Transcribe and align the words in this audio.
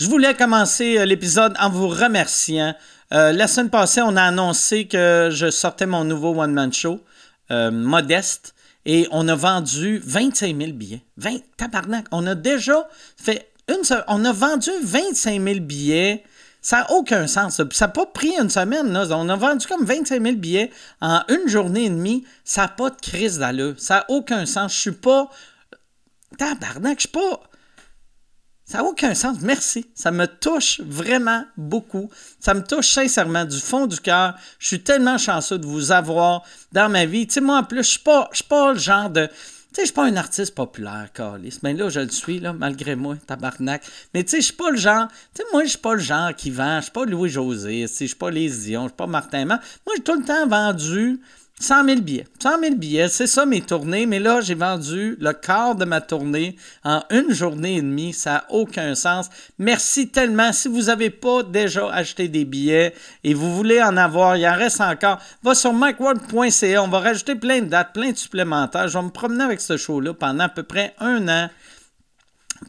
Je 0.00 0.08
voulais 0.08 0.34
commencer 0.34 0.98
euh, 0.98 1.04
l'épisode 1.04 1.54
en 1.60 1.68
vous 1.68 1.86
remerciant. 1.88 2.74
Euh, 3.12 3.32
la 3.32 3.46
semaine 3.46 3.68
passée, 3.68 4.00
on 4.00 4.16
a 4.16 4.22
annoncé 4.22 4.86
que 4.88 5.28
je 5.30 5.50
sortais 5.50 5.84
mon 5.84 6.04
nouveau 6.04 6.34
one-man 6.40 6.72
show, 6.72 7.00
euh, 7.50 7.70
Modeste, 7.70 8.54
et 8.86 9.06
on 9.10 9.28
a 9.28 9.34
vendu 9.34 10.00
25 10.02 10.56
000 10.56 10.72
billets. 10.72 11.02
20, 11.18 11.40
tabarnak, 11.58 12.06
on 12.12 12.26
a 12.26 12.34
déjà 12.34 12.88
fait 13.22 13.50
une 13.68 13.84
se- 13.84 14.02
On 14.08 14.24
a 14.24 14.32
vendu 14.32 14.70
25 14.82 15.38
000 15.42 15.60
billets. 15.60 16.24
Ça 16.62 16.78
n'a 16.78 16.90
aucun 16.92 17.26
sens. 17.26 17.56
ça. 17.56 17.64
N'a 17.86 17.88
pas 17.88 18.06
pris 18.06 18.32
une 18.40 18.48
semaine. 18.50 18.96
On 18.96 19.28
a 19.28 19.36
vendu 19.36 19.66
comme 19.66 19.84
25 19.84 20.22
000 20.22 20.36
billets 20.36 20.70
en 21.02 21.20
une 21.28 21.46
journée 21.48 21.84
et 21.84 21.90
demie. 21.90 22.24
Ça 22.44 22.62
n'a 22.62 22.68
pas 22.68 22.88
de 22.90 22.96
crise 22.96 23.38
d'allure. 23.38 23.74
Ça 23.78 23.96
n'a 23.96 24.04
aucun 24.08 24.46
sens. 24.46 24.74
Je 24.74 24.80
suis 24.80 24.92
pas. 24.92 25.30
Tabarnak, 26.38 26.96
je 26.96 27.00
suis 27.00 27.08
pas. 27.08 27.42
Ça 28.70 28.78
n'a 28.78 28.84
aucun 28.84 29.16
sens. 29.16 29.38
Merci. 29.40 29.84
Ça 29.96 30.12
me 30.12 30.28
touche 30.28 30.80
vraiment 30.80 31.44
beaucoup. 31.56 32.08
Ça 32.38 32.54
me 32.54 32.62
touche 32.62 32.86
sincèrement 32.86 33.44
du 33.44 33.58
fond 33.58 33.88
du 33.88 33.98
cœur. 33.98 34.36
Je 34.60 34.68
suis 34.68 34.80
tellement 34.80 35.18
chanceux 35.18 35.58
de 35.58 35.66
vous 35.66 35.90
avoir 35.90 36.44
dans 36.70 36.88
ma 36.88 37.04
vie. 37.04 37.26
Tu 37.26 37.34
sais, 37.34 37.40
moi, 37.40 37.58
en 37.58 37.64
plus, 37.64 37.78
je 37.78 37.98
je 38.30 38.36
suis 38.36 38.44
pas 38.44 38.72
le 38.72 38.78
genre 38.78 39.10
de. 39.10 39.26
Tu 39.26 39.32
sais, 39.72 39.80
je 39.80 39.86
suis 39.86 39.92
pas 39.92 40.04
un 40.04 40.14
artiste 40.14 40.54
populaire, 40.54 41.08
Carlis. 41.12 41.58
Mais 41.64 41.74
là, 41.74 41.88
je 41.88 41.98
le 41.98 42.10
suis, 42.10 42.38
là, 42.38 42.52
malgré 42.52 42.94
moi, 42.94 43.16
tabarnak. 43.26 43.82
Mais 44.14 44.22
tu 44.22 44.30
sais, 44.30 44.36
je 44.36 44.44
suis 44.46 44.54
pas 44.54 44.70
le 44.70 44.76
genre. 44.76 45.08
Tu 45.34 45.42
sais, 45.42 45.48
moi, 45.52 45.64
je 45.64 45.70
suis 45.70 45.78
pas 45.78 45.94
le 45.94 46.00
genre 46.00 46.32
qui 46.36 46.52
vend. 46.52 46.76
Je 46.76 46.82
suis 46.82 46.92
pas 46.92 47.04
Louis-José. 47.04 47.88
Je 47.88 48.04
suis 48.06 48.14
pas 48.14 48.30
Les 48.30 48.48
Dion. 48.50 48.82
Je 48.84 48.88
suis 48.90 48.96
pas 48.96 49.08
Martin 49.08 49.46
Mann. 49.46 49.58
Moi, 49.84 49.96
j'ai 49.96 50.04
tout 50.04 50.14
le 50.14 50.24
temps 50.24 50.46
vendu 50.46 51.18
100 51.60 51.84
000 51.84 52.00
billets. 52.00 52.26
100 52.42 52.58
000 52.58 52.74
billets, 52.76 53.08
c'est 53.08 53.26
ça 53.26 53.44
mes 53.44 53.60
tournées, 53.60 54.06
mais 54.06 54.18
là, 54.18 54.40
j'ai 54.40 54.54
vendu 54.54 55.16
le 55.20 55.32
quart 55.34 55.74
de 55.74 55.84
ma 55.84 56.00
tournée 56.00 56.56
en 56.84 57.02
une 57.10 57.34
journée 57.34 57.76
et 57.76 57.82
demie. 57.82 58.14
Ça 58.14 58.30
n'a 58.32 58.44
aucun 58.48 58.94
sens. 58.94 59.28
Merci 59.58 60.08
tellement. 60.08 60.52
Si 60.52 60.68
vous 60.68 60.84
n'avez 60.84 61.10
pas 61.10 61.42
déjà 61.42 61.92
acheté 61.92 62.28
des 62.28 62.46
billets 62.46 62.94
et 63.24 63.34
vous 63.34 63.54
voulez 63.54 63.82
en 63.82 63.98
avoir, 63.98 64.38
il 64.38 64.46
en 64.46 64.56
reste 64.56 64.80
encore, 64.80 65.18
va 65.42 65.54
sur 65.54 65.74
mikeward.ca. 65.74 66.82
On 66.82 66.88
va 66.88 67.00
rajouter 67.00 67.34
plein 67.34 67.60
de 67.60 67.66
dates, 67.66 67.92
plein 67.92 68.12
de 68.12 68.16
supplémentaires. 68.16 68.88
Je 68.88 68.96
vais 68.96 69.04
me 69.04 69.10
promener 69.10 69.44
avec 69.44 69.60
ce 69.60 69.76
show-là 69.76 70.14
pendant 70.14 70.44
à 70.44 70.48
peu 70.48 70.62
près 70.62 70.94
un 70.98 71.28
an 71.28 71.50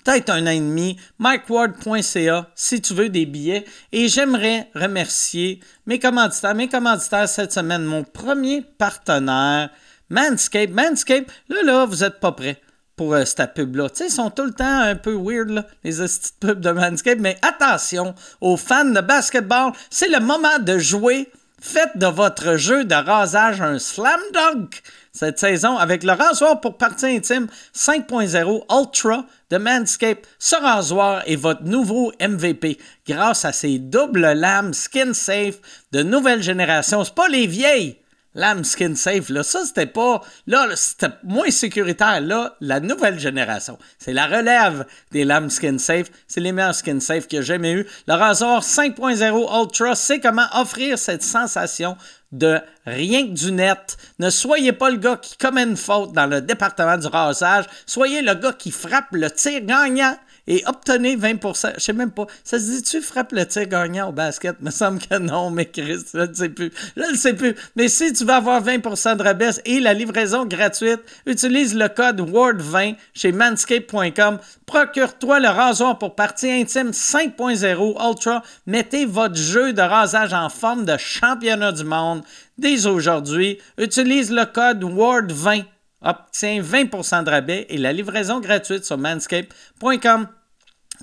peut-être 0.03 0.29
un 0.29 0.47
an 0.47 0.51
et 0.51 0.95
mikeward.ca 1.19 2.47
si 2.55 2.81
tu 2.81 2.93
veux 2.93 3.09
des 3.09 3.25
billets. 3.25 3.65
Et 3.91 4.07
j'aimerais 4.07 4.69
remercier 4.75 5.59
mes 5.85 5.99
commanditaires. 5.99 6.55
Mes 6.55 6.67
commanditaires 6.67 7.29
cette 7.29 7.53
semaine, 7.53 7.83
mon 7.83 8.03
premier 8.03 8.61
partenaire, 8.61 9.69
Manscape. 10.09 10.71
Manscape, 10.71 11.31
là, 11.49 11.63
là, 11.63 11.85
vous 11.85 11.97
n'êtes 11.97 12.19
pas 12.19 12.33
prêts 12.33 12.61
pour 12.95 13.13
euh, 13.13 13.25
cette 13.25 13.53
pub-là. 13.53 13.89
Tu 13.89 13.97
sais, 13.97 14.07
ils 14.07 14.11
sont 14.11 14.29
tout 14.29 14.43
le 14.43 14.53
temps 14.53 14.81
un 14.81 14.95
peu 14.95 15.13
weird, 15.13 15.49
là, 15.49 15.65
les 15.83 15.91
petites 15.91 16.39
pubs 16.39 16.59
de 16.59 16.71
Manscape. 16.71 17.19
Mais 17.19 17.37
attention 17.41 18.13
aux 18.41 18.57
fans 18.57 18.85
de 18.85 19.01
basketball, 19.01 19.71
c'est 19.89 20.09
le 20.09 20.19
moment 20.19 20.59
de 20.59 20.77
jouer. 20.77 21.31
Faites 21.61 21.95
de 21.95 22.07
votre 22.07 22.57
jeu 22.57 22.85
de 22.85 22.95
rasage 22.95 23.61
un 23.61 23.77
slam 23.77 24.19
dunk 24.33 24.81
cette 25.13 25.37
saison 25.37 25.77
avec 25.77 26.03
le 26.03 26.13
rasoir 26.13 26.59
pour 26.59 26.77
partie 26.77 27.05
intime 27.05 27.47
5.0 27.75 28.63
Ultra 28.71 29.25
de 29.51 29.57
Manscaped. 29.57 30.25
Ce 30.39 30.55
rasoir 30.55 31.21
est 31.27 31.35
votre 31.35 31.63
nouveau 31.63 32.11
MVP 32.19 32.79
grâce 33.07 33.45
à 33.45 33.51
ses 33.51 33.77
doubles 33.77 34.31
lames 34.31 34.73
skin 34.73 35.13
safe 35.13 35.59
de 35.91 36.01
nouvelle 36.01 36.41
génération. 36.41 37.03
C'est 37.03 37.13
pas 37.13 37.27
les 37.27 37.45
vieilles 37.45 38.00
lames 38.35 38.63
skin 38.63 38.95
safe. 38.95 39.29
Là, 39.29 39.43
ça, 39.43 39.65
c'était 39.65 39.85
pas. 39.85 40.21
Là, 40.47 40.67
c'était 40.75 41.09
moins 41.23 41.51
sécuritaire. 41.51 42.21
Là, 42.21 42.55
la 42.61 42.79
nouvelle 42.79 43.19
génération. 43.19 43.77
C'est 43.99 44.13
la 44.13 44.27
relève 44.27 44.85
des 45.11 45.23
lames 45.23 45.49
skin 45.49 45.77
safe. 45.77 46.11
C'est 46.27 46.41
les 46.41 46.51
meilleurs 46.51 46.75
skin 46.75 46.99
safe 46.99 47.27
y 47.31 47.37
a 47.37 47.41
jamais 47.41 47.73
eu. 47.73 47.87
Le 48.07 48.13
rasoir 48.13 48.61
5.0 48.61 49.61
Ultra 49.61 49.95
sait 49.95 50.19
comment 50.19 50.47
offrir 50.53 50.97
cette 50.97 51.23
sensation 51.23 51.97
de 52.31 52.59
rien 52.85 53.27
que 53.27 53.33
du 53.33 53.51
net. 53.51 53.97
Ne 54.19 54.29
soyez 54.29 54.71
pas 54.71 54.89
le 54.89 54.97
gars 54.97 55.17
qui 55.17 55.37
commet 55.37 55.63
une 55.63 55.77
faute 55.77 56.13
dans 56.13 56.27
le 56.27 56.41
département 56.41 56.97
du 56.97 57.07
rasage. 57.07 57.65
Soyez 57.85 58.21
le 58.21 58.33
gars 58.35 58.53
qui 58.53 58.71
frappe 58.71 59.11
le 59.11 59.29
tir 59.29 59.61
gagnant 59.61 60.17
et 60.47 60.63
obtenez 60.67 61.15
20%. 61.15 61.73
Je 61.75 61.79
sais 61.79 61.93
même 61.93 62.11
pas. 62.11 62.27
Ça 62.43 62.59
se 62.59 62.65
dit-tu 62.65 63.01
frappe 63.01 63.31
le 63.31 63.45
tir 63.45 63.67
gagnant 63.67 64.09
au 64.09 64.11
basket? 64.11 64.55
Il 64.59 64.65
me 64.65 64.71
semble 64.71 64.99
que 64.99 65.17
non, 65.17 65.51
mais 65.51 65.65
Chris, 65.65 65.99
je 66.13 66.19
ne 66.19 66.33
sais 66.33 66.49
plus. 66.49 66.71
Je 66.95 67.11
ne 67.11 67.17
sais 67.17 67.33
plus. 67.33 67.55
Mais 67.75 67.87
si 67.87 68.13
tu 68.13 68.25
veux 68.25 68.33
avoir 68.33 68.63
20% 68.63 69.17
de 69.17 69.23
rabais 69.23 69.49
et 69.65 69.79
la 69.79 69.93
livraison 69.93 70.45
gratuite, 70.45 71.01
utilise 71.25 71.75
le 71.75 71.87
code 71.87 72.21
WORD20 72.21 72.95
chez 73.13 73.31
manscape.com. 73.31 74.39
Procure-toi 74.65 75.39
le 75.39 75.49
rasoir 75.49 75.97
pour 75.97 76.15
partie 76.15 76.49
intime 76.49 76.91
5.0 76.91 78.09
Ultra. 78.09 78.43
Mettez 78.65 79.05
votre 79.05 79.35
jeu 79.35 79.73
de 79.73 79.81
rasage 79.81 80.33
en 80.33 80.49
forme 80.49 80.85
de 80.85 80.97
championnat 80.97 81.71
du 81.71 81.83
monde 81.83 82.23
dès 82.57 82.85
aujourd'hui. 82.85 83.57
Utilise 83.77 84.31
le 84.31 84.45
code 84.45 84.83
WORD20 84.83 85.65
obtient 86.01 86.61
20% 86.61 87.23
de 87.23 87.29
rabais 87.29 87.65
et 87.69 87.77
la 87.77 87.93
livraison 87.93 88.39
gratuite 88.39 88.85
sur 88.85 88.97
manscape.com. 88.97 90.27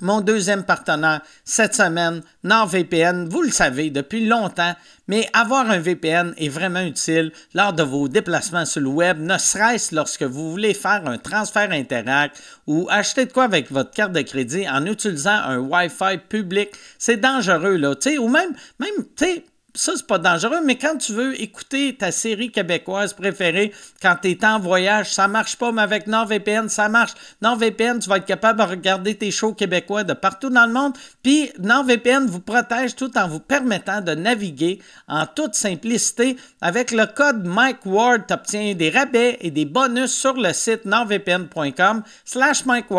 Mon 0.01 0.21
deuxième 0.21 0.63
partenaire 0.63 1.21
cette 1.43 1.75
semaine, 1.75 2.21
NordVPN, 2.43 3.27
vous 3.27 3.41
le 3.41 3.51
savez 3.51 3.89
depuis 3.89 4.25
longtemps, 4.25 4.73
mais 5.09 5.27
avoir 5.33 5.69
un 5.69 5.79
VPN 5.79 6.33
est 6.37 6.47
vraiment 6.47 6.81
utile 6.81 7.33
lors 7.53 7.73
de 7.73 7.83
vos 7.83 8.07
déplacements 8.07 8.63
sur 8.63 8.81
le 8.81 8.87
web, 8.87 9.19
ne 9.19 9.37
serait-ce 9.37 9.93
lorsque 9.93 10.23
vous 10.23 10.51
voulez 10.51 10.73
faire 10.73 11.05
un 11.05 11.17
transfert 11.17 11.71
Interact 11.71 12.41
ou 12.65 12.87
acheter 12.89 13.25
de 13.25 13.33
quoi 13.33 13.43
avec 13.43 13.71
votre 13.71 13.91
carte 13.91 14.13
de 14.13 14.21
crédit 14.21 14.69
en 14.69 14.85
utilisant 14.85 15.31
un 15.31 15.57
Wi-Fi 15.57 16.17
public. 16.29 16.69
C'est 16.97 17.17
dangereux, 17.17 17.75
là, 17.75 17.93
tu 17.95 18.11
sais, 18.11 18.17
ou 18.17 18.29
même, 18.29 18.53
même, 18.79 19.05
tu 19.17 19.25
sais, 19.25 19.43
ça, 19.79 19.93
c'est 19.95 20.05
pas 20.05 20.17
dangereux, 20.17 20.59
mais 20.65 20.77
quand 20.77 20.97
tu 20.97 21.13
veux 21.13 21.41
écouter 21.41 21.95
ta 21.95 22.11
série 22.11 22.51
québécoise 22.51 23.13
préférée 23.13 23.71
quand 24.01 24.17
tu 24.21 24.31
es 24.31 24.45
en 24.45 24.59
voyage, 24.59 25.13
ça 25.13 25.29
marche 25.29 25.55
pas, 25.55 25.71
mais 25.71 25.81
avec 25.81 26.05
NordVPN, 26.05 26.67
ça 26.67 26.89
marche. 26.89 27.13
NordVPN, 27.41 27.99
tu 27.99 28.09
vas 28.09 28.17
être 28.17 28.25
capable 28.25 28.59
de 28.59 28.65
regarder 28.65 29.15
tes 29.15 29.31
shows 29.31 29.53
québécois 29.53 30.03
de 30.03 30.11
partout 30.11 30.49
dans 30.49 30.65
le 30.65 30.73
monde. 30.73 30.97
Puis 31.23 31.49
NordVPN 31.59 32.25
vous 32.25 32.41
protège 32.41 32.97
tout 32.97 33.17
en 33.17 33.29
vous 33.29 33.39
permettant 33.39 34.01
de 34.01 34.15
naviguer 34.15 34.81
en 35.07 35.25
toute 35.25 35.55
simplicité. 35.55 36.35
Avec 36.59 36.91
le 36.91 37.05
code 37.05 37.45
Mike 37.45 37.85
Ward, 37.85 38.27
tu 38.27 38.33
obtiens 38.33 38.75
des 38.75 38.89
rabais 38.89 39.37
et 39.39 39.49
des 39.49 39.65
bonus 39.65 40.11
sur 40.11 40.33
le 40.33 40.51
site 40.51 40.83
nordvpn.com 40.83 42.03
slash 42.25 42.65
Mike 42.65 42.91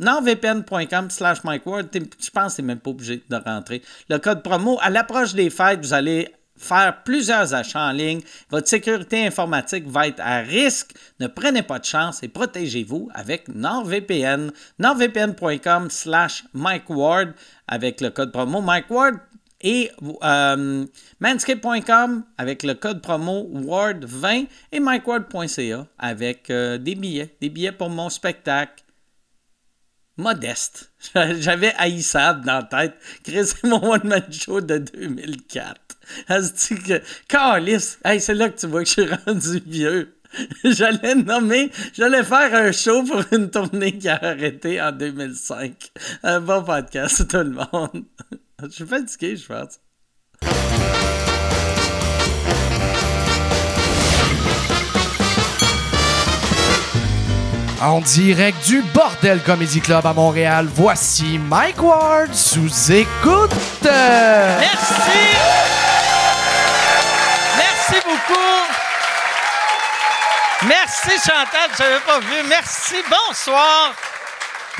nordvpn.com 0.00 1.10
slash 1.10 1.44
MikeWard. 1.44 1.88
Je 1.92 2.30
pense 2.30 2.56
que 2.56 2.60
tu 2.60 2.66
même 2.66 2.80
pas 2.80 2.90
obligé 2.90 3.22
de 3.28 3.36
rentrer. 3.36 3.82
Le 4.08 4.18
code 4.18 4.42
promo, 4.42 4.78
à 4.80 4.90
l'approche 4.90 5.34
des 5.34 5.50
fêtes, 5.50 5.80
vous 5.80 5.92
allez 5.92 6.28
faire 6.58 7.02
plusieurs 7.04 7.54
achats 7.54 7.88
en 7.88 7.92
ligne. 7.92 8.20
Votre 8.50 8.68
sécurité 8.68 9.26
informatique 9.26 9.86
va 9.86 10.08
être 10.08 10.20
à 10.20 10.40
risque. 10.40 10.94
Ne 11.20 11.28
prenez 11.28 11.62
pas 11.62 11.78
de 11.78 11.84
chance 11.84 12.22
et 12.22 12.28
protégez-vous 12.28 13.08
avec 13.14 13.48
NordVPN. 13.48 14.50
nordvpn.com 14.78 15.90
slash 15.90 16.44
MikeWard 16.54 17.32
avec 17.66 18.00
le 18.00 18.10
code 18.10 18.32
promo 18.32 18.60
MikeWard 18.60 19.18
et 19.60 19.90
euh, 20.22 20.86
manscape.com 21.20 22.24
avec 22.36 22.62
le 22.62 22.74
code 22.74 23.02
promo 23.02 23.48
WARD20 23.52 24.46
et 24.72 24.80
MikeWard.ca 24.80 25.86
avec 25.98 26.50
euh, 26.50 26.78
des 26.78 26.94
billets, 26.94 27.34
des 27.40 27.48
billets 27.48 27.72
pour 27.72 27.90
mon 27.90 28.08
spectacle 28.08 28.84
modeste. 30.18 30.92
J'avais 31.14 31.72
haïssable 31.78 32.44
dans 32.44 32.58
la 32.58 32.62
tête. 32.64 32.94
Chris, 33.24 33.52
mon 33.64 33.92
one-man 33.92 34.30
show 34.30 34.60
de 34.60 34.78
2004. 34.78 35.80
Elle 36.28 36.44
se 36.44 36.74
dit 36.74 36.82
que, 36.82 37.02
Carlis, 37.28 37.96
hey, 38.04 38.20
c'est 38.20 38.34
là 38.34 38.50
que 38.50 38.58
tu 38.58 38.66
vois 38.66 38.82
que 38.82 38.88
je 38.88 38.92
suis 38.92 39.14
rendu 39.14 39.62
vieux. 39.66 40.14
J'allais 40.64 41.14
nommer, 41.14 41.70
j'allais 41.94 42.22
faire 42.22 42.54
un 42.54 42.70
show 42.70 43.02
pour 43.02 43.22
une 43.32 43.50
tournée 43.50 43.96
qui 43.96 44.08
a 44.08 44.22
arrêté 44.22 44.80
en 44.80 44.92
2005. 44.92 45.90
Un 46.22 46.40
bon 46.40 46.62
podcast, 46.62 47.26
tout 47.28 47.38
le 47.38 47.50
monde. 47.50 48.04
Je 48.62 48.68
suis 48.68 48.86
fatigué, 48.86 49.36
je 49.36 49.46
pense. 49.46 49.80
En 57.80 58.00
direct 58.00 58.66
du 58.66 58.82
Bordel 58.92 59.40
Comedy 59.40 59.80
Club 59.80 60.04
à 60.04 60.12
Montréal, 60.12 60.66
voici 60.68 61.38
Mike 61.38 61.80
Ward 61.80 62.34
sous 62.34 62.90
écoute. 62.90 63.52
Merci! 63.82 65.36
Merci 67.56 68.04
beaucoup! 68.04 68.34
Merci 70.66 71.10
Chantal, 71.20 71.70
je 71.76 71.82
n'avais 71.84 72.00
pas 72.00 72.18
vu. 72.18 72.48
Merci, 72.48 72.96
bonsoir! 73.08 73.94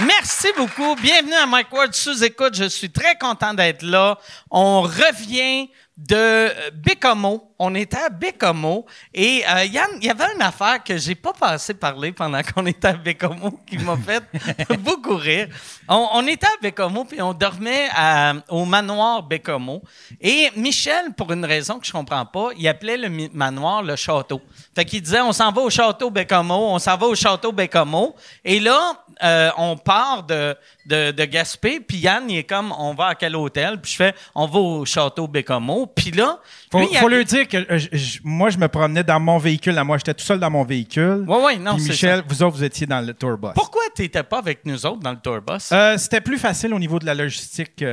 Merci 0.00 0.48
beaucoup. 0.56 0.96
Bienvenue 0.96 1.34
à 1.34 1.46
Mike 1.46 1.72
Ward 1.72 1.92
sous 1.92 2.24
écoute. 2.24 2.54
Je 2.56 2.68
suis 2.68 2.90
très 2.90 3.16
content 3.16 3.54
d'être 3.54 3.82
là. 3.82 4.18
On 4.50 4.82
revient 4.82 5.70
de 5.98 6.70
Bécomo. 6.70 7.52
On 7.58 7.74
était 7.74 7.98
à 7.98 8.08
Bécomo 8.08 8.86
et 9.12 9.42
euh, 9.50 9.64
Yann, 9.64 9.88
il 10.00 10.06
y 10.06 10.10
avait 10.10 10.32
une 10.32 10.42
affaire 10.42 10.82
que 10.84 10.96
j'ai 10.96 11.16
pas 11.16 11.32
passé 11.32 11.74
parler 11.74 12.12
pendant 12.12 12.40
qu'on 12.42 12.64
était 12.66 12.86
à 12.86 12.92
Bécomo 12.92 13.58
qui 13.66 13.78
m'a 13.78 13.96
fait 13.96 14.22
beaucoup 14.78 15.16
rire. 15.16 15.48
On, 15.88 16.24
était 16.28 16.46
à 16.46 16.62
Bécomo 16.62 17.04
puis 17.04 17.20
on 17.20 17.34
dormait 17.34 17.88
à- 17.92 18.34
au 18.48 18.64
manoir 18.64 19.24
Bécomo 19.24 19.82
et 20.20 20.50
Michel, 20.54 21.14
pour 21.16 21.32
une 21.32 21.44
raison 21.44 21.80
que 21.80 21.86
je 21.86 21.92
comprends 21.92 22.24
pas, 22.26 22.50
il 22.56 22.68
appelait 22.68 22.96
le 22.96 23.08
manoir 23.32 23.82
le 23.82 23.96
château. 23.96 24.40
Fait 24.78 24.84
qu'il 24.84 25.02
disait 25.02 25.20
on 25.20 25.32
s'en 25.32 25.50
va 25.50 25.62
au 25.62 25.70
château 25.70 26.08
Bécomo, 26.08 26.54
on 26.54 26.78
s'en 26.78 26.96
va 26.96 27.06
au 27.08 27.14
château 27.16 27.50
Bécomo 27.50 28.14
et 28.44 28.60
là 28.60 28.92
euh, 29.24 29.50
on 29.56 29.76
part 29.76 30.22
de, 30.22 30.54
de, 30.86 31.10
de 31.10 31.24
Gaspé, 31.24 31.80
puis 31.80 31.96
Yann, 31.98 32.30
il 32.30 32.36
est 32.38 32.44
comme, 32.44 32.72
on 32.78 32.94
va 32.94 33.06
à 33.08 33.14
quel 33.16 33.34
hôtel? 33.34 33.80
Puis 33.80 33.90
je 33.90 33.96
fais, 33.96 34.14
on 34.36 34.46
va 34.46 34.58
au 34.60 34.84
château 34.84 35.26
Bécomo. 35.26 35.86
Puis 35.88 36.12
là, 36.12 36.38
Faut, 36.70 36.78
lui, 36.78 36.88
il 36.92 36.96
faut 36.98 37.08
lui 37.08 37.24
dire 37.24 37.48
que 37.48 37.56
euh, 37.56 37.78
je- 37.90 38.20
moi, 38.22 38.50
je 38.50 38.58
me 38.58 38.68
promenais 38.68 39.02
dans 39.02 39.18
mon 39.18 39.38
véhicule. 39.38 39.76
à 39.76 39.82
moi, 39.82 39.98
j'étais 39.98 40.14
tout 40.14 40.24
seul 40.24 40.38
dans 40.38 40.50
mon 40.50 40.62
véhicule. 40.62 41.24
Ouais, 41.26 41.42
ouais, 41.42 41.56
non, 41.56 41.76
c'est 41.78 41.88
Michel, 41.90 42.18
ça. 42.20 42.24
vous 42.28 42.42
autres, 42.44 42.56
vous 42.58 42.62
étiez 42.62 42.86
dans 42.86 43.04
le 43.04 43.12
tourbus. 43.12 43.48
Pourquoi 43.56 43.82
t'étais 43.92 44.22
pas 44.22 44.38
avec 44.38 44.64
nous 44.64 44.86
autres 44.86 45.00
dans 45.00 45.10
le 45.10 45.18
tourbus? 45.18 45.72
Euh, 45.72 45.98
C'était 45.98 46.20
plus 46.20 46.38
facile 46.38 46.72
au 46.72 46.78
niveau 46.78 47.00
de 47.00 47.06
la 47.06 47.14
logistique. 47.14 47.74
tu 47.78 47.84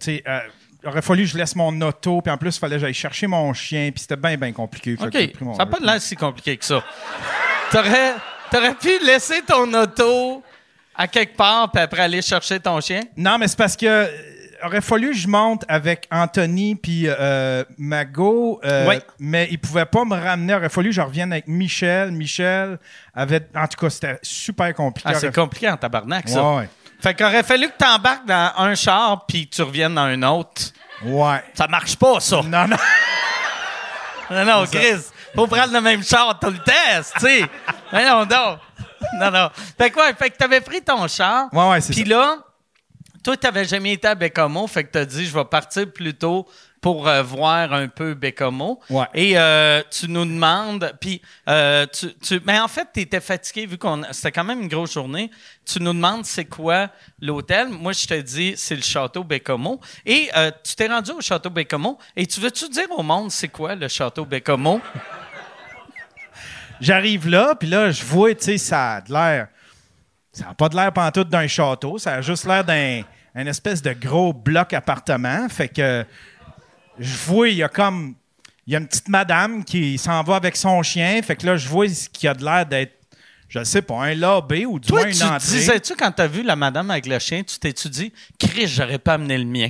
sais, 0.00 0.22
il 0.84 0.88
aurait 0.88 1.02
fallu 1.02 1.22
que 1.24 1.30
je 1.30 1.38
laisse 1.38 1.56
mon 1.56 1.80
auto, 1.80 2.20
puis 2.20 2.30
en 2.30 2.36
plus, 2.36 2.54
il 2.56 2.58
fallait 2.58 2.76
que 2.76 2.82
j'aille 2.82 2.92
chercher 2.94 3.26
mon 3.26 3.52
chien, 3.54 3.90
puis 3.90 4.00
c'était 4.02 4.16
bien, 4.16 4.36
bien 4.36 4.52
compliqué. 4.52 4.96
Fait 4.96 5.06
OK, 5.06 5.52
ça 5.56 5.64
n'a 5.64 5.66
pas 5.66 5.80
de 5.80 5.86
l'air 5.86 6.00
si 6.00 6.14
compliqué 6.14 6.56
que 6.56 6.64
ça. 6.64 6.84
T'aurais, 7.70 8.12
t'aurais 8.50 8.74
pu 8.74 8.90
laisser 9.04 9.42
ton 9.46 9.72
auto 9.74 10.42
à 10.94 11.08
quelque 11.08 11.36
part, 11.36 11.70
puis 11.72 11.82
après 11.82 12.02
aller 12.02 12.22
chercher 12.22 12.60
ton 12.60 12.80
chien? 12.80 13.00
Non, 13.16 13.38
mais 13.38 13.48
c'est 13.48 13.56
parce 13.58 13.76
que 13.76 13.86
euh, 13.86 14.06
aurait 14.62 14.80
fallu 14.82 15.10
que 15.10 15.16
je 15.16 15.26
monte 15.26 15.64
avec 15.68 16.06
Anthony 16.10 16.74
puis 16.76 17.04
euh, 17.08 17.64
Mago, 17.78 18.60
euh, 18.64 18.86
Oui. 18.88 18.96
mais 19.18 19.48
il 19.50 19.58
pouvait 19.58 19.86
pas 19.86 20.04
me 20.04 20.14
ramener. 20.14 20.54
aurait 20.54 20.68
fallu 20.68 20.90
que 20.90 20.94
je 20.96 21.00
revienne 21.00 21.32
avec 21.32 21.48
Michel. 21.48 22.12
Michel 22.12 22.78
avait, 23.14 23.40
en 23.56 23.66
tout 23.66 23.78
cas, 23.80 23.90
c'était 23.90 24.18
super 24.22 24.72
compliqué. 24.74 25.08
Ah, 25.10 25.14
c'est 25.18 25.26
Aurait- 25.28 25.34
compliqué 25.34 25.68
en 25.70 25.76
tabarnak, 25.76 26.28
ça. 26.28 26.42
Ouais, 26.44 26.56
ouais. 26.58 26.68
Fait 27.04 27.14
qu'il 27.14 27.26
aurait 27.26 27.42
fallu 27.42 27.68
que 27.68 27.76
t'embarques 27.76 28.24
dans 28.24 28.50
un 28.56 28.74
char, 28.74 29.26
puis 29.26 29.46
que 29.46 29.56
tu 29.56 29.60
reviennes 29.60 29.94
dans 29.94 30.04
un 30.04 30.22
autre. 30.22 30.62
Ouais. 31.04 31.44
Ça 31.52 31.66
marche 31.66 31.96
pas, 31.96 32.18
ça. 32.18 32.36
Non, 32.42 32.66
non. 32.66 32.78
Non, 34.30 34.44
non, 34.46 34.64
Chris, 34.64 35.02
faut 35.34 35.46
prendre 35.46 35.74
le 35.74 35.82
même 35.82 36.02
char 36.02 36.38
tout 36.40 36.48
le 36.48 36.58
test, 36.60 37.12
tu 37.18 37.26
sais. 37.26 37.40
non, 37.92 38.24
non. 38.24 38.58
Non, 39.18 39.30
non. 39.30 39.50
Fait 39.76 39.90
que, 39.90 40.00
ouais, 40.00 40.14
fait 40.18 40.30
que 40.30 40.38
t'avais 40.38 40.62
pris 40.62 40.80
ton 40.80 41.06
char. 41.06 41.52
Ouais, 41.52 41.68
ouais, 41.68 41.82
c'est 41.82 41.92
Puis 41.92 42.04
ça. 42.04 42.08
là, 42.08 42.38
toi, 43.22 43.36
t'avais 43.36 43.66
jamais 43.66 43.92
été 43.92 44.08
à 44.08 44.14
Bécomo, 44.14 44.66
fait 44.66 44.84
que 44.84 44.92
t'as 44.92 45.04
dit, 45.04 45.26
je 45.26 45.34
vais 45.34 45.44
partir 45.44 45.92
plus 45.92 46.14
tôt 46.14 46.48
pour 46.84 47.08
euh, 47.08 47.22
voir 47.22 47.72
un 47.72 47.88
peu 47.88 48.12
Bécomo. 48.12 48.78
Ouais. 48.90 49.06
Et 49.14 49.38
euh, 49.38 49.80
tu 49.90 50.06
nous 50.06 50.26
demandes, 50.26 50.92
puis 51.00 51.22
euh, 51.48 51.86
tu, 51.90 52.12
tu, 52.16 52.42
mais 52.44 52.60
en 52.60 52.68
fait, 52.68 52.86
t'étais 52.92 53.22
fatigué 53.22 53.64
vu 53.64 53.78
qu'on, 53.78 54.02
c'était 54.10 54.32
quand 54.32 54.44
même 54.44 54.60
une 54.60 54.68
grosse 54.68 54.92
journée. 54.92 55.30
Tu 55.64 55.80
nous 55.80 55.94
demandes 55.94 56.26
c'est 56.26 56.44
quoi 56.44 56.90
l'hôtel? 57.22 57.68
Moi, 57.68 57.92
je 57.92 58.06
te 58.06 58.20
dis 58.20 58.52
c'est 58.58 58.76
le 58.76 58.82
château 58.82 59.24
Bécomo. 59.24 59.80
Et 60.04 60.28
tu 60.62 60.76
t'es 60.76 60.86
rendu 60.86 61.12
au 61.12 61.22
château 61.22 61.48
Bécomo. 61.48 61.98
Et 62.14 62.26
tu 62.26 62.38
veux-tu 62.38 62.68
dire 62.68 62.90
au 62.90 63.02
monde 63.02 63.30
c'est 63.30 63.48
quoi 63.48 63.74
le 63.74 63.88
château 63.88 64.26
Bécomo? 64.26 64.82
J'arrive 66.82 67.30
là, 67.30 67.54
puis 67.54 67.70
là, 67.70 67.92
je 67.92 68.04
vois, 68.04 68.34
tu 68.34 68.44
sais, 68.44 68.58
ça 68.58 68.96
a 68.96 69.00
de 69.00 69.10
l'air. 69.10 69.48
Ça 70.32 70.48
n'a 70.48 70.54
pas 70.54 70.68
de 70.68 70.76
l'air 70.76 70.92
pantoute 70.92 71.30
d'un 71.30 71.46
château, 71.46 71.96
ça 71.96 72.16
a 72.16 72.20
juste 72.20 72.44
l'air 72.44 72.62
d'un 72.62 73.04
un 73.34 73.46
espèce 73.46 73.82
de 73.82 73.92
gros 73.92 74.32
bloc 74.32 74.72
appartement. 74.72 75.48
Fait 75.48 75.68
que 75.68 76.04
je 76.98 77.16
vois, 77.26 77.48
il 77.48 77.56
y 77.56 77.62
a 77.62 77.68
comme. 77.68 78.14
Il 78.66 78.72
y 78.72 78.76
a 78.76 78.78
une 78.78 78.86
petite 78.88 79.08
madame 79.08 79.62
qui 79.62 79.98
s'en 79.98 80.22
va 80.22 80.36
avec 80.36 80.56
son 80.56 80.82
chien. 80.82 81.20
Fait 81.22 81.36
que 81.36 81.44
là, 81.44 81.56
je 81.58 81.68
vois 81.68 81.86
ce 81.88 82.08
qui 82.08 82.26
a 82.26 82.32
de 82.32 82.42
l'air 82.42 82.64
d'être, 82.64 82.94
je 83.48 83.62
sais 83.62 83.82
pas, 83.82 84.02
un 84.06 84.14
lobby 84.14 84.64
ou 84.64 84.78
du 84.78 84.88
Toi, 84.88 85.00
moins 85.00 85.08
une 85.10 85.14
tu 85.18 85.22
entrée. 85.22 85.38
disais-tu 85.58 85.94
quand 85.96 86.10
t'as 86.12 86.26
vu 86.26 86.42
la 86.42 86.56
madame 86.56 86.90
avec 86.90 87.04
le 87.06 87.18
chien, 87.18 87.42
tu 87.42 87.58
t'es-tu 87.58 87.90
dit, 87.90 88.10
Chris, 88.38 88.66
j'aurais 88.68 88.98
pas 88.98 89.14
amené 89.14 89.36
le 89.36 89.44
mien? 89.44 89.68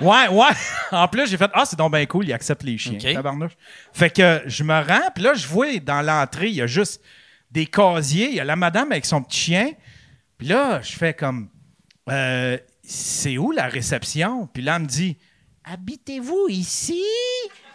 Ouais, 0.00 0.26
ouais. 0.28 0.48
En 0.90 1.06
plus, 1.06 1.28
j'ai 1.30 1.36
fait 1.36 1.48
Ah, 1.54 1.62
c'est 1.64 1.76
donc 1.78 1.92
bien 1.92 2.04
cool, 2.06 2.24
il 2.26 2.32
accepte 2.32 2.64
les 2.64 2.76
chiens. 2.76 2.98
Tabarnouche. 2.98 3.52
Fait 3.92 4.10
que 4.10 4.42
je 4.46 4.64
me 4.64 4.74
rends, 4.74 5.10
puis 5.14 5.22
là, 5.22 5.34
je 5.34 5.46
vois 5.46 5.78
dans 5.78 6.02
l'entrée, 6.02 6.48
il 6.48 6.54
y 6.56 6.62
a 6.62 6.66
juste 6.66 7.00
des 7.52 7.66
casiers. 7.66 8.30
Il 8.30 8.34
y 8.34 8.40
a 8.40 8.44
la 8.44 8.56
madame 8.56 8.90
avec 8.90 9.06
son 9.06 9.22
petit 9.22 9.38
chien. 9.38 9.70
Puis 10.36 10.48
là, 10.48 10.82
je 10.82 10.96
fais 10.96 11.14
comme 11.14 11.48
Euh, 12.10 12.58
C'est 12.82 13.38
où 13.38 13.52
la 13.52 13.68
réception? 13.68 14.48
Puis 14.52 14.64
là, 14.64 14.76
elle 14.76 14.82
me 14.82 14.86
dit 14.88 15.16
Habitez-vous 15.70 16.46
ici? 16.48 17.02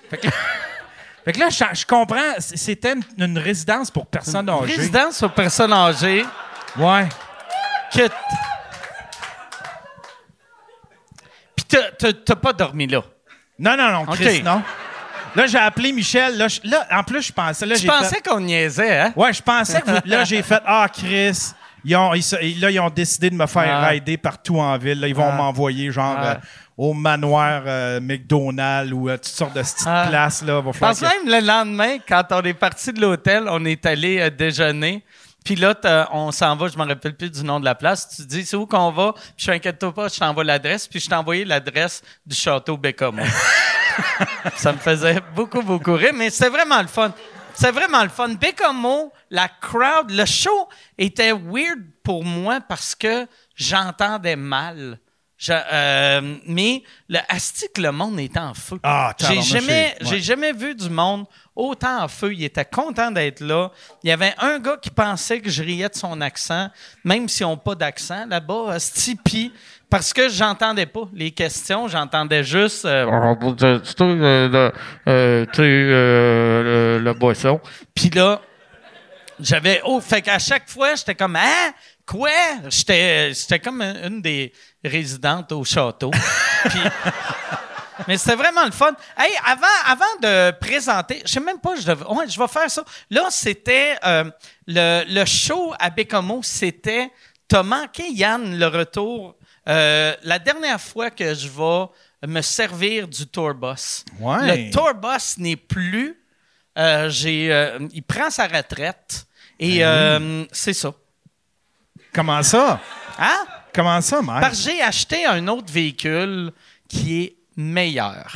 Fait 0.10 0.18
que, 0.18 0.28
fait 1.26 1.34
que 1.34 1.40
là, 1.40 1.50
je, 1.50 1.64
je 1.82 1.86
comprends. 1.86 2.36
C'était 2.40 2.94
une, 2.94 3.04
une 3.18 3.38
résidence 3.38 3.92
pour 3.92 4.06
personnes 4.08 4.50
âgées. 4.50 4.76
Résidence 4.76 5.22
aux 5.24 5.30
personnes 5.30 5.74
âgées. 5.74 6.26
Ouais. 6.78 7.08
que 7.94 8.08
Puis 11.56 11.66
t'as- 11.68 11.92
t'as 11.98 12.14
t'as 12.14 12.36
pas 12.36 12.54
dormi 12.54 12.88
là? 12.88 13.02
Non, 13.60 13.76
non, 13.78 13.92
non, 13.92 14.06
Chris, 14.06 14.42
non. 14.42 14.64
Là, 15.36 15.46
j'ai 15.48 15.58
appelé 15.58 15.92
Michel. 15.94 16.38
Là, 16.38 16.48
je- 16.48 16.60
là, 16.64 16.88
en 16.92 17.04
plus, 17.04 17.22
je 17.22 17.32
pensais. 17.32 17.66
Là, 17.66 17.76
Je 17.76 17.82
j'ai 17.82 17.88
fait- 17.88 17.94
pensais 18.00 18.22
qu'on 18.22 18.40
niaisait, 18.40 19.00
hein? 19.00 19.14
Ouais, 19.16 19.32
je 19.34 19.42
pensais 19.42 19.82
que 19.82 19.90
vous- 19.92 20.00
là, 20.06 20.24
j'ai 20.24 20.42
fait 20.42 20.62
Ah, 20.66 20.88
Chris. 20.92 21.54
Ils 21.84 21.96
ont, 21.96 22.14
ils 22.14 22.60
là, 22.60 22.70
ils 22.72 22.80
ont 22.80 22.90
décidé 22.90 23.30
de 23.30 23.36
me 23.36 23.46
faire 23.48 23.66
Ah. 23.84 23.88
rider 23.88 24.18
partout 24.18 24.60
en 24.60 24.78
ville. 24.78 25.00
Là, 25.00 25.08
ils 25.08 25.16
vont 25.16 25.30
Ah. 25.30 25.36
m'envoyer 25.36 25.92
genre 25.92 26.16
Ah. 26.18 26.26
euh, 26.32 26.36
au 26.84 26.94
manoir 26.96 27.62
euh, 27.68 28.00
McDonald's 28.00 28.92
ou 28.92 29.08
euh, 29.08 29.16
toutes 29.18 29.26
sortes 29.28 29.54
de 29.54 29.62
petites 29.62 29.84
Ah. 29.86 30.08
places. 30.10 30.42
Là, 30.42 30.62
va 30.62 30.72
que- 30.72 31.02
même 31.02 31.40
le 31.42 31.46
lendemain, 31.46 31.98
quand 32.08 32.24
on 32.32 32.42
est 32.42 32.56
parti 32.56 32.92
de 32.92 33.00
l'hôtel, 33.00 33.46
on 33.50 33.64
est 33.66 33.86
allé 33.86 34.20
euh, 34.20 34.30
déjeuner. 34.32 35.04
Puis 35.46 35.56
là, 35.56 35.76
on 36.12 36.32
s'en 36.32 36.56
va, 36.56 36.68
je 36.70 36.78
me 36.78 36.84
rappelle 36.86 37.16
plus 37.16 37.30
du 37.30 37.44
nom 37.44 37.60
de 37.60 37.66
la 37.66 37.76
place. 37.76 38.10
Tu 38.16 38.26
dis, 38.26 38.46
c'est 38.46 38.56
où 38.56 38.66
qu'on 38.66 38.92
va? 38.92 39.14
Puis 39.14 39.24
je 39.38 39.44
suis 39.44 39.52
inquiète-toi 39.52 39.94
pas, 39.94 40.08
je 40.08 40.18
t'envoie 40.20 40.44
l'adresse. 40.44 40.88
Puis 40.88 41.00
je 41.00 41.08
t'ai 41.08 41.16
envoyé 41.16 41.46
l'adresse 41.46 42.02
du 42.26 42.36
château 42.36 42.78
Bécomo. 42.78 43.24
ça 44.56 44.72
me 44.74 44.78
faisait 44.78 45.20
beaucoup, 45.36 45.62
beaucoup 45.62 45.94
rire, 45.94 46.14
mais 46.16 46.30
c'était 46.32 46.50
vraiment 46.50 46.82
le 46.82 46.88
fun. 46.88 47.12
C'est 47.54 47.72
vraiment 47.72 48.02
le 48.04 48.10
fun. 48.10 48.30
Bécomo, 48.30 49.12
la 49.30 49.48
crowd, 49.50 50.10
le 50.10 50.26
show 50.26 50.68
était 50.98 51.32
weird 51.34 51.80
pour 52.04 52.24
moi 52.24 52.60
parce 52.62 52.96
que 52.96 53.28
j'entendais 53.56 54.36
mal. 54.36 54.98
Je- 55.44 55.54
euh, 55.54 56.36
mais 56.46 56.84
le 57.10 57.18
astique, 57.28 57.80
le 57.80 57.92
monde 57.92 58.20
était 58.20 58.40
en 58.40 58.54
feu. 58.54 58.78
Ah, 58.84 59.16
j'ai 59.20 59.42
jamais, 59.42 59.96
j'ai 60.02 60.22
jamais 60.22 60.54
vu 60.54 60.76
du 60.76 60.88
monde 60.88 61.26
autant 61.56 62.04
en 62.04 62.08
feu. 62.08 62.32
Il 62.32 62.44
était 62.44 62.64
content 62.64 63.10
d'être 63.10 63.40
là. 63.42 63.72
Il 64.04 64.10
y 64.10 64.14
avait 64.14 64.36
un 64.38 64.60
gars 64.60 64.78
qui 64.80 64.92
pensait 64.92 65.42
que 65.42 65.50
je 65.50 65.64
riais 65.64 65.90
de 65.90 65.96
son 65.96 66.22
accent, 66.22 66.70
même 67.04 67.28
s'ils 67.28 67.48
n'ont 67.48 67.58
pas 67.58 67.74
d'accent 67.74 68.28
là-bas, 68.28 68.78
Stipi, 68.78 69.52
parce 69.90 70.14
que 70.14 70.30
j'entendais 70.30 70.86
pas 70.86 71.10
les 71.12 71.32
questions, 71.32 71.88
j'entendais 71.88 72.44
juste 72.44 72.86
euh, 72.86 73.08
euh, 73.10 74.72
euh, 75.08 75.46
tu 75.48 75.56
sais, 75.56 75.62
euh, 75.64 76.98
le, 77.00 77.04
le 77.04 77.14
boisson? 77.16 77.60
Puis 77.96 78.12
là, 78.12 78.42
j'avais 79.40 79.82
oh, 79.86 80.00
fait 80.00 80.22
qu'à 80.22 80.38
chaque 80.38 80.70
fois, 80.70 80.94
j'étais 80.94 81.16
comme 81.16 81.36
hein? 81.36 81.74
Quoi? 82.06 82.30
J'étais 82.70 83.34
j'étais 83.34 83.60
comme 83.60 83.82
une 83.82 84.22
des 84.22 84.54
résidentes 84.84 85.52
au 85.52 85.64
château. 85.64 86.12
Puis 86.70 86.80
mais 88.08 88.18
c'était 88.18 88.36
vraiment 88.36 88.66
le 88.66 88.72
fun. 88.72 88.92
Hey, 89.16 89.32
avant, 89.46 89.68
avant 89.86 90.20
de 90.22 90.52
présenter, 90.60 91.22
je 91.24 91.32
sais 91.34 91.40
même 91.40 91.60
pas, 91.60 91.76
je 91.76 91.86
devais, 91.86 92.06
ouais, 92.06 92.28
je 92.28 92.40
vais 92.40 92.48
faire 92.48 92.70
ça. 92.70 92.84
Là, 93.12 93.28
c'était 93.30 93.96
euh, 94.04 94.24
le, 94.66 95.04
le 95.08 95.26
show 95.26 95.74
à 95.80 95.90
Bécomo, 95.90 96.42
c'était 96.44 97.12
T'as 97.48 97.64
manqué, 97.64 98.10
Yann, 98.12 98.58
le 98.58 98.66
retour. 98.68 99.36
Euh, 99.68 100.16
la 100.24 100.40
dernière 100.40 100.80
fois 100.80 101.12
que 101.12 101.34
je 101.34 101.48
vais 101.50 102.28
me 102.28 102.42
servir 102.42 103.08
du 103.10 103.28
tourbus. 103.28 104.06
Ouais. 104.20 104.68
Le 104.68 104.72
tourbus 104.72 105.38
n'est 105.38 105.58
plus. 105.58 106.18
euh, 106.78 107.10
j'ai, 107.10 107.76
il 107.92 108.04
prend 108.04 108.30
sa 108.30 108.48
retraite. 108.48 109.26
Et 109.60 109.84
euh, 109.86 110.46
c'est 110.54 110.74
ça. 110.74 110.94
Comment 112.14 112.42
ça? 112.42 112.80
Hein? 113.20 113.46
Comment 113.74 114.02
ça, 114.02 114.22
mec? 114.22 114.42
Parce 114.42 114.64
que 114.64 114.72
j'ai 114.72 114.82
acheté 114.82 115.26
un 115.26 115.48
autre 115.48 115.72
véhicule 115.72 116.52
qui 116.88 117.24
est 117.24 117.36
meilleur. 117.56 118.36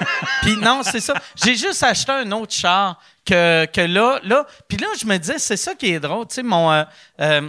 Puis 0.42 0.56
non, 0.56 0.82
c'est 0.82 1.00
ça. 1.00 1.14
J'ai 1.42 1.56
juste 1.56 1.82
acheté 1.82 2.12
un 2.12 2.30
autre 2.32 2.52
char 2.52 3.00
que, 3.24 3.66
que 3.66 3.80
là, 3.80 4.20
là. 4.22 4.46
Puis 4.68 4.78
là, 4.78 4.88
je 4.98 5.06
me 5.06 5.16
disais, 5.16 5.38
c'est 5.38 5.56
ça 5.56 5.74
qui 5.74 5.92
est 5.92 6.00
drôle. 6.00 6.26
Tu 6.28 6.36
sais, 6.36 6.42
mon, 6.42 6.72
euh, 6.72 6.84
euh, 7.20 7.48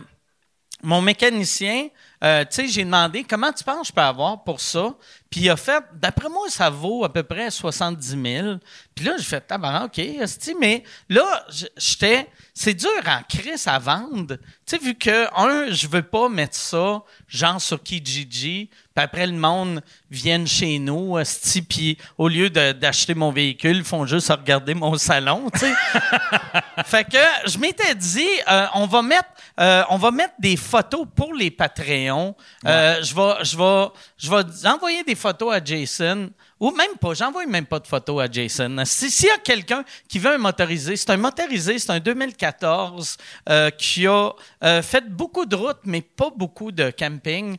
mon 0.84 1.02
mécanicien, 1.02 1.88
euh, 2.24 2.44
tu 2.46 2.56
sais, 2.56 2.68
j'ai 2.68 2.84
demandé 2.84 3.24
comment 3.24 3.52
tu 3.52 3.64
penses 3.64 3.82
que 3.82 3.88
je 3.88 3.94
peux 3.94 4.02
avoir 4.02 4.44
pour 4.44 4.60
ça. 4.60 4.96
Puis 5.30 5.42
il 5.42 5.50
a 5.50 5.58
fait, 5.58 5.84
d'après 5.94 6.30
moi, 6.30 6.50
ça 6.50 6.70
vaut 6.70 7.04
à 7.04 7.12
peu 7.12 7.22
près 7.22 7.52
70 7.52 8.08
000. 8.08 8.56
Puis 8.96 9.06
là, 9.06 9.14
j'ai 9.18 9.24
fait, 9.24 9.42
tabarnak, 9.42 9.92
OK, 9.92 10.00
esti, 10.00 10.56
mais 10.60 10.84
là, 11.10 11.46
j'étais, 11.76 12.28
c'est 12.54 12.74
dur 12.74 12.90
en 13.06 13.22
crise 13.28 13.68
à 13.68 13.78
vendre. 13.78 14.38
Tu 14.38 14.42
sais, 14.66 14.78
vu 14.78 14.96
que, 14.96 15.28
un, 15.38 15.72
je 15.72 15.88
veux 15.88 16.02
pas 16.02 16.30
mettre 16.30 16.56
ça, 16.56 17.04
genre 17.28 17.62
sur 17.62 17.84
Kijiji, 17.84 18.70
Puis 18.70 18.72
après, 18.96 19.28
le 19.28 19.34
monde 19.34 19.82
vienne 20.10 20.48
chez 20.48 20.80
nous, 20.80 21.20
esti, 21.20 21.62
puis 21.62 21.98
au 22.18 22.30
lieu 22.30 22.50
d'acheter 22.50 23.14
mon 23.14 23.32
véhicule, 23.32 23.78
ils 23.78 23.84
font 23.84 24.06
juste 24.06 24.30
regarder 24.30 24.74
mon 24.74 24.98
salon, 24.98 25.50
tu 25.52 25.60
sais. 25.60 25.74
fait 26.86 27.04
que 27.04 27.50
je 27.50 27.58
m'étais 27.58 27.94
dit, 27.96 28.28
euh, 28.50 28.66
on 28.74 28.88
va 28.88 29.02
mettre, 29.02 29.30
euh, 29.60 29.84
on 29.90 29.98
va 29.98 30.12
mettre 30.12 30.34
des 30.40 30.56
photos 30.58 31.06
pour 31.16 31.34
les 31.34 31.50
Patreons. 31.52 32.36
Euh, 32.66 33.02
je 33.04 33.16
vais, 33.16 33.44
je 33.44 33.58
vais, 33.58 33.88
je 34.18 34.30
vais 34.30 34.68
envoyer 34.70 35.04
des 35.04 35.16
photos 35.16 35.54
à 35.54 35.64
Jason. 35.64 36.30
Ou 36.60 36.72
même 36.72 36.96
pas, 37.00 37.14
j'envoie 37.14 37.46
même 37.46 37.68
pas 37.68 37.80
de 37.80 37.86
photos 37.86 38.24
à 38.24 38.28
Jason. 38.32 38.76
Si- 38.86 39.12
S'il 39.12 39.28
y 39.28 39.32
a 39.32 39.38
quelqu'un 39.38 39.84
qui 40.10 40.18
veut 40.18 40.34
un 40.34 40.38
motorisé, 40.40 40.96
c'est 40.96 41.12
un 41.12 41.18
motorisé, 41.18 41.78
c'est 41.78 41.92
un 41.92 42.00
2014 42.00 43.18
euh, 43.50 43.70
qui 43.72 44.08
a 44.08 44.32
fait 44.82 45.08
beaucoup 45.08 45.46
de 45.46 45.56
routes, 45.56 45.82
mais 45.86 46.02
pas 46.02 46.32
beaucoup 46.36 46.72
de 46.72 46.90
camping. 46.90 47.58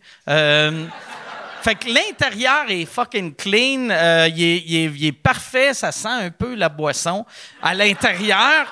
Fait 1.62 1.74
que 1.74 1.88
l'intérieur 1.88 2.64
est 2.68 2.84
fucking 2.86 3.34
clean, 3.34 3.88
il, 4.28 4.42
est, 4.42 4.62
il 4.66 4.76
est- 4.76 4.92
il 4.96 5.06
est 5.06 5.12
parfait, 5.12 5.74
ça 5.74 5.90
sent 5.92 6.08
un 6.08 6.30
peu 6.30 6.54
la 6.54 6.68
boisson 6.68 7.24
à 7.62 7.74
l'intérieur. 7.74 8.66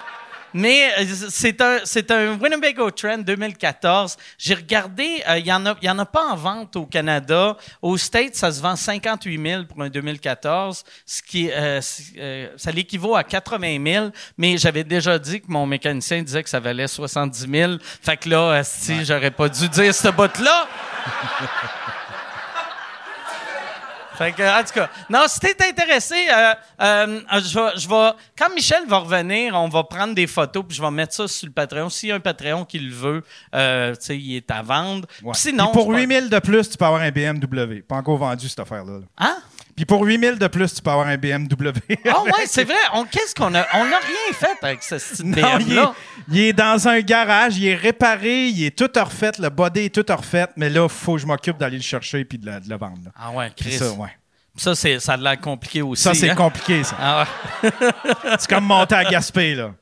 Mais 0.58 0.90
euh, 0.98 1.04
c'est 1.28 1.60
un, 1.60 1.80
c'est 1.84 2.10
un 2.10 2.32
Winnebago 2.38 2.90
Trend 2.90 3.18
2014. 3.18 4.16
J'ai 4.38 4.54
regardé, 4.54 5.22
euh, 5.28 5.36
il 5.38 5.44
n'y 5.44 5.52
en, 5.52 5.66
a- 5.66 5.76
il 5.82 5.86
y 5.86 5.90
en 5.90 5.98
a 5.98 6.06
pas 6.06 6.24
en 6.28 6.36
vente 6.36 6.76
au 6.76 6.86
Canada. 6.86 7.56
Aux 7.82 7.98
States, 7.98 8.34
ça 8.34 8.50
se 8.50 8.62
vend 8.62 8.74
58 8.74 9.42
000 9.50 9.64
pour 9.64 9.82
un 9.82 9.90
2014, 9.90 10.82
ce 11.04 11.20
qui, 11.22 11.50
euh, 11.52 11.80
euh, 12.18 12.48
ça 12.56 12.70
l'équivaut 12.70 13.16
à 13.16 13.22
80 13.22 13.84
000. 13.84 14.10
Mais 14.38 14.56
j'avais 14.56 14.84
déjà 14.84 15.18
dit 15.18 15.40
que 15.42 15.46
mon 15.48 15.66
mécanicien 15.66 16.22
disait 16.22 16.42
que 16.42 16.48
ça 16.48 16.58
valait 16.60 16.88
70 16.88 17.46
000. 17.50 17.72
Fait 18.02 18.16
que 18.16 18.28
là, 18.30 18.62
si 18.64 19.04
j'aurais 19.04 19.30
pas 19.30 19.48
dû 19.50 19.68
dire 19.68 19.94
ce 19.94 20.08
bout-là. 20.08 20.68
Fait 24.16 24.32
que, 24.32 24.42
en 24.42 24.64
tout 24.64 24.72
cas, 24.72 24.88
non, 25.10 25.24
si 25.26 25.40
t'es 25.40 25.54
intéressé, 25.68 26.14
euh, 26.32 26.54
euh, 26.80 27.20
je 27.32 27.58
vais, 27.58 27.78
je 27.78 27.88
vais, 27.88 28.10
quand 28.38 28.54
Michel 28.54 28.86
va 28.86 28.98
revenir, 28.98 29.54
on 29.54 29.68
va 29.68 29.84
prendre 29.84 30.14
des 30.14 30.26
photos 30.26 30.64
puis 30.66 30.76
je 30.76 30.82
vais 30.82 30.90
mettre 30.90 31.14
ça 31.14 31.28
sur 31.28 31.46
le 31.46 31.52
Patreon. 31.52 31.88
S'il 31.90 32.08
y 32.08 32.12
a 32.12 32.16
un 32.16 32.20
Patreon 32.20 32.64
qui 32.64 32.78
le 32.78 32.94
veut, 32.94 33.22
euh, 33.54 33.94
tu 33.94 34.06
sais, 34.06 34.18
il 34.18 34.36
est 34.36 34.50
à 34.50 34.62
vendre. 34.62 35.06
Ouais. 35.22 35.32
Sinon, 35.34 35.66
Puis 35.66 35.82
pour 35.82 35.92
c'est 35.92 36.00
8 36.00 36.06
000 36.08 36.28
de 36.28 36.38
plus, 36.38 36.70
tu 36.70 36.76
peux 36.76 36.84
avoir 36.84 37.02
un 37.02 37.10
BMW. 37.10 37.82
Pas 37.86 37.96
encore 37.96 38.16
vendu, 38.18 38.48
cette 38.48 38.60
affaire-là. 38.60 38.98
là. 39.00 39.06
Hein? 39.18 39.36
Puis 39.76 39.84
pour 39.84 40.02
8 40.02 40.18
000 40.20 40.36
de 40.36 40.46
plus, 40.46 40.72
tu 40.74 40.80
peux 40.82 40.90
avoir 40.90 41.06
un 41.06 41.16
BMW. 41.18 41.70
Ah 42.08 42.22
ouais, 42.24 42.46
c'est 42.46 42.64
vrai. 42.64 42.74
On, 42.94 43.04
qu'est-ce 43.04 43.34
qu'on 43.34 43.54
a, 43.54 43.66
on 43.74 43.84
n'a 43.84 43.98
rien 43.98 44.32
fait 44.32 44.56
avec 44.62 44.82
ce 44.82 44.98
style 44.98 45.26
Non, 45.26 45.58
il 45.60 45.76
est, 45.78 45.82
il 46.30 46.40
est 46.40 46.52
dans 46.54 46.88
un 46.88 47.00
garage, 47.00 47.58
il 47.58 47.66
est 47.68 47.74
réparé, 47.74 48.46
il 48.48 48.64
est 48.64 48.76
tout 48.76 48.88
refait, 48.98 49.32
le 49.38 49.50
body 49.50 49.80
est 49.80 49.94
tout 49.94 50.04
refait, 50.16 50.46
mais 50.56 50.70
là, 50.70 50.84
il 50.84 50.88
faut 50.88 51.14
que 51.16 51.20
je 51.20 51.26
m'occupe 51.26 51.58
d'aller 51.58 51.76
le 51.76 51.82
chercher 51.82 52.24
puis 52.24 52.38
de, 52.38 52.46
le- 52.50 52.60
de 52.60 52.68
le 52.70 52.76
vendre. 52.78 52.98
là. 53.04 53.10
Ah 53.14 53.30
ouais, 53.32 53.52
Chris. 53.54 53.72
ça, 53.72 53.90
Ça, 54.56 54.70
ouais. 54.70 54.74
c'est, 54.76 54.98
ça 54.98 55.12
a 55.12 55.16
l'air 55.18 55.38
compliqué 55.40 55.82
aussi. 55.82 56.02
Ça, 56.02 56.14
c'est 56.14 56.30
hein? 56.30 56.34
compliqué, 56.34 56.82
ça. 56.82 56.96
Ah 56.98 57.26
ouais. 57.62 57.70
C'est 58.38 58.48
comme 58.48 58.64
monter 58.64 58.94
à 58.94 59.04
Gaspé, 59.04 59.54
là. 59.54 59.72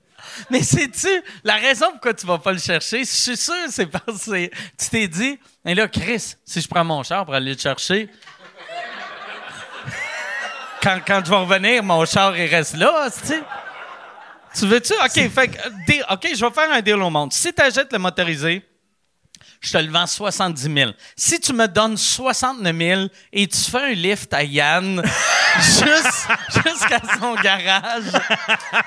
Mais 0.51 0.63
sais-tu, 0.65 1.07
la 1.45 1.55
raison 1.55 1.87
pourquoi 1.93 2.13
tu 2.15 2.27
vas 2.27 2.39
pas 2.39 2.51
le 2.53 2.59
chercher, 2.59 3.01
je 3.05 3.11
suis 3.11 3.37
sûr, 3.37 3.55
c'est 3.69 3.87
parce 3.87 4.25
que 4.25 4.47
tu 4.47 4.91
t'es 4.91 5.07
dit, 5.07 5.39
mais 5.65 5.77
là, 5.77 5.87
Chris, 5.87 6.35
si 6.45 6.61
je 6.61 6.67
prends 6.67 6.83
mon 6.83 7.05
char 7.05 7.25
pour 7.25 7.35
aller 7.35 7.53
le 7.53 7.59
chercher, 7.59 8.09
quand, 10.85 11.01
quand 11.07 11.23
je 11.25 11.31
vais 11.31 11.37
revenir, 11.37 11.83
mon 11.83 12.05
char, 12.05 12.37
il 12.37 12.49
reste 12.55 12.77
là, 12.77 13.09
tu. 13.27 13.35
Tu 14.57 14.67
veux-tu? 14.67 14.93
OK, 14.93 15.31
fait 15.31 15.49
que, 15.49 15.57
deal- 15.87 16.05
OK, 16.11 16.29
je 16.37 16.45
vais 16.45 16.53
faire 16.53 16.71
un 16.71 16.81
deal 16.81 16.95
au 17.03 17.11
monde. 17.11 17.33
Si 17.33 17.53
tu 17.53 17.61
achètes 17.61 17.93
le 17.93 17.99
motorisé, 17.99 18.63
je 19.61 19.73
te 19.73 19.79
le 19.79 19.91
vends 19.91 20.07
70 20.07 20.63
000. 20.63 20.91
Si 21.17 21.41
tu 21.41 21.53
me 21.53 21.67
donnes 21.67 21.97
69 21.97 22.77
000 22.77 23.01
et 23.33 23.47
tu 23.49 23.59
fais 23.59 23.81
un 23.83 23.93
lift 23.93 24.33
à 24.33 24.45
Yann 24.45 25.03
juste- 25.57 26.29
jusqu'à 26.65 27.01
son 27.19 27.35
garage, 27.35 28.05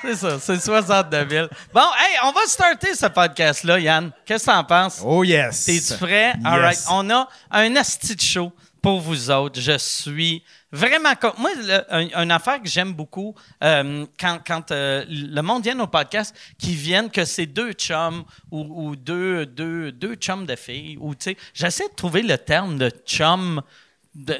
c'est 0.02 0.14
ça, 0.16 0.38
c'est 0.40 0.58
62 0.60 1.26
000. 1.28 1.48
Bon, 1.74 1.80
hey, 1.98 2.16
on 2.24 2.32
va 2.32 2.40
starter 2.46 2.94
ce 2.94 3.06
podcast-là, 3.06 3.78
Yann. 3.78 4.10
Qu'est-ce 4.24 4.46
que 4.46 4.50
t'en 4.50 4.64
penses? 4.64 5.02
Oh 5.04 5.22
yes. 5.24 5.64
T'es-tu 5.66 5.94
prêt? 5.98 6.28
Yes. 6.34 6.46
All 6.46 6.60
right. 6.60 6.78
On 6.90 7.10
a 7.10 7.28
un 7.50 7.76
asti 7.76 8.14
de 8.16 8.20
show 8.22 8.52
pour 8.80 9.00
vous 9.00 9.30
autres. 9.30 9.60
Je 9.60 9.76
suis 9.78 10.42
vraiment... 10.72 11.12
Moi, 11.38 11.50
une 11.90 12.30
affaire 12.30 12.62
que 12.62 12.68
j'aime 12.68 12.92
beaucoup, 12.92 13.34
euh, 13.62 14.06
quand, 14.18 14.38
quand 14.46 14.70
euh, 14.70 15.04
le 15.08 15.40
monde 15.40 15.64
vient 15.64 15.78
au 15.80 15.86
podcast, 15.86 16.34
qui 16.58 16.74
viennent 16.74 17.10
que 17.10 17.24
c'est 17.24 17.46
deux 17.46 17.72
chums 17.72 18.24
ou, 18.50 18.96
deux, 18.96 19.46
deux, 19.46 19.92
deux 19.92 20.14
chums 20.14 20.46
de 20.46 20.56
filles. 20.56 20.96
Ou, 21.00 21.14
j'essaie 21.54 21.88
de 21.88 21.94
trouver 21.94 22.22
le 22.22 22.38
terme 22.38 22.78
de 22.78 22.90
chum... 23.06 23.62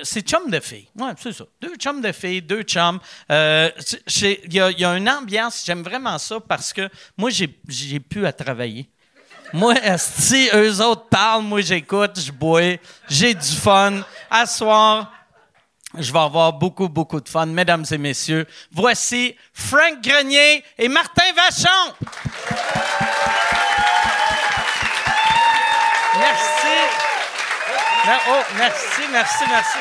C'est 0.03 0.27
chum 0.27 0.51
de 0.51 0.59
filles. 0.59 0.89
Ouais, 0.97 1.13
c'est 1.19 1.33
ça. 1.33 1.45
Deux 1.61 1.77
chums 1.77 2.01
de 2.01 2.11
filles, 2.11 2.43
deux 2.43 2.63
chums. 2.63 2.99
Euh, 3.31 3.71
Il 4.23 4.53
y, 4.53 4.61
a, 4.61 4.97
une 4.97 5.09
ambiance, 5.09 5.63
j'aime 5.65 5.83
vraiment 5.83 6.19
ça 6.19 6.41
parce 6.41 6.73
que 6.73 6.89
moi, 7.17 7.31
j'ai 7.31 8.01
plus 8.01 8.27
à 8.27 8.33
travailler. 8.33 8.89
Moi, 9.53 9.75
si 9.99 10.49
eux 10.55 10.81
autres 10.81 11.09
parlent, 11.09 11.45
moi 11.45 11.61
j'écoute, 11.61 12.19
je 12.21 12.33
bois, 12.33 12.77
j'ai 13.09 13.35
du 13.35 13.57
fun. 13.57 14.01
À 14.31 14.47
soir, 14.47 15.11
je 15.99 16.13
vais 16.13 16.19
avoir 16.19 16.53
beaucoup, 16.53 16.89
beaucoup 16.89 17.21
de 17.21 17.29
fun. 17.29 17.47
Mesdames 17.47 17.85
et 17.91 17.99
messieurs, 17.99 18.47
voici 18.73 19.35
Frank 19.55 20.03
Grenier 20.03 20.63
et 20.77 20.89
Martin 20.89 21.23
Vachon. 21.35 21.95
Merci. 26.19 26.77
Me- 28.07 28.31
Oh, 28.31 28.43
merci, 28.57 29.03
merci, 29.13 29.45
merci. 29.51 29.79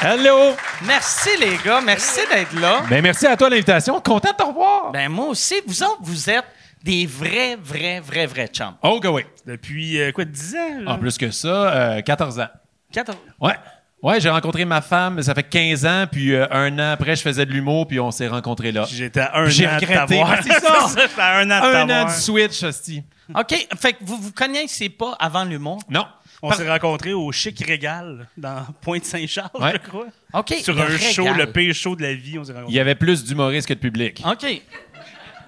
Hello! 0.00 0.54
Merci 0.82 1.30
les 1.38 1.56
gars, 1.58 1.80
merci 1.80 2.20
d'être 2.30 2.52
là. 2.60 2.82
Ben, 2.88 3.02
merci 3.02 3.26
à 3.26 3.36
toi 3.36 3.48
de 3.48 3.54
l'invitation. 3.54 4.00
Content 4.00 4.30
de 4.32 4.36
te 4.36 4.42
revoir. 4.42 4.90
Ben 4.92 5.08
moi 5.08 5.26
aussi, 5.26 5.54
vous 5.66 5.82
autres, 5.82 5.98
vous 6.00 6.28
êtes 6.30 6.44
des 6.84 7.06
vrais, 7.06 7.56
vrais, 7.56 7.98
vrais, 8.00 8.26
vrais 8.26 8.46
chums. 8.48 8.74
Oh, 8.82 9.00
que 9.00 9.08
oui. 9.08 9.22
Depuis, 9.46 9.98
euh, 10.00 10.12
quoi, 10.12 10.24
10 10.24 10.54
ans? 10.54 10.80
là? 10.84 10.90
En 10.92 10.98
plus 10.98 11.16
que 11.18 11.30
ça, 11.30 11.48
euh, 11.74 12.00
14 12.02 12.38
ans. 12.40 12.48
14. 12.92 13.18
Ouais. 13.40 13.54
Ouais, 14.02 14.20
j'ai 14.20 14.28
rencontré 14.28 14.66
ma 14.66 14.82
femme, 14.82 15.22
ça 15.22 15.34
fait 15.34 15.44
15 15.48 15.86
ans, 15.86 16.04
puis 16.12 16.34
euh, 16.34 16.46
un 16.50 16.78
an 16.78 16.92
après, 16.92 17.16
je 17.16 17.22
faisais 17.22 17.46
de 17.46 17.50
l'humour, 17.52 17.88
puis 17.88 17.98
on 17.98 18.10
s'est 18.10 18.28
rencontrés 18.28 18.70
là. 18.70 18.84
J'étais 18.86 19.20
à 19.20 19.38
un 19.38 19.48
J'ai 19.48 19.66
an 19.66 19.70
de 19.70 19.74
regretté. 19.86 19.94
t'avoir. 19.94 20.30
Ouais, 20.30 20.36
c'est 20.42 20.60
ça. 20.60 21.08
À 21.18 21.38
un 21.38 21.44
an 21.50 21.60
de 21.60 21.74
Un 21.74 21.84
an 21.84 21.86
t'avoir. 21.86 22.10
switch, 22.12 22.62
hostie. 22.62 23.02
OK, 23.34 23.66
fait 23.80 23.92
que 23.94 23.98
vous 24.04 24.18
vous 24.18 24.32
connaissez 24.32 24.90
pas 24.90 25.16
avant 25.18 25.44
l'humour? 25.44 25.78
Non. 25.88 26.04
On 26.42 26.52
s'est 26.52 26.68
rencontrés 26.68 27.14
au 27.14 27.32
Chic 27.32 27.58
Régal 27.66 28.28
dans 28.36 28.66
Pointe-Saint-Charles, 28.82 29.48
Ouais. 29.58 29.72
je 29.82 29.88
crois. 29.88 30.06
OK. 30.34 30.54
Sur 30.62 30.74
le 30.74 30.82
un 30.82 30.98
show, 30.98 31.26
le 31.32 31.46
pire 31.50 31.74
show 31.74 31.96
de 31.96 32.02
la 32.02 32.12
vie, 32.12 32.38
on 32.38 32.44
s'est 32.44 32.50
Il 32.52 32.56
rencontrés. 32.56 32.74
y 32.76 32.80
avait 32.80 32.94
plus 32.94 33.24
d'humoristes 33.24 33.66
que 33.66 33.72
de 33.72 33.78
public. 33.78 34.22
OK. 34.30 34.62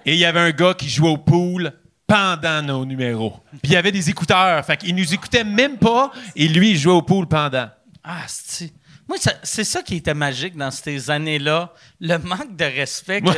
Et 0.07 0.13
il 0.15 0.19
y 0.19 0.25
avait 0.25 0.41
un 0.41 0.51
gars 0.53 0.73
qui 0.73 0.89
jouait 0.89 1.11
au 1.11 1.19
pool 1.19 1.73
pendant 2.07 2.63
nos 2.63 2.87
numéros. 2.87 3.41
Puis 3.51 3.61
il 3.65 3.73
y 3.73 3.77
avait 3.77 3.93
des 3.93 4.09
écouteurs. 4.09 4.65
Fait 4.65 4.77
qu'il 4.77 4.95
nous 4.95 5.13
écoutait 5.13 5.45
même 5.45 5.77
pas, 5.77 6.13
et 6.37 6.47
lui, 6.49 6.71
il 6.71 6.79
jouait 6.79 6.95
au 6.95 7.03
pool 7.03 7.27
pendant. 7.27 7.69
Ah, 8.05 8.23
c'est. 8.29 8.73
Moi, 9.09 9.19
ça- 9.19 9.35
c'est 9.45 9.63
ça 9.63 9.83
qui 9.83 9.97
était 9.97 10.15
magique 10.15 10.57
dans 10.57 10.71
ces 10.73 11.11
années-là, 11.13 11.73
le 12.01 12.19
manque 12.19 12.57
de 12.57 12.65
respect. 12.65 13.21
que 13.21 13.29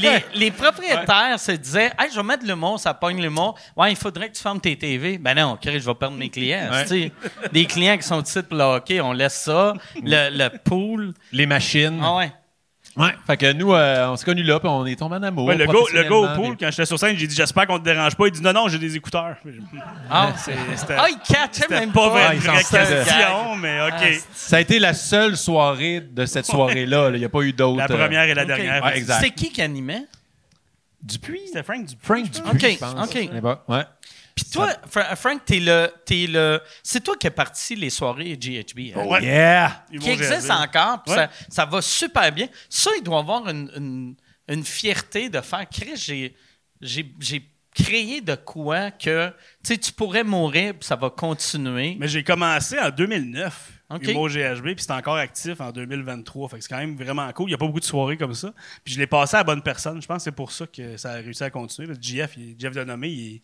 les, 0.00 0.24
les 0.34 0.50
propriétaires 0.50 1.38
se 1.38 1.52
disaient 1.52 1.92
Hey, 1.98 2.10
je 2.10 2.16
vais 2.16 2.22
mettre 2.24 2.44
le 2.44 2.56
mot, 2.56 2.76
ça 2.76 2.92
pogne 2.92 3.22
le 3.22 3.30
mot. 3.30 3.54
Ouais, 3.76 3.92
il 3.92 3.96
faudrait 3.96 4.30
que 4.30 4.34
tu 4.36 4.42
fermes 4.42 4.60
tes 4.60 4.76
TV. 4.76 5.18
Ben 5.18 5.34
non, 5.36 5.56
je 5.64 5.70
vais 5.70 5.94
perdre 5.94 6.16
mes 6.16 6.28
clients. 6.28 6.68
Ouais. 6.72 7.12
Des 7.52 7.66
clients 7.66 7.96
qui 7.96 8.02
sont 8.02 8.20
ici 8.20 8.42
pour 8.42 8.58
le 8.58 8.64
hockey, 8.64 9.00
on 9.00 9.12
laisse 9.12 9.34
ça. 9.44 9.74
Le, 10.02 10.30
le 10.36 10.48
pool. 10.58 11.14
Les 11.30 11.46
machines. 11.46 12.00
Ah 12.02 12.16
ouais. 12.16 12.32
Ouais. 12.94 13.14
Fait 13.26 13.36
que 13.38 13.52
nous, 13.54 13.72
euh, 13.72 14.08
on 14.08 14.16
s'est 14.16 14.24
connus 14.24 14.42
là, 14.42 14.60
puis 14.60 14.68
on 14.68 14.84
est 14.84 14.96
tombés 14.96 15.16
en 15.16 15.22
amour. 15.22 15.46
Ouais, 15.46 15.56
le, 15.56 15.64
gars, 15.66 15.72
le 15.94 16.02
gars 16.02 16.14
au 16.14 16.28
pool, 16.34 16.56
quand 16.58 16.70
j'étais 16.70 16.84
sur 16.84 16.98
scène, 16.98 17.16
j'ai 17.16 17.26
dit 17.26 17.34
J'espère 17.34 17.66
qu'on 17.66 17.78
te 17.78 17.84
dérange 17.84 18.14
pas. 18.14 18.26
Il 18.26 18.32
dit 18.32 18.42
Non, 18.42 18.52
non, 18.52 18.68
j'ai 18.68 18.78
des 18.78 18.94
écouteurs. 18.96 19.36
Ah, 20.10 20.32
C'était 20.36 20.94
ah 20.98 21.06
il 21.08 21.16
catchait 21.18 21.68
même 21.70 21.90
pas 21.90 22.10
pas. 22.10 22.34
une 22.34 22.40
vraie 22.40 22.62
foutait. 22.62 22.78
question, 22.78 23.56
mais 23.56 23.80
OK. 23.80 23.94
Ah, 23.98 24.06
Ça 24.34 24.56
a 24.56 24.60
été 24.60 24.78
la 24.78 24.92
seule 24.92 25.38
soirée 25.38 26.00
de 26.02 26.26
cette 26.26 26.44
soirée-là. 26.44 27.08
là. 27.08 27.16
Il 27.16 27.20
n'y 27.20 27.24
a 27.24 27.30
pas 27.30 27.40
eu 27.40 27.52
d'autres. 27.54 27.78
la 27.78 27.84
euh, 27.84 27.98
première 27.98 28.24
et 28.24 28.34
la 28.34 28.42
OK. 28.42 28.48
dernière. 28.48 28.84
Ouais, 28.84 28.98
exact. 28.98 29.20
C'était 29.22 29.34
qui 29.34 29.50
qui 29.50 29.62
animait? 29.62 30.04
Dupuis? 31.02 31.40
C'était 31.46 31.62
Frank 31.62 31.86
Dupuis. 31.86 31.96
Frank 32.04 32.26
je 32.26 32.30
pense. 32.40 32.52
Dupuis, 32.52 32.66
OK, 32.66 32.72
je 32.74 32.78
pense. 32.78 33.54
OK. 33.56 33.68
Ouais. 33.68 33.84
Puis 34.42 34.50
toi, 34.52 34.68
Fra- 34.90 35.16
Frank, 35.16 35.44
t'es 35.44 35.60
le, 35.60 35.90
t'es 36.04 36.26
le. 36.28 36.60
C'est 36.82 37.02
toi 37.02 37.16
qui 37.16 37.26
as 37.26 37.30
parti 37.30 37.76
les 37.76 37.90
soirées 37.90 38.36
GHB. 38.36 38.96
hein? 38.96 39.04
Ouais. 39.06 39.22
Yeah! 39.22 39.84
Qui 40.00 40.10
existe 40.10 40.50
encore, 40.50 41.02
puis 41.02 41.14
Ouais. 41.14 41.26
ça, 41.26 41.30
ça 41.48 41.64
va 41.66 41.80
super 41.82 42.30
bien. 42.32 42.48
Ça, 42.68 42.90
il 42.98 43.02
doit 43.02 43.18
avoir 43.20 43.48
une, 43.48 43.70
une- 43.76 44.14
une 44.48 44.64
fierté 44.64 45.28
de 45.28 45.40
faire. 45.40 45.66
Chris, 45.70 45.96
j'ai, 45.96 46.34
j'ai, 46.80 47.14
j'ai 47.20 47.48
créé 47.74 48.20
de 48.20 48.34
quoi 48.34 48.90
que 48.90 49.32
tu 49.64 49.92
pourrais 49.92 50.24
mourir, 50.24 50.74
puis 50.74 50.86
ça 50.86 50.96
va 50.96 51.08
continuer. 51.10 51.96
Mais 51.98 52.08
j'ai 52.08 52.22
commencé 52.24 52.78
en 52.78 52.90
2009, 52.90 53.70
OK. 53.90 54.08
Humour 54.08 54.28
GHB, 54.28 54.64
puis 54.74 54.76
c'est 54.78 54.90
encore 54.92 55.16
actif 55.16 55.60
en 55.60 55.70
2023. 55.70 56.48
Fait 56.48 56.56
que 56.58 56.62
c'est 56.64 56.68
quand 56.68 56.78
même 56.78 56.96
vraiment 56.96 57.30
cool. 57.32 57.46
Il 57.48 57.52
n'y 57.52 57.54
a 57.54 57.58
pas 57.58 57.66
beaucoup 57.66 57.80
de 57.80 57.84
soirées 57.84 58.16
comme 58.16 58.34
ça. 58.34 58.52
Puis 58.84 58.94
je 58.94 58.98
l'ai 58.98 59.06
passé 59.06 59.36
à 59.36 59.40
la 59.40 59.44
bonne 59.44 59.62
personne. 59.62 60.02
Je 60.02 60.06
pense 60.06 60.18
que 60.18 60.24
c'est 60.24 60.32
pour 60.32 60.50
ça 60.52 60.66
que 60.66 60.96
ça 60.96 61.12
a 61.12 61.14
réussi 61.14 61.44
à 61.44 61.50
continuer. 61.50 61.86
Parce 61.86 61.98
que 61.98 62.04
JF, 62.04 62.36
il, 62.36 62.56
Jeff 62.58 62.74
Denomé, 62.74 63.08
il, 63.08 63.42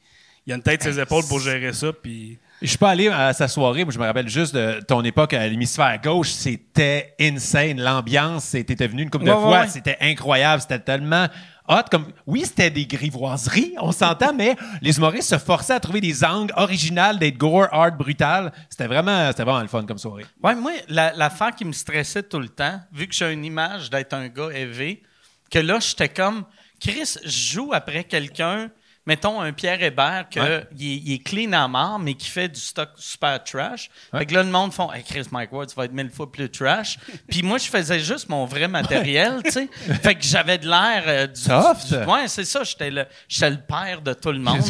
Il 0.49 0.53
a 0.53 0.57
une 0.57 0.63
tête 0.63 0.83
sur 0.83 0.91
ses 0.95 0.99
épaules 0.99 1.25
pour 1.29 1.41
gérer 1.41 1.75
ça. 1.75 1.93
Puis 1.93 2.39
Je 2.63 2.69
suis 2.69 2.79
pas 2.79 2.89
allé 2.91 3.09
à 3.09 3.35
sa 3.35 3.49
soirée, 3.49 3.85
mais 3.85 3.93
je 3.93 3.99
me 3.99 4.05
rappelle 4.07 4.29
juste 4.31 4.55
de 4.55 4.81
ton 4.89 5.05
époque 5.05 5.35
à 5.35 5.47
l'hémisphère 5.47 6.01
gauche, 6.03 6.31
c'était 6.31 7.15
insane. 7.21 7.79
L'ambiance, 7.79 8.45
c'était 8.45 8.87
venu 8.87 9.03
une 9.03 9.11
couple 9.11 9.27
de 9.27 9.31
Ouais, 9.31 9.37
fois, 9.37 9.61
ouais. 9.61 9.69
c'était 9.69 9.99
incroyable, 10.01 10.63
c'était 10.63 10.79
tellement 10.79 11.27
hot. 11.69 11.83
Comme, 11.91 12.07
oui, 12.27 12.45
c'était 12.47 12.71
des 12.71 12.87
grivoiseries, 12.87 13.75
on 13.79 13.93
s'entend, 13.93 14.33
mais 14.33 14.57
les 14.81 14.97
humoristes 14.97 15.29
se 15.29 15.37
forçaient 15.39 15.75
à 15.75 15.81
trouver 15.81 16.01
des 16.01 16.25
angles 16.25 16.55
originales, 16.57 17.19
d'être 17.19 17.37
gore, 17.37 17.69
hard, 17.71 17.99
brutal. 17.99 18.51
C'était 18.71 18.87
vraiment, 18.87 19.29
c'était 19.29 19.45
vraiment 19.45 19.61
le 19.61 19.69
fun 19.69 19.85
comme 19.85 19.99
soirée. 19.99 20.25
Ouais, 20.43 20.55
moi, 20.55 20.73
la- 20.89 21.13
l'affaire 21.13 21.55
qui 21.55 21.67
me 21.67 21.73
stressait 21.73 22.23
tout 22.23 22.41
le 22.41 22.49
temps, 22.49 22.81
vu 22.91 23.07
que 23.07 23.15
j'ai 23.15 23.31
une 23.31 23.45
image 23.45 23.91
d'être 23.91 24.15
un 24.15 24.29
gars 24.29 24.49
élevé, 24.55 25.03
que 25.51 25.59
là, 25.59 25.79
j'étais 25.79 26.09
comme, 26.09 26.45
Chris, 26.81 27.17
je 27.23 27.53
joue 27.53 27.71
après 27.75 28.05
quelqu'un, 28.05 28.71
mettons 29.09 29.41
un 29.41 29.53
Pierre 29.53 29.83
Hébert, 29.83 30.27
que 30.31 30.39
Ouais. 30.39 30.67
il, 30.79 30.93
est, 30.93 30.97
il 30.97 31.13
est 31.15 31.19
clean 31.19 31.53
à 31.55 31.67
mort, 31.67 31.99
mais 31.99 32.13
qui 32.15 32.29
fait 32.29 32.49
du 32.49 32.61
stock 32.61 32.91
super 32.97 33.43
trash. 33.43 33.89
Fait 34.13 34.27
que 34.27 34.35
là, 34.35 34.43
le 34.43 34.51
monde 34.51 34.73
font, 34.73 34.93
hey, 34.93 35.03
Chris 35.03 35.27
Mike 35.33 35.51
Ward, 35.53 35.69
tu 35.69 35.75
vas 35.75 35.87
être 35.87 35.93
mille 35.93 36.11
fois 36.11 36.31
plus 36.31 36.51
trash. 36.51 36.99
Puis 37.31 37.43
moi, 37.43 37.57
je 37.59 37.65
faisais 37.69 37.99
juste 38.01 38.29
mon 38.29 38.45
vrai 38.45 38.69
matériel, 38.69 39.41
tu 39.45 39.51
sais. 39.51 39.69
Fait 40.03 40.15
que 40.15 40.23
j'avais 40.23 40.59
de 40.59 40.69
l'air 40.69 41.03
euh, 41.07 41.27
du. 41.27 41.41
Soft? 41.41 41.89
du- 41.89 42.05
ouais, 42.11 42.29
c'est 42.29 42.45
ça, 42.45 42.63
j'étais 42.65 42.91
le, 42.91 43.07
j'étais 43.29 43.51
le 43.51 43.57
père 43.61 44.03
de 44.03 44.13
tout 44.13 44.31
le 44.31 44.39
monde. 44.41 44.61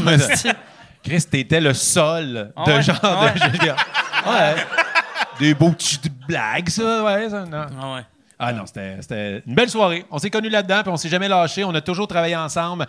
Chris, 1.02 1.24
t'étais 1.30 1.60
le 1.60 1.74
sol 1.74 2.52
Ah 2.56 2.64
de 2.64 2.72
ouais? 2.72 2.82
genre 2.82 2.96
Ah 3.02 3.30
de. 3.34 3.64
ouais. 4.30 4.64
Des 5.40 5.54
beaux 5.54 5.70
petits 5.72 5.98
blagues, 6.28 6.68
ça, 6.68 7.02
ouais. 7.04 7.28
Ça, 7.28 7.44
non. 7.44 7.66
Ah 7.80 7.94
ouais. 7.94 8.02
Ah 8.40 8.52
non, 8.52 8.66
c'était 8.66 8.96
c'était 9.00 9.42
une 9.46 9.54
belle 9.56 9.68
soirée. 9.68 10.04
On 10.12 10.18
s'est 10.18 10.30
connus 10.30 10.48
là-dedans, 10.48 10.82
puis 10.82 10.92
on 10.92 10.96
s'est 10.96 11.08
jamais 11.08 11.26
lâchés. 11.28 11.64
On 11.64 11.74
a 11.74 11.80
toujours 11.80 12.06
travaillé 12.06 12.36
ensemble, 12.36 12.86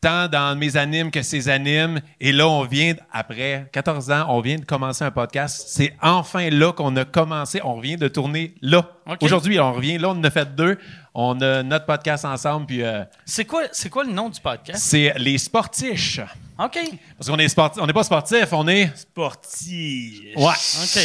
tant 0.00 0.28
dans 0.28 0.56
mes 0.56 0.76
animes 0.76 1.10
que 1.10 1.22
ses 1.22 1.48
animes. 1.48 2.00
Et 2.20 2.32
là, 2.32 2.48
on 2.48 2.64
vient, 2.64 2.94
après 3.12 3.68
14 3.72 4.10
ans, 4.10 4.26
on 4.28 4.40
vient 4.40 4.56
de 4.56 4.64
commencer 4.64 5.04
un 5.04 5.10
podcast. 5.10 5.66
C'est 5.68 5.94
enfin 6.00 6.48
là 6.50 6.72
qu'on 6.72 6.96
a 6.96 7.04
commencé. 7.04 7.60
On 7.62 7.74
revient 7.76 7.96
de 7.96 8.08
tourner 8.08 8.54
là. 8.62 8.88
Aujourd'hui, 9.20 9.60
on 9.60 9.72
revient 9.72 9.98
là, 9.98 10.08
on 10.08 10.12
en 10.18 10.24
a 10.24 10.30
fait 10.30 10.54
deux. 10.54 10.78
On 11.14 11.40
a 11.40 11.62
notre 11.62 11.86
podcast 11.86 12.24
ensemble, 12.24 12.66
puis 12.66 12.82
euh, 12.82 13.02
C'est 13.24 13.44
quoi, 13.44 13.64
c'est 13.72 13.88
quoi 13.90 14.04
le 14.04 14.12
nom 14.12 14.28
du 14.28 14.40
podcast? 14.40 14.80
c'est 14.80 15.12
les 15.18 15.38
sportiches. 15.38 16.20
OK. 16.56 16.78
Parce 17.18 17.28
qu'on 17.28 17.38
est 17.38 17.48
sportif, 17.48 17.82
on 17.82 17.86
n'est 17.86 17.92
pas 17.92 18.04
sportif, 18.04 18.46
on 18.52 18.68
est. 18.68 18.96
sportif. 18.96 20.20
Ouais. 20.36 20.52
OK. 20.52 21.00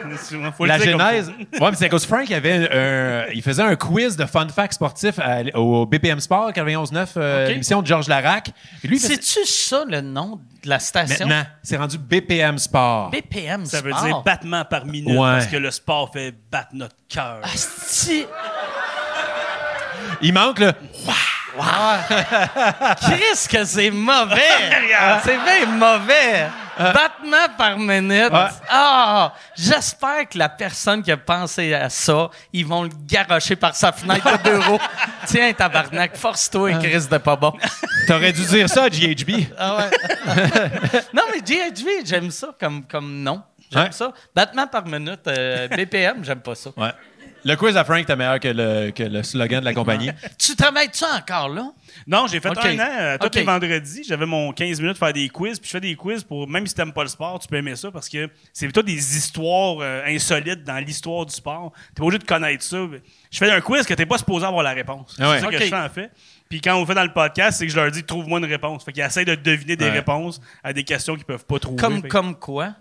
Faut 0.56 0.64
la 0.64 0.78
dire 0.78 0.92
comme 0.92 1.00
genèse. 1.00 1.28
Ouais, 1.60 1.70
mais 1.70 1.74
c'est 1.76 1.86
à 1.86 1.88
cause 1.88 2.06
Frank 2.06 2.30
avait 2.30 2.68
un, 2.72 3.26
il 3.32 3.42
faisait 3.42 3.62
un 3.62 3.76
quiz 3.76 4.16
de 4.16 4.24
fun 4.26 4.46
facts 4.48 4.74
sportifs 4.74 5.18
à- 5.18 5.42
au 5.58 5.86
BPM 5.86 6.20
Sport 6.20 6.52
91.9, 6.52 7.08
euh, 7.16 7.44
OK. 7.44 7.50
l'émission 7.50 7.82
de 7.82 7.86
Georges 7.86 8.08
Larac. 8.08 8.50
C'est-tu 8.98 9.44
ça 9.46 9.84
le 9.88 10.00
nom 10.00 10.40
de 10.62 10.68
la 10.68 10.78
station? 10.78 11.26
maintenant, 11.26 11.44
c'est 11.62 11.76
rendu 11.76 11.98
BPM 11.98 12.58
Sport. 12.58 13.10
BPM 13.10 13.64
Ça 13.66 13.80
veut 13.80 13.92
Sport? 13.92 14.04
dire 14.04 14.22
battement 14.22 14.64
par 14.64 14.86
minute. 14.86 15.08
Ouais. 15.16 15.16
Parce 15.32 15.46
que 15.46 15.56
le 15.56 15.70
sport 15.70 16.10
fait 16.12 16.34
battre 16.50 16.70
notre 16.74 16.96
cœur. 17.08 17.40
Il 20.22 20.32
manque 20.32 20.58
le. 20.58 20.72
Chris, 23.02 23.48
que 23.50 23.64
c'est 23.64 23.90
mauvais! 23.90 24.40
c'est 25.24 25.36
bien 25.36 25.66
mauvais! 25.66 26.46
Battement 26.80 27.54
par 27.58 27.78
minute. 27.78 28.32
Ah! 28.68 29.32
J'espère 29.54 30.28
que 30.28 30.38
la 30.38 30.48
personne 30.48 31.02
qui 31.02 31.12
a 31.12 31.16
pensé 31.16 31.74
à 31.74 31.88
ça, 31.90 32.30
ils 32.52 32.66
vont 32.66 32.84
le 32.84 32.90
garrocher 33.06 33.56
par 33.56 33.74
sa 33.74 33.92
fenêtre 33.92 34.26
de 34.42 34.50
bureau. 34.50 34.78
Tiens, 35.26 35.52
tabarnak, 35.52 36.16
force-toi, 36.16 36.72
Chris 36.78 37.06
de 37.10 37.18
pas 37.18 37.36
bon. 37.36 37.52
T'aurais 38.06 38.32
dû 38.32 38.44
dire 38.46 38.68
ça 38.68 38.84
à 38.84 38.88
GHB. 38.88 39.30
Ah 39.58 39.76
ouais. 39.76 39.90
non, 41.14 41.22
mais 41.32 41.40
GHV, 41.40 42.04
j'aime 42.04 42.30
ça 42.30 42.48
comme, 42.58 42.84
comme 42.86 43.22
nom. 43.22 43.42
J'aime 43.70 43.84
Ouais. 43.84 43.92
ça. 43.92 44.12
Battement 44.34 44.66
par 44.66 44.84
minute, 44.86 45.20
euh, 45.28 45.68
BPM, 45.68 46.24
j'aime 46.24 46.40
pas 46.40 46.54
ça. 46.56 46.70
Ouais. 46.76 46.90
Le 47.44 47.54
quiz 47.56 47.76
à 47.76 47.84
Frank 47.84 48.00
était 48.00 48.16
meilleur 48.16 48.38
que 48.40 48.48
le, 48.48 48.90
que 48.90 49.02
le 49.02 49.22
slogan 49.22 49.60
de 49.60 49.64
la 49.64 49.72
compagnie. 49.74 50.10
Tu 50.38 50.54
travailles-tu 50.56 51.04
encore 51.04 51.48
là? 51.48 51.72
Non, 52.06 52.26
j'ai 52.26 52.40
fait 52.40 52.48
un 52.48 52.52
an. 52.78 52.86
euh, 53.00 53.18
tous 53.18 53.34
les 53.36 53.42
vendredis, 53.44 54.04
j'avais 54.06 54.26
mon 54.26 54.52
15 54.52 54.80
minutes 54.80 54.98
pour 54.98 55.06
faire 55.06 55.12
des 55.14 55.28
quiz. 55.28 55.58
Puis 55.58 55.68
je 55.68 55.72
fais 55.72 55.80
des 55.80 55.94
quiz 55.96 56.22
pour, 56.24 56.48
même 56.48 56.66
si 56.66 56.74
t'aimes 56.74 56.92
pas 56.92 57.02
le 57.02 57.08
sport, 57.08 57.38
tu 57.38 57.48
peux 57.48 57.56
aimer 57.56 57.76
ça 57.76 57.90
parce 57.90 58.08
que 58.08 58.28
c'est 58.52 58.66
plutôt 58.66 58.82
des 58.82 59.16
histoires 59.16 59.76
euh, 59.80 60.02
insolites 60.06 60.64
dans 60.64 60.78
l'histoire 60.78 61.24
du 61.26 61.34
sport. 61.34 61.72
T'es 61.94 62.00
pas 62.00 62.04
obligé 62.04 62.18
de 62.18 62.24
connaître 62.24 62.62
ça. 62.64 62.78
Je 63.30 63.38
fais 63.38 63.50
un 63.50 63.60
quiz 63.60 63.86
que 63.86 63.94
t'es 63.94 64.06
pas 64.06 64.18
supposé 64.18 64.44
avoir 64.46 64.62
la 64.62 64.72
réponse. 64.72 65.16
Ah 65.20 65.30
ouais. 65.30 65.36
C'est 65.38 65.44
ça 65.44 65.50
que 65.50 65.58
je 65.58 65.64
fais 65.64 65.74
en 65.76 65.88
fait. 65.88 66.10
Puis 66.48 66.60
quand 66.60 66.74
on 66.76 66.80
le 66.80 66.86
fait 66.86 66.94
dans 66.94 67.04
le 67.04 67.12
podcast, 67.12 67.58
c'est 67.58 67.66
que 67.66 67.72
je 67.72 67.76
leur 67.78 67.90
dis 67.90 68.02
trouve-moi 68.02 68.38
une 68.40 68.44
réponse. 68.46 68.84
Fait 68.84 68.92
qu'ils 68.92 69.04
essayent 69.04 69.24
de 69.24 69.34
deviner 69.36 69.76
des 69.76 69.84
Ouais. 69.86 69.90
réponses 69.92 70.40
à 70.64 70.72
des 70.72 70.84
questions 70.84 71.14
qu'ils 71.16 71.24
peuvent 71.24 71.44
pas 71.46 71.58
trouver. 71.58 71.80
Comme, 71.80 72.02
Fait- 72.02 72.08
comme 72.08 72.34
quoi? 72.34 72.74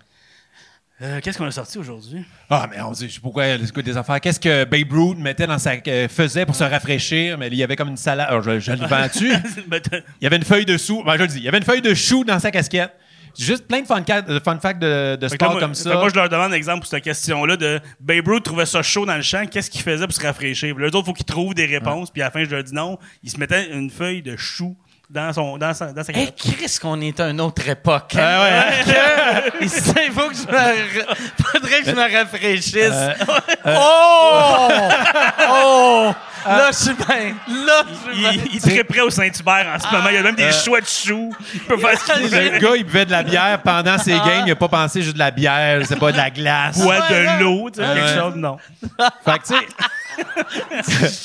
Euh, 1.02 1.20
Qu'est-ce 1.24 1.38
qu'on 1.38 1.46
a 1.46 1.52
sorti 1.52 1.78
aujourd'hui? 1.78 2.26
Ah, 2.50 2.68
mais 2.70 2.82
on 2.82 2.92
dit, 2.92 3.08
je 3.08 3.14
sais 3.16 3.20
pourquoi 3.22 3.58
des 3.58 3.98
affaires. 3.98 4.20
Qu'est-ce 4.20 4.40
que 4.40 4.66
Babe 4.66 4.92
Ruth 4.92 5.18
mettait 5.18 5.48
dans 5.48 5.58
sa, 5.58 5.74
euh, 5.88 6.08
faisait 6.10 6.46
pour 6.46 6.56
se 6.56 6.64
rafraîchir? 6.66 7.38
Mais 7.38 7.48
il 7.48 7.56
y 7.56 7.64
avait 7.64 7.78
comme 7.78 7.90
une 7.90 7.98
salade. 7.98 8.28
Alors, 8.30 8.42
je, 8.42 8.60
je 8.60 8.72
le 8.74 8.86
vends 8.86 9.08
dessus. 9.08 9.32
T'as- 9.70 9.98
Il 10.20 10.24
y 10.24 10.28
avait 10.28 10.36
une 10.36 10.44
feuille 10.44 10.66
de 10.66 10.78
chou. 10.78 11.02
Ben, 11.06 11.14
je 11.16 11.22
le 11.22 11.28
dis. 11.28 11.38
Il 11.38 11.44
y 11.44 11.48
avait 11.48 11.58
une 11.60 11.64
feuille 11.64 11.82
de 11.82 11.94
chou 11.94 12.26
dans 12.26 12.38
sa 12.40 12.52
casquette. 12.52 12.92
Juste 13.38 13.68
plein 13.68 13.80
de 13.82 13.86
fun, 13.86 14.04
fun 14.44 14.60
facts 14.60 14.82
de, 14.82 15.16
de 15.16 15.28
comme 15.38 15.74
ça. 15.76 15.94
moi, 15.94 16.10
je 16.10 16.16
leur 16.16 16.28
demande 16.28 16.52
un 16.52 16.56
exemple 16.56 16.80
pour 16.82 16.90
cette 16.90 17.04
question-là 17.04 17.56
de 17.56 17.80
Babe 18.02 18.28
Ruth 18.28 18.44
trouvait 18.44 18.66
ça 18.66 18.82
chaud 18.82 19.06
dans 19.06 19.16
le 19.16 19.22
champ, 19.22 19.46
qu'est-ce 19.46 19.70
qu'il 19.70 19.82
faisait 19.84 20.06
pour 20.06 20.16
se 20.16 20.22
rafraîchir? 20.22 20.74
Puis 20.76 20.84
Les 20.84 20.88
autres, 20.90 21.02
il 21.04 21.06
faut 21.06 21.14
qu'ils 21.14 21.26
trouvent 21.26 21.54
des 21.54 21.68
réponses, 21.68 22.10
puis 22.12 22.22
à 22.24 22.26
la 22.26 22.32
fin, 22.32 22.44
je 22.44 22.50
leur 22.50 22.64
dis 22.64 22.74
non. 22.74 22.98
Il 23.24 23.30
se 23.30 23.38
mettait 23.38 23.70
une 23.72 23.92
feuille 23.92 24.24
de 24.24 24.36
chou 24.36 24.76
dans, 25.10 25.34
son, 25.34 25.58
dans, 25.58 25.74
sa, 25.74 25.92
dans 25.92 26.04
sa 26.04 26.12
Hey. 26.14 26.32
Chris, 26.38 26.78
qu'on 26.82 27.00
est 27.02 27.20
à 27.20 27.30
une 27.30 27.42
autre 27.42 27.68
époque. 27.68 28.16
hein? 28.16 28.20
Ah 28.22 28.44
ouais. 28.44 28.84
Que- 29.60 29.64
Il 30.06 30.12
faut 30.12 30.30
que 30.30 30.36
je 30.36 30.42
me... 30.42 31.04
Faudrait 31.52 31.82
que 31.82 31.86
je 31.90 31.92
me 31.96 32.18
rafraîchisse. 32.18 32.76
Euh, 32.76 33.14
Oh! 33.66 34.68
Oh! 35.52 36.12
Là, 36.48 36.70
je 36.72 36.78
suis 36.78 36.94
bien. 36.94 37.36
Là, 37.66 37.84
je 37.90 38.12
suis 38.12 38.20
bien. 38.22 38.32
Il, 38.34 38.52
il 38.52 38.58
est 38.58 38.60
très 38.76 38.84
près 38.84 39.02
au 39.02 39.10
Saint-Hubert 39.10 39.68
en 39.76 39.80
ce 39.80 39.94
moment. 39.94 40.10
Il 40.10 40.16
y 40.16 40.18
a 40.18 40.22
même 40.24 40.36
des 40.36 40.52
chouettes 40.52 40.90
choux. 40.90 41.36
Il 41.54 41.60
peut 41.62 41.78
faire 41.78 42.00
ce 42.00 42.14
qu'il 42.14 42.28
veut. 42.28 42.52
Le 42.52 42.60
gars, 42.60 42.76
il 42.78 42.84
buvait 42.86 43.06
de 43.06 43.12
la 43.12 43.24
bière 43.24 43.60
pendant 43.62 43.98
ses 43.98 44.12
games. 44.14 44.44
Il 44.46 44.52
a 44.52 44.56
pas 44.56 44.68
pensé 44.70 45.02
juste 45.02 45.16
de 45.16 45.20
la 45.20 45.32
bière, 45.32 45.82
c'est 45.86 46.00
pas 46.00 46.12
de 46.12 46.18
la 46.18 46.30
glace. 46.30 46.78
Boire 46.80 47.10
Ouais, 47.12 47.38
de 47.38 47.44
l'eau, 47.44 47.70
tu 47.70 47.82
sais, 47.82 47.88
Ah 47.88 47.94
quelque 47.94 48.08
ouais. 48.08 48.18
chose, 48.22 48.36
non. 48.36 48.58
Fait 49.26 49.38
que, 49.40 49.48
tu 49.48 49.54
sais, 49.54 49.68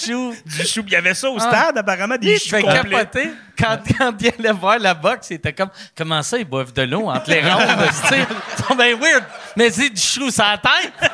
Chou, 0.06 0.34
du 0.44 0.66
chou. 0.66 0.82
Il 0.86 0.92
y 0.92 0.96
avait 0.96 1.14
ça 1.14 1.30
au 1.30 1.38
stade, 1.38 1.78
apparemment, 1.78 2.16
des 2.16 2.38
choux 2.38 2.44
je 2.46 2.56
fais 2.56 2.62
complets. 2.62 2.90
capoter. 2.90 3.30
Quand, 3.58 3.78
quand 3.98 4.12
il 4.20 4.32
allait 4.38 4.52
voir 4.52 4.78
la 4.78 4.94
boxe, 4.94 5.28
il 5.30 5.34
était 5.34 5.52
comme 5.52 5.70
Comment 5.96 6.22
ça, 6.22 6.38
ils 6.38 6.44
boivent 6.44 6.72
de 6.72 6.82
l'eau 6.82 7.08
entre 7.08 7.30
les 7.30 7.40
rondes? 7.48 7.62
tu 7.88 8.08
sais? 8.08 8.26
Ils 8.58 8.64
sont 8.64 8.74
bien 8.74 8.96
weird. 8.96 9.24
Mais 9.56 9.70
c'est 9.70 9.90
du 9.90 10.00
chou 10.00 10.30
sur 10.30 10.44
la 10.44 10.58
tête. 10.58 11.10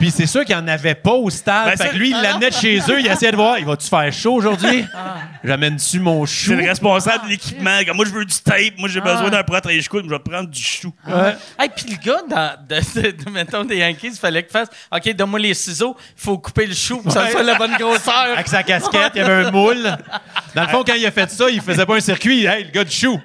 Puis 0.00 0.10
c'est 0.10 0.26
sûr 0.26 0.44
qu'il 0.44 0.56
n'y 0.56 0.62
en 0.62 0.66
avait 0.66 0.94
pas 0.96 1.12
au 1.12 1.30
stade. 1.30 1.66
Ben, 1.66 1.70
fait 1.76 1.84
c'est- 1.84 1.88
que 1.90 1.96
lui, 1.96 2.10
il 2.10 2.20
l'amenait 2.20 2.48
de 2.50 2.54
chez 2.54 2.78
eux. 2.88 2.98
Il 3.00 3.06
essayait 3.06 3.30
de 3.30 3.36
voir, 3.36 3.58
il 3.58 3.64
va-tu 3.66 3.86
faire 3.86 4.12
chaud 4.12 4.32
aujourd'hui? 4.32 4.84
J'amène-tu 5.44 6.00
mon 6.00 6.26
chou? 6.26 6.50
C'est 6.50 6.56
le 6.56 6.66
responsable 6.68 7.24
de 7.26 7.30
l'équipement. 7.30 7.78
Comme 7.86 7.96
Moi, 7.96 8.06
je 8.06 8.10
veux 8.10 8.24
du 8.24 8.34
tape. 8.42 8.78
Moi, 8.78 8.88
j'ai 8.88 9.00
besoin 9.00 9.28
d'un 9.30 9.42
protège 9.42 9.88
coude. 9.88 10.04
Je 10.06 10.10
vais 10.10 10.18
prendre 10.18 10.48
du 10.48 10.60
chou. 10.62 10.92
Ouais. 11.06 11.36
Hey, 11.58 11.68
puis 11.74 11.84
le 11.90 11.96
gars, 11.96 12.22
dans, 12.28 12.52
de, 12.66 13.00
de- 13.00 13.24
de- 13.24 13.30
mettons, 13.30 13.64
des 13.64 13.76
Yankees, 13.76 14.08
il 14.14 14.18
fallait 14.18 14.42
qu'il 14.42 14.52
fasse 14.52 14.68
OK, 14.90 15.12
donne-moi 15.14 15.38
les 15.38 15.54
ciseaux, 15.54 15.94
il 16.16 16.22
faut 16.22 16.38
couper 16.38 16.66
le 16.66 16.74
chou 16.74 16.96
pour 16.96 17.04
que 17.06 17.12
ça 17.12 17.24
Ouais. 17.24 17.30
soit 17.30 17.42
la 17.42 17.54
bonne 17.56 17.74
grosseur. 17.78 18.32
Avec 18.34 18.48
sa 18.48 18.62
casquette, 18.62 19.12
il 19.14 19.18
y 19.18 19.20
avait 19.20 19.46
un 19.46 19.50
moule. 19.50 19.96
Dans 20.54 20.62
le 20.62 20.68
fond, 20.68 20.82
quand 20.86 20.94
il 20.94 21.04
a 21.06 21.10
fait 21.10 21.30
ça, 21.30 21.50
il 21.50 21.60
faisait 21.60 21.84
pas 21.84 21.96
un 21.96 22.00
circuit. 22.00 22.46
Hey, 22.46 22.64
le 22.64 22.70
gars 22.70 22.84
du 22.84 22.90
chou. 22.96 23.20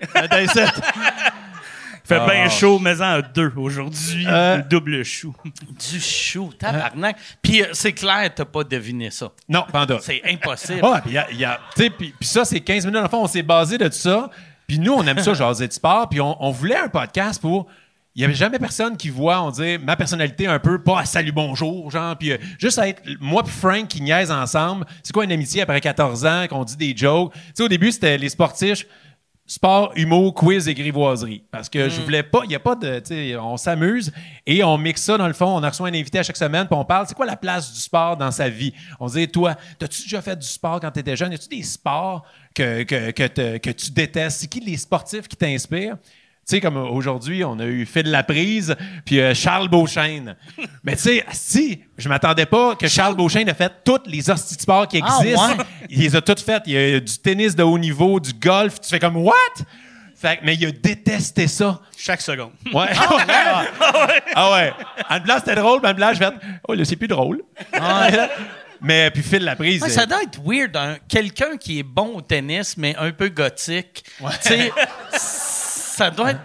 Fait 2.05 2.19
Ah. 2.21 2.25
bien 2.29 2.49
chaud, 2.49 2.77
mais 2.79 3.01
en 3.01 3.19
deux 3.33 3.51
aujourd'hui. 3.55 4.25
Euh. 4.27 4.57
Le 4.57 4.63
double 4.63 5.03
chou. 5.03 5.35
Du 5.91 5.99
chou, 5.99 6.51
tabarnak. 6.57 7.17
Puis 7.41 7.61
euh, 7.63 7.67
c'est 7.73 7.93
clair, 7.93 8.29
t'as 8.33 8.45
pas 8.45 8.63
deviné 8.63 9.09
ça. 9.11 9.31
Non, 9.49 9.65
panda. 9.71 9.97
C'est 10.01 10.21
impossible. 10.25 10.79
Ah, 10.83 11.01
puis 11.03 11.13
y 11.13 11.45
a- 11.45 11.59
puis 11.75 11.89
puis 11.89 12.13
ça, 12.21 12.45
c'est 12.45 12.59
15 12.59 12.85
minutes. 12.85 12.95
Dans 12.97 13.03
le 13.03 13.09
fond, 13.09 13.23
on 13.23 13.27
s'est 13.27 13.43
basé 13.43 13.77
de 13.77 13.85
tout 13.87 13.93
ça. 13.93 14.29
Puis 14.67 14.79
nous, 14.79 14.93
on 14.93 15.05
aime 15.05 15.19
ça, 15.19 15.33
jaser 15.35 15.67
de 15.67 15.73
sport. 15.73 16.07
Puis 16.09 16.21
on, 16.21 16.41
on 16.43 16.51
voulait 16.51 16.77
un 16.77 16.89
podcast 16.89 17.41
pour. 17.41 17.67
Il 18.17 18.19
n'y 18.19 18.25
avait 18.25 18.33
jamais 18.33 18.59
personne 18.59 18.95
qui 18.95 19.09
voit, 19.09 19.41
on 19.41 19.51
dit, 19.51 19.77
ma 19.77 19.97
personnalité 19.97 20.47
un 20.47 20.57
peu, 20.57 20.81
pas 20.81 20.99
à 21.01 21.05
salut 21.05 21.33
bonjour, 21.33 21.91
genre, 21.91 22.15
puis 22.17 22.31
euh, 22.31 22.37
juste 22.57 22.79
à 22.79 22.87
être 22.87 23.01
moi 23.19 23.43
puis 23.43 23.51
Frank 23.51 23.89
qui 23.89 24.01
niaise 24.01 24.31
ensemble. 24.31 24.85
C'est 25.03 25.11
quoi 25.11 25.25
une 25.25 25.33
amitié 25.33 25.63
après 25.63 25.81
14 25.81 26.25
ans, 26.25 26.45
qu'on 26.49 26.63
dit 26.63 26.77
des 26.77 26.95
jokes? 26.95 27.33
Tu 27.33 27.39
sais, 27.55 27.63
au 27.63 27.67
début, 27.67 27.91
c'était 27.91 28.17
les 28.17 28.29
sportifs, 28.29 28.85
sport, 29.47 29.91
humour, 29.95 30.33
quiz 30.33 30.67
et 30.67 30.73
grivoiserie. 30.73 31.43
Parce 31.51 31.69
que 31.69 31.87
je 31.89 32.01
voulais 32.01 32.23
pas, 32.23 32.41
il 32.43 32.49
n'y 32.49 32.55
a 32.55 32.59
pas 32.59 32.75
de, 32.75 32.99
tu 32.99 33.07
sais, 33.13 33.35
on 33.37 33.57
s'amuse 33.57 34.11
et 34.45 34.63
on 34.63 34.77
mixe 34.77 35.03
ça 35.03 35.17
dans 35.17 35.27
le 35.27 35.33
fond. 35.33 35.45
On 35.47 35.61
a 35.63 35.69
reçu 35.69 35.83
un 35.83 35.93
invité 35.93 36.19
à 36.19 36.23
chaque 36.23 36.37
semaine, 36.37 36.65
puis 36.67 36.75
on 36.75 36.85
parle, 36.85 37.05
c'est 37.07 37.13
quoi 37.13 37.25
la 37.25 37.37
place 37.37 37.71
du 37.71 37.79
sport 37.79 38.17
dans 38.17 38.31
sa 38.31 38.49
vie? 38.49 38.73
On 38.99 39.07
dit, 39.07 39.27
toi, 39.27 39.55
t'as-tu 39.77 40.01
déjà 40.03 40.21
fait 40.21 40.35
du 40.35 40.47
sport 40.47 40.79
quand 40.79 40.91
tu 40.91 40.99
étais 40.99 41.15
jeune? 41.15 41.31
Y 41.31 41.35
a-tu 41.35 41.49
des 41.49 41.63
sports 41.63 42.25
que, 42.55 42.83
que, 42.83 43.11
que, 43.11 43.27
te- 43.27 43.57
que 43.57 43.69
tu 43.69 43.91
détestes? 43.91 44.41
C'est 44.41 44.47
qui 44.47 44.59
les 44.61 44.77
sportifs 44.77 45.27
qui 45.27 45.35
t'inspirent? 45.35 45.97
Tu 46.47 46.57
sais, 46.57 46.61
comme 46.61 46.77
aujourd'hui, 46.77 47.43
on 47.43 47.57
a 47.57 47.65
eu 47.65 47.87
Phil 47.87 48.11
Laprise, 48.11 48.75
puis 49.03 49.19
euh, 49.19 49.33
Charles 49.33 49.67
Beauchesne. 49.67 50.35
Mais 50.83 50.95
tu 50.95 51.01
sais, 51.01 51.25
si, 51.31 51.81
je 51.97 52.07
m'attendais 52.07 52.45
pas 52.45 52.75
que 52.75 52.87
Charles 52.87 53.15
Beauchesne 53.15 53.49
a 53.49 53.55
fait 53.55 53.71
tous 53.83 54.01
les 54.05 54.29
hosties 54.29 54.55
de 54.55 54.61
sport 54.61 54.87
qui 54.87 55.01
Ah, 55.03 55.17
existent. 55.21 55.47
ouais? 55.57 55.63
Il 55.89 56.01
les 56.01 56.15
a 56.15 56.21
toutes 56.21 56.41
faites. 56.41 56.61
Il 56.67 56.73
y 56.73 56.77
a 56.95 56.99
du 56.99 57.17
tennis 57.17 57.55
de 57.55 57.63
haut 57.63 57.79
niveau, 57.79 58.19
du 58.19 58.31
golf. 58.33 58.79
Tu 58.79 58.89
fais 58.89 58.99
comme, 58.99 59.17
what? 59.17 59.33
Fait, 60.15 60.39
mais 60.43 60.53
il 60.55 60.65
a 60.67 60.71
détesté 60.71 61.47
ça. 61.47 61.81
Chaque 61.97 62.21
seconde. 62.21 62.51
Ouais. 62.71 62.89
Ah, 62.95 64.05
ouais? 64.07 64.21
Ah 64.35 64.51
ouais. 64.53 64.73
À 65.09 65.17
une 65.17 65.23
place, 65.23 65.39
c'était 65.39 65.55
drôle, 65.59 65.79
mais 65.81 65.89
une 65.89 65.95
place, 65.95 66.13
je 66.15 66.19
vais 66.19 66.29
Oh, 66.67 66.73
là, 66.75 66.85
c'est 66.85 66.95
plus 66.95 67.07
drôle. 67.07 67.41
mais 68.81 69.09
puis 69.11 69.23
Phil 69.23 69.43
la 69.43 69.55
prise. 69.55 69.81
Ouais, 69.81 69.89
euh, 69.89 69.91
ça 69.91 70.05
doit 70.05 70.21
être 70.23 70.39
weird, 70.45 70.75
hein. 70.77 70.97
quelqu'un 71.09 71.57
qui 71.57 71.79
est 71.79 71.83
bon 71.83 72.17
au 72.17 72.21
tennis, 72.21 72.77
mais 72.77 72.95
un 72.97 73.11
peu 73.11 73.29
gothique. 73.29 74.03
Tu 74.43 74.47
sais, 74.49 74.71
ça 75.95 76.09
doit 76.11 76.31
être. 76.31 76.41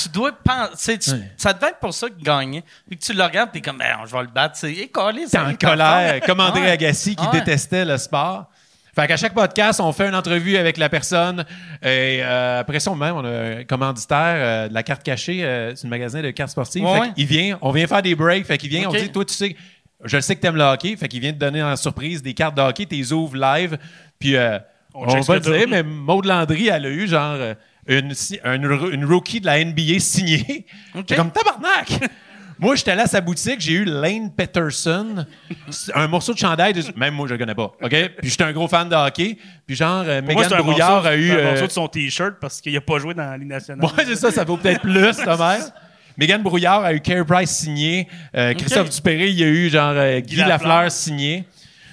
Tu 0.00 0.08
dois 0.08 0.30
penser. 0.32 0.98
tu- 0.98 1.10
Ça 1.36 1.52
devait 1.52 1.68
être 1.70 1.78
pour 1.80 1.92
ça 1.92 2.08
qu'il 2.08 2.22
gagnait. 2.22 2.62
Puis 2.88 2.96
que 2.96 3.04
tu 3.04 3.12
le 3.12 3.22
regardes, 3.24 3.50
t'es 3.50 3.60
comme, 3.60 3.78
Ben, 3.78 3.96
je 4.06 4.12
vais 4.12 4.22
le 4.22 4.28
battre. 4.28 4.56
C'est 4.56 4.72
écolé, 4.72 5.24
T'es 5.28 5.36
en 5.38 5.54
colère, 5.56 6.20
comme 6.24 6.38
André 6.40 6.60
Ouais. 6.60 6.70
Agassi 6.70 7.16
qui 7.16 7.24
Ouais. 7.26 7.32
détestait 7.40 7.84
le 7.84 7.98
sport. 7.98 8.46
Fait 8.94 9.06
qu'à 9.08 9.16
chaque 9.16 9.34
podcast, 9.34 9.80
on 9.80 9.92
fait 9.92 10.08
une 10.08 10.14
entrevue 10.14 10.56
avec 10.56 10.76
la 10.76 10.88
personne. 10.88 11.44
Et 11.82 12.20
euh, 12.22 12.60
après 12.60 12.78
ça, 12.80 12.94
même, 12.94 13.16
on 13.16 13.24
a 13.24 13.58
un 13.60 13.64
commanditaire 13.64 14.18
euh, 14.36 14.68
de 14.68 14.74
la 14.74 14.82
carte 14.84 15.02
cachée. 15.02 15.44
euh, 15.44 15.74
c'est 15.74 15.86
un 15.86 15.90
magasin 15.90 16.22
de 16.22 16.30
cartes 16.30 16.50
sportives. 16.50 16.84
Ouais, 16.84 16.92
Fait 16.94 17.00
ouais. 17.00 17.12
qu'il 17.14 17.26
vient, 17.26 17.58
on 17.60 17.72
vient 17.72 17.86
faire 17.88 18.02
des 18.02 18.14
breaks. 18.14 18.46
Fait 18.46 18.58
qu'il 18.58 18.68
vient, 18.70 18.88
on 18.88 18.92
dit, 18.92 19.10
toi, 19.10 19.24
tu 19.24 19.34
sais, 19.34 19.56
je 20.04 20.16
le 20.16 20.22
sais 20.22 20.36
que 20.36 20.40
t'aimes 20.40 20.56
le 20.56 20.62
hockey. 20.64 20.96
Fait 20.96 21.08
qu'il 21.08 21.20
vient 21.20 21.32
te 21.32 21.38
donner 21.38 21.62
en 21.62 21.74
surprise 21.76 22.22
des 22.22 22.34
cartes 22.34 22.56
de 22.56 22.62
hockey, 22.62 22.86
t'es 22.86 23.12
ouvres 23.12 23.36
live. 23.36 23.76
Puis 24.20 24.36
euh, 24.36 24.58
On 24.94 25.02
on, 25.08 25.20
va 25.20 25.38
dire, 25.40 25.66
mais 25.68 25.82
Maud 25.82 26.24
Landry, 26.26 26.68
elle 26.68 26.86
a 26.86 26.90
eu 26.90 27.06
genre 27.08 27.34
euh, 27.38 27.54
une, 27.86 28.14
si- 28.14 28.38
une, 28.44 28.64
une 28.92 29.04
rookie 29.04 29.40
de 29.40 29.46
la 29.46 29.64
NBA 29.64 29.98
signée. 29.98 30.66
J'étais 30.94 31.16
comme 31.16 31.30
tabarnak! 31.30 31.88
Moi, 32.60 32.76
j'étais 32.76 32.90
allé 32.90 33.00
à 33.00 33.06
sa 33.06 33.22
boutique, 33.22 33.58
j'ai 33.58 33.72
eu 33.72 33.84
Lane 33.86 34.30
Peterson, 34.30 35.24
un 35.94 36.08
morceau 36.08 36.34
de 36.34 36.38
chandail, 36.38 36.74
de- 36.74 36.82
même 36.94 37.14
moi, 37.14 37.26
je 37.26 37.32
le 37.32 37.38
connais 37.38 37.54
pas, 37.54 37.72
OK? 37.80 37.88
Puis 38.18 38.28
j'étais 38.28 38.44
un 38.44 38.52
gros 38.52 38.68
fan 38.68 38.86
de 38.86 38.94
hockey. 38.94 39.38
Puis 39.66 39.76
genre, 39.76 40.04
euh, 40.06 40.20
moi, 40.20 40.34
Megan 40.42 40.58
Brouillard 40.58 40.90
morceau, 40.96 41.08
a 41.08 41.16
eu... 41.16 41.30
un 41.30 41.36
euh, 41.36 41.44
morceau 41.52 41.66
de 41.68 41.72
son 41.72 41.88
T-shirt 41.88 42.34
parce 42.38 42.60
qu'il 42.60 42.76
a 42.76 42.82
pas 42.82 42.98
joué 42.98 43.14
dans 43.14 43.22
la 43.30 43.38
Ligue 43.38 43.48
nationale. 43.48 43.82
Ouais, 43.82 44.04
c'est 44.04 44.14
ça, 44.16 44.30
ça 44.30 44.44
vaut 44.44 44.58
peut-être 44.58 44.82
plus, 44.82 44.92
mère. 44.92 45.58
Megan 46.18 46.42
Brouillard 46.42 46.84
a 46.84 46.92
eu 46.92 47.00
Carey 47.00 47.24
Price 47.24 47.50
signé. 47.50 48.06
Euh, 48.36 48.52
Christophe 48.52 48.90
Dupéré, 48.90 49.28
il 49.30 49.38
y 49.38 49.42
a 49.42 49.46
eu 49.46 49.70
genre 49.70 49.94
euh, 49.96 50.20
Guy, 50.20 50.36
Lafleur. 50.36 50.48
Lafleur 50.68 50.90
signé. 50.90 51.46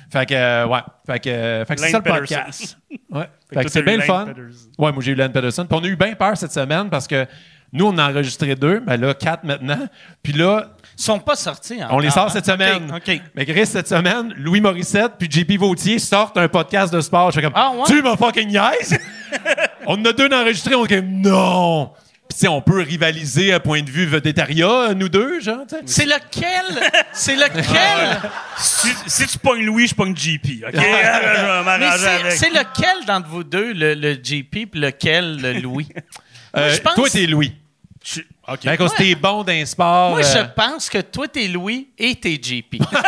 Fait 0.10 0.26
que, 0.26 0.34
euh, 0.34 0.66
ouais. 0.68 0.80
Fait 1.06 1.20
que, 1.20 1.30
euh, 1.30 1.66
fait 1.66 1.76
que 1.76 1.82
c'est 1.82 1.90
ça 1.90 1.98
le 1.98 2.04
podcast. 2.04 2.78
Ouais. 3.10 3.30
Fait 3.50 3.60
Fait 3.60 3.66
que 3.66 3.72
c'est 3.72 3.82
bien 3.84 3.98
le 3.98 4.04
fun. 4.04 4.26
Ouais, 4.78 4.92
moi, 4.92 4.96
j'ai 5.00 5.12
eu 5.14 5.16
Lane 5.16 5.32
Peterson. 5.32 5.66
Puis 5.66 5.80
on 5.80 5.84
a 5.84 5.88
eu 5.88 5.96
bien 5.96 6.14
peur 6.14 6.36
cette 6.36 6.52
semaine 6.52 6.90
parce 6.90 7.08
que 7.08 7.26
nous, 7.72 7.86
on 7.86 7.98
a 7.98 8.10
enregistré 8.12 8.54
deux. 8.56 8.80
Ben 8.82 9.00
là, 9.00 9.14
quatre 9.14 9.44
maintenant. 9.46 9.88
Puis 10.22 10.34
là, 10.34 10.72
Ils 10.98 11.04
sont 11.04 11.20
pas 11.20 11.36
sortis 11.36 11.82
encore. 11.84 11.96
on 11.96 12.00
les 12.00 12.10
sort 12.10 12.26
hein? 12.26 12.30
cette 12.30 12.46
semaine. 12.46 12.92
OK. 12.94 13.04
OK. 13.08 13.22
Mais 13.36 13.46
Chris, 13.46 13.66
cette 13.66 13.88
semaine, 13.88 14.34
Louis 14.38 14.60
Morissette 14.60 15.14
puis 15.18 15.30
JP 15.32 15.58
Vautier 15.60 16.00
sortent 16.00 16.38
un 16.38 16.48
podcast 16.50 16.94
de 16.94 17.00
sport. 17.00 17.32
Je 17.32 17.36
fais 17.40 17.42
comme, 17.44 17.54
Ah, 17.56 17.72
ouais? 17.76 17.84
tu 17.86 18.02
m'as 18.02 18.18
fucking 18.18 18.50
niaise? 18.50 18.98
on 19.86 19.94
en 19.96 20.06
a 20.06 20.12
deux 20.14 20.28
d'enregistrés. 20.28 20.76
On 20.76 20.86
est 20.86 20.96
comme, 20.96 21.22
non! 21.22 21.92
On 22.48 22.62
peut 22.62 22.82
rivaliser 22.82 23.54
à 23.54 23.60
point 23.60 23.82
de 23.82 23.90
vue 23.90 24.06
végétariat, 24.06 24.94
nous 24.94 25.10
deux, 25.10 25.40
genre. 25.40 25.62
C'est 25.86 26.06
lequel? 26.06 26.66
C'est 27.14 27.36
lequel? 27.36 28.20
Si, 28.58 28.90
si 29.08 29.26
tu 29.28 29.38
pognes 29.40 29.66
Louis, 29.66 29.88
je 29.88 29.96
pogne 29.96 30.16
JP. 30.16 30.64
OK? 30.68 30.74
je 30.74 30.78
vais 30.80 30.82
Mais 30.82 31.64
m'arranger 31.64 31.98
c'est 31.98 32.08
avec. 32.10 32.32
c'est 32.34 32.50
lequel 32.50 33.06
d'entre 33.08 33.28
vous 33.30 33.44
deux, 33.44 33.74
le, 33.74 33.94
le 33.96 34.14
JP, 34.14 34.70
puis 34.72 34.80
lequel 34.80 35.42
le 35.42 35.54
Louis? 35.54 35.88
Euh, 36.56 36.74
je 36.74 36.82
pense- 36.82 36.96
Toi, 36.96 37.10
t'es 37.10 37.28
Louis. 37.28 37.54
Je- 38.04 38.22
OK. 38.48 38.60
Ben, 38.64 38.78
quand 38.78 38.88
t'es 38.96 39.14
bon 39.16 39.44
d'un 39.44 39.64
sport. 39.66 40.12
Moi, 40.12 40.22
euh, 40.26 40.34
je 40.34 40.54
pense 40.56 40.90
que 40.90 41.00
toi, 41.00 41.28
t'es 41.28 41.48
Louis 41.48 41.90
et 42.00 42.16
t'es 42.16 42.40
JP. 42.42 42.80
Moi, 42.80 42.90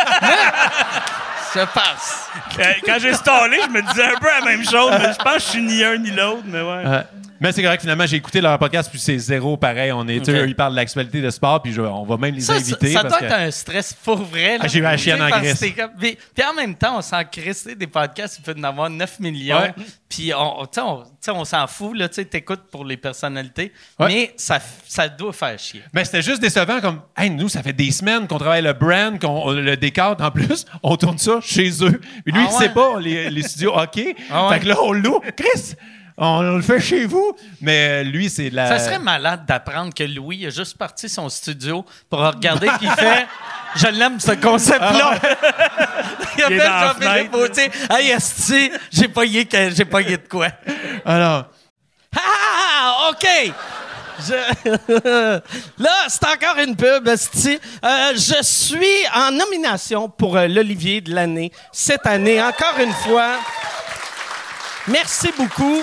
je 1.54 1.60
pense. 1.60 2.28
Euh, 2.58 2.64
Quand 2.84 2.98
j'ai 3.00 3.14
stallé, 3.14 3.58
je 3.64 3.70
me 3.70 3.82
disais 3.82 4.04
un 4.04 4.18
peu 4.20 4.28
la 4.28 4.44
même 4.44 4.62
chose, 4.64 4.92
mais 5.00 5.12
je 5.12 5.18
pense 5.24 5.34
que 5.34 5.40
je 5.40 5.46
suis 5.46 5.62
ni 5.62 5.82
un 5.82 5.96
ni 5.96 6.10
l'autre, 6.10 6.42
mais 6.46 6.60
ouais. 6.60 6.82
euh, 6.86 7.02
mais 7.40 7.52
c'est 7.52 7.62
correct, 7.62 7.80
finalement, 7.80 8.06
j'ai 8.06 8.16
écouté 8.16 8.40
leur 8.40 8.58
podcast, 8.58 8.90
puis 8.90 9.00
c'est 9.00 9.18
zéro 9.18 9.56
pareil. 9.56 9.92
On 9.92 10.06
est, 10.08 10.28
eux, 10.28 10.46
ils 10.46 10.54
parlent 10.54 10.72
de 10.72 10.76
l'actualité 10.76 11.20
de 11.22 11.30
sport, 11.30 11.62
puis 11.62 11.72
je- 11.72 11.80
on 11.80 12.04
va 12.04 12.16
même 12.16 12.34
les 12.34 12.40
Ça, 12.40 12.54
ça, 12.54 12.60
inviter. 12.60 12.92
ça 12.92 13.02
parce 13.02 13.18
doit 13.18 13.20
que- 13.28 13.32
être 13.32 13.40
un 13.40 13.50
stress 13.50 13.92
pour 13.94 14.16
vrai. 14.22 14.58
là. 14.58 14.64
Ah, 14.64 14.68
j'ai 14.68 14.78
eu 14.78 14.82
la 14.82 14.96
chienne 14.96 15.22
en 15.22 15.28
Grèce. 15.28 15.60
comme- 15.76 15.90
Puis, 15.98 16.16
puis 16.34 16.44
en 16.44 16.54
même 16.54 16.74
temps, 16.74 16.98
on 16.98 17.02
s'en 17.02 17.24
crisse 17.24 17.66
des 17.66 17.86
podcasts, 17.86 18.38
il 18.38 18.42
peut 18.42 18.54
en 18.58 18.62
avoir 18.64 18.90
9 18.90 19.18
millions. 19.20 19.58
Ouais. 19.58 19.74
Puis 20.08 20.32
on, 20.34 20.62
on, 21.28 21.44
s'en 21.44 21.66
fout, 21.66 21.96
là, 21.96 22.08
tu 22.08 22.16
sais, 22.16 22.24
t'écoutes 22.24 22.62
pour 22.70 22.84
les 22.84 22.96
personnalités. 22.96 23.72
Ouais. 23.98 24.06
Mais 24.08 24.34
ça, 24.36 24.58
ça 24.86 25.08
doit 25.08 25.32
faire 25.32 25.58
chier. 25.58 25.82
Mais 25.92 26.04
c'était 26.04 26.22
juste 26.22 26.40
décevant 26.42 26.80
comme 26.80 27.00
hey, 27.16 27.30
nous 27.30 27.48
ça 27.48 27.62
fait 27.62 27.72
des 27.72 27.90
semaines 27.92 28.26
qu'on 28.26 28.38
travaille 28.38 28.62
le 28.62 28.72
brand, 28.72 29.18
qu'on 29.20 29.28
on 29.28 29.52
le 29.52 29.76
décor 29.76 30.16
en 30.20 30.30
plus, 30.30 30.64
on 30.82 30.96
tourne 30.96 31.18
ça 31.18 31.38
chez 31.40 31.70
eux. 31.84 32.00
Puis 32.24 32.32
lui 32.32 32.40
Ah 32.44 32.48
il 32.50 32.54
ouais? 32.54 32.58
sait 32.64 32.68
pas 32.70 32.98
les, 33.00 33.30
les 33.30 33.42
studios 33.42 33.72
OK. 33.78 34.00
Ah? 34.32 34.48
Fait 34.52 34.60
que 34.60 34.66
là 34.66 34.76
on 34.82 34.92
loue. 34.92 35.20
Chris, 35.36 35.74
on, 36.20 36.42
le 36.42 36.62
fait 36.62 36.80
chez 36.80 37.06
vous. 37.06 37.34
Mais 37.60 38.04
lui 38.04 38.28
c'est 38.30 38.50
la 38.50 38.68
Ça 38.68 38.78
serait 38.78 38.98
malade 38.98 39.44
d'apprendre 39.46 39.92
que 39.94 40.04
Louis 40.04 40.46
a 40.46 40.50
juste 40.50 40.76
parti 40.76 41.08
son 41.08 41.28
studio 41.28 41.84
pour 42.08 42.20
regarder 42.20 42.66
puis 42.78 42.88
il 42.88 42.90
fait 42.92 43.26
Je 43.74 43.86
l'aime 43.88 44.20
ce 44.20 44.32
concept-là. 44.32 45.18
il 46.36 46.42
a 46.44 46.50
Il 46.50 46.56
la 46.56 46.94
Jean-Philippe. 46.94 47.32
Gaultier. 47.32 47.70
Hey, 47.90 48.10
esti, 48.10 48.70
j'ai 48.92 49.08
pas 49.08 49.24
y 49.24 49.48
j'ai 49.74 49.84
pas 49.84 50.02
de 50.02 50.16
quoi? 50.28 50.48
Alors 51.04 51.46
Ah, 52.16 53.10
OK. 53.10 53.26
Je- 54.28 55.40
Là, 55.78 55.90
c'est 56.08 56.24
encore 56.26 56.58
une 56.62 56.76
pub. 56.76 57.08
Euh, 57.08 58.12
je 58.14 58.42
suis 58.42 59.06
en 59.14 59.30
nomination 59.30 60.08
pour 60.08 60.36
euh, 60.36 60.46
l'Olivier 60.46 61.00
de 61.00 61.14
l'année 61.14 61.50
cette 61.72 62.06
année, 62.06 62.42
encore 62.42 62.78
une 62.78 62.92
fois. 62.92 63.36
Merci 64.88 65.30
beaucoup. 65.36 65.82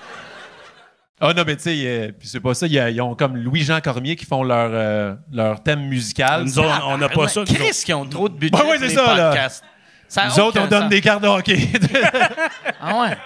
Ah 1.23 1.33
non 1.33 1.43
mais 1.45 1.55
tu 1.55 1.63
sais 1.63 1.75
euh, 1.85 2.11
puis 2.17 2.27
c'est 2.27 2.39
pas 2.39 2.53
ça, 2.55 2.65
il 2.65 2.73
y 2.73 2.79
a- 2.79 2.89
ils 2.89 2.99
ont 3.01 3.13
comme 3.15 3.37
Louis-Jean 3.37 3.79
Cormier 3.79 4.15
qui 4.15 4.25
font 4.25 4.43
leur 4.43 4.69
euh, 4.73 5.13
leur 5.31 5.61
thème 5.61 5.81
musical. 5.81 6.43
Nous 6.45 6.57
autres, 6.59 6.83
on 6.87 6.97
n'a 6.97 7.09
pas 7.09 7.27
ça. 7.27 7.41
nous 7.41 7.45
Chris 7.45 7.63
autres. 7.69 7.85
qui 7.85 7.93
ont 7.93 8.05
trop 8.05 8.27
de 8.27 8.33
budget 8.33 8.55
Ouais, 8.55 8.61
ouais, 8.63 8.77
pour 8.79 8.79
c'est 8.81 8.87
les 8.87 8.95
ça, 8.95 9.15
là. 9.15 9.29
podcasts. 9.29 9.63
Ça 10.07 10.21
a 10.23 10.25
Nous 10.27 10.39
autres 10.39 10.57
aucun 10.57 10.63
on 10.63 10.67
donne 10.67 10.81
sens. 10.81 10.89
des 10.89 11.01
cartes 11.01 11.21
de 11.23 11.27
hockey. 11.27 11.57
Ah 12.81 13.01
ouais. 13.01 13.17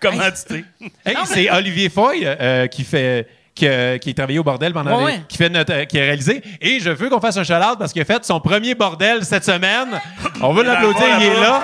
Comment 0.00 0.30
tu 0.30 0.44
t'es? 0.48 0.64
Hey, 1.04 1.16
c'est 1.26 1.50
Olivier 1.50 1.88
Foy 1.90 2.22
euh, 2.24 2.66
qui 2.68 2.84
fait 2.84 3.26
qui, 3.54 3.66
euh, 3.66 3.98
qui 3.98 4.10
est 4.10 4.14
travaillé 4.14 4.38
au 4.38 4.44
bordel 4.44 4.72
pendant 4.72 4.92
Ouais, 5.04 5.12
les- 5.12 5.18
ouais. 5.18 5.22
qui 5.28 5.36
fait 5.36 5.48
notre 5.50 5.72
euh, 5.74 5.84
qui 5.84 5.98
a 5.98 6.02
réalisé 6.02 6.40
et 6.60 6.78
je 6.80 6.88
veux 6.90 7.10
qu'on 7.10 7.20
fasse 7.20 7.36
un 7.36 7.44
shout 7.44 7.76
parce 7.78 7.92
qu'il 7.92 8.00
a 8.00 8.04
fait 8.06 8.24
son 8.24 8.40
premier 8.40 8.74
bordel 8.74 9.24
cette 9.24 9.44
semaine. 9.44 9.88
On 10.40 10.52
veut 10.54 10.62
l'applaudir, 10.62 11.04
il 11.20 11.26
est 11.26 11.40
là. 11.40 11.60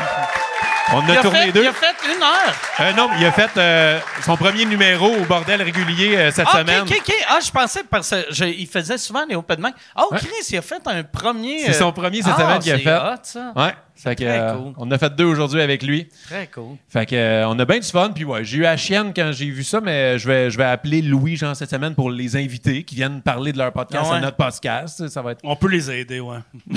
On 0.93 1.03
Il 1.03 1.11
a 1.17 1.19
a, 1.19 1.23
tourné 1.23 1.39
fait, 1.47 1.53
deux. 1.53 1.63
il 1.63 1.67
a 1.67 1.73
fait 1.73 1.97
une 2.15 2.23
heure. 2.23 2.55
Euh, 2.81 2.93
non, 2.93 3.09
il 3.19 3.25
a 3.27 3.33
fait 3.33 3.51
euh, 3.57 3.99
son 4.25 4.37
premier 4.37 4.65
numéro 4.65 5.09
au 5.17 5.25
bordel 5.25 5.61
régulier 5.61 6.17
euh, 6.17 6.31
cette 6.31 6.47
Ah, 6.53 6.59
semaine. 6.59 6.83
OK, 6.83 6.91
OK, 6.97 7.03
OK. 7.09 7.15
Ah, 7.29 7.39
je 7.45 7.51
pensais 7.51 7.83
parce 7.91 8.11
que 8.11 8.27
je- 8.31 8.45
il 8.45 8.67
faisait 8.69 8.97
souvent 8.99 9.25
les 9.29 9.35
open 9.35 9.61
mic. 9.61 9.75
Oh, 9.97 10.09
Ouais. 10.13 10.19
Chris, 10.19 10.29
il 10.51 10.59
a 10.59 10.63
fait 10.63 10.81
un 10.87 11.03
premier. 11.03 11.65
C'est 11.65 11.73
son 11.73 11.91
premier 11.93 12.23
cette 12.23 12.35
ah, 12.37 12.41
semaine 12.41 12.59
qu'il 12.61 12.73
a 12.73 12.77
c'est 12.77 12.83
fait. 12.85 12.95
hot, 12.97 13.21
ça. 13.25 13.53
Ouais, 13.57 13.75
fait 13.97 14.15
que, 14.15 14.25
Très 14.25 14.39
euh, 14.39 14.53
cool. 14.55 14.75
on 14.77 14.91
a 14.93 14.99
fait 14.99 15.17
deux 15.17 15.25
aujourd'hui 15.25 15.61
avec 15.61 15.83
lui. 15.83 16.09
Très 16.29 16.47
cool. 16.49 16.77
Fait 16.89 17.05
que 17.07 17.17
euh, 17.17 17.49
on 17.49 17.59
a 17.59 17.65
bien 17.65 17.79
du 17.81 17.89
fun 17.89 18.11
puis 18.15 18.25
ouais, 18.25 18.45
j'ai 18.45 18.59
eu 18.59 18.63
la 18.63 18.77
chienne 18.77 19.13
quand 19.15 19.33
j'ai 19.33 19.47
vu 19.51 19.65
ça 19.65 19.81
mais 19.81 20.19
je 20.19 20.29
vais 20.29 20.51
je 20.51 20.57
vais 20.59 20.65
appeler 20.65 21.03
Louis 21.03 21.37
Jean 21.37 21.55
cette 21.55 21.71
semaine 21.71 21.95
pour 21.97 22.11
les 22.11 22.37
invités 22.37 22.85
qui 22.85 22.95
viennent 22.95 23.23
parler 23.23 23.53
de 23.53 23.59
leur 23.59 23.73
podcast 23.73 24.05
Ah 24.07 24.11
ouais. 24.13 24.17
à 24.19 24.21
notre 24.21 24.37
podcast, 24.37 25.09
ça 25.09 25.23
va 25.23 25.33
être 25.33 25.41
On 25.43 25.57
peut 25.57 25.69
les 25.69 25.91
aider, 25.91 26.21
ouais. 26.21 26.39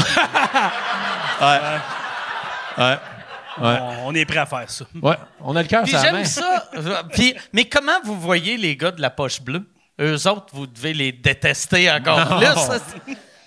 Ouais. 1.42 1.60
Ouais. 2.78 2.98
On, 3.62 4.08
on 4.08 4.16
est 4.16 4.26
prêt 4.26 4.40
à 4.40 4.46
faire 4.46 4.70
ça. 4.70 4.86
Ouais, 5.02 5.16
on 5.42 5.56
a 5.56 5.62
le 5.62 5.68
cœur 5.68 5.82
main. 5.82 6.02
j'aime 6.02 6.26
ça. 6.26 6.70
Puis, 7.14 7.34
mais 7.54 7.66
comment 7.66 8.00
vous 8.04 8.20
voyez 8.20 8.58
les 8.58 8.76
gars 8.76 8.92
de 8.92 9.02
la 9.02 9.10
poche 9.10 9.42
bleue? 9.42 9.68
Eux 10.02 10.28
autres, 10.28 10.48
vous 10.54 10.66
devez 10.68 10.94
les 10.94 11.12
détester 11.12 11.92
encore 11.92 12.20
Non. 12.20 12.38
plus. 12.38 12.46
ça. 12.46 12.80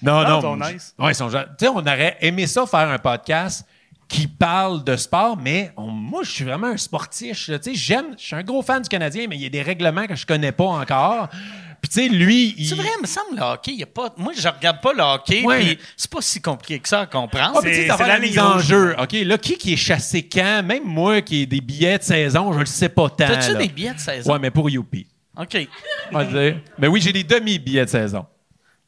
Non, 0.02 0.22
non. 0.28 0.38
ils 0.38 0.42
sont 0.42 0.62
j- 0.64 0.72
nice. 0.74 0.94
Ouais, 0.98 1.12
ils 1.12 1.14
sont 1.14 1.28
gen- 1.30 1.46
Tu 1.58 1.64
sais, 1.64 1.68
on 1.68 1.78
aurait 1.78 2.16
aimé 2.20 2.46
ça 2.46 2.66
faire 2.66 2.90
un 2.90 2.98
podcast 2.98 3.66
qui 4.08 4.26
parle 4.28 4.84
de 4.84 4.94
sport, 4.96 5.38
mais 5.38 5.72
on- 5.78 5.86
moi, 5.86 6.22
je 6.24 6.30
suis 6.30 6.44
vraiment 6.44 6.66
un 6.66 6.76
sportif. 6.76 7.48
là. 7.48 7.58
Tu 7.58 7.70
sais, 7.70 7.74
j'aime, 7.76 8.14
je 8.18 8.24
suis 8.24 8.36
un 8.36 8.42
gros 8.42 8.60
fan 8.60 8.82
du 8.82 8.88
Canadien, 8.90 9.26
mais 9.28 9.36
il 9.36 9.42
y 9.42 9.46
a 9.46 9.48
des 9.48 9.62
règlements 9.62 10.06
que 10.06 10.14
je 10.14 10.26
connais 10.26 10.52
pas 10.52 10.64
encore. 10.64 11.28
Puis 11.82 11.88
tu 11.90 12.00
sais, 12.00 12.08
lui, 12.08 12.54
il... 12.56 12.64
C'est 12.68 12.76
vrai, 12.76 12.86
il 12.96 13.02
me 13.02 13.06
semble 13.08 13.36
le 13.36 13.42
hockey, 13.42 13.72
il 13.72 13.80
y 13.80 13.82
a 13.82 13.86
pas. 13.86 14.14
Moi, 14.16 14.32
je 14.38 14.46
regarde 14.46 14.80
pas 14.80 14.92
le 14.92 15.02
hockey, 15.02 15.42
Ouais. 15.44 15.58
puis 15.58 15.78
c'est 15.96 16.08
pas 16.10 16.20
si 16.22 16.40
compliqué 16.40 16.78
que 16.78 16.88
ça 16.88 17.00
à 17.00 17.06
comprendre. 17.06 17.54
Ah, 17.56 17.60
mais 17.62 17.70
tu 17.70 17.76
sais, 17.88 17.96
C'est- 17.96 18.06
la 18.06 18.18
mise 18.20 18.38
en 18.38 18.58
jeu. 18.60 18.94
OK, 18.98 19.12
là, 19.12 19.36
qui 19.36 19.56
qui 19.58 19.72
est 19.72 19.76
chassé 19.76 20.22
quand? 20.28 20.62
Même 20.62 20.84
moi 20.84 21.20
qui 21.22 21.42
ai 21.42 21.46
des 21.46 21.60
billets 21.60 21.98
de 21.98 22.04
saison, 22.04 22.52
je 22.52 22.60
le 22.60 22.66
sais 22.66 22.88
pas 22.88 23.08
tant. 23.10 23.26
T'as-tu 23.26 23.56
des 23.56 23.66
billets 23.68 23.94
de 23.94 23.98
saison? 23.98 24.32
Ouais, 24.32 24.38
mais 24.38 24.50
pour 24.52 24.70
Youpi. 24.70 25.08
OK. 25.36 25.56
On 26.12 26.18
va 26.18 26.24
dire. 26.24 26.60
Mais 26.78 26.86
oui, 26.86 27.00
j'ai 27.00 27.12
des 27.12 27.24
demi-billets 27.24 27.84
de 27.86 27.90
saison. 27.90 28.26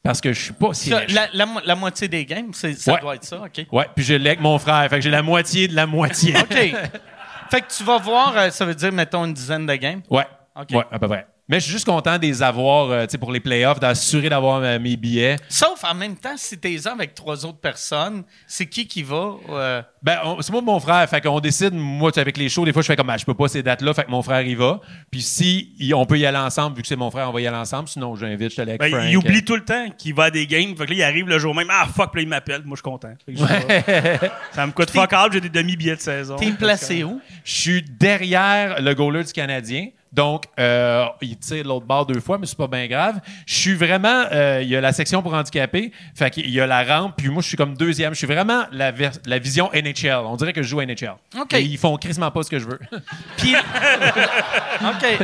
Parce 0.01 0.21
que 0.21 0.31
je 0.31 0.39
suis 0.39 0.53
pas 0.53 0.73
si 0.73 0.89
Ça. 0.91 1.01
La, 1.09 1.27
la 1.33 1.45
mo- 1.47 1.59
la 1.65 1.75
moitié 1.75 2.07
des 2.07 2.25
games, 2.25 2.53
ça 2.53 2.67
Ouais. 2.93 3.01
doit 3.01 3.15
être 3.15 3.23
ça, 3.25 3.41
OK. 3.41 3.65
Ouais, 3.73 3.87
puis 3.93 4.05
je 4.05 4.13
l'ai 4.13 4.29
avec 4.29 4.39
mon 4.39 4.57
frère. 4.59 4.87
Fait 4.89 4.97
que 4.97 5.01
j'ai 5.01 5.09
la 5.09 5.23
moitié 5.23 5.67
de 5.67 5.75
la 5.75 5.85
moitié. 5.87 6.33
OK. 6.37 6.47
fait 7.51 7.61
que 7.61 7.75
tu 7.75 7.83
vas 7.83 7.97
voir, 7.97 8.37
euh, 8.37 8.49
ça 8.51 8.63
veut 8.65 8.75
dire, 8.75 8.93
mettons, 8.93 9.25
une 9.25 9.33
dizaine 9.33 9.65
de 9.65 9.75
games? 9.75 10.01
Ouais. 10.09 10.25
OK. 10.55 10.69
Ouais, 10.71 10.85
à 10.91 10.99
peu 10.99 11.07
près. 11.07 11.25
Mais 11.47 11.59
je 11.59 11.65
suis 11.65 11.73
juste 11.73 11.85
content 11.85 12.17
de 12.17 12.23
les 12.23 12.41
avoir, 12.41 12.89
euh, 12.89 13.05
tu 13.05 13.11
sais, 13.11 13.17
pour 13.19 13.31
les 13.31 13.39
playoffs, 13.39 13.79
d'assurer 13.79 14.29
d'avoir 14.29 14.63
euh, 14.63 14.79
mes 14.79 14.97
billets. 14.97 15.35
Sauf 15.47 15.83
en 15.83 15.93
même 15.93 16.15
temps, 16.15 16.33
si 16.37 16.57
t'es 16.57 16.75
là 16.83 16.93
avec 16.93 17.13
trois 17.13 17.45
autres 17.45 17.59
personnes, 17.59 18.23
c'est 18.47 18.65
qui 18.65 18.87
qui 18.87 19.03
va? 19.03 19.33
euh, 19.51 19.81
Ben, 20.01 20.17
c'est 20.41 20.51
moi 20.51 20.61
mon 20.63 20.79
frère. 20.79 21.07
Fait 21.07 21.21
qu'on 21.21 21.39
décide, 21.39 21.73
moi, 21.73 22.11
tu 22.11 22.15
sais, 22.15 22.21
avec 22.21 22.37
les 22.37 22.49
shows, 22.49 22.65
des 22.65 22.73
fois, 22.73 22.81
je 22.81 22.87
fais 22.87 22.95
comme, 22.95 23.11
ah, 23.11 23.17
je 23.17 23.25
peux 23.25 23.35
pas 23.35 23.47
ces 23.47 23.61
dates-là. 23.61 23.93
Fait 23.93 24.05
que 24.05 24.09
mon 24.11 24.23
frère 24.23 24.41
y 24.41 24.55
va. 24.55 24.81
Puis 25.11 25.21
si 25.21 25.73
y- 25.77 25.93
on 25.93 26.05
peut 26.07 26.17
y 26.17 26.25
aller 26.25 26.37
ensemble, 26.39 26.77
vu 26.77 26.81
que 26.81 26.87
c'est 26.87 26.95
mon 26.95 27.11
frère, 27.11 27.29
on 27.29 27.31
va 27.31 27.41
y 27.41 27.45
aller 27.47 27.57
ensemble. 27.57 27.89
Sinon, 27.89 28.15
j'invite, 28.15 28.49
je 28.49 28.55
te 28.55 28.61
avec 28.61 28.79
Ben, 28.79 28.89
Frank. 28.89 29.03
il 29.07 29.15
oublie 29.17 29.43
tout 29.45 29.55
le 29.55 29.63
temps 29.63 29.85
qu'il 29.95 30.15
va 30.15 30.23
à 30.23 30.31
des 30.31 30.47
games. 30.47 30.75
Fait 30.75 30.85
que 30.85 30.89
là, 30.91 30.95
il 30.97 31.03
arrive 31.03 31.27
le 31.27 31.37
jour 31.37 31.53
même. 31.53 31.67
Ah, 31.69 31.85
fuck, 31.85 32.11
puis 32.11 32.21
là, 32.21 32.23
il 32.23 32.29
m'appelle. 32.29 32.63
Moi, 32.65 32.75
je 32.75 32.77
suis 32.77 32.81
content. 32.81 33.13
Fait 33.23 33.33
que 33.33 33.37
j'y 33.37 33.43
vais. 33.45 34.19
ça 34.51 34.65
me 34.65 34.71
coûte 34.71 34.89
fuck 34.89 35.13
all, 35.13 35.31
j'ai 35.31 35.41
des 35.41 35.49
demi-billets 35.49 35.95
de 35.97 36.01
saison. 36.01 36.37
T'es 36.37 36.49
placé 36.53 37.03
où? 37.03 37.21
Je 37.43 37.53
suis 37.53 37.81
derrière 37.83 38.81
le 38.81 38.93
goaler 38.95 39.23
du 39.23 39.31
Canadien. 39.31 39.89
Donc, 40.15 40.45
euh, 40.59 41.05
il 41.21 41.37
tire 41.37 41.65
l'autre 41.65 41.85
bord 41.85 42.05
deux 42.05 42.21
fois, 42.21 42.37
mais 42.37 42.45
c'est 42.45 42.57
pas 42.57 42.67
bien 42.67 42.87
grave. 42.87 43.19
Je 43.45 43.53
suis 43.53 43.73
vraiment... 43.75 44.23
euh, 44.31 44.59
il 44.61 44.69
y 44.69 44.75
a 44.77 44.81
la 44.81 44.93
section 44.93 45.21
pour 45.21 45.33
handicapés. 45.33 45.91
Fait 46.15 46.29
qu'il 46.29 46.49
y 46.49 46.61
a 46.61 46.65
la 46.65 46.83
rampe. 46.83 47.15
Puis 47.17 47.27
moi, 47.27 47.41
je 47.41 47.47
suis 47.49 47.57
comme 47.57 47.75
deuxième. 47.75 48.13
Je 48.13 48.19
suis 48.19 48.27
vraiment 48.27 48.63
la, 48.71 48.93
la 49.25 49.39
vision 49.39 49.69
NHL. 49.73 50.23
On 50.25 50.37
dirait 50.37 50.53
que 50.53 50.63
je 50.63 50.69
joue 50.69 50.79
à 50.79 50.85
NHL. 50.85 51.15
OK. 51.37 51.53
Et 51.53 51.61
ils 51.61 51.77
font 51.77 51.97
crissement 51.97 52.31
pas 52.31 52.43
ce 52.43 52.49
que 52.49 52.59
je 52.59 52.65
veux. 52.65 52.79
Puis. 53.37 53.55
OK. 54.81 55.19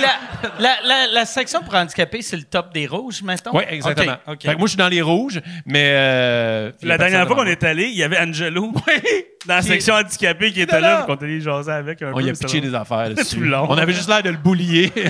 La, 0.00 0.58
la, 0.58 0.76
la, 0.84 1.06
la 1.12 1.24
section 1.26 1.60
pour 1.62 1.74
handicapés, 1.74 2.22
c'est 2.22 2.36
le 2.36 2.44
top 2.44 2.72
des 2.72 2.86
rouges, 2.86 3.22
mettons? 3.22 3.50
Oui, 3.56 3.64
exactement. 3.68 4.16
Fait 4.26 4.36
que 4.54 4.58
moi, 4.58 4.62
je 4.66 4.68
suis 4.68 4.76
dans 4.78 4.88
les 4.88 5.02
rouges, 5.02 5.40
mais... 5.66 5.92
euh, 5.94 6.72
La 6.82 6.98
dernière 6.98 7.26
fois 7.26 7.36
qu'on 7.36 7.46
est 7.46 7.62
allé, 7.64 7.84
il 7.88 7.96
y 7.96 8.02
avait 8.02 8.18
Angelo 8.18 8.72
dans 9.46 9.54
la 9.56 9.62
section 9.62 9.94
handicapée 9.94 10.52
qui 10.52 10.60
était 10.62 10.80
là. 10.80 11.00
là. 11.00 11.02
Qu'on 11.06 11.14
allé 11.16 11.40
jaser 11.40 11.70
avec 11.72 12.00
un 12.02 12.06
moi. 12.10 12.14
peu. 12.14 12.22
On 12.22 12.26
y 12.26 12.30
a 12.30 12.32
pitché 12.32 12.60
des 12.60 12.74
affaires 12.74 13.10
dessus. 13.14 13.36
Tout 13.36 13.42
long. 13.44 13.66
On 13.68 13.76
avait 13.76 13.92
juste 13.92 14.08
l'air 14.08 14.22
de 14.22 14.30
le 14.30 14.36
boulier. 14.36 14.92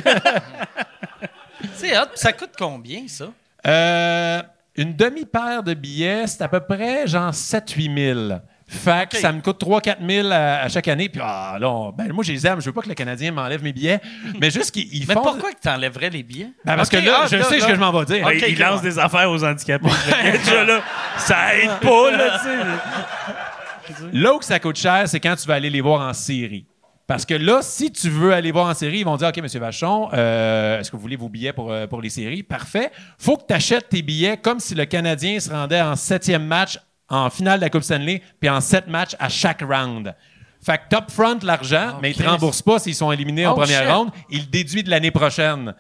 C'est 1.75 1.97
hot. 1.97 2.07
Ça 2.15 2.33
coûte 2.33 2.51
combien, 2.59 3.07
ça? 3.09 3.27
Euh, 3.67 4.43
une 4.77 4.95
demi-paire 4.97 5.63
de 5.63 5.75
billets, 5.75 6.27
c'est 6.27 6.43
à 6.43 6.49
peu 6.49 6.61
près 6.61 7.07
genre 7.07 7.31
7-8 7.31 8.15
000. 8.29 8.41
Fait 8.73 9.09
que 9.09 9.19
ça 9.19 9.33
me 9.33 9.41
coûte 9.41 9.63
3-4 9.63 9.97
000 10.07 10.29
à, 10.31 10.63
à 10.63 10.69
chaque 10.69 10.89
année. 10.89 11.09
Puis 11.09 11.21
ah, 11.23 11.57
là, 11.61 11.69
on- 11.71 11.93
ben, 11.93 12.11
moi, 12.13 12.25
je 12.25 12.33
les 12.33 12.47
aime. 12.47 12.61
Je 12.61 12.67
veux 12.67 12.73
pas 12.73 12.81
que 12.83 12.89
le 12.89 12.95
Canadien 12.95 13.31
m'enlève 13.31 13.63
mes 13.63 13.73
billets. 13.73 14.01
Mais 14.41 14.51
juste 14.51 14.71
qu'ils 14.71 14.93
ils 14.95 15.07
Mais 15.07 15.15
font... 15.15 15.23
pourquoi 15.23 15.53
que 15.53 15.61
t'enlèverais 15.61 16.11
les 16.11 16.23
billets? 16.23 16.53
Ben, 16.65 16.77
parce 16.77 16.89
que 16.89 16.97
là, 16.97 17.21
ah, 17.23 17.27
je 17.31 17.43
sais 17.43 17.61
ce 17.61 17.67
que 17.67 17.75
je 17.75 17.81
m'en 17.81 17.93
vais 17.93 18.05
dire. 18.07 18.27
Ben, 18.27 18.37
OK, 18.37 18.45
il 18.49 18.59
lance 18.59 18.79
ok. 18.79 18.83
des 18.85 18.99
affaires 18.99 19.31
aux 19.31 19.45
handicapés. 19.45 19.89
Déjà, 20.33 20.65
là, 20.65 20.81
ça 21.19 21.55
aide 21.57 21.79
pas, 21.81 22.11
là, 22.11 22.39
tu 22.39 23.95
sais. 23.95 24.09
Là 24.13 24.35
où 24.35 24.39
que 24.39 24.45
ça 24.45 24.59
coûte 24.59 24.77
cher, 24.77 25.03
c'est 25.07 25.21
quand 25.21 25.37
tu 25.37 25.47
vas 25.47 25.55
aller 25.55 25.71
les 25.71 25.81
voir 25.81 26.01
en 26.01 26.13
série. 26.13 26.67
Parce 27.07 27.27
que 27.27 27.35
là, 27.35 27.59
si 27.63 27.91
tu 27.91 28.09
veux 28.09 28.33
aller 28.33 28.53
voir 28.53 28.69
en 28.69 28.75
série, 28.75 29.01
ils 29.01 29.05
vont 29.05 29.17
dire 29.17 29.29
OK, 29.29 29.37
M. 29.37 29.47
Vachon, 29.47 30.09
euh, 30.15 30.81
est-ce 30.81 30.91
que 30.91 30.97
vous 30.97 31.03
voulez 31.03 31.17
vos 31.17 31.29
billets 31.29 31.53
pour, 31.53 31.71
euh, 31.71 31.87
pour 31.87 32.01
les 32.01 32.09
séries 32.09 32.43
Parfait. 32.43 32.91
faut 33.19 33.37
que 33.37 33.43
tu 33.47 33.53
achètes 33.53 33.89
tes 33.89 34.03
billets 34.03 34.37
comme 34.37 34.61
si 34.61 34.75
le 34.75 34.85
Canadien 34.87 35.39
se 35.41 35.51
rendait 35.51 35.81
en 35.81 35.97
septième 35.97 36.47
match 36.47 36.79
en 37.13 37.31
finale 37.31 37.61
de 37.61 37.65
la 37.65 37.71
Coupe 37.71 37.83
Stanley, 37.83 38.23
puis 38.41 38.49
en 38.51 38.61
sept 38.61 38.89
matchs 38.89 39.15
à 39.21 39.29
chaque 39.29 39.63
round. 39.63 40.15
Fait 40.65 40.79
que 40.79 40.83
top 40.91 41.11
front 41.11 41.39
l'argent, 41.43 41.99
mais 42.01 42.11
ils 42.11 42.17
te 42.17 42.23
Chris. 42.23 42.31
remboursent 42.31 42.63
pas 42.63 42.79
s'ils 42.79 42.95
sont 42.95 43.11
éliminés 43.13 43.47
en 43.47 43.53
Oh, 43.53 43.57
première 43.57 43.83
shit. 43.83 43.91
rouнд. 43.91 44.11
Ils 44.31 44.41
le 44.43 44.47
déduisent 44.47 44.85
de 44.85 44.91
l'année 44.91 45.11
prochaine. 45.11 45.75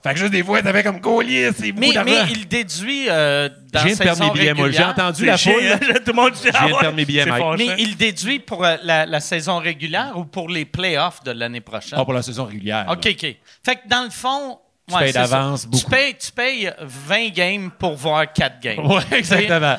Fait 0.00 0.14
que 0.14 0.20
juste 0.20 0.30
des 0.30 0.44
fois, 0.44 0.62
t'avais 0.62 0.84
comme 0.84 1.00
collier, 1.00 1.50
c'est 1.52 1.72
beaucoup 1.72 1.88
Mais, 1.88 1.92
d'argent. 1.92 2.12
mais 2.24 2.32
il 2.32 2.46
déduit 2.46 3.06
euh, 3.10 3.48
dans 3.72 3.82
de 3.84 3.94
perdre 3.98 4.24
mes 4.24 4.30
billets, 4.38 4.54
moi. 4.54 4.70
J'ai 4.70 4.84
entendu 4.84 5.24
la 5.26 5.36
foule. 5.36 5.52
Tout 5.80 6.02
le 6.06 6.12
monde 6.12 6.32
dit, 6.34 6.40
viens 6.44 6.52
ah 6.54 6.66
ouais, 6.66 6.72
perdre 6.78 6.96
mes 6.96 7.04
billets, 7.04 7.26
Mike. 7.26 7.44
Mais 7.58 7.74
il 7.78 7.96
déduit 7.96 8.38
pour 8.38 8.64
euh, 8.64 8.76
la, 8.84 9.06
la 9.06 9.18
saison 9.18 9.58
régulière 9.58 10.12
ou 10.14 10.24
pour 10.24 10.48
les 10.48 10.64
playoffs 10.64 11.24
de 11.24 11.32
l'année 11.32 11.60
prochaine? 11.60 11.98
Ah, 12.00 12.04
pour 12.04 12.14
la 12.14 12.22
saison 12.22 12.44
régulière. 12.44 12.86
là. 12.86 12.92
OK, 12.92 13.08
OK. 13.10 13.36
Fait 13.64 13.74
que 13.74 13.88
dans 13.88 14.04
le 14.04 14.10
fond. 14.10 14.58
Tu 14.88 14.94
ouais, 14.94 15.00
payes 15.04 15.12
d'avance 15.12 15.62
Tu 15.62 15.68
beaucoup. 15.68 15.90
payes, 15.90 16.14
tu 16.16 16.30
payes 16.32 16.72
20 16.80 17.28
games 17.34 17.70
pour 17.76 17.94
voir 17.96 18.32
4 18.32 18.60
games. 18.60 18.86
Ouais, 18.86 19.02
exactement. 19.18 19.76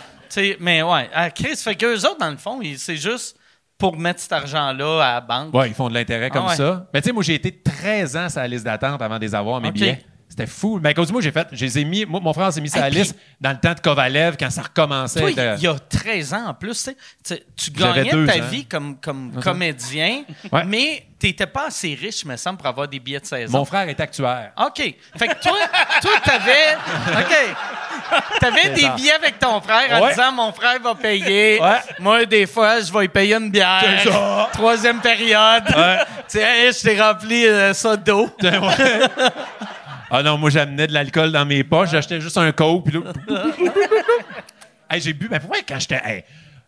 Mais 0.60 0.82
ouais, 0.84 1.10
à 1.13 1.30
Chris, 1.32 1.56
fait 1.56 1.76
qu'eux 1.76 1.98
autres, 2.06 2.18
dans 2.20 2.30
le 2.32 2.38
fond, 2.38 2.60
c'est 2.78 2.96
juste 2.98 3.38
pour 3.78 3.98
mettre 3.98 4.20
cet 4.20 4.34
argent-là 4.34 5.02
à 5.02 5.13
la 5.15 5.22
banque. 5.22 5.54
Ouais, 5.54 5.70
ils 5.70 5.74
font 5.74 5.88
de 5.89 5.94
l'intérêt 5.94 6.30
comme 6.30 6.44
Ah 6.46 6.50
ouais. 6.50 6.56
ça. 6.56 6.88
Mais 6.94 7.02
tu 7.02 7.08
sais, 7.08 7.13
moi, 7.13 7.24
j'ai 7.24 7.36
été 7.36 7.52
13 7.62 8.18
ans 8.18 8.30
sur 8.30 8.42
la 8.42 8.48
liste 8.48 8.65
d'attente 8.65 9.02
avant 9.02 9.15
de 9.18 9.22
les 9.22 9.34
avoir, 9.34 9.62
mes 9.62 9.72
billets. 9.72 10.04
C'était 10.39 10.52
fou. 10.52 10.80
Mais 10.82 10.89
à 10.89 10.93
cause 10.93 11.08
de 11.08 11.12
moi, 11.13 11.21
j'ai 11.21 11.32
fait, 11.32 11.47
je 11.52 11.65
les 11.65 11.80
ai 11.80 11.84
mis, 11.84 12.06
moi, 12.06 12.19
mon 12.21 12.32
frère 12.34 12.54
s'est 12.54 12.62
mis 12.62 12.69
sur 12.69 12.82
Hey, 12.82 12.89
puis- 12.91 12.99
liste 12.99 13.15
dans 13.41 13.49
le 13.52 13.58
temps 13.58 13.73
de 13.73 13.80
Kovalev 13.82 14.38
quand 14.39 14.49
ça 14.49 14.62
recommençait. 14.62 15.19
Toi, 15.19 15.32
de- 15.32 15.56
il 15.58 15.63
y 15.63 15.67
a 15.67 15.75
13 15.78 16.34
ans 16.34 16.47
en 16.47 16.54
plus, 16.54 16.82
tu 16.86 16.95
sais, 17.23 17.43
tu- 17.58 17.71
gagnais 17.71 18.06
deux 18.10 18.25
ta 18.25 18.39
vie 18.39 18.65
comme, 18.65 18.95
comme 19.02 19.34
comédien, 19.41 20.23
Ouais. 20.52 20.63
mais 20.65 21.06
tu 21.19 21.28
n'étais 21.28 21.47
pas 21.47 21.67
assez 21.67 21.93
riche, 21.99 22.23
me 22.23 22.38
semble, 22.38 22.58
pour 22.58 22.67
avoir 22.67 22.88
des 22.88 22.99
billets 22.99 23.19
de 23.19 23.25
saison. 23.25 23.58
Mon 23.58 23.65
frère 23.65 23.89
est 23.89 23.99
actuaire. 23.99 24.52
OK. 24.58 24.78
Fait 25.17 25.28
que 25.28 25.41
toi, 25.41 25.58
toi 26.02 26.12
t'avais. 26.23 26.78
OK. 27.19 27.36
T'avais 28.39 28.69
des 28.69 28.88
billets 28.95 29.12
avec 29.12 29.38
ton 29.39 29.60
frère 29.60 29.99
en 29.99 30.04
Ouais. 30.06 30.10
disant 30.12 30.32
mon 30.32 30.54
frère 30.54 30.80
va 30.82 30.95
payer. 30.95 31.60
Ouais. 31.62 31.80
Moi, 31.99 32.25
des 32.25 32.45
fois, 32.47 32.80
je 32.80 32.91
vais 32.93 33.02
lui 33.02 33.08
payer 33.10 33.36
une 33.36 33.49
bière. 33.52 33.84
Ça. 34.06 34.49
Troisième 34.54 35.02
période. 35.02 35.65
Tu 36.30 36.38
sais, 36.38 36.43
hey, 36.43 36.71
je 36.71 36.80
t'ai 36.84 37.02
rempli 37.02 37.47
euh, 37.47 37.73
ça 37.73 37.97
d'eau. 37.97 38.30
Ah 40.12 40.24
non, 40.24 40.38
moi, 40.38 40.50
j'amenais 40.50 40.88
de 40.88 40.93
l'alcool 40.93 41.32
dans 41.32 41.45
mes 41.45 41.63
poches. 41.63 41.91
J'achetais 41.91 42.19
juste 42.22 42.38
un 42.38 42.52
coke. 42.52 42.86
Puis 42.86 43.00
là... 43.00 43.13
Hey, 44.91 45.02
j'ai 45.02 45.13
bu. 45.13 45.28
Mais 45.30 45.39
pourquoi 45.39 45.60
quand 45.67 45.80
j'étais. 45.80 46.02
hey, 46.04 46.24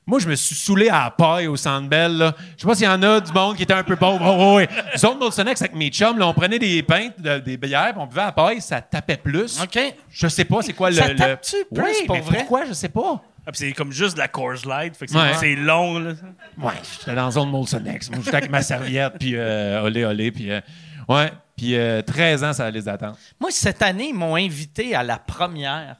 moi, 0.05 0.19
je 0.19 0.27
me 0.27 0.35
suis 0.35 0.53
saoulé 0.55 0.89
à 0.89 1.05
la 1.05 1.09
paille 1.11 1.47
au 1.47 1.55
Centre 1.55 1.87
Bell. 1.89 2.17
là. 2.17 2.35
Je 2.55 2.61
sais 2.61 2.67
pas 2.67 2.75
s'il 2.75 2.85
y 2.85 2.87
en 2.87 3.01
a 3.01 3.19
du 3.19 3.31
monde 3.31 3.55
qui 3.55 3.63
était 3.63 3.73
un 3.73 3.83
peu 3.83 3.95
pauvre. 3.95 4.23
Oh. 4.23 4.59
Zone 4.97 5.17
Molsonex 5.17 5.59
avec 5.61 5.75
mes 5.75 5.89
chums, 5.89 6.19
là, 6.19 6.27
on 6.27 6.33
prenait 6.33 6.59
des 6.59 6.83
pintes, 6.83 7.19
de- 7.19 7.39
des 7.39 7.57
bières, 7.57 7.93
puis 7.93 8.01
on 8.01 8.05
buvait 8.05 8.21
à 8.21 8.25
la 8.25 8.31
paille, 8.31 8.61
ça 8.61 8.79
tapait 8.81 9.17
plus. 9.17 9.59
OK. 9.61 9.79
Je 10.11 10.27
sais 10.27 10.45
pas 10.45 10.61
c'est 10.61 10.73
quoi 10.73 10.89
le. 10.91 10.97
Ça 10.97 11.07
le- 11.07 11.15
tape-tu 11.15 11.55
plus, 11.73 11.83
Oui, 11.83 11.93
pour 12.05 12.15
mais 12.15 12.21
vrai? 12.21 12.37
Pourquoi? 12.39 12.65
Je 12.65 12.73
sais 12.73 12.89
pas. 12.89 13.23
Ah, 13.47 13.49
c'est 13.53 13.71
comme 13.73 13.91
juste 13.91 14.13
de 14.15 14.19
la 14.19 14.27
course 14.27 14.65
light. 14.65 14.95
Fait 14.95 15.07
que 15.07 15.11
c'est 15.11 15.17
Ouais. 15.17 15.33
c'est 15.39 15.55
long, 15.55 15.97
là. 15.97 16.11
Ouais, 16.59 16.73
j'étais 16.99 17.15
dans 17.15 17.25
la 17.25 17.31
zone 17.31 17.49
Molsonex. 17.49 18.11
Moi, 18.11 18.19
j'étais 18.23 18.37
avec 18.37 18.51
ma 18.51 18.61
serviette, 18.61 19.13
puis 19.19 19.33
euh, 19.35 19.81
olé, 19.81 20.05
olé, 20.05 20.31
puis. 20.31 20.51
euh, 20.51 20.61
ouais, 21.09 21.31
puis 21.61 21.75
euh, 21.75 22.01
13 22.01 22.43
ans, 22.43 22.53
ça 22.53 22.63
la 22.63 22.71
liste 22.71 22.87
d'attente. 22.87 23.19
Moi, 23.39 23.51
cette 23.51 23.83
année, 23.83 24.07
ils 24.07 24.15
m'ont 24.15 24.35
invité 24.35 24.95
à 24.95 25.03
la 25.03 25.19
première. 25.19 25.95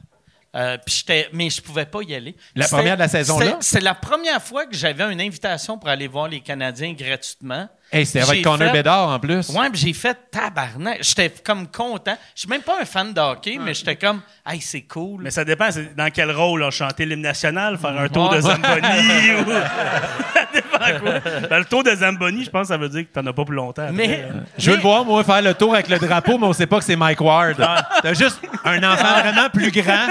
Euh, 0.56 0.76
j'étais, 0.88 1.28
mais 1.32 1.50
je 1.50 1.62
pouvais 1.62 1.86
pas 1.86 2.02
y 2.02 2.16
aller. 2.16 2.34
La 2.56 2.66
première 2.66 2.96
de 2.96 2.98
la 2.98 3.06
saison, 3.06 3.38
là? 3.38 3.58
C'est 3.60 3.80
la 3.80 3.94
première 3.94 4.42
fois 4.42 4.66
que 4.66 4.74
j'avais 4.74 5.04
une 5.12 5.20
invitation 5.20 5.78
pour 5.78 5.88
aller 5.88 6.08
voir 6.08 6.26
les 6.26 6.40
Canadiens 6.40 6.94
gratuitement. 6.94 7.68
Hey, 7.94 8.06
c'était 8.06 8.20
avec 8.22 8.36
J'ai 8.36 8.42
Connor 8.42 8.70
fait- 8.70 8.78
Bedard 8.78 9.08
en 9.10 9.18
plus. 9.18 9.50
Ouais, 9.50 9.68
puis 9.70 9.78
j'ai 9.80 9.92
fait 9.92 10.16
tabarnak. 10.30 10.98
J'étais 11.02 11.28
comme 11.44 11.66
content. 11.68 12.16
Je 12.34 12.40
suis 12.40 12.48
même 12.48 12.62
pas 12.62 12.78
un 12.80 12.86
fan 12.86 13.12
de 13.12 13.20
hockey, 13.20 13.58
mais 13.60 13.74
j'étais 13.74 13.96
comme, 13.96 14.22
hey, 14.46 14.60
c'est 14.62 14.80
cool. 14.82 15.20
Mais 15.22 15.30
ça 15.30 15.44
dépend 15.44 15.68
dans 15.96 16.08
quel 16.10 16.30
rôle. 16.30 16.60
là, 16.60 16.70
chanter 16.70 17.04
l'hymne 17.04 17.20
national, 17.20 17.76
faire 17.76 17.98
un 17.98 18.08
tour 18.08 18.30
Ouais. 18.30 18.36
de 18.36 18.40
Zamboni 18.42 19.32
ou. 19.46 19.50
ça 20.34 20.46
dépend 20.54 21.00
quoi. 21.00 21.48
Ben, 21.50 21.58
le 21.58 21.64
tour 21.66 21.82
de 21.84 21.94
Zamboni, 21.94 22.44
je 22.44 22.50
pense 22.50 22.62
que 22.62 22.68
ça 22.68 22.76
veut 22.78 22.88
dire 22.88 23.02
que 23.02 23.12
t'en 23.12 23.26
as 23.26 23.32
pas 23.34 23.44
plus 23.44 23.56
longtemps. 23.56 23.82
après. 23.82 23.92
mais, 23.94 24.24
Je 24.56 24.70
veux 24.70 24.76
mais- 24.76 24.76
le 24.76 24.82
voir, 24.82 25.04
moi, 25.04 25.22
faire 25.22 25.42
le 25.42 25.52
tour 25.52 25.74
avec 25.74 25.88
le 25.88 25.98
drapeau, 25.98 26.38
mais 26.38 26.46
on 26.46 26.52
sait 26.54 26.66
pas 26.66 26.78
que 26.78 26.84
c'est 26.84 26.96
Mike 26.96 27.20
Ward. 27.20 27.56
T'as 28.02 28.14
juste 28.14 28.40
un 28.64 28.82
enfant 28.84 29.20
vraiment 29.20 29.50
plus 29.50 29.70
grand 29.70 30.08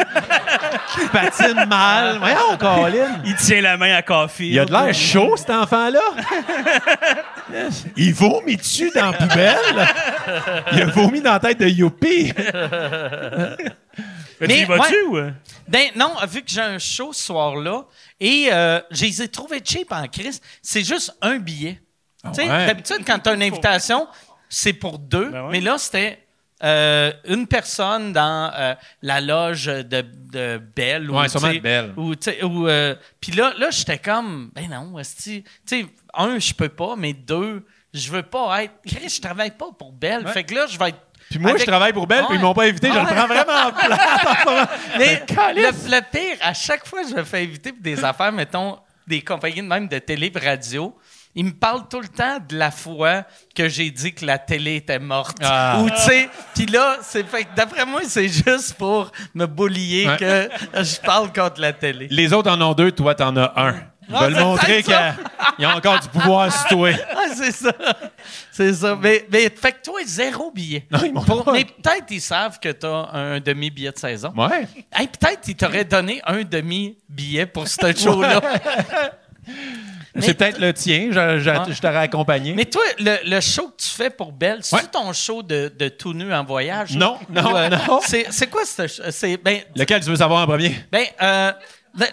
qui 0.94 1.08
patine 1.08 1.66
mal. 1.68 2.18
Voyons, 2.20 2.58
Colin. 2.60 3.22
Il 3.26 3.36
tient 3.38 3.62
la 3.62 3.76
main 3.78 3.96
à 3.96 4.02
Coffee. 4.04 4.50
Il 4.50 4.60
a 4.60 4.66
de 4.66 4.72
l'air 4.72 4.94
chaud, 4.94 5.36
cet 5.36 5.50
enfant-là. 5.50 6.00
Il 7.98 8.14
vomit 8.14 8.58
dessus 8.58 8.92
dans 8.94 9.12
la 9.12 9.18
poubelle. 9.18 9.88
Il 10.74 10.82
a 10.82 10.86
vomi 10.86 11.22
dans 11.22 11.34
la 11.34 11.40
tête 11.40 11.60
de 11.60 11.68
Youpi. 11.68 12.34
Mais 14.40 14.48
tu 14.48 14.54
y 14.54 14.64
vas-tu 14.66 15.04
ouais. 15.08 15.22
ou? 15.22 15.32
Ben, 15.68 15.90
non, 15.96 16.16
vu 16.28 16.42
que 16.42 16.50
j'ai 16.50 16.62
un 16.62 16.80
show 16.80 17.14
ce 17.14 17.24
soir-là, 17.26 17.86
et 18.20 18.50
euh, 18.52 18.82
je 18.90 19.06
les 19.06 19.22
ai 19.22 19.28
trouvés 19.28 19.62
cheap 19.64 19.92
en 19.92 20.08
crise, 20.08 20.42
c'est 20.62 20.84
juste 20.84 21.16
un 21.22 21.38
billet. 21.38 21.80
tu 22.26 22.34
sais, 22.34 22.42
ouais. 22.50 22.66
d'habitude, 22.66 23.04
quand 23.06 23.20
tu 23.20 23.30
as 23.30 23.34
une 23.34 23.44
invitation, 23.44 24.08
c'est 24.50 24.74
pour 24.74 24.98
deux, 25.00 25.30
Ben 25.30 25.44
ouais. 25.44 25.52
mais 25.52 25.62
là, 25.62 25.78
c'était 25.78 26.20
euh, 26.64 27.12
une 27.26 27.48
personne 27.48 28.14
dans 28.14 28.52
euh, 28.56 28.76
la 29.02 29.22
loge 29.22 29.66
de, 29.66 30.06
de 30.32 30.62
Belle. 30.76 31.10
ou, 31.10 31.18
Ouais, 31.20 31.28
sûrement 31.30 31.54
de 31.54 31.60
Belle. 31.60 31.94
euh, 31.98 32.96
Puis 33.20 33.32
là, 33.32 33.54
là 33.58 33.70
j'étais 33.72 33.98
comme, 33.98 34.52
ben 34.54 34.70
non, 34.70 34.98
esti, 35.00 35.44
tu 35.44 35.82
sais, 35.82 35.86
un, 36.14 36.40
je 36.40 36.54
peux 36.54 36.70
pas, 36.70 36.96
mais 36.98 37.14
deux, 37.14 37.66
je 37.94 38.12
veux 38.12 38.24
pas 38.24 38.64
être. 38.64 38.74
Je 38.86 39.22
travaille 39.22 39.52
pas 39.52 39.70
pour 39.78 39.92
Belle. 39.92 40.28
Fait 40.28 40.44
que 40.44 40.54
là, 40.56 40.66
je 40.68 40.78
vais 40.78 40.90
être 40.90 41.00
Puis 41.30 41.40
moi, 41.40 41.52
Avec- 41.52 41.62
je 41.62 41.68
travaille 41.68 41.94
pour 41.94 42.08
Belle, 42.08 42.26
puis 42.28 42.36
ils 42.38 42.42
m'ont 42.42 42.54
pas 42.54 42.64
invité. 42.66 42.90
Je 42.90 42.94
le 43.00 43.06
prends 43.06 43.28
vraiment 43.28 43.72
plat. 43.72 44.70
Mais 44.98 45.24
le, 45.56 45.90
le 45.90 46.02
pire, 46.12 46.38
à 46.42 46.54
chaque 46.54 46.86
fois 46.88 47.04
que 47.04 47.10
je 47.10 47.16
me 47.16 47.24
fais 47.24 47.44
inviter 47.44 47.72
pour 47.72 47.82
des 47.82 48.04
affaires, 48.04 48.32
mettons, 48.32 48.78
des 49.08 49.22
compagnies 49.22 49.62
de 49.62 49.68
même 49.68 49.88
de 49.88 49.98
télé 50.00 50.32
et 50.34 50.40
radio, 50.40 50.96
ils 51.36 51.46
me 51.46 51.52
parlent 51.52 51.88
tout 51.90 52.02
le 52.02 52.08
temps 52.08 52.38
de 52.48 52.58
la 52.58 52.72
fois 52.72 53.24
que 53.56 53.70
j'ai 53.70 53.90
dit 53.92 54.14
que 54.14 54.26
la 54.26 54.38
télé 54.38 54.76
était 54.78 55.00
morte. 55.00 55.38
Ah. 55.42 55.80
Ou, 55.82 55.90
tu 55.90 55.96
sais, 55.98 56.30
puis 56.56 56.66
là, 56.66 56.98
c'est 57.02 57.26
fait 57.28 57.48
d'après 57.56 57.86
moi, 57.86 58.02
c'est 58.06 58.28
juste 58.28 58.74
pour 58.76 59.12
me 59.34 59.46
boulier 59.46 60.08
Ouais. 60.08 60.18
que 60.18 60.50
je 60.84 61.00
parle 61.00 61.32
contre 61.34 61.62
la 61.62 61.74
télé. 61.74 62.08
Les 62.10 62.34
autres 62.34 62.52
en 62.52 62.62
ont 62.62 62.74
deux, 62.74 62.92
toi, 62.92 63.16
t'en 63.16 63.36
as 63.38 63.54
un. 63.56 63.76
Ils 64.10 64.16
Ah, 64.18 64.24
veulent 64.26 64.36
c'est 64.36 64.42
montrer 64.44 64.82
peut-être 64.84 65.16
qu'ils 65.58 65.66
ont 65.68 65.70
encore 65.70 66.00
du 66.02 66.08
pouvoir 66.10 66.52
sur 66.52 66.68
toi. 66.70 66.90
Ah, 67.16 67.34
c'est 67.34 67.52
ça. 67.52 67.72
C'est 68.52 68.74
ça. 68.74 68.98
Mais, 69.00 69.26
mais 69.32 69.44
fait 69.50 69.72
que 69.72 69.82
toi, 69.84 70.02
zéro 70.06 70.52
billet. 70.52 70.86
Non, 70.92 71.00
ils 71.06 71.14
m'ont 71.14 71.24
Pour- 71.24 71.46
pas. 71.46 71.54
mais 71.54 71.64
peut-être 71.64 72.06
ils 72.10 72.20
savent 72.20 72.60
que 72.60 72.70
tu 72.70 72.86
as 72.86 73.10
un 73.14 73.40
demi-billet 73.40 73.92
de 73.92 73.98
saison. 73.98 74.34
Ouais. 74.36 74.68
Hey, 74.92 75.08
peut-être 75.08 75.48
ils 75.48 75.56
t'auraient 75.56 75.86
donné 75.86 76.20
un 76.26 76.42
demi-billet 76.44 77.46
pour 77.46 77.68
ce 77.70 77.96
show-là. 77.96 78.42
C'est 80.20 80.34
peut-être 80.34 80.60
le 80.60 80.74
tien. 80.74 81.08
Je, 81.12 81.40
je- 81.40 81.50
Ouais. 81.50 81.58
je 81.74 81.80
t'aurais 81.82 81.98
accompagné. 81.98 82.54
Mais 82.54 82.66
toi, 82.66 82.82
le, 83.00 83.18
le 83.30 83.40
show 83.42 83.68
que 83.70 83.82
tu 83.84 83.88
fais 83.90 84.10
pour 84.10 84.32
Belle, 84.32 84.60
c'est 84.62 84.92
ton 84.92 85.12
show 85.14 85.42
de, 85.44 85.72
de 85.78 85.88
tout 85.90 86.14
nu 86.14 86.34
en 86.34 86.44
voyage? 86.44 86.96
Non, 86.96 87.18
non, 87.30 87.52
Ou, 87.54 87.56
euh, 87.58 87.70
non. 87.70 88.00
C'est, 88.06 88.26
c'est 88.30 88.48
quoi 88.48 88.66
ce 88.66 88.88
show? 88.88 89.04
C'est, 89.10 89.38
ben, 89.38 89.60
Lequel 89.76 90.02
tu 90.04 90.10
veux 90.10 90.16
savoir 90.18 90.44
en 90.44 90.48
premier? 90.48 90.76
ben, 90.92 91.06
euh, 91.22 91.52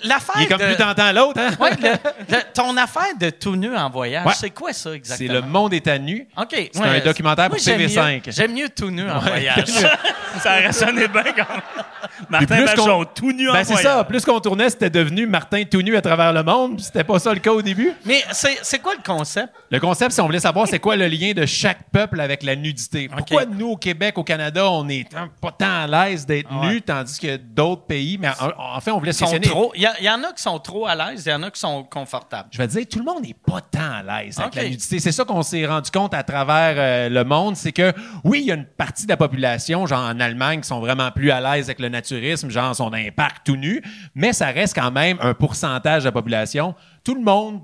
l'affaire 0.04 0.34
Il 0.38 0.42
est 0.42 0.46
comme 0.46 0.58
de... 0.58 0.64
plus 0.66 0.76
tentant 0.76 1.04
à 1.04 1.12
l'autre, 1.12 1.40
hein? 1.40 1.50
Ouais, 1.60 1.70
le- 1.80 1.88
le- 2.36 2.42
ton 2.52 2.76
affaire 2.76 3.16
de 3.20 3.30
tout 3.30 3.56
nu 3.56 3.74
en 3.76 3.88
voyage, 3.90 4.26
Ouais. 4.26 4.32
c'est 4.36 4.50
quoi 4.50 4.72
ça 4.72 4.90
C'est 4.90 4.96
exactement? 4.96 5.32
Le 5.34 5.40
Monde 5.42 5.74
est 5.74 5.86
à 5.88 5.98
nu. 5.98 6.26
OK. 6.36 6.70
C'est 6.72 6.80
un 6.82 6.98
documentaire 7.00 7.48
pour 7.48 7.58
j'aime 7.58 7.80
TV5. 7.80 8.14
mieux- 8.26 8.32
J'aime 8.32 8.52
mieux 8.54 8.68
tout 8.68 8.90
nu 8.90 9.08
en 9.10 9.18
voyage. 9.20 9.68
Ça 10.42 10.52
a 10.52 10.56
résonné 10.56 11.08
bien 11.08 11.22
quand 11.24 11.48
même. 11.48 11.84
Martin 12.28 12.56
plus 12.56 12.74
qu'on- 12.74 12.84
Vachon, 12.86 13.04
tout 13.14 13.32
nu 13.32 13.48
en 13.48 13.52
Ben, 13.54 13.64
c'est 13.64 13.72
voyage. 13.72 13.92
ça. 13.92 14.04
Plus 14.04 14.24
qu'on 14.24 14.40
tournait, 14.40 14.68
c'était 14.70 14.90
devenu 14.90 15.26
Martin 15.26 15.62
tout 15.64 15.80
nu 15.82 15.96
à 15.96 16.02
travers 16.02 16.32
le 16.32 16.42
monde. 16.42 16.76
puis 16.76 16.84
C'était 16.84 17.02
pas 17.04 17.18
ça 17.18 17.32
le 17.32 17.40
cas 17.40 17.50
au 17.52 17.62
début. 17.62 17.92
Mais 18.04 18.22
c'est, 18.32 18.58
c'est 18.62 18.78
quoi 18.80 18.92
le 18.94 19.02
concept? 19.02 19.52
Le 19.70 19.80
concept, 19.80 20.12
c'est 20.12 20.20
on 20.20 20.26
voulait 20.26 20.38
savoir 20.38 20.68
c'est 20.68 20.78
quoi 20.78 20.96
le 20.96 21.06
lien 21.08 21.32
de 21.32 21.46
chaque 21.46 21.90
peuple 21.90 22.20
avec 22.20 22.42
la 22.42 22.54
nudité? 22.56 23.08
Pourquoi 23.08 23.46
nous, 23.46 23.70
au 23.70 23.76
Québec, 23.76 24.18
au 24.18 24.24
Canada, 24.24 24.68
on 24.70 24.88
est 24.88 25.06
pas 25.40 25.50
tant 25.52 25.82
à 25.84 25.86
l'aise 25.86 26.26
d'être 26.26 26.52
nus, 26.52 26.82
tandis 26.82 27.18
que 27.18 27.36
d'autres 27.36 27.86
pays, 27.86 28.18
mais 28.20 28.28
en, 28.28 28.76
en 28.76 28.80
fait, 28.80 28.90
on 28.90 28.98
voulait 28.98 29.10
Ils 29.10 29.14
sont 29.14 29.24
questionner. 29.30 29.67
Trop. 29.68 29.72
Il 29.76 30.04
y, 30.04 30.10
en 30.10 30.22
a 30.24 30.32
qui 30.32 30.42
sont 30.42 30.58
trop 30.58 30.86
à 30.86 30.94
l'aise, 30.94 31.24
il 31.26 31.30
y 31.30 31.34
en 31.34 31.42
a 31.42 31.50
qui 31.50 31.60
sont 31.60 31.84
confortables. 31.84 32.48
Je 32.52 32.58
vais 32.58 32.66
te 32.66 32.72
dire, 32.72 32.86
tout 32.88 32.98
le 32.98 33.04
monde 33.04 33.22
n'est 33.22 33.34
pas 33.34 33.60
tant 33.60 33.92
à 33.92 34.02
l'aise 34.02 34.38
avec 34.38 34.54
la 34.54 34.64
nudité. 34.68 34.98
C'est 34.98 35.12
ça 35.12 35.24
qu'on 35.24 35.42
s'est 35.42 35.66
rendu 35.66 35.90
compte 35.90 36.14
à 36.14 36.22
travers 36.22 36.74
euh, 36.76 37.08
le 37.08 37.24
monde, 37.24 37.56
c'est 37.56 37.72
que 37.72 37.92
oui, 38.24 38.40
il 38.40 38.46
y 38.46 38.52
a 38.52 38.54
une 38.54 38.66
partie 38.66 39.04
de 39.04 39.10
la 39.10 39.16
population, 39.16 39.86
genre 39.86 40.04
en 40.04 40.20
Allemagne, 40.20 40.60
qui 40.60 40.68
sont 40.68 40.80
vraiment 40.80 41.10
plus 41.10 41.30
à 41.30 41.40
l'aise 41.40 41.66
avec 41.66 41.78
le 41.78 41.88
naturisme, 41.88 42.50
genre 42.50 42.74
un 42.80 43.10
parc 43.10 43.44
tout 43.44 43.56
nu, 43.56 43.82
mais 44.14 44.32
ça 44.32 44.46
reste 44.46 44.74
quand 44.74 44.90
même 44.90 45.18
un 45.20 45.34
pourcentage 45.34 46.02
de 46.02 46.08
la 46.08 46.12
population. 46.12 46.74
Tout 47.04 47.14
le 47.14 47.22
monde, 47.22 47.62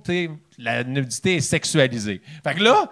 la 0.58 0.84
nudité 0.84 1.36
est 1.36 1.40
sexualisée. 1.40 2.20
Fait 2.42 2.54
que 2.54 2.62
là, 2.62 2.90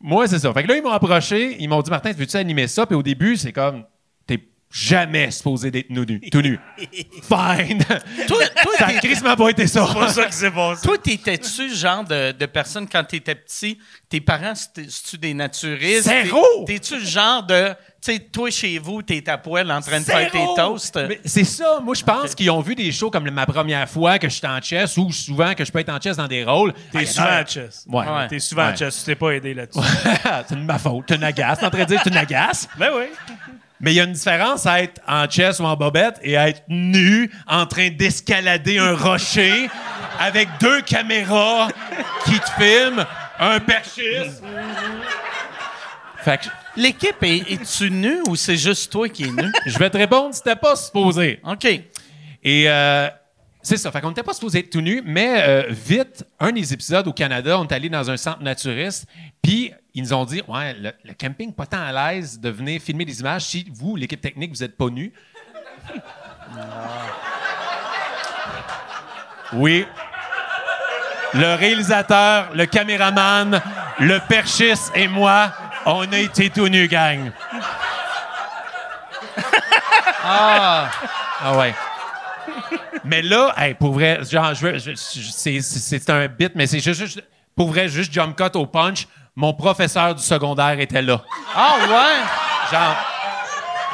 moi, 0.00 0.26
c'est 0.26 0.38
ça. 0.38 0.52
Fait 0.52 0.62
que 0.62 0.68
là, 0.68 0.76
ils 0.76 0.82
m'ont 0.82 0.90
approché, 0.90 1.56
ils 1.60 1.68
m'ont 1.68 1.82
dit, 1.82 1.90
Martin, 1.90 2.12
veux-tu 2.12 2.36
animer 2.36 2.66
ça? 2.68 2.86
Puis 2.86 2.96
au 2.96 3.02
début, 3.02 3.36
c'est 3.36 3.52
comme, 3.52 3.84
jamais 4.70 5.30
supposé 5.30 5.70
d'être 5.70 5.90
nu, 5.90 6.00
nu- 6.06 6.20
tout 6.30 6.40
nu. 6.42 6.58
Fine. 7.22 7.84
Toi, 8.26 8.38
toi, 8.62 8.72
ça 8.78 8.86
a 8.86 8.92
crissement 8.94 9.34
pas 9.36 9.50
été 9.50 9.66
ça. 9.66 9.86
C'est 9.88 9.94
pas 9.98 10.08
ça 10.08 10.24
qui 10.26 10.32
s'est 10.36 10.50
passé. 10.50 10.86
Toi, 10.86 10.98
t'étais-tu 10.98 11.68
le 11.68 11.74
genre 11.74 12.04
de, 12.04 12.32
de 12.32 12.46
personne, 12.46 12.88
quand 12.88 13.02
t'étais 13.04 13.34
petit, 13.34 13.78
tes 14.08 14.20
parents, 14.20 14.54
c'est-tu 14.54 15.18
des 15.18 15.34
naturistes? 15.34 16.04
Zéro! 16.04 16.64
T'es- 16.66 16.74
T'es-tu 16.74 16.98
le 17.00 17.04
genre 17.04 17.42
de, 17.42 17.68
tu 17.70 18.12
sais, 18.12 18.18
toi, 18.20 18.48
chez 18.50 18.78
vous, 18.78 19.02
t'es 19.02 19.28
à 19.28 19.38
poêle 19.38 19.70
en 19.72 19.80
train 19.80 19.98
de 20.00 20.04
faire 20.04 20.30
tes 20.30 20.44
toasts? 20.56 20.98
Mais 21.08 21.20
C'est 21.24 21.44
ça. 21.44 21.80
Moi, 21.82 21.94
je 21.94 22.04
pense 22.04 22.34
qu'ils 22.34 22.50
ont 22.50 22.60
vu 22.60 22.74
des 22.76 22.92
shows 22.92 23.10
comme 23.10 23.28
ma 23.30 23.46
première 23.46 23.88
fois 23.88 24.18
que 24.18 24.28
je 24.28 24.34
suis 24.36 24.46
en 24.46 24.60
chess 24.60 24.96
ou 24.96 25.10
souvent 25.12 25.54
que 25.54 25.64
je 25.64 25.72
peux 25.72 25.80
être 25.80 25.88
en 25.92 26.00
chess 26.00 26.16
dans 26.16 26.28
des 26.28 26.44
rôles. 26.44 26.72
T'es 26.92 27.06
souvent 27.06 27.26
à 27.26 27.44
chess. 27.44 27.84
Ouais. 27.88 28.06
Ouais. 28.06 28.28
T'es 28.28 28.38
souvent 28.38 28.62
à 28.62 28.70
Ouais. 28.70 28.76
chess. 28.76 28.98
Tu 29.00 29.04
t'es 29.06 29.14
pas 29.16 29.30
aidé 29.32 29.52
là-dessus. 29.54 29.80
c'est 30.48 30.54
de 30.54 30.60
ma 30.64 30.78
faute. 30.78 31.06
Tu 31.06 31.14
une 31.14 31.24
agace. 31.24 31.58
T'es 31.58 31.66
en 31.66 31.70
train 31.70 31.80
de 31.80 31.84
dire 31.86 31.98
que 32.02 32.08
tu 32.08 32.10
une 32.10 32.16
agace? 32.20 32.68
ben 32.78 32.90
oui. 32.96 33.04
Mais 33.80 33.92
il 33.92 33.96
y 33.96 34.00
a 34.00 34.04
une 34.04 34.12
différence 34.12 34.66
à 34.66 34.82
être 34.82 35.00
en 35.08 35.28
chess 35.28 35.58
ou 35.58 35.64
en 35.64 35.74
bobette 35.76 36.18
et 36.22 36.36
à 36.36 36.48
être 36.48 36.62
nu 36.68 37.30
en 37.46 37.64
train 37.66 37.88
d'escalader 37.90 38.78
un 38.78 38.94
rocher 38.94 39.70
avec 40.18 40.48
deux 40.60 40.82
caméras 40.82 41.68
qui 42.26 42.38
te 42.38 42.50
filment, 42.62 43.06
un 43.38 43.58
perchiste. 43.60 44.42
Fait 46.22 46.38
que 46.38 46.46
L'équipe, 46.76 47.16
est- 47.22 47.50
es-tu 47.50 47.90
nue 47.90 48.20
ou 48.28 48.36
c'est 48.36 48.56
juste 48.56 48.92
toi 48.92 49.08
qui 49.08 49.24
es 49.24 49.30
nu? 49.32 49.50
je 49.66 49.76
vais 49.78 49.90
te 49.90 49.96
répondre, 49.96 50.32
c'était 50.34 50.54
pas 50.56 50.76
supposé. 50.76 51.40
OK. 51.44 51.64
Et 51.64 52.64
euh, 52.70 53.08
c'est 53.60 53.76
ça. 53.76 53.90
Fait 53.90 54.00
qu'on 54.00 54.08
n'était 54.10 54.22
pas 54.22 54.34
supposé 54.34 54.60
être 54.60 54.70
tout 54.70 54.80
nu, 54.80 55.02
mais 55.04 55.42
euh, 55.42 55.64
vite, 55.70 56.24
un 56.38 56.52
des 56.52 56.72
épisodes 56.72 57.08
au 57.08 57.12
Canada, 57.12 57.58
on 57.58 57.66
est 57.66 57.72
allé 57.72 57.88
dans 57.88 58.08
un 58.08 58.16
centre 58.16 58.40
naturiste, 58.42 59.06
puis 59.42 59.72
ils 59.94 60.02
nous 60.02 60.12
ont 60.12 60.24
dit 60.24 60.42
Ouais, 60.48 60.74
le, 60.74 60.92
le 61.04 61.14
camping 61.14 61.52
pas 61.52 61.66
tant 61.66 61.82
à 61.82 61.92
l'aise 62.12 62.38
de 62.40 62.48
venir 62.50 62.80
filmer 62.80 63.04
des 63.04 63.20
images 63.20 63.42
si 63.42 63.66
vous, 63.72 63.96
l'équipe 63.96 64.20
technique, 64.20 64.52
vous 64.54 64.62
n'êtes 64.62 64.76
pas 64.76 64.88
nus. 64.88 65.12
Oui. 69.52 69.86
Le 71.34 71.54
réalisateur, 71.54 72.50
le 72.54 72.66
caméraman, 72.66 73.60
le 74.00 74.18
perchiste 74.28 74.90
et 74.94 75.06
moi, 75.06 75.52
on 75.86 76.10
a 76.12 76.18
été 76.18 76.50
tout 76.50 76.68
nus, 76.68 76.88
gang. 76.88 77.30
Ah! 80.24 80.90
Ah 81.42 81.56
ouais. 81.56 81.74
Mais 83.04 83.22
là, 83.22 83.54
hey, 83.56 83.74
pour 83.74 83.92
vrai, 83.94 84.20
genre, 84.28 84.52
je 84.54 84.66
veux, 84.66 84.78
je- 84.78 84.90
je- 84.90 85.30
c'est, 85.30 85.60
c'est- 85.60 85.98
c'est 85.98 86.10
un 86.10 86.26
bit, 86.28 86.52
mais 86.54 86.66
c'est 86.66 86.80
juste, 86.80 87.00
juste- 87.00 87.22
pour 87.56 87.68
vrai, 87.68 87.88
juste 87.88 88.12
jump 88.12 88.36
cut 88.36 88.56
au 88.58 88.66
punch. 88.66 89.06
Mon 89.40 89.54
professeur 89.54 90.14
du 90.14 90.22
secondaire 90.22 90.78
était 90.80 91.00
là. 91.00 91.22
Ah, 91.56 91.76
ouais? 91.88 92.20
Genre, 92.70 92.96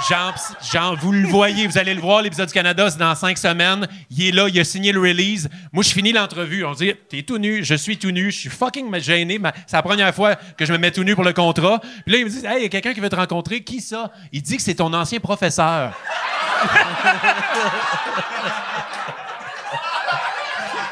genre, 0.08 0.34
genre, 0.72 0.96
vous 1.00 1.12
le 1.12 1.28
voyez, 1.28 1.68
vous 1.68 1.78
allez 1.78 1.94
le 1.94 2.00
voir, 2.00 2.20
l'épisode 2.20 2.48
du 2.48 2.52
Canada, 2.52 2.90
c'est 2.90 2.98
dans 2.98 3.14
cinq 3.14 3.38
semaines. 3.38 3.86
Il 4.10 4.26
est 4.26 4.32
là, 4.32 4.48
il 4.48 4.58
a 4.58 4.64
signé 4.64 4.90
le 4.90 4.98
release. 4.98 5.48
Moi, 5.72 5.84
je 5.84 5.90
finis 5.90 6.10
l'entrevue. 6.10 6.64
On 6.64 6.72
dit, 6.72 6.92
t'es 7.08 7.22
tout 7.22 7.38
nu, 7.38 7.62
je 7.62 7.76
suis 7.76 7.96
tout 7.96 8.10
nu, 8.10 8.32
je 8.32 8.38
suis 8.40 8.50
fucking 8.50 8.92
gêné. 8.98 9.38
C'est 9.68 9.76
la 9.76 9.84
première 9.84 10.12
fois 10.12 10.34
que 10.34 10.66
je 10.66 10.72
me 10.72 10.78
mets 10.78 10.90
tout 10.90 11.04
nu 11.04 11.14
pour 11.14 11.22
le 11.22 11.32
contrat. 11.32 11.78
Puis 12.04 12.12
là, 12.12 12.18
il 12.18 12.24
me 12.24 12.28
dit, 12.28 12.44
hey, 12.44 12.56
il 12.56 12.62
y 12.64 12.66
a 12.66 12.68
quelqu'un 12.68 12.92
qui 12.92 12.98
veut 12.98 13.08
te 13.08 13.14
rencontrer. 13.14 13.62
Qui 13.62 13.80
ça? 13.80 14.10
Il 14.32 14.42
dit 14.42 14.56
que 14.56 14.62
c'est 14.64 14.74
ton 14.74 14.92
ancien 14.92 15.20
professeur. 15.20 15.92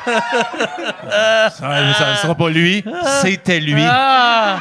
ça, 0.05 1.71
ne 2.11 2.17
sera 2.17 2.35
pas 2.35 2.49
lui, 2.51 2.85
c'était 3.23 3.61
lui. 3.61 3.85
Ah! 3.89 4.59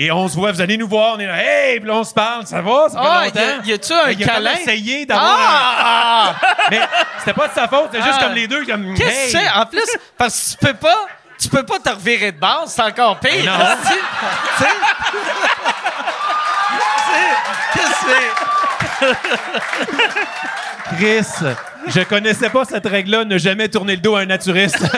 Et 0.00 0.12
on 0.12 0.28
se 0.28 0.36
voit, 0.36 0.52
vous 0.52 0.60
allez 0.60 0.76
nous 0.76 0.86
voir, 0.86 1.14
on 1.16 1.18
est 1.18 1.26
là, 1.26 1.42
hey, 1.42 1.80
puis 1.80 1.88
là, 1.88 1.96
on 1.96 2.04
se 2.04 2.14
parle, 2.14 2.46
ça 2.46 2.60
va, 2.62 2.88
ça 2.88 3.00
fait 3.02 3.08
Ah, 3.10 3.24
longtemps. 3.24 3.64
y 3.64 3.72
a-tu 3.72 3.92
un 3.92 4.06
Mais 4.06 4.12
il 4.14 4.22
a 4.22 4.26
câlin? 4.32 4.52
essayé 4.52 5.06
d'avoir 5.06 5.36
Ah! 5.40 6.28
un... 6.30 6.34
Mais 6.70 6.80
c'était 7.18 7.32
pas 7.32 7.48
de 7.48 7.52
sa 7.52 7.66
faute, 7.66 7.88
c'est 7.92 8.02
juste 8.02 8.14
Ah. 8.20 8.24
comme 8.24 8.34
les 8.34 8.46
deux, 8.46 8.64
comme, 8.64 8.94
Qu'est-ce 8.94 9.10
hey. 9.10 9.32
que 9.32 9.38
c'est? 9.40 9.50
En 9.58 9.66
plus, 9.66 9.82
parce 10.16 10.54
que 10.54 10.66
tu 10.66 10.66
peux 10.72 10.78
pas, 10.78 11.06
tu 11.40 11.48
peux 11.48 11.64
pas 11.64 11.80
te 11.80 11.88
revirer 11.90 12.30
de 12.30 12.38
base, 12.38 12.72
c'est 12.76 12.82
encore 12.82 13.18
pire. 13.18 13.44
Non. 13.44 13.58
Qu'est-ce 17.74 17.88
que 17.88 17.94
c'est? 18.06 18.47
Chris, 20.96 21.26
je 21.86 22.00
connaissais 22.04 22.50
pas 22.50 22.64
cette 22.64 22.86
règle-là, 22.86 23.24
ne 23.24 23.38
jamais 23.38 23.68
tourner 23.68 23.96
le 23.96 24.02
dos 24.02 24.16
à 24.16 24.20
un 24.20 24.26
naturiste. 24.26 24.78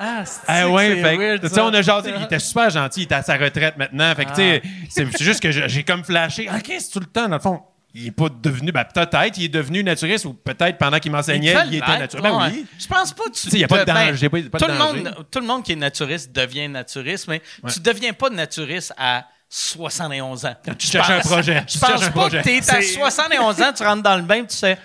Ah, 0.00 0.24
c'est 0.24 0.40
Ah 0.46 0.68
ouais, 0.70 1.02
fait 1.02 1.16
weird, 1.16 1.40
tu 1.40 1.48
sais, 1.48 1.54
ça. 1.56 1.64
on 1.64 1.74
a 1.74 1.82
jasé, 1.82 2.12
il 2.16 2.22
était 2.22 2.38
super 2.38 2.70
gentil, 2.70 3.00
il 3.00 3.02
était 3.04 3.16
à 3.16 3.22
sa 3.22 3.36
retraite 3.36 3.76
maintenant. 3.76 4.14
Fait 4.14 4.26
tu 4.26 4.34
sais, 4.34 4.62
c'est 4.88 5.22
juste 5.22 5.42
que 5.42 5.50
j'ai 5.50 5.82
comme 5.82 6.04
flashé. 6.04 6.48
Ah, 6.48 6.60
qu'est-ce 6.60 6.92
tout 6.92 7.00
le 7.00 7.06
temps, 7.06 7.28
dans 7.28 7.34
le 7.34 7.42
fond? 7.42 7.60
Il 7.94 8.06
est 8.06 8.12
pas 8.12 8.28
devenu, 8.28 8.70
ben 8.70 8.84
peut-être, 8.84 9.38
il 9.38 9.44
est 9.46 9.48
devenu 9.48 9.82
naturiste 9.82 10.26
ou 10.26 10.34
peut-être 10.34 10.78
pendant 10.78 10.98
qu'il 10.98 11.10
m'enseignait, 11.10 11.56
il, 11.66 11.76
était 11.76 11.98
naturiste. 11.98 12.22
Ben 12.22 12.38
ouais. 12.38 12.50
oui. 12.52 12.66
Je 12.78 12.86
pense 12.86 13.12
pas 13.12 13.24
que 13.24 13.30
tu. 13.30 13.50
sais, 13.50 13.58
y 13.58 13.64
a 13.64 13.68
pas 13.68 13.80
de 13.80 13.84
ben, 13.86 14.10
danger, 14.10 14.28
pas- 14.28 14.38
pas 14.42 14.58
de 14.58 14.64
tout, 14.64 14.70
le 14.70 14.78
monde, 14.78 15.26
tout 15.30 15.40
le 15.40 15.46
monde 15.46 15.64
qui 15.64 15.72
est 15.72 15.76
naturiste 15.76 16.30
devient 16.30 16.68
naturiste, 16.68 17.26
mais 17.26 17.42
tu 17.72 17.80
deviens 17.80 18.12
pas 18.12 18.30
naturiste 18.30 18.92
à 18.96 19.26
71 19.48 20.44
ans. 20.44 20.54
Tu 20.78 20.86
cherches 20.86 21.10
un 21.10 21.20
projet. 21.20 21.62
Je 21.66 21.72
Tu 21.72 21.78
pense 21.78 21.88
cherches 21.90 22.02
un 22.04 22.10
pas 22.10 22.20
projet. 22.20 22.38
que 22.38 22.44
t'es 22.44 22.58
à 22.58 22.62
C'est- 22.82 22.94
71 22.94 23.62
ans, 23.62 23.72
tu 23.74 23.82
rentres 23.82 24.02
dans 24.02 24.16
le 24.16 24.22
bain, 24.22 24.44
tu 24.44 24.54
sais. 24.56 24.78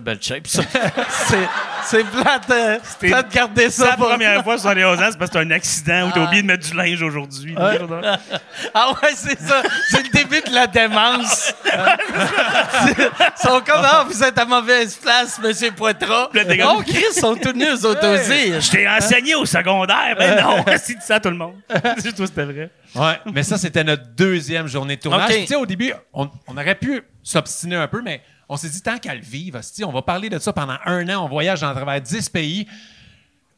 Belle 0.00 0.22
shape, 0.22 0.46
ça. 0.46 0.62
c'est, 1.08 1.48
C'est 1.84 2.04
plate, 2.04 2.50
euh, 2.50 2.78
plate 3.00 3.28
de 3.28 3.34
garder 3.34 3.62
C'est 3.64 3.82
ça 3.82 3.90
la 3.90 3.96
pour... 3.96 4.08
première 4.08 4.44
fois, 4.44 4.58
71 4.58 4.98
ans, 5.00 5.08
c'est 5.10 5.18
parce 5.18 5.30
que 5.30 5.38
c'est 5.38 5.44
un 5.44 5.50
accident 5.50 6.08
où 6.08 6.12
t'as 6.12 6.24
oublié 6.24 6.42
de 6.42 6.46
mettre 6.46 6.68
du 6.68 6.76
linge 6.76 7.02
aujourd'hui. 7.02 7.54
Ah 7.58 8.90
ouais, 8.90 9.10
c'est 9.14 9.38
ça. 9.40 9.62
C'est 9.90 10.04
le 10.04 10.08
début 10.10 10.40
de 10.40 10.54
la 10.54 10.68
démence. 10.68 11.52
Ils 11.66 13.42
sont 13.42 13.60
comme, 13.60 13.82
ah, 13.82 14.04
vous 14.08 14.22
êtes 14.22 14.38
à 14.38 14.44
mauvaise 14.44 14.94
place, 14.96 15.38
monsieur 15.40 15.72
Poitras. 15.72 16.30
Oh, 16.32 16.82
Chris, 16.86 17.04
ils 17.14 17.20
sont 17.20 17.34
tous 17.34 17.52
nus 17.52 17.72
aux 17.84 17.86
aussi. 17.86 18.52
Je 18.60 18.70
t'ai 18.70 18.88
enseigné 18.88 19.34
au 19.34 19.44
secondaire. 19.44 20.14
Ben 20.16 20.40
non, 20.42 20.64
c'est 20.82 21.00
ça 21.02 21.18
tout 21.18 21.30
le 21.30 21.36
monde. 21.36 21.56
C'est 21.98 22.14
toi, 22.14 22.26
c'était 22.26 22.44
vrai. 22.44 22.70
Ouais, 22.94 23.20
mais 23.32 23.42
ça, 23.42 23.58
c'était 23.58 23.84
notre 23.84 24.06
deuxième 24.16 24.68
journée 24.68 24.96
de 24.96 25.00
tournage. 25.00 25.28
OK. 25.28 25.34
Puis, 25.34 25.40
Tu 25.42 25.46
sais, 25.48 25.56
au 25.56 25.66
début, 25.66 25.92
on, 26.12 26.30
on 26.46 26.56
aurait 26.56 26.74
pu 26.76 27.02
s'obstiner 27.22 27.76
un 27.76 27.88
peu, 27.88 28.00
mais 28.02 28.22
on 28.48 28.56
s'est 28.56 28.68
dit, 28.68 28.80
tant 28.80 28.98
qu'à 28.98 29.14
le 29.14 29.20
vivre, 29.20 29.58
on 29.84 29.92
va 29.92 30.02
parler 30.02 30.28
de 30.28 30.38
ça 30.38 30.52
pendant 30.52 30.76
un 30.84 31.08
an. 31.08 31.24
On 31.24 31.28
voyage 31.28 31.60
dans 31.60 31.74
travers 31.74 32.00
10 32.00 32.28
pays. 32.28 32.66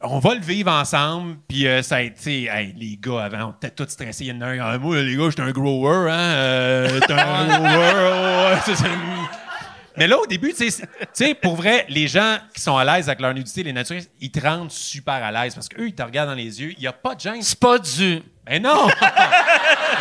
On 0.01 0.19
va 0.19 0.33
le 0.33 0.41
vivre 0.41 0.71
ensemble. 0.71 1.37
Puis 1.47 1.67
euh, 1.67 1.81
ça 1.83 1.97
a 1.97 2.01
été, 2.01 2.45
hey, 2.45 2.73
les 2.77 2.97
gars, 2.97 3.25
avant, 3.25 3.49
on 3.49 3.51
était 3.51 3.69
tous 3.69 3.89
stressés. 3.91 4.25
Il 4.25 4.35
y 4.35 4.37
en 4.37 4.41
a 4.41 4.47
un, 4.47 4.59
ah, 4.59 4.77
moi, 4.77 5.01
les 5.01 5.15
gars, 5.15 5.29
j'étais 5.29 5.41
un 5.41 5.51
grower, 5.51 6.09
hein. 6.09 6.17
Euh, 6.17 6.99
t'es 7.01 7.13
un 7.13 7.45
grower, 7.59 8.53
ouais, 8.53 8.59
c'est 8.65 8.75
ça. 8.75 8.85
Mais 9.97 10.07
là, 10.07 10.17
au 10.17 10.25
début, 10.25 10.53
tu 10.53 10.71
sais, 10.71 10.81
tu 10.81 11.07
sais, 11.13 11.33
pour 11.33 11.55
vrai, 11.55 11.85
les 11.89 12.07
gens 12.07 12.37
qui 12.53 12.61
sont 12.61 12.77
à 12.77 12.85
l'aise 12.85 13.09
avec 13.09 13.19
leur 13.19 13.33
nudité, 13.33 13.63
les 13.63 13.73
naturistes, 13.73 14.09
ils 14.21 14.31
te 14.31 14.39
rendent 14.39 14.71
super 14.71 15.15
à 15.15 15.31
l'aise 15.31 15.53
parce 15.53 15.67
qu'eux, 15.67 15.87
ils 15.87 15.95
te 15.95 16.01
regardent 16.01 16.29
dans 16.29 16.35
les 16.35 16.61
yeux. 16.61 16.71
Il 16.77 16.79
n'y 16.79 16.87
a 16.87 16.93
pas 16.93 17.15
de 17.15 17.19
gêne. 17.19 17.41
C'est 17.41 17.59
pas 17.59 17.77
du... 17.77 18.23
Mais 18.47 18.59
non! 18.59 18.87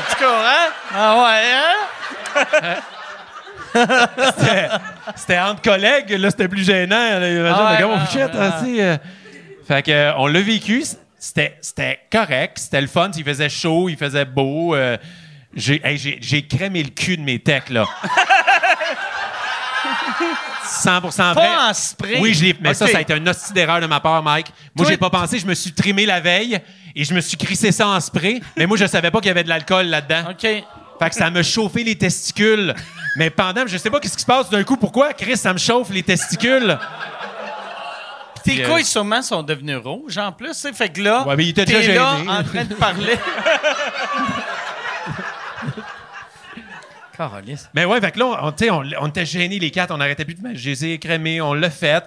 Tu 0.09 0.15
comprends? 0.15 0.69
Ah 0.95 1.25
ouais, 1.25 2.45
hein? 2.65 2.77
C'était- 5.17 5.39
entre 5.39 5.63
collègues, 5.63 6.11
là, 6.11 6.31
c'était 6.31 6.49
plus 6.49 6.65
gênant. 6.65 6.97
Là, 7.19 7.55
Ah 7.55 7.73
ouais, 7.73 7.83
comme, 7.83 7.91
oh, 7.95 8.11
shit, 8.11 8.31
ah, 8.35 8.61
euh. 8.65 8.97
Fait 9.67 9.83
que, 9.83 9.91
euh, 9.91 10.13
on 10.17 10.27
l'a 10.27 10.41
vécu, 10.41 10.83
c'était 11.19 12.01
correct, 12.11 12.59
c'était 12.59 12.81
le 12.81 12.87
fun, 12.87 13.11
il 13.17 13.25
faisait 13.25 13.49
chaud, 13.49 13.89
il 13.89 13.97
faisait 13.97 14.25
beau. 14.25 14.75
euh, 14.75 14.97
j'ai 15.55 15.81
hey, 15.85 16.47
crémé 16.49 16.83
le 16.83 16.91
cul 16.91 17.17
de 17.17 17.23
mes 17.23 17.39
techs, 17.39 17.71
là. 17.71 17.85
100% 20.65 21.33
vrai. 21.33 21.47
Pas 21.47 21.71
en 21.71 21.75
spray. 21.75 22.19
Oui, 22.21 22.35
je 22.35 22.45
l'ai. 22.45 22.57
Mais 22.61 22.75
ça, 22.75 22.87
ça 22.87 22.99
a 22.99 23.01
été 23.01 23.15
un 23.15 23.27
hostie 23.27 23.53
d'erreur 23.53 23.81
de 23.81 23.87
ma 23.87 24.01
part, 24.01 24.23
Mike. 24.23 24.49
Moi, 24.75 24.87
j'ai 24.89 24.97
pas 24.97 25.11
pensé. 25.11 25.39
Je 25.39 25.47
me 25.47 25.55
suis 25.55 25.73
trimé 25.73 26.05
la 26.07 26.21
veille 26.21 26.61
et 26.95 27.05
je 27.05 27.15
me 27.15 27.21
suis 27.21 27.37
crissé 27.37 27.73
ça 27.73 27.89
en 27.89 28.01
spray. 28.01 28.41
mais 28.57 28.67
moi, 28.67 28.77
je 28.77 28.87
savais 28.87 29.11
pas 29.11 29.19
qu'il 29.21 29.29
y 29.29 29.31
avait 29.31 29.45
de 29.45 29.49
l'alcool 29.49 29.87
là-dedans. 29.87 30.31
OK. 30.31 30.47
Fait 30.99 31.11
que 31.11 31.15
ça 31.15 31.31
me 31.31 31.43
chauffait 31.43 31.85
les 31.85 31.97
testicules. 31.97 32.75
Mais 33.17 33.31
pendant, 33.31 33.67
je 33.67 33.77
sais 33.77 33.91
pas 33.91 34.01
qu'est-ce 34.01 34.17
qui 34.17 34.23
se 34.23 34.27
passe 34.27 34.51
d'un 34.51 34.65
coup. 34.65 34.77
Pourquoi, 34.77 35.13
Chris, 35.13 35.37
ça 35.37 35.53
me 35.53 35.59
chauffe 35.59 35.91
les 35.91 36.03
testicules? 36.03 36.79
Tes 38.45 38.65
euh, 38.65 38.69
couilles, 38.69 38.85
sûrement, 38.85 39.23
sont 39.23 39.43
devenues 39.43 39.77
rouges, 39.77 40.19
en 40.19 40.33
plus. 40.33 40.51
tu 40.51 40.55
sais. 40.55 40.73
Fait 40.73 40.89
que 40.89 41.03
là, 41.03 41.27
Ouais, 41.27 41.37
mais 41.37 41.45
il 41.45 41.51
était 41.51 41.65
t'es 41.65 41.81
déjà 41.81 41.95
là, 41.95 42.17
en 42.27 42.43
train 42.43 42.65
de 42.65 42.75
parler. 42.75 43.15
Carolisse. 47.17 47.69
Mais 47.75 47.85
ouais, 47.85 48.01
fait 48.01 48.13
que 48.13 48.19
là, 48.21 48.41
on, 49.01 49.09
était 49.09 49.27
gênés 49.27 49.59
les 49.59 49.71
quatre. 49.73 49.93
On 49.93 49.99
n'arrêtait 49.99 50.25
plus 50.25 50.35
de 50.35 50.43
mettre. 50.43 50.59
Je 50.59 50.71
les 50.71 50.85
ai 50.87 50.99
crémés, 50.99 51.41
on 51.41 51.53
l'a 51.53 51.71
fait. 51.71 52.05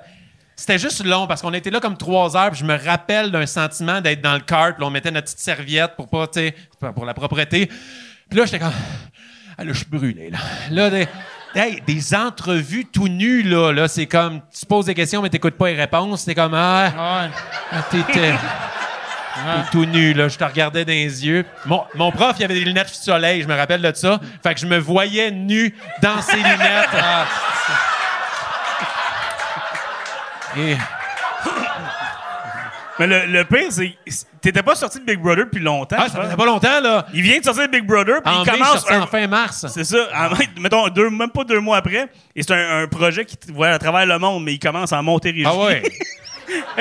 C'était 0.55 0.79
juste 0.79 1.03
long 1.03 1.27
parce 1.27 1.41
qu'on 1.41 1.53
était 1.53 1.69
là 1.69 1.79
comme 1.81 1.97
trois 1.97 2.37
heures. 2.37 2.51
Puis 2.51 2.61
je 2.61 2.65
me 2.65 2.77
rappelle 2.77 3.29
d'un 3.31 3.45
sentiment 3.45 3.99
d'être 3.99 4.21
dans 4.21 4.35
le 4.35 4.39
cart. 4.39 4.75
Puis 4.75 4.83
on 4.85 4.89
mettait 4.89 5.11
notre 5.11 5.25
petite 5.25 5.39
serviette 5.39 5.95
pour 5.97 6.07
pas, 6.07 6.27
pour 6.93 7.05
la 7.05 7.13
propreté. 7.13 7.69
Puis 8.31 8.39
là, 8.39 8.45
j'étais 8.45 8.59
comme. 8.59 8.71
Ah, 9.57 9.63
là, 9.65 9.73
je 9.73 9.77
suis 9.79 9.85
brûlé, 9.87 10.29
là. 10.29 10.37
Là, 10.71 10.89
des, 10.89 11.05
hey, 11.53 11.81
des 11.85 12.15
entrevues 12.15 12.85
tout 12.85 13.09
nues, 13.09 13.43
là. 13.43 13.73
là 13.73 13.89
c'est 13.89 14.05
comme. 14.07 14.39
Tu 14.57 14.65
poses 14.65 14.85
des 14.85 14.93
questions, 14.95 15.21
mais 15.21 15.29
t'écoutes 15.29 15.57
pas 15.57 15.67
les 15.67 15.75
réponses. 15.75 16.23
T'es 16.23 16.33
comme. 16.33 16.53
Ah, 16.55 16.91
Ouais. 17.25 17.29
Ah, 17.73 17.81
T'étais. 17.91 18.33
Tout 19.73 19.83
nu, 19.85 20.13
là. 20.13 20.29
Je 20.29 20.37
te 20.37 20.43
regardais 20.45 20.85
dans 20.85 20.91
les 20.93 21.25
yeux. 21.25 21.45
Mon, 21.65 21.83
mon 21.95 22.11
prof, 22.11 22.37
il 22.39 22.45
avait 22.45 22.53
des 22.53 22.63
lunettes 22.63 22.87
soleil, 22.87 23.41
je 23.41 23.47
me 23.49 23.55
rappelle 23.55 23.81
de 23.81 23.91
ça. 23.93 24.19
Fait 24.41 24.53
que 24.53 24.61
je 24.61 24.65
me 24.65 24.77
voyais 24.77 25.29
nu 25.29 25.75
dans 26.01 26.21
ses 26.21 26.37
lunettes. 26.37 26.89
Ah, 26.93 27.25
Et 30.57 30.77
Mais 33.07 33.25
le, 33.27 33.31
le 33.31 33.43
pire, 33.45 33.71
c'est 33.71 33.95
t'étais 34.41 34.61
pas 34.63 34.75
sorti 34.75 34.99
de 34.99 35.05
Big 35.05 35.19
Brother 35.19 35.45
depuis 35.45 35.61
longtemps. 35.61 35.95
ah, 35.99 36.07
ça 36.09 36.21
faisait 36.23 36.35
pas 36.35 36.45
longtemps, 36.45 36.81
là. 36.81 37.05
Il 37.13 37.21
vient 37.21 37.39
de 37.39 37.43
sortir 37.43 37.67
de 37.67 37.71
Big 37.71 37.85
Brother, 37.85 38.21
puis 38.23 38.33
En 38.33 38.43
il 38.43 38.51
mai, 38.51 38.57
commence 38.59 38.91
un- 38.91 39.01
en 39.01 39.07
fin 39.07 39.27
mars. 39.27 39.65
C'est 39.73 39.83
ça. 39.83 39.97
En- 40.15 40.61
mettons, 40.61 40.87
deux, 40.89 41.09
même 41.09 41.29
pas 41.29 41.43
deux 41.43 41.59
mois 41.59 41.77
après. 41.77 42.07
Et 42.35 42.43
c'est 42.43 42.53
un, 42.53 42.83
un 42.83 42.87
projet 42.87 43.25
qui 43.25 43.37
voit 43.53 43.69
à 43.69 43.79
travers 43.79 44.05
le 44.05 44.17
monde, 44.19 44.43
mais 44.43 44.53
il 44.53 44.59
commence 44.59 44.91
en 44.91 45.01
Montérégie. 45.03 45.45
Ah 45.47 45.55
ouais. 45.57 45.83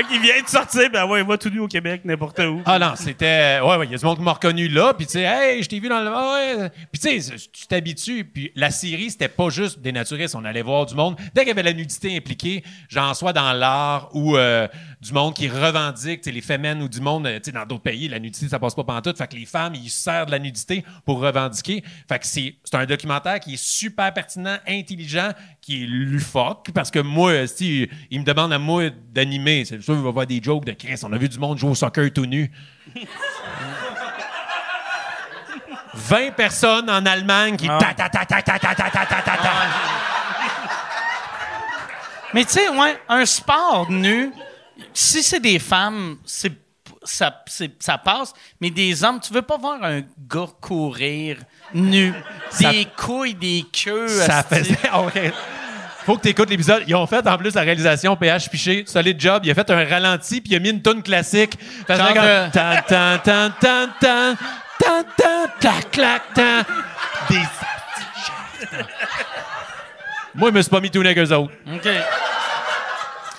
qu'il 0.08 0.20
vient 0.20 0.42
de 0.42 0.48
sortir, 0.48 0.90
ben 0.90 1.06
ouais, 1.06 1.20
il 1.20 1.26
va 1.26 1.36
tout 1.38 1.50
nu 1.50 1.60
au 1.60 1.68
Québec, 1.68 2.02
n'importe 2.04 2.38
où. 2.40 2.62
Ah 2.64 2.78
non, 2.78 2.92
c'était. 2.96 3.60
Ouais, 3.60 3.76
ouais, 3.76 3.86
il 3.86 3.92
y 3.92 3.94
a 3.94 3.98
du 3.98 4.04
monde 4.04 4.18
qui 4.18 4.24
m'a 4.24 4.32
reconnu 4.32 4.68
là, 4.68 4.94
puis 4.94 5.06
tu 5.06 5.12
sais, 5.12 5.22
hey, 5.22 5.62
je 5.62 5.68
t'ai 5.68 5.80
vu 5.80 5.88
dans 5.88 6.00
le. 6.00 6.10
Ah 6.12 6.34
ouais. 6.34 6.70
Puis 6.92 7.00
tu 7.00 7.20
sais, 7.20 7.36
tu 7.52 7.66
t'habitues, 7.66 8.24
puis 8.24 8.52
la 8.54 8.70
série, 8.70 9.10
c'était 9.10 9.28
pas 9.28 9.48
juste 9.50 9.80
des 9.80 9.92
naturistes, 9.92 10.34
on 10.34 10.44
allait 10.44 10.62
voir 10.62 10.86
du 10.86 10.94
monde. 10.94 11.16
Dès 11.34 11.42
qu'il 11.42 11.48
y 11.48 11.52
avait 11.52 11.62
la 11.62 11.72
nudité 11.72 12.16
impliquée, 12.16 12.62
genre 12.88 13.14
soit 13.14 13.32
dans 13.32 13.52
l'art 13.52 14.10
ou 14.14 14.36
euh, 14.36 14.68
du 15.00 15.12
monde 15.12 15.34
qui 15.34 15.48
revendique, 15.48 16.22
tu 16.22 16.30
sais, 16.30 16.34
les 16.34 16.40
femmes 16.40 16.82
ou 16.82 16.88
du 16.88 17.00
monde, 17.00 17.26
euh, 17.26 17.36
tu 17.36 17.44
sais, 17.46 17.52
dans 17.52 17.64
d'autres 17.64 17.82
pays, 17.82 18.08
la 18.08 18.18
nudité, 18.18 18.48
ça 18.48 18.58
passe 18.58 18.74
pas 18.74 18.84
pantoute. 18.84 19.16
Fait 19.16 19.28
que 19.28 19.36
les 19.36 19.46
femmes, 19.46 19.74
ils 19.74 19.90
se 19.90 20.02
servent 20.02 20.26
de 20.26 20.32
la 20.32 20.38
nudité 20.38 20.84
pour 21.04 21.20
revendiquer. 21.20 21.82
Fait 22.08 22.18
que 22.18 22.26
c'est 22.26 22.54
un 22.72 22.86
documentaire 22.86 23.40
qui 23.40 23.54
est 23.54 23.62
super 23.62 24.12
pertinent, 24.12 24.56
intelligent, 24.66 25.30
qui 25.60 25.82
est 25.84 25.86
lufoque, 25.86 26.70
parce 26.74 26.90
que 26.90 26.98
moi, 27.00 27.46
si 27.46 27.88
il 28.10 28.20
me 28.20 28.24
demande 28.24 28.52
à 28.52 28.58
moi 28.58 28.84
d'animer, 29.12 29.64
c'est 29.64 29.80
sûr 29.82 29.94
qu'il 29.94 30.02
va 30.02 30.10
voir 30.10 30.26
des 30.26 30.42
jokes 30.42 30.64
de 30.64 30.72
Chris. 30.72 30.98
On 31.02 31.12
a 31.12 31.18
vu 31.18 31.28
du 31.28 31.38
monde 31.38 31.58
jouer 31.58 31.70
au 31.70 31.74
soccer 31.74 32.10
tout 32.12 32.26
nu. 32.26 32.50
20 35.94 36.30
personnes 36.34 36.88
en 36.88 37.04
Allemagne 37.04 37.56
qui 37.56 37.68
Ah. 37.68 37.78
ta 37.78 37.92
ta 37.94 38.08
ta 38.08 38.24
ta 38.24 38.42
ta 38.42 38.58
ta 38.58 38.74
ta 38.74 38.90
ta 38.90 39.04
ta 39.06 39.22
ta 39.22 39.36
ta. 39.36 39.52
Mais 42.32 42.44
tu 42.44 42.50
sais, 42.52 42.68
ouais, 42.68 42.96
un 43.08 43.26
sport 43.26 43.90
nu, 43.90 44.30
si 44.94 45.22
c'est 45.22 45.40
des 45.40 45.58
femmes, 45.58 46.16
c'est 46.24 46.52
ça, 47.02 47.34
ça 47.78 47.98
passe, 47.98 48.32
mais 48.60 48.70
des 48.70 49.02
hommes, 49.04 49.20
tu 49.20 49.32
veux 49.32 49.42
pas 49.42 49.56
voir 49.56 49.82
un 49.82 50.00
gars 50.28 50.46
courir 50.60 51.38
nu, 51.74 52.12
Ça- 52.50 52.70
des 52.70 52.86
couilles, 52.96 53.34
des 53.34 53.64
queues. 53.72 54.08
Ça 54.08 54.42
faisait. 54.42 54.76
OK. 54.94 55.32
Faut 56.06 56.16
que 56.16 56.22
tu 56.22 56.28
écoutes 56.28 56.48
l'épisode. 56.50 56.82
Ils 56.86 56.94
ont 56.94 57.06
fait 57.06 57.26
en 57.26 57.36
plus 57.36 57.54
la 57.54 57.60
réalisation 57.62 58.16
PH 58.16 58.48
Piché, 58.48 58.84
solide 58.86 59.20
job. 59.20 59.42
Il 59.44 59.50
a 59.50 59.54
fait 59.54 59.70
un 59.70 59.84
ralenti 59.84 60.40
puis 60.40 60.52
il 60.52 60.56
a 60.56 60.58
mis 60.58 60.70
une 60.70 60.82
tune 60.82 61.02
classique. 61.02 61.58
Fait 61.86 61.92
que 61.94 61.98
Genre 61.98 62.08
comme, 62.08 62.24
de- 62.24 62.50
tan 62.50 62.82
tan 62.88 63.18
tan 63.18 63.50
tan 63.60 63.88
tan 64.00 64.34
tan 64.78 65.04
tan 65.18 65.46
clac 65.60 65.90
clac 65.90 66.22
tan. 66.34 66.62
Des 67.28 67.36
Moi, 70.34 70.50
je 70.50 70.54
me 70.54 70.62
suis 70.62 70.70
pas 70.70 70.80
mis 70.80 70.90
tout 70.90 71.00
avec 71.00 71.18
eux 71.18 71.32
autres. 71.34 71.52
OK. 71.72 71.88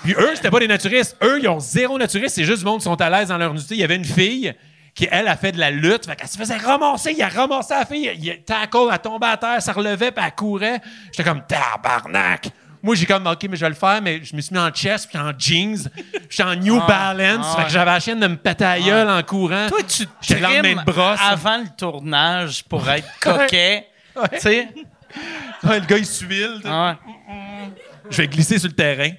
Puis 0.02 0.14
eux, 0.14 0.30
c'était 0.34 0.50
pas 0.50 0.58
des 0.58 0.68
naturistes. 0.68 1.16
Eux, 1.22 1.38
ils 1.40 1.48
ont 1.48 1.60
zéro 1.60 1.98
naturiste. 1.98 2.34
C'est 2.34 2.44
juste 2.44 2.60
du 2.60 2.64
monde 2.64 2.78
qui 2.78 2.84
sont 2.84 3.00
à 3.00 3.10
l'aise 3.10 3.28
dans 3.28 3.38
leur 3.38 3.52
nudité. 3.52 3.74
Il 3.74 3.80
y 3.80 3.84
avait 3.84 3.96
une 3.96 4.04
fille 4.04 4.52
qui, 4.94 5.08
elle, 5.10 5.28
a 5.28 5.36
fait 5.36 5.52
de 5.52 5.58
la 5.58 5.70
lutte. 5.70 6.06
Fait 6.06 6.16
qu'elle 6.16 6.28
se 6.28 6.36
faisait 6.36 6.56
ramasser. 6.56 7.14
Il 7.16 7.22
a 7.22 7.28
ramassé 7.28 7.74
la 7.74 7.86
fille. 7.86 8.10
Il 8.20 8.42
tackle, 8.42 8.88
elle 8.92 8.98
tombait 8.98 9.26
à 9.26 9.36
terre, 9.36 9.62
ça 9.62 9.72
relevait, 9.72 10.10
puis 10.10 10.24
elle 10.24 10.34
courait. 10.34 10.80
J'étais 11.12 11.24
comme, 11.24 11.42
tabarnak! 11.46 12.50
Moi, 12.82 12.96
j'ai 12.96 13.06
comme, 13.06 13.28
OK, 13.28 13.46
mais 13.48 13.56
je 13.56 13.60
vais 13.64 13.68
le 13.68 13.76
faire, 13.76 14.02
mais 14.02 14.24
je 14.24 14.34
me 14.34 14.40
suis 14.40 14.52
mis 14.52 14.60
en 14.60 14.70
chest 14.70 15.08
puis 15.08 15.16
en 15.16 15.30
jeans. 15.38 15.88
J'étais 16.28 16.42
en 16.42 16.56
New 16.56 16.80
Balance. 16.84 17.46
ah 17.48 17.56
fait 17.58 17.64
que 17.66 17.70
j'avais 17.70 17.92
la 17.92 18.00
chienne 18.00 18.18
de 18.18 18.26
me 18.26 18.36
péter 18.36 18.64
la 18.64 18.80
gueule 18.80 19.08
en 19.08 19.22
courant. 19.22 19.68
Toi, 19.68 19.78
tu 19.88 20.04
le 20.34 20.40
lendemain 20.40 20.62
trimes 20.62 20.78
de 20.84 20.92
brosse. 20.92 21.20
avant 21.22 21.58
le 21.58 21.68
tournage 21.76 22.64
pour 22.64 22.88
être 22.90 23.06
coquet. 23.20 23.86
Tu 24.32 24.40
sais? 24.40 24.68
Ouais, 25.62 25.78
le 25.78 25.86
gars, 25.86 25.98
il 25.98 26.06
sais. 26.06 26.24
Ouais. 26.26 26.94
Je 28.10 28.16
vais 28.16 28.26
glisser 28.26 28.58
sur 28.58 28.68
le 28.68 28.74
terrain. 28.74 29.10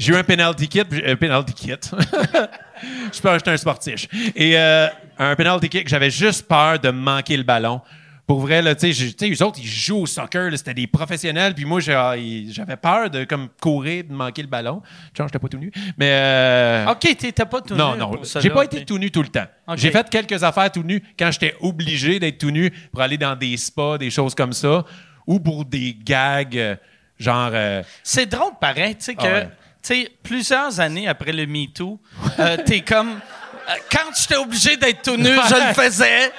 J'ai 0.00 0.12
eu 0.12 0.16
un 0.16 0.24
penalty 0.24 0.66
kit. 0.66 0.80
Un 1.06 1.16
penalty 1.16 1.52
kit. 1.52 1.74
je 3.12 3.20
peux 3.20 3.28
acheter 3.28 3.50
un 3.50 3.56
sportif. 3.58 4.08
Et 4.34 4.58
euh, 4.58 4.88
un 5.18 5.36
penalty 5.36 5.68
kick, 5.68 5.88
j'avais 5.88 6.10
juste 6.10 6.48
peur 6.48 6.78
de 6.78 6.88
manquer 6.90 7.36
le 7.36 7.42
ballon. 7.42 7.82
Pour 8.26 8.40
vrai, 8.40 8.62
là, 8.62 8.74
tu 8.76 8.94
sais, 8.94 9.12
tu 9.12 9.32
eux 9.34 9.44
autres, 9.44 9.58
ils 9.60 9.66
jouent 9.66 10.02
au 10.02 10.06
soccer, 10.06 10.50
c'était 10.56 10.72
des 10.72 10.86
professionnels, 10.86 11.52
puis 11.52 11.64
moi, 11.64 11.80
ah, 11.88 12.14
j'avais 12.48 12.76
peur 12.76 13.10
de 13.10 13.24
comme 13.24 13.48
courir, 13.60 14.04
de 14.04 14.12
manquer 14.12 14.42
le 14.42 14.48
ballon. 14.48 14.80
Genre, 15.18 15.26
j'étais 15.26 15.38
pas 15.40 15.48
tout 15.48 15.58
nu. 15.58 15.72
Mais. 15.98 16.10
euh, 16.12 16.92
OK, 16.92 17.00
t'étais 17.00 17.44
pas 17.44 17.60
tout 17.60 17.74
non, 17.74 17.94
nu 17.94 17.98
non, 17.98 18.22
ça, 18.24 18.38
j'ai 18.40 18.50
pas 18.50 18.64
été 18.64 18.84
tout 18.84 18.98
nu 18.98 19.10
tout 19.10 19.22
le 19.22 19.28
temps. 19.28 19.46
J'ai 19.74 19.90
fait 19.90 20.08
quelques 20.08 20.42
affaires 20.44 20.70
tout 20.70 20.84
nu 20.84 21.02
quand 21.18 21.30
j'étais 21.32 21.56
obligé 21.60 22.18
d'être 22.20 22.38
tout 22.38 22.50
nu 22.52 22.70
pour 22.92 23.02
aller 23.02 23.18
dans 23.18 23.34
des 23.36 23.56
spas, 23.56 23.98
des 23.98 24.10
choses 24.10 24.34
comme 24.36 24.52
ça, 24.52 24.84
ou 25.26 25.40
pour 25.40 25.64
des 25.64 25.94
gags, 26.00 26.56
euh, 26.56 26.76
genre. 27.18 27.50
euh, 27.52 27.82
C'est 28.04 28.26
drôle, 28.26 28.52
pareil, 28.60 28.94
tu 28.94 29.06
sais, 29.06 29.14
que, 29.14 29.20
Ah 29.22 29.32
ouais. 29.32 29.48
Tu 29.82 29.94
sais, 29.94 30.08
plusieurs 30.22 30.78
années 30.80 31.08
après 31.08 31.32
le 31.32 31.46
MeToo, 31.46 31.98
euh, 32.38 32.56
t'es 32.64 32.80
comme. 32.80 33.10
euh, 33.10 33.72
quand 33.90 34.10
j'étais 34.18 34.36
obligé 34.36 34.76
d'être 34.76 35.02
tout 35.02 35.16
nu, 35.16 35.28
je 35.48 35.54
le 35.68 35.74
faisais. 35.74 36.32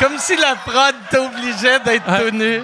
Comme 0.00 0.18
si 0.18 0.36
la 0.36 0.54
prod 0.54 0.94
t'obligeait 1.10 1.80
d'être 1.80 2.04
tout 2.04 2.34
nu. 2.34 2.60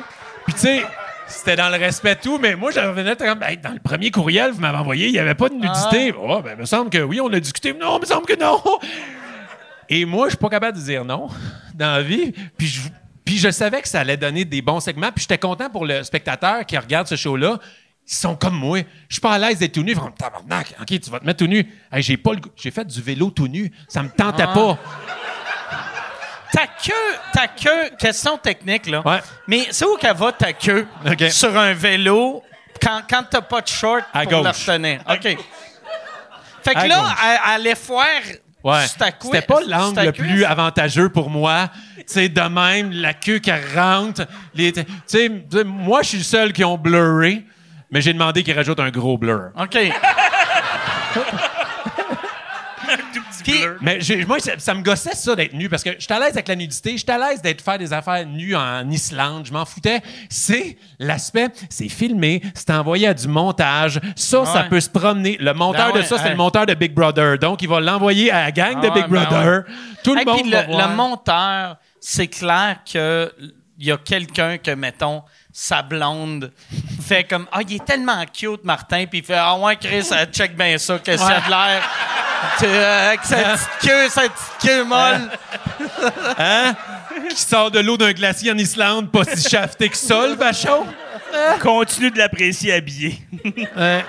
Puis 0.47 0.55
tu 0.55 0.61
sais, 0.61 0.85
c'était 1.27 1.57
dans 1.57 1.69
le 1.71 1.77
respect 1.79 2.17
tout, 2.17 2.39
mais 2.39 2.55
moi, 2.55 2.71
j'en 2.71 2.89
revenais 2.89 3.17
comme, 3.17 3.43
Hey, 3.43 3.57
dans 3.57 3.73
le 3.73 3.79
premier 3.81 4.11
courriel, 4.11 4.53
vous 4.53 4.61
m'avez 4.61 4.79
envoyé, 4.79 5.07
il 5.07 5.13
n'y 5.13 5.19
avait 5.19 5.35
pas 5.35 5.49
de 5.49 5.55
nudité. 5.55 6.15
Oh, 6.19 6.41
ben, 6.43 6.53
il 6.57 6.61
me 6.61 6.65
semble 6.67 6.91
que 6.91 6.99
oui, 6.99 7.21
on 7.21 7.33
a 7.33 7.41
discuté. 7.41 7.73
Non, 7.73 7.99
il 7.99 8.03
me 8.03 8.07
semble 8.07 8.27
que 8.27 8.39
non. 8.39 8.63
Et 9.89 10.05
moi, 10.05 10.27
je 10.27 10.31
suis 10.31 10.39
pas 10.39 10.49
capable 10.49 10.79
de 10.79 10.83
dire 10.83 11.05
non 11.05 11.29
dans 11.75 11.93
la 11.97 12.03
vie. 12.03 12.33
Puis 12.57 12.67
je, 12.69 12.81
puis 13.25 13.37
je 13.39 13.51
savais 13.51 13.83
que 13.83 13.89
ça 13.89 14.01
allait 14.01 14.17
donner 14.17 14.45
des 14.45 14.63
bons 14.63 14.81
segments. 14.81 15.11
Puis 15.13 15.23
j'étais 15.23 15.39
content 15.39 15.69
pour 15.71 15.85
le 15.85 16.03
spectateur 16.03 16.65
qui 16.67 16.77
regarde 16.79 17.07
ce 17.07 17.17
show-là. 17.17 17.59
Ils 18.07 18.15
sont 18.15 18.37
comme 18.37 18.55
moi. 18.57 18.81
Je 19.09 19.15
suis 19.15 19.21
pas 19.21 19.33
à 19.33 19.39
l'aise 19.39 19.59
d'être 19.59 19.73
tout 19.73 19.83
nu. 19.83 19.95
Tabarnak, 19.95 20.75
OK, 20.81 21.01
tu 21.01 21.11
vas 21.11 21.21
te 21.21 21.25
mettre 21.25 21.39
tout 21.39 21.47
nu? 21.47 21.67
Hey, 21.91 22.03
j'ai 22.03 22.17
pas 22.19 22.33
le 22.35 22.41
goût. 22.41 22.51
J'ai 22.57 22.71
fait 22.71 22.85
du 22.85 23.01
vélo 23.01 23.31
tout 23.31 23.49
nu. 23.49 23.73
Ça 23.89 24.03
me 24.03 24.11
tentait 24.11 24.45
pas. 24.45 24.79
Ta 26.53 26.67
queue, 26.67 26.93
ta 27.33 27.49
queue, 27.49 27.91
question 27.99 28.39
technique, 28.39 28.87
là. 28.87 29.03
Ouais. 29.05 29.21
Mais 29.49 29.67
c'est 29.71 29.85
où 29.87 29.97
qu'elle 29.97 30.17
va, 30.17 30.31
ta 30.33 30.53
queue? 30.53 30.87
OK. 31.05 31.25
Sur 31.31 31.57
un 31.59 31.73
vélo, 31.75 32.45
quand, 32.81 33.01
quand 33.09 33.25
t'as 33.29 33.41
pas 33.41 33.61
de 33.61 33.67
short 33.69 34.05
À 34.13 34.23
pour 34.25 34.43
la 34.43 34.53
retenir. 34.53 35.01
OK. 35.11 35.37
Fait 36.63 36.75
que 36.75 36.79
À 36.79 36.87
là, 36.87 37.17
elle, 37.25 37.41
allait 37.55 37.75
Ouais. 38.63 38.87
cou- 39.19 39.29
C'était 39.33 39.43
pas 39.43 39.61
l'angle 39.67 40.01
le 40.01 40.13
plus 40.13 40.45
avantageux 40.45 41.09
pour 41.11 41.29
moi. 41.29 41.69
Sais, 42.07 42.29
de 42.29 42.41
même, 42.41 42.93
la 42.93 43.13
queue 43.15 43.39
qui 43.39 43.51
rentre. 43.75 44.27
Les, 44.55 44.73
tu 44.73 44.81
sais, 45.07 45.29
tu 45.29 45.57
sais, 45.59 45.65
moi, 45.65 46.03
je 46.03 46.09
suis 46.11 46.19
le 46.19 46.25
seul 46.25 46.53
qui 46.53 46.65
ont 46.65 46.79
blurré, 46.79 47.45
mais 47.95 48.03
j'ai 48.03 48.13
demandé 48.13 48.43
qu'ils 48.43 48.55
rajoutent 48.57 48.81
un 48.81 48.91
gros 48.91 49.17
blur. 49.17 49.51
OK. 49.59 49.79
Puis-. 53.43 53.65
Mais 53.83 54.01
j'ai- 54.01 54.25
moi, 54.25 54.39
ça, 54.41 54.53
ça 54.59 54.73
me 54.75 54.83
gossait 54.83 55.15
ça 55.15 55.35
d'être 55.37 55.53
nu 55.53 55.69
parce 55.69 55.83
que 55.83 55.91
j'étais 55.99 56.15
à 56.15 56.19
l'aise 56.19 56.31
avec 56.33 56.49
la 56.49 56.57
nudité, 56.57 56.97
j'étais 56.97 57.13
à 57.13 57.19
l'aise 57.19 57.43
d'être 57.43 57.63
faire 57.63 57.79
des 57.79 57.93
affaires 57.93 58.25
nues 58.27 58.55
en 58.57 58.89
Islande, 58.91 59.45
je 59.47 59.53
m'en 59.53 59.65
foutais. 59.67 60.01
C'est 60.31 60.79
l'aspect, 60.99 61.49
c'est 61.69 61.89
filmé, 61.91 62.41
c'est 62.55 62.71
envoyé 62.71 63.07
à 63.09 63.15
du 63.15 63.29
montage. 63.29 64.01
Ça, 64.17 64.45
ça 64.47 64.63
Ouais. 64.63 64.69
peut 64.71 64.81
se 64.81 64.89
promener. 64.89 65.37
Le 65.41 65.53
monteur 65.53 65.89
Ben 65.89 65.95
de 65.95 65.99
ouais, 65.99 66.05
ça, 66.07 66.17
c'est 66.19 66.31
le 66.31 66.37
monteur 66.37 66.65
de 66.67 66.73
Big 66.75 66.93
Brother. 66.95 67.39
Donc, 67.39 67.61
il 67.63 67.69
va 67.69 67.81
l'envoyer 67.81 68.31
à 68.31 68.45
la 68.45 68.53
gang 68.53 68.81
de 68.81 68.89
Ah 68.91 68.95
Big 68.95 69.05
ouais, 69.05 69.19
ben 69.21 69.25
Brother. 69.25 69.63
Tout 70.03 70.15
le 70.15 70.21
Hey, 70.21 70.27
monde 70.27 70.41
puis 70.43 70.51
va 70.51 70.63
le, 70.63 70.73
voir. 70.73 70.89
le 70.91 70.95
monteur, 70.97 71.77
c'est 72.01 72.29
clair 72.29 72.79
que 72.91 73.31
il 73.79 73.87
y 73.87 73.93
a 73.93 73.97
quelqu'un 73.99 74.57
que, 74.57 74.71
mettons, 74.71 75.23
sa 75.53 75.83
blonde 75.83 76.53
fait 77.05 77.25
comme 77.25 77.47
Ah, 77.53 77.61
il 77.67 77.77
est 77.77 77.85
tellement 77.85 78.25
cute, 78.33 78.65
Martin, 78.65 79.05
puis 79.07 79.19
il 79.21 79.25
fait 79.25 79.37
Ah, 79.37 79.57
ouais, 79.57 79.77
Chris, 79.77 80.09
euh, 80.13 80.25
check 80.27 80.57
bien 80.57 80.79
ça, 80.79 80.99
qu'est-ce 80.99 81.23
qu'il 81.23 81.31
y 81.31 81.37
a 81.37 81.41
de 81.41 81.51
l'air. 81.51 81.91
Tu, 82.59 82.65
euh, 82.67 83.09
avec 83.09 83.25
sa 83.25 83.37
petite 83.37 83.69
queue, 83.83 84.09
sa 84.09 84.23
petite 84.23 84.59
queue 84.63 84.85
molle. 84.85 85.31
qui 87.31 87.41
sort 87.41 87.71
de 87.71 87.81
l'eau 87.81 87.97
d'un 87.97 88.13
glacier 88.13 88.53
en 88.53 88.59
Islande, 88.59 89.11
pas 89.11 89.25
si 89.25 89.49
shafté 89.49 89.89
que 89.89 89.97
ça, 89.97 90.27
le 90.27 90.35
vachon? 90.35 90.87
Continue 91.61 92.11
de 92.11 92.19
l'apprécier 92.19 92.73
habillé. 92.75 93.19
Ouais. 93.77 94.05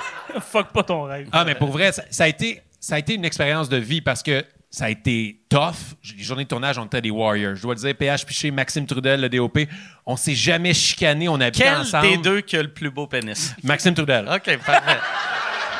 Fuck 0.52 0.68
pas 0.72 0.84
ton 0.84 1.04
rêve. 1.04 1.28
Ah, 1.32 1.44
mais 1.46 1.56
pour 1.56 1.70
vrai, 1.72 1.92
ça, 1.92 2.04
ça 2.10 2.26
a 2.26 2.28
été, 2.28 2.62
ça 2.80 2.96
a 2.96 3.00
été 3.00 3.14
une 3.14 3.26
expérience 3.26 3.70
de 3.70 3.78
vie 3.78 4.02
parce 4.02 4.22
que 4.22 4.44
ça 4.76 4.86
a 4.86 4.90
été 4.90 5.40
tough. 5.48 5.96
Les 6.18 6.24
journées 6.24 6.44
de 6.44 6.50
tournage, 6.50 6.78
on 6.78 6.86
était 6.86 7.00
des 7.02 7.10
Warriors. 7.10 7.56
Je 7.56 7.62
dois 7.62 7.76
le 7.76 7.80
dire, 7.80 7.96
PH 7.96 8.26
Piché, 8.26 8.52
Maxime 8.52 8.86
Trudel, 8.86 9.22
le 9.22 9.30
DOP, 9.30 9.60
on 10.06 10.18
s'est 10.18 10.36
jamais 10.36 10.74
chicané, 10.74 11.30
on 11.30 11.40
habitait 11.40 11.64
Quel 11.64 11.78
ensemble. 11.78 12.08
des 12.10 12.18
deux 12.18 12.42
qui 12.42 12.58
a 12.58 12.62
le 12.62 12.68
plus 12.68 12.90
beau 12.90 13.08
pénis? 13.08 13.56
Maxime 13.64 13.94
Trudel. 13.94 14.28
OK, 14.28 14.58
parfait. 14.66 14.98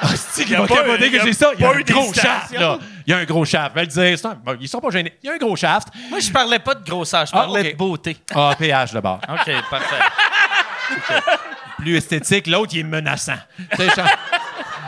C'est 0.16 0.48
y 0.50 0.56
a 0.56 0.62
pas- 0.62 0.76
capoté 0.76 1.08
il 1.08 1.14
y 1.14 1.18
que 1.18 1.22
a 1.22 1.26
j'ai 1.26 1.34
ça. 1.34 1.52
Il 1.56 1.62
y 1.62 1.66
a 1.66 1.70
pas 1.72 1.76
un 1.76 1.80
eu 1.80 1.84
gros 1.84 2.14
shaft, 2.14 2.52
là. 2.58 2.80
Il 3.06 3.12
y 3.12 3.14
a 3.14 3.18
un 3.18 3.24
gros 3.26 3.44
shaft. 3.44 3.72
Je 3.72 3.76
vais 3.76 3.82
le 3.82 4.16
dire. 4.16 4.26
un- 4.46 4.58
ils 4.62 4.68
sont 4.70 4.80
pas 4.80 4.90
gênés. 4.92 5.14
Il 5.24 5.28
y 5.28 5.30
a 5.30 5.34
un 5.34 5.38
gros 5.38 5.56
shaft. 5.58 5.90
Moi, 6.10 6.20
je 6.22 6.32
parlais 6.32 6.60
pas 6.60 6.76
de 6.76 6.86
grosseur, 6.90 7.26
je 7.26 7.32
Ah, 7.34 7.40
parlais 7.40 7.72
de 7.74 7.78
beauté. 7.78 8.16
Ah, 8.34 8.56
PH, 8.58 8.94
de 8.94 9.00
bord. 9.02 9.20
OK, 9.28 9.52
parfait. 9.70 10.04
Plus 11.80 11.96
esthétique, 11.98 12.48
l'autre, 12.48 12.72
il 12.74 12.80
est 12.80 12.84
menaçant. 12.84 13.34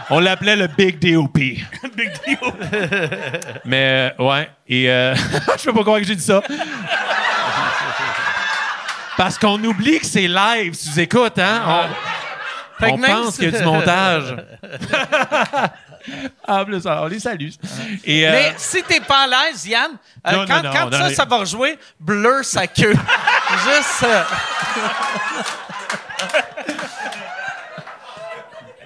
Sais, 0.08 0.14
On 0.14 0.20
l'appelait 0.20 0.56
le 0.56 0.68
Big 0.68 1.00
DOP. 1.00 1.34
Big 1.38 2.12
deal. 2.26 2.38
Mais, 3.66 4.14
euh, 4.20 4.24
ouais. 4.24 4.50
Et 4.68 4.90
euh, 4.90 5.16
je 5.58 5.66
peux 5.66 5.74
pas 5.74 5.82
croire 5.82 6.00
que 6.00 6.06
j'ai 6.06 6.16
dit 6.16 6.24
ça. 6.24 6.42
Parce 9.18 9.38
qu'on 9.38 9.62
oublie 9.64 10.00
que 10.00 10.06
c'est 10.06 10.28
live, 10.28 10.74
si 10.76 10.94
tu 10.94 11.00
écoutes, 11.02 11.40
hein? 11.40 11.90
On, 12.82 12.98
pense 13.00 13.34
si- 13.34 13.40
qu'il 13.40 13.52
y 13.52 13.56
a 13.56 13.60
du 13.60 13.66
montage. 13.66 14.36
ah, 16.48 16.64
plus, 16.64 16.82
ça, 16.82 17.02
on 17.02 17.08
les 17.08 17.20
salue. 17.20 17.50
Et, 18.06 18.28
euh, 18.28 18.32
Mais 18.32 18.54
si 18.58 18.84
t'es 18.84 19.00
pas 19.00 19.24
à 19.24 19.28
l'aise, 19.28 19.66
Yann, 19.66 19.92
euh, 20.28 20.32
Non, 20.32 20.46
quand, 20.48 20.62
non, 20.64 20.72
quand 20.72 20.90
non, 20.92 20.98
ça, 21.10 21.16
ça 21.16 21.26
va 21.26 21.38
rejouer, 21.38 21.80
blur 22.00 22.46
sa 22.46 22.68
queue. 22.68 22.94
Juste. 22.94 24.04
euh, 24.04 24.24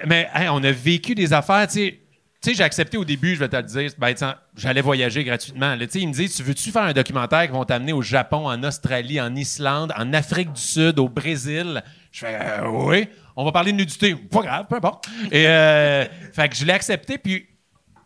Mais 0.08 0.30
hey, 0.34 0.48
on 0.50 0.64
a 0.64 0.72
vécu 0.72 1.16
des 1.16 1.34
affaires, 1.34 1.68
tu 1.68 1.74
sais. 1.74 1.98
Tu 2.42 2.50
sais, 2.50 2.56
j'ai 2.56 2.64
accepté 2.64 2.98
au 2.98 3.06
début, 3.06 3.36
je 3.36 3.40
vais 3.40 3.50
te 3.50 3.56
le 3.56 3.62
dire, 3.62 3.92
ben, 4.00 4.16
j'allais 4.56 4.82
voyager 4.82 5.24
gratuitement. 5.24 5.76
Là, 5.76 5.86
ils 5.94 6.08
me 6.08 6.14
disent, 6.14 6.36
tu 6.38 6.42
veux-tu 6.42 6.72
faire 6.72 6.82
un 6.82 6.94
documentaire 6.94 7.46
qui 7.46 7.52
vont 7.52 7.66
t'amener 7.66 7.94
au 7.94 8.02
Japon, 8.02 8.48
en 8.48 8.64
Australie, 8.64 9.22
en 9.22 9.36
Islande, 9.36 9.94
en 9.96 10.12
Afrique 10.14 10.52
du 10.52 10.62
Sud, 10.62 10.98
au 10.98 11.08
Brésil? 11.08 11.84
Je 12.12 12.20
fais, 12.22 12.40
euh, 12.42 12.68
oui, 12.68 13.08
on 13.36 13.46
va 13.46 13.52
parler 13.52 13.72
de 13.74 13.78
nudité. 13.78 14.16
Pas 14.16 14.42
grave, 14.42 14.66
peu 14.68 14.76
importe. 14.76 15.08
Et, 15.32 15.48
euh, 15.48 16.06
fait 16.34 16.50
que 16.50 16.56
je 16.56 16.66
l'ai 16.66 16.74
accepté, 16.74 17.20
puis, 17.20 17.46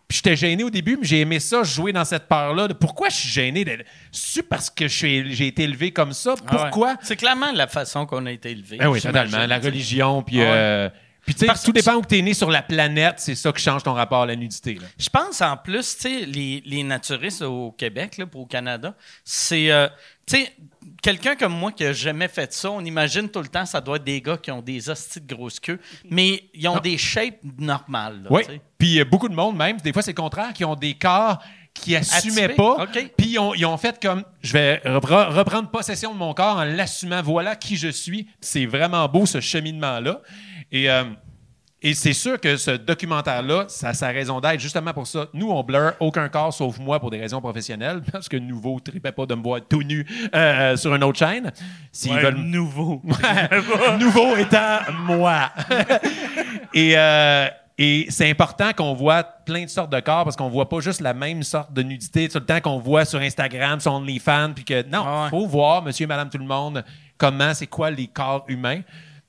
puis 0.05 0.17
j'étais 0.17 0.35
gêné 0.35 0.65
au 0.65 0.69
début, 0.69 0.97
mais 0.97 1.07
j'ai 1.07 1.21
aimé 1.21 1.39
ça, 1.39 1.63
jouer 1.63 1.93
dans 1.93 2.03
cette 2.03 2.29
de 2.29 2.73
Pourquoi 2.73 3.07
je 3.07 3.15
suis 3.15 3.29
gêné? 3.29 3.65
C'est 4.11 4.43
parce 4.43 4.69
que 4.69 4.89
j'ai 4.89 5.47
été 5.47 5.63
élevé 5.63 5.91
comme 5.91 6.11
ça? 6.11 6.35
Pourquoi? 6.45 6.89
Ah 6.89 6.91
ouais. 6.91 6.97
C'est 7.03 7.15
clairement 7.15 7.53
la 7.53 7.67
façon 7.67 8.05
qu'on 8.05 8.25
a 8.25 8.33
été 8.33 8.51
élevé. 8.51 8.79
Ben 8.79 8.89
oui, 8.89 8.99
totalement. 8.99 9.45
La 9.45 9.59
religion, 9.59 10.23
puis... 10.23 10.41
Ah 10.41 10.43
ouais. 10.43 10.51
euh, 10.51 10.89
puis 11.25 11.33
tu 11.35 11.45
sais, 11.45 11.53
tout 11.63 11.71
dépend 11.71 11.95
où 11.95 12.01
tu 12.05 12.17
es 12.17 12.21
né 12.21 12.33
sur 12.33 12.51
la 12.51 12.61
planète, 12.61 13.15
c'est 13.17 13.35
ça 13.35 13.51
qui 13.51 13.61
change 13.63 13.83
ton 13.83 13.93
rapport 13.93 14.21
à 14.23 14.25
la 14.27 14.35
nudité. 14.35 14.75
Là. 14.75 14.85
Je 14.97 15.09
pense 15.09 15.41
en 15.41 15.57
plus, 15.57 15.95
tu 15.97 16.01
sais, 16.03 16.25
les, 16.25 16.61
les 16.65 16.83
naturistes 16.83 17.41
au 17.41 17.71
Québec, 17.71 18.17
là, 18.17 18.25
pour 18.27 18.41
au 18.41 18.45
Canada, 18.45 18.93
c'est, 19.23 19.71
euh, 19.71 19.87
tu 20.27 20.37
sais, 20.37 20.53
quelqu'un 21.01 21.35
comme 21.35 21.53
moi 21.53 21.71
qui 21.71 21.83
a 21.85 21.93
jamais 21.93 22.27
fait 22.27 22.51
ça, 22.53 22.69
on 22.71 22.83
imagine 22.85 23.27
tout 23.29 23.41
le 23.41 23.47
temps, 23.47 23.65
ça 23.65 23.81
doit 23.81 23.97
être 23.97 24.03
des 24.03 24.21
gars 24.21 24.37
qui 24.37 24.51
ont 24.51 24.61
des 24.61 24.89
hosties 24.89 25.21
de 25.21 25.33
grosses 25.35 25.59
queues, 25.59 25.79
mais 26.09 26.43
ils 26.53 26.67
ont 26.67 26.79
des 26.79 26.97
shapes 26.97 27.39
normales. 27.59 28.21
là, 28.23 28.27
Oui. 28.31 28.43
Puis 28.77 28.99
euh, 28.99 29.05
beaucoup 29.05 29.29
de 29.29 29.35
monde, 29.35 29.55
même, 29.57 29.77
des 29.77 29.93
fois, 29.93 30.01
c'est 30.01 30.11
le 30.11 30.21
contraire, 30.21 30.53
qui 30.53 30.63
ont 30.65 30.75
des 30.75 30.93
corps 30.93 31.39
qui 31.73 31.93
assumaient 31.95 32.43
Atypiques, 32.43 32.55
pas. 32.57 32.83
OK. 32.83 33.11
Puis 33.17 33.27
ils 33.31 33.39
ont, 33.39 33.53
ils 33.53 33.65
ont 33.65 33.75
fait 33.77 33.99
comme, 34.01 34.23
je 34.41 34.53
vais 34.53 34.77
repre- 34.85 35.27
reprendre 35.33 35.69
possession 35.69 36.13
de 36.13 36.17
mon 36.17 36.33
corps 36.33 36.57
en 36.57 36.63
l'assumant. 36.63 37.21
Voilà 37.21 37.55
qui 37.57 37.75
je 37.75 37.89
suis. 37.89 38.27
C'est 38.39 38.65
vraiment 38.65 39.07
beau, 39.09 39.25
ce 39.25 39.41
cheminement-là. 39.41 40.21
Et... 40.71 40.89
euh, 40.89 41.03
et 41.81 41.93
c'est 41.93 42.13
sûr 42.13 42.39
que 42.41 42.57
ce 42.57 42.71
documentaire-là, 42.71 43.65
ça 43.67 43.89
a 43.89 43.93
sa 43.93 44.07
raison 44.07 44.39
d'être 44.39 44.59
justement 44.59 44.91
pour 44.91 45.05
ça. 45.05 45.27
Nous, 45.35 45.51
on 45.51 45.61
blur 45.61 45.91
aucun 45.99 46.27
corps 46.29 46.51
sauf 46.51 46.79
moi 46.79 46.99
pour 46.99 47.11
des 47.11 47.19
raisons 47.19 47.39
professionnelles, 47.41 48.01
parce 48.11 48.27
que 48.27 48.37
Nouveau 48.37 48.75
ne 48.75 48.79
tripait 48.79 49.11
pas 49.11 49.27
de 49.27 49.35
me 49.35 49.43
voir 49.43 49.59
tout 49.69 49.83
nu 49.83 50.03
euh, 50.33 50.75
sur 50.77 50.95
une 50.95 51.03
autre 51.03 51.19
chaîne. 51.19 51.51
S'ils 51.91 52.13
Ouais, 52.13 52.21
veulent 52.23 52.37
nouveau. 52.37 53.03
Nouveau 53.99 54.35
étant 54.37 54.79
moi. 55.03 55.51
et 56.73 56.93
euh, 56.97 57.47
et 57.77 58.07
c'est 58.09 58.29
important 58.31 58.71
qu'on 58.75 58.93
voit 58.93 59.21
plein 59.23 59.65
de 59.65 59.69
sortes 59.69 59.91
de 59.91 59.99
corps 59.99 60.23
parce 60.23 60.37
qu'on 60.37 60.49
voit 60.49 60.69
pas 60.69 60.79
juste 60.79 61.01
la 61.01 61.13
même 61.13 61.43
sorte 61.43 61.71
de 61.73 61.83
nudité 61.83 62.29
tout 62.29 62.39
le 62.39 62.45
temps 62.45 62.61
qu'on 62.61 62.79
voit 62.79 63.03
sur 63.05 63.19
Instagram, 63.19 63.79
sur 63.81 63.91
OnlyFans, 63.93 64.53
puis 64.55 64.63
que 64.63 64.81
non, 64.87 65.03
Ah 65.05 65.23
ouais. 65.25 65.29
faut 65.29 65.45
voir, 65.45 65.83
monsieur, 65.83 66.07
madame, 66.07 66.29
tout 66.29 66.37
le 66.37 66.45
monde, 66.45 66.83
comment, 67.17 67.53
c'est 67.53 67.67
quoi 67.67 67.91
les 67.91 68.07
corps 68.07 68.45
humains, 68.47 68.79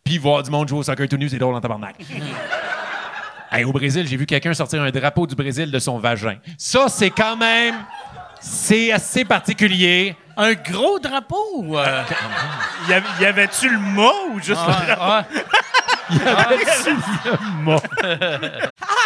puis 0.06 0.18
voir 0.18 0.42
du 0.44 0.50
monde 0.50 0.68
jouer 0.68 0.78
au 0.78 0.82
soccer 0.84 1.08
tout 1.08 1.16
nu, 1.16 1.28
c'est 1.28 1.36
drôle 1.38 1.54
en 1.54 1.60
tabarnak. 1.60 1.96
Hey, 3.48 3.62
au 3.64 3.70
Brésil, 3.72 4.06
j'ai 4.08 4.16
vu 4.16 4.26
quelqu'un 4.26 4.52
sortir 4.54 4.82
un 4.82 4.90
drapeau 4.90 5.24
du 5.26 5.36
Brésil 5.36 5.70
de 5.70 5.78
son 5.78 5.98
vagin. 5.98 6.34
Ça, 6.58 6.86
c'est 6.88 7.10
quand 7.10 7.36
même, 7.36 7.76
c'est 8.40 8.90
assez 8.90 9.24
particulier. 9.24 10.16
Un 10.36 10.52
gros 10.54 10.98
drapeau 10.98 11.64
euh, 11.78 12.02
Y 12.88 12.92
avait- 12.92 13.06
y 13.20 13.24
avait-tu 13.24 13.68
le 13.70 13.78
mot 13.78 14.12
ou 14.34 14.40
juste 14.40 14.60
le 14.66 14.86
drapeau? 14.94 15.28
ouais. 16.10 16.20
Ah! 16.26 16.48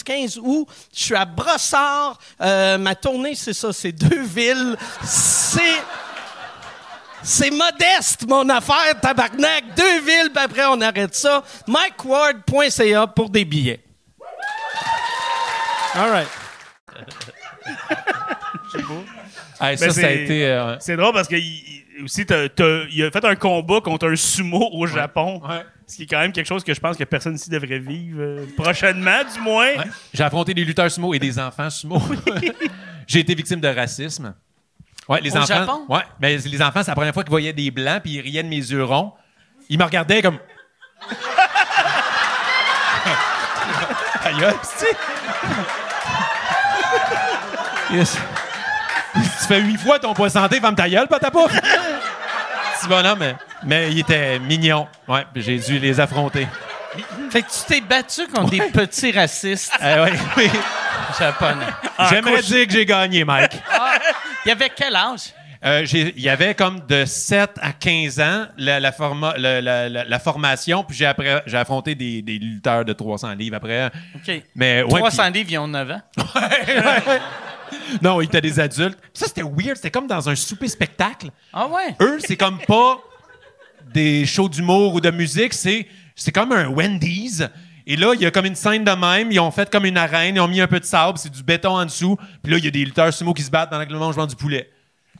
15 0.03 0.39
août. 0.41 0.67
Je 0.95 1.03
suis 1.03 1.15
à 1.15 1.25
Brossard. 1.25 2.17
Euh, 2.41 2.77
ma 2.77 2.95
tournée, 2.95 3.35
c'est 3.35 3.53
ça, 3.53 3.71
c'est 3.73 3.91
deux 3.91 4.23
villes. 4.23 4.75
C'est... 5.03 5.81
C'est 7.23 7.51
modeste, 7.51 8.25
mon 8.27 8.49
affaire, 8.49 8.99
tabarnak. 8.99 9.75
Deux 9.75 9.99
villes, 10.01 10.31
puis 10.33 10.43
après, 10.43 10.65
on 10.65 10.81
arrête 10.81 11.13
ça. 11.13 11.43
MikeWard.ca 11.67 13.05
pour 13.05 13.29
des 13.29 13.45
billets. 13.45 13.79
All 15.93 16.09
right. 16.09 16.27
Hey, 19.63 19.77
ça, 19.77 19.85
Ben, 19.87 19.91
ça 19.93 19.99
a 19.99 20.03
c'est- 20.03 20.23
été. 20.23 20.45
euh, 20.47 20.75
C'est 20.79 20.95
drôle 20.97 21.13
parce 21.13 21.27
que 21.27 21.35
il, 21.35 21.43
il- 21.43 21.83
aussi, 22.03 22.25
t'as- 22.25 22.49
t'as- 22.49 22.83
il 22.91 23.03
a 23.03 23.11
fait 23.11 23.23
un 23.25 23.35
combat 23.35 23.81
contre 23.81 24.07
un 24.09 24.15
sumo 24.15 24.69
au 24.73 24.85
Japon. 24.87 25.41
Ouais. 25.47 25.63
Ce 25.87 25.95
qui 25.97 26.03
est 26.03 26.07
quand 26.07 26.19
même 26.19 26.31
quelque 26.31 26.47
chose 26.47 26.63
que 26.63 26.73
je 26.73 26.79
pense 26.79 26.95
que 26.97 27.03
personne 27.03 27.35
ici 27.35 27.49
devrait 27.49 27.79
vivre 27.79 28.21
euh, 28.21 28.45
prochainement, 28.57 29.23
du 29.33 29.41
moins. 29.41 29.65
ouais. 29.75 29.83
J'ai 30.13 30.23
affronté 30.23 30.53
des 30.53 30.63
lutteurs 30.63 30.89
sumo 30.89 31.13
et 31.13 31.19
des 31.19 31.37
enfants 31.39 31.69
sumo. 31.69 32.01
J'ai 33.07 33.19
été 33.19 33.35
victime 33.35 33.59
de 33.59 33.67
racisme. 33.67 34.33
Ouais, 35.09 35.19
les 35.21 35.33
Au 35.33 35.37
enfants. 35.37 35.45
Japon? 35.47 35.85
Ouais, 35.89 36.01
mais 36.19 36.37
les 36.37 36.61
enfants, 36.61 36.81
c'est 36.83 36.91
la 36.91 36.95
première 36.95 37.13
fois 37.13 37.23
qu'ils 37.23 37.31
voyaient 37.31 37.51
des 37.53 37.71
blancs 37.71 38.01
puis 38.03 38.13
ils 38.13 38.21
riaient 38.21 38.43
de 38.43 38.47
mes 38.47 38.55
yeux 38.55 38.83
ronds. 38.83 39.13
Ils 39.69 39.77
me 39.77 39.83
regardaient 39.83 40.21
comme. 40.21 40.37
Aïe, 44.23 44.35
Yes. 47.91 48.17
Tu 49.13 49.47
fais 49.47 49.59
huit 49.61 49.77
fois 49.77 49.99
ton 49.99 50.13
poids 50.13 50.29
santé, 50.29 50.59
femme 50.59 50.75
ta 50.75 50.87
gueule, 50.89 51.07
pas 51.07 51.19
ta 51.19 51.31
pouf. 51.31 51.51
Petit 51.53 52.87
bonhomme, 52.87 53.19
mais, 53.19 53.35
mais 53.63 53.91
il 53.91 53.99
était 53.99 54.39
mignon. 54.39 54.87
Ouais, 55.07 55.25
puis 55.33 55.41
j'ai 55.43 55.57
dû 55.59 55.77
les 55.79 55.99
affronter. 55.99 56.47
Fait 57.29 57.41
que 57.41 57.47
tu 57.47 57.59
t'es 57.67 57.81
battu 57.81 58.27
contre 58.27 58.49
des 58.49 58.61
petits 58.61 59.11
racistes 59.11 59.71
Eh 59.81 59.99
ouais, 59.99 60.13
oui. 60.37 60.49
japonais. 61.17 61.65
J'aimerais 62.09 62.41
dire 62.41 62.67
que 62.67 62.73
j'ai 62.73 62.85
gagné, 62.85 63.23
Mike. 63.23 63.53
Il 64.45 64.49
y 64.49 64.51
avait 64.51 64.69
quel 64.75 64.95
âge? 64.95 65.33
Euh, 65.63 65.85
j'ai- 65.85 66.11
Il 66.17 66.23
y 66.23 66.27
avait 66.29 66.55
comme 66.55 66.79
de 66.87 67.05
7 67.05 67.51
à 67.61 67.71
15 67.71 68.19
ans 68.19 68.45
la, 68.57 68.79
la, 68.79 68.91
forma- 68.91 69.35
la, 69.37 69.61
la- 69.61 69.87
la- 69.89 70.03
la 70.05 70.19
formation, 70.19 70.83
puis 70.83 70.97
j'ai 70.97 71.05
après- 71.05 71.43
j'ai 71.45 71.57
affronté 71.57 71.93
des, 71.93 72.23
des 72.23 72.39
lutteurs 72.39 72.83
de 72.83 72.93
300 72.93 73.33
livres 73.35 73.57
après. 73.57 73.91
OK. 74.15 74.41
Mais, 74.55 74.81
ouais, 74.81 74.99
300 74.99 75.29
livres, 75.29 75.49
ils 75.51 75.57
ont 75.59 75.67
9 75.67 75.91
ans. 75.91 76.01
Non, 78.01 78.21
ils 78.21 78.25
étaient 78.25 78.41
des 78.41 78.59
adultes. 78.59 78.97
Ça, 79.13 79.27
c'était 79.27 79.43
weird. 79.43 79.75
C'était 79.75 79.91
comme 79.91 80.07
dans 80.07 80.29
un 80.29 80.35
souper 80.35 80.67
spectacle. 80.67 81.29
Ah 81.53 81.67
ouais? 81.67 81.95
Eux, 82.01 82.19
c'est 82.19 82.37
comme 82.37 82.59
pas 82.59 82.99
des 83.93 84.25
shows 84.25 84.49
d'humour 84.49 84.93
ou 84.93 85.01
de 85.01 85.11
musique, 85.11 85.53
c'est 85.53 85.87
c'est 86.15 86.31
comme 86.31 86.51
un 86.51 86.67
Wendy's. 86.67 87.43
Et 87.87 87.95
là, 87.95 88.13
il 88.13 88.21
y 88.21 88.25
a 88.25 88.31
comme 88.31 88.45
une 88.45 88.55
scène 88.55 88.83
de 88.83 88.91
même. 88.91 89.31
Ils 89.31 89.39
ont 89.39 89.51
fait 89.51 89.69
comme 89.69 89.85
une 89.85 89.97
arène. 89.97 90.35
Ils 90.35 90.39
ont 90.39 90.47
mis 90.47 90.61
un 90.61 90.67
peu 90.67 90.79
de 90.79 90.85
sable. 90.85 91.17
C'est 91.17 91.31
du 91.31 91.41
béton 91.41 91.71
en 91.71 91.85
dessous. 91.85 92.15
Puis 92.43 92.51
là, 92.51 92.59
il 92.59 92.65
y 92.65 92.67
a 92.67 92.71
des 92.71 92.85
lutteurs 92.85 93.11
sumo 93.11 93.33
qui 93.33 93.41
se 93.41 93.49
battent 93.49 93.71
que 93.71 93.91
le 93.91 93.97
monde 93.97 94.15
mange 94.15 94.27
du 94.27 94.35
poulet. 94.35 94.69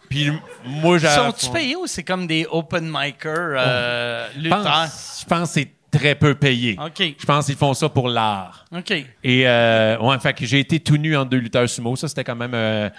Puis 0.10 0.32
moi, 0.64 0.97
j'ai... 0.97 1.08
Sont-tu 1.08 1.49
payés 1.49 1.76
ou 1.76 1.88
c'est 1.88 2.04
comme 2.04 2.28
des 2.28 2.45
open 2.49 2.86
micers 2.86 3.56
euh, 3.58 4.28
lutteurs? 4.38 4.88
je 5.20 5.26
pense 5.26 5.49
que 5.49 5.54
c'est 5.54 5.72
très 5.91 6.15
peu 6.15 6.33
payé. 6.35 6.77
OK. 6.83 7.15
Je 7.19 7.25
pense 7.25 7.45
qu'ils 7.45 7.55
font 7.57 7.73
ça 7.73 7.89
pour 7.89 8.07
l'art. 8.07 8.65
OK. 8.75 8.91
Et 9.23 9.43
euh, 9.47 9.97
ouais, 9.99 10.17
fait 10.19 10.33
que 10.33 10.45
j'ai 10.45 10.59
été 10.59 10.79
tout 10.79 10.97
nu 10.97 11.15
en 11.17 11.25
deux 11.25 11.37
lutteurs 11.37 11.67
sumo. 11.69 11.95
Ça, 11.95 12.07
c'était 12.07 12.23
quand 12.23 12.35
même. 12.35 12.53
euh, 12.53 12.89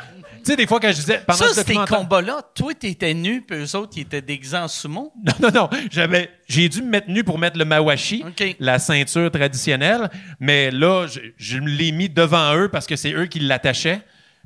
Tu 0.45 0.51
sais, 0.51 0.57
des 0.57 0.66
fois, 0.66 0.78
quand 0.78 0.88
je 0.90 0.97
disais. 0.97 1.22
Pendant 1.26 1.38
Ça, 1.38 1.62
documentaire- 1.62 1.97
combats-là, 1.99 2.43
toi, 2.55 2.74
t'étais 2.74 3.14
nu, 3.14 3.40
puis 3.43 3.59
eux 3.59 3.76
autres, 3.76 3.93
ils 3.97 4.03
étaient 4.03 4.20
déguisés 4.20 4.59
en 4.59 4.68
sumo? 4.68 5.12
Non, 5.24 5.32
non, 5.40 5.51
non. 5.62 5.70
J'avais, 5.90 6.30
j'ai 6.49 6.68
dû 6.68 6.82
me 6.82 6.88
mettre 6.88 7.09
nu 7.09 7.24
pour 7.24 7.38
mettre 7.38 7.57
le 7.59 7.64
mawashi, 7.64 8.24
la 8.61 8.78
ceinture 8.78 9.30
traditionnelle. 9.30 10.11
Mais 10.38 10.70
là, 10.70 11.07
je, 11.07 11.20
je 11.38 11.59
me 11.59 11.68
l'ai 11.68 11.93
mis 11.93 12.09
devant 12.11 12.55
eux 12.57 12.68
parce 12.68 12.86
que 12.86 12.97
c'est 12.97 13.12
eux 13.12 13.26
qui 13.26 13.38
l'attachaient. 13.40 14.01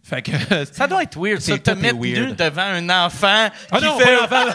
Fait 0.05 0.23
que. 0.23 0.31
Ça 0.73 0.87
doit 0.87 1.03
être 1.03 1.19
weird, 1.21 1.41
ça, 1.41 1.59
te 1.59 1.73
mettre 1.73 1.97
nu 1.97 2.33
devant 2.33 2.63
un 2.63 2.89
enfant 3.07 3.49
Ah 3.73 3.79
qui 3.79 3.85
non, 3.85 3.99
fait... 3.99 4.05
pas 4.29 4.45
l'enfant. 4.45 4.55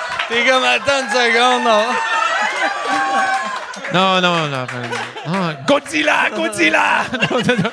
T'es 0.30 0.44
comme, 0.46 0.62
attends 0.62 1.00
une 1.02 1.10
seconde, 1.10 1.64
non? 1.64 1.84
Non, 3.92 4.20
non, 4.20 4.46
non. 4.46 4.66
Ah, 5.26 5.54
Godzilla, 5.66 6.30
Godzilla! 6.32 7.02
Non, 7.12 7.38
non, 7.40 7.56
non. 7.64 7.72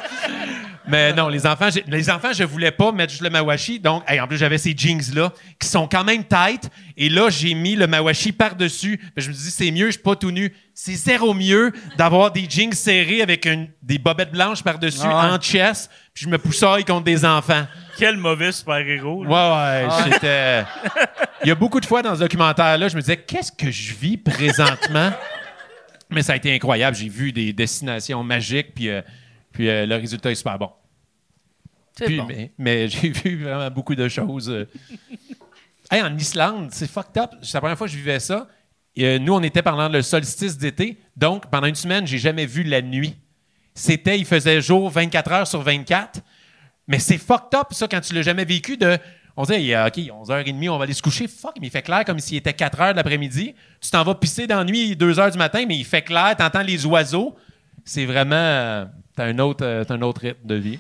Mais 0.90 1.12
non, 1.14 1.28
les 1.28 1.46
enfants, 1.46 1.68
les 1.88 2.10
enfants, 2.10 2.32
je 2.34 2.44
voulais 2.44 2.72
pas 2.72 2.92
mettre 2.92 3.12
juste 3.12 3.24
le 3.24 3.30
mawashi. 3.30 3.80
Donc, 3.80 4.04
hey, 4.08 4.20
en 4.22 4.28
plus, 4.28 4.38
j'avais 4.38 4.58
ces 4.58 4.74
jeans-là 4.76 5.34
qui 5.60 5.68
sont 5.68 5.88
quand 5.88 6.04
même 6.04 6.24
tight. 6.24 6.70
Et 6.96 7.10
là, 7.10 7.30
j'ai 7.30 7.54
mis 7.54 7.76
le 7.76 7.88
mawashi 7.88 8.32
par-dessus. 8.32 9.00
Je 9.18 9.28
me 9.30 9.34
suis 9.34 9.44
dit, 9.46 9.52
c'est 9.52 9.72
mieux, 9.72 9.88
je 9.88 9.92
suis 9.92 10.02
pas 10.02 10.16
tout 10.16 10.32
nu. 10.32 10.54
C'est 10.74 10.94
zéro 10.96 11.34
mieux 11.34 11.74
d'avoir 11.98 12.32
des 12.32 12.48
jeans 12.50 12.72
serrés 12.72 13.22
avec 13.22 13.46
une- 13.46 13.68
des 13.82 13.98
bobettes 13.98 14.32
blanches 14.32 14.64
par-dessus 14.64 15.02
Ah 15.04 15.28
ouais. 15.28 15.34
en 15.34 15.38
chest. 15.40 15.92
Puis 16.14 16.26
je 16.26 16.30
me 16.30 16.38
poussaille 16.38 16.86
contre 16.86 17.04
des 17.04 17.26
enfants. 17.26 17.66
Quel 17.98 18.16
mauvais 18.18 18.52
super-héros. 18.52 19.26
Ouais, 19.26 19.30
ouais, 19.30 19.88
j'étais. 20.06 20.64
Il 21.44 21.48
y 21.50 21.52
a 21.52 21.56
beaucoup 21.56 21.80
de 21.80 21.86
fois 21.86 22.02
dans 22.02 22.16
ce 22.16 22.20
documentaire-là, 22.22 22.88
je 22.88 22.96
me 22.96 23.02
disais, 23.02 23.18
qu'est-ce 23.18 23.52
que 23.52 23.70
je 23.72 23.94
vis 23.94 24.18
présentement? 24.18 25.12
Mais 26.10 26.22
ça 26.22 26.34
a 26.34 26.36
été 26.38 26.54
incroyable. 26.54 26.96
J'ai 26.96 27.10
vu 27.10 27.32
des 27.32 27.52
destinations 27.54 28.24
magiques, 28.24 28.74
puis, 28.74 28.90
euh, 28.90 29.02
puis 29.52 29.68
euh, 29.70 29.86
le 29.86 29.96
résultat 29.96 30.32
est 30.32 30.36
super 30.36 30.58
bon. 30.58 30.70
C'est 31.98 32.06
Puis- 32.06 32.18
bon. 32.18 32.26
Mais, 32.28 32.52
mais 32.58 32.88
j'ai 32.90 33.10
vu 33.10 33.44
vraiment 33.44 33.70
beaucoup 33.72 33.96
de 33.96 34.08
choses. 34.08 34.50
euh. 34.50 34.68
Hey, 35.90 36.02
en 36.02 36.16
Islande, 36.18 36.70
c'est 36.72 36.90
fucked 36.90 37.18
up. 37.18 37.32
C'est 37.42 37.54
la 37.54 37.62
première 37.62 37.78
fois 37.78 37.88
que 37.88 37.94
je 37.94 37.98
vivais 37.98 38.20
ça. 38.20 38.48
Et, 38.96 39.06
euh, 39.06 39.20
nous, 39.20 39.34
on 39.34 39.42
était 39.44 39.62
pendant 39.62 39.88
le 39.90 40.02
solstice 40.02 40.58
d'été. 40.58 40.98
Donc, 41.16 41.50
pendant 41.50 41.68
une 41.68 41.76
semaine, 41.76 42.06
j'ai 42.06 42.18
jamais 42.18 42.46
vu 42.46 42.64
la 42.64 42.82
nuit. 42.82 43.16
C'était, 43.74 44.18
il 44.20 44.26
faisait 44.26 44.60
jour 44.62 44.90
24 44.90 45.32
heures 45.32 45.48
sur 45.48 45.62
24. 45.62 46.22
Mais 46.88 47.00
c'est 47.00 47.18
fucked 47.18 47.58
up, 47.58 47.68
ça, 47.72 47.88
quand 47.88 48.02
tu 48.02 48.14
l'as 48.14 48.22
jamais 48.22 48.46
vécu, 48.46 48.76
de. 48.78 48.98
On 49.40 49.44
a, 49.44 49.88
OK, 49.88 49.98
11h30, 49.98 50.70
on 50.70 50.78
va 50.80 50.84
aller 50.86 50.94
se 50.94 51.02
coucher. 51.02 51.28
Fuck, 51.28 51.54
mais 51.62 51.68
il 51.68 51.70
fait 51.70 51.84
clair 51.84 52.04
comme 52.06 52.18
s'il 52.20 52.38
était 52.38 52.54
4 52.54 52.82
heures 52.82 52.92
de 52.94 52.98
l'après-midi. 52.98 53.54
Tu 53.80 53.90
t'en 53.92 54.04
vas 54.04 54.16
pisser 54.16 54.48
dans 54.48 54.58
la 54.58 54.64
nuit 54.64 54.96
2 54.96 55.14
h 55.14 55.32
du 55.32 55.38
matin, 55.38 55.64
mais 55.68 55.78
il 55.78 55.86
fait 55.86 56.02
clair, 56.02 56.36
t'entends 56.36 56.64
les 56.64 56.86
oiseaux. 56.88 57.36
C'est 57.86 58.06
vraiment. 58.06 58.36
euh, 58.36 58.86
T'as 59.16 59.26
un, 59.26 59.38
autre, 59.40 59.84
t'as 59.88 59.94
un 59.96 60.02
autre 60.02 60.22
rythme 60.22 60.48
de 60.48 60.56
vie. 60.56 60.80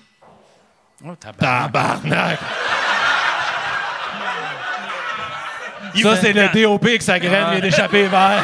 Oh, 1.05 1.15
tabarnak. 1.15 2.39
Ça, 6.01 6.15
c'est 6.15 6.33
le 6.33 6.49
DOP 6.49 6.85
que 6.97 7.03
sa 7.03 7.19
graine 7.19 7.51
vient 7.51 7.59
d'échapper 7.59 8.07
vers. 8.07 8.43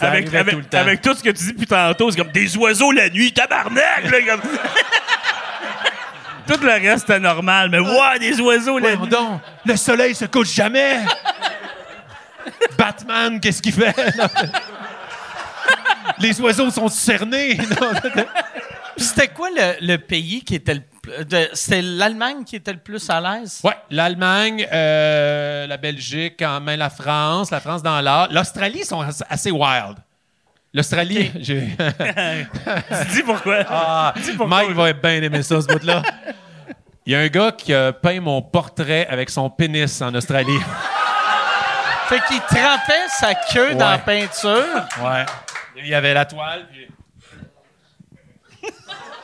Ça 0.00 0.08
avec, 0.08 0.28
tout 0.28 0.36
avec 0.76 1.04
ce 1.04 1.22
que 1.22 1.30
tu 1.30 1.44
dis 1.44 1.52
depuis 1.52 1.66
tantôt, 1.66 2.10
c'est 2.10 2.16
comme 2.16 2.32
des 2.32 2.56
oiseaux 2.56 2.90
la 2.90 3.08
nuit, 3.08 3.32
tabarnak! 3.32 4.10
Là, 4.10 4.18
comme... 4.28 4.40
tout 6.48 6.60
le 6.60 6.72
reste, 6.72 7.06
c'était 7.06 7.20
normal, 7.20 7.68
mais 7.70 7.78
ouais, 7.78 8.18
des 8.18 8.40
oiseaux 8.40 8.80
la 8.80 8.96
nuit. 8.96 9.08
donc, 9.08 9.40
le 9.64 9.76
soleil 9.76 10.16
se 10.16 10.24
couche 10.24 10.52
jamais! 10.52 10.98
Batman, 12.76 13.38
qu'est-ce 13.38 13.62
qu'il 13.62 13.74
fait? 13.74 13.94
Les 16.18 16.40
oiseaux 16.40 16.70
sont 16.70 16.88
cernés! 16.88 17.56
C'était 18.96 19.28
quoi 19.28 19.48
le, 19.50 19.86
le 19.86 19.96
pays 19.98 20.42
qui 20.44 20.54
était 20.56 20.74
le 20.74 20.82
C'était 21.54 21.82
l'Allemagne 21.82 22.44
qui 22.44 22.56
était 22.56 22.72
le 22.72 22.78
plus 22.78 23.08
à 23.10 23.20
l'aise? 23.20 23.60
Ouais, 23.64 23.76
l'Allemagne, 23.90 24.66
euh, 24.72 25.66
la 25.66 25.76
Belgique, 25.76 26.34
quand 26.38 26.60
même 26.60 26.78
la 26.78 26.90
France, 26.90 27.50
la 27.50 27.60
France 27.60 27.82
dans 27.82 28.00
l'art. 28.00 28.28
L'Australie 28.30 28.84
sont 28.84 29.00
assez- 29.28 29.50
wild. 29.50 29.96
L'Australie, 30.74 31.30
j'ai. 31.40 31.60
Dis 33.12 33.22
pourquoi? 33.24 33.58
Ah, 33.68 34.14
pourquoi? 34.36 34.46
Mike 34.64 34.70
va 34.76 34.92
bien 34.92 35.22
aimer 35.22 35.42
ça, 35.42 35.60
ce 35.60 35.66
bout-là. 35.66 36.02
Il 37.04 37.12
y 37.12 37.16
a 37.16 37.18
un 37.18 37.26
gars 37.26 37.52
qui 37.52 37.74
a 37.74 37.92
peint 37.92 38.20
mon 38.20 38.40
portrait 38.40 39.06
avec 39.10 39.28
son 39.28 39.50
pénis 39.50 40.00
en 40.00 40.14
Australie. 40.14 40.58
Fait 42.08 42.20
qu'il 42.28 42.40
trempait 42.40 43.08
sa 43.18 43.34
queue 43.34 43.74
dans 43.74 43.90
la 43.90 43.98
peinture. 43.98 44.86
Ouais. 45.02 45.26
Il 45.76 45.86
y 45.88 45.94
avait 45.94 46.14
la 46.14 46.24
toile. 46.24 46.66
puis- 46.72 46.86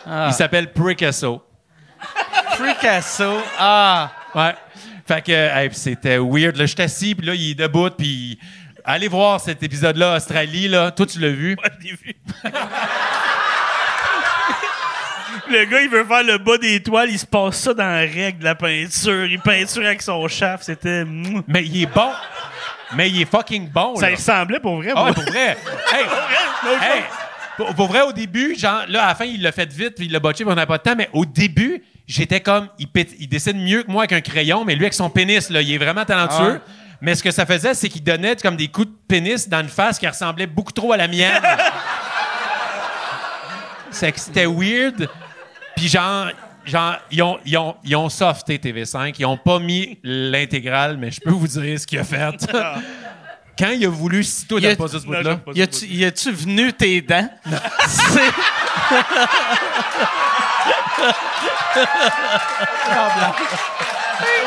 Ah. 0.08 0.28
Il 0.30 0.34
s'appelle 0.34 0.72
Picasso. 0.72 1.42
Picasso. 2.56 3.42
Ah. 3.58 4.10
Ouais. 4.34 4.54
Fait 5.06 5.22
que 5.22 5.32
hey, 5.32 5.70
c'était 5.72 6.18
weird. 6.18 6.56
Là, 6.56 6.66
je 6.66 6.72
suis 6.74 6.82
assis, 6.82 7.14
puis 7.14 7.26
là, 7.26 7.34
il 7.34 7.50
est 7.50 7.54
debout, 7.54 7.90
puis 7.90 8.38
allez 8.84 9.08
voir 9.08 9.40
cet 9.40 9.62
épisode-là, 9.62 10.16
Australie, 10.16 10.68
là. 10.68 10.90
Toi, 10.90 11.06
tu 11.06 11.18
l'as 11.18 11.28
vu? 11.30 11.56
Ouais, 11.62 11.70
je 11.80 11.84
l'ai 11.84 11.92
vu. 11.92 12.16
Le 15.50 15.64
gars, 15.64 15.80
il 15.80 15.88
veut 15.88 16.04
faire 16.04 16.24
le 16.24 16.36
bas 16.38 16.58
des 16.58 16.82
toiles, 16.82 17.08
il 17.10 17.18
se 17.18 17.24
passe 17.24 17.56
ça 17.56 17.72
dans 17.72 17.84
la 17.84 18.00
règle 18.00 18.40
de 18.40 18.44
la 18.44 18.54
peinture. 18.54 19.24
Il 19.24 19.40
peinture 19.40 19.84
avec 19.84 20.02
son 20.02 20.26
chef, 20.28 20.62
c'était. 20.62 21.04
Mais 21.46 21.64
il 21.64 21.82
est 21.82 21.86
bon. 21.86 22.10
Mais 22.94 23.08
il 23.08 23.22
est 23.22 23.30
fucking 23.30 23.68
bon, 23.70 23.96
Ça 23.96 24.10
là. 24.10 24.16
ressemblait 24.16 24.60
pour 24.60 24.76
vrai. 24.76 24.92
Ah, 24.94 25.04
moi. 25.04 25.12
pour 25.14 25.24
vrai. 25.24 25.56
Hey, 25.92 26.04
hey, 26.82 27.02
pour, 27.58 27.74
pour 27.74 27.88
vrai, 27.88 28.02
au 28.02 28.12
début, 28.12 28.56
genre, 28.56 28.84
là, 28.88 29.02
à 29.02 29.08
la 29.08 29.14
fin, 29.16 29.24
il 29.24 29.42
l'a 29.42 29.50
fait 29.50 29.70
vite, 29.70 29.96
puis 29.96 30.06
il 30.06 30.12
l'a 30.12 30.20
botché, 30.20 30.44
puis 30.44 30.52
on 30.52 30.54
n'a 30.54 30.64
pas 30.64 30.78
de 30.78 30.82
temps, 30.84 30.94
mais 30.96 31.10
au 31.12 31.26
début, 31.26 31.82
j'étais 32.06 32.40
comme, 32.40 32.68
il, 32.78 32.86
pét- 32.86 33.16
il 33.18 33.28
dessine 33.28 33.60
mieux 33.60 33.82
que 33.82 33.90
moi 33.90 34.04
avec 34.04 34.12
un 34.12 34.20
crayon, 34.20 34.64
mais 34.64 34.76
lui, 34.76 34.84
avec 34.84 34.94
son 34.94 35.10
pénis, 35.10 35.50
là, 35.50 35.60
il 35.60 35.72
est 35.72 35.78
vraiment 35.78 36.04
talentueux. 36.04 36.60
Ah. 36.64 36.70
Mais 37.00 37.16
ce 37.16 37.22
que 37.22 37.32
ça 37.32 37.44
faisait, 37.44 37.74
c'est 37.74 37.88
qu'il 37.88 38.04
donnait 38.04 38.36
comme 38.36 38.56
des 38.56 38.68
coups 38.68 38.86
de 38.86 38.92
pénis 39.08 39.48
dans 39.48 39.60
une 39.60 39.68
face 39.68 39.98
qui 39.98 40.06
ressemblait 40.06 40.46
beaucoup 40.46 40.72
trop 40.72 40.92
à 40.92 40.96
la 40.96 41.08
mienne. 41.08 41.42
c'est 43.90 44.12
que 44.12 44.20
c'était 44.20 44.46
weird. 44.46 45.08
Puis 45.74 45.88
genre, 45.88 46.28
genre, 46.64 46.96
ils 47.10 47.22
ont, 47.22 47.38
ils, 47.44 47.56
ont, 47.56 47.74
ils 47.84 47.96
ont 47.96 48.08
softé 48.08 48.58
TV5. 48.58 49.14
Ils 49.18 49.26
ont 49.26 49.36
pas 49.36 49.58
mis 49.58 49.98
l'intégrale, 50.04 50.96
mais 50.96 51.10
je 51.10 51.20
peux 51.20 51.30
vous 51.30 51.48
dire 51.48 51.78
ce 51.78 51.86
qu'il 51.86 51.98
a 51.98 52.04
fait. 52.04 52.52
Quand 53.58 53.70
il 53.70 53.84
a 53.84 53.88
voulu, 53.88 54.22
si 54.22 54.46
toi, 54.46 54.60
Y 54.60 54.66
a- 54.66 54.76
t'as 54.76 54.82
pas 54.84 54.88
ce 54.88 54.98
bout-là. 54.98 55.40
Y 55.54 55.62
a-tu, 55.62 55.86
y 55.86 56.04
a-tu 56.04 56.30
venu 56.32 56.72
tes 56.72 57.00
dents? 57.00 57.28
C'est- 57.88 58.20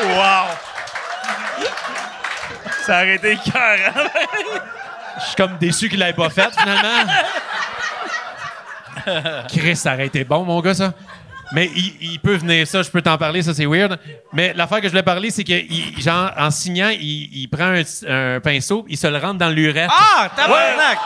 Wow! 0.03 0.47
Ça 2.85 2.97
aurait 3.03 3.15
été 3.15 3.37
carré. 3.37 3.83
Je 5.19 5.25
suis 5.25 5.35
comme 5.35 5.57
déçu 5.57 5.87
qu'il 5.89 5.99
l'ait 5.99 6.13
pas 6.13 6.29
fait, 6.29 6.49
finalement. 6.57 7.11
Chris, 9.49 9.75
ça 9.75 9.93
aurait 9.93 10.07
été 10.07 10.23
bon, 10.23 10.43
mon 10.43 10.59
gars, 10.61 10.73
ça. 10.73 10.93
Mais 11.53 11.69
il, 11.75 11.93
il 12.01 12.19
peut 12.19 12.35
venir, 12.35 12.65
ça, 12.65 12.81
je 12.81 12.89
peux 12.89 13.01
t'en 13.01 13.17
parler, 13.17 13.41
ça, 13.43 13.53
c'est 13.53 13.65
weird. 13.65 13.99
Mais 14.31 14.53
l'affaire 14.53 14.77
que 14.79 14.85
je 14.85 14.89
voulais 14.91 15.03
parler, 15.03 15.31
c'est 15.31 15.43
que, 15.43 15.51
il- 15.51 16.01
genre, 16.01 16.31
en 16.37 16.49
signant, 16.49 16.89
il, 16.89 17.29
il 17.41 17.47
prend 17.49 17.73
un, 17.75 18.35
un 18.35 18.39
pinceau, 18.39 18.85
il 18.87 18.97
se 18.97 19.07
le 19.07 19.17
rentre 19.17 19.37
dans 19.39 19.49
l'urette. 19.49 19.89
Ah, 19.93 20.29
tabarnak! 20.35 20.97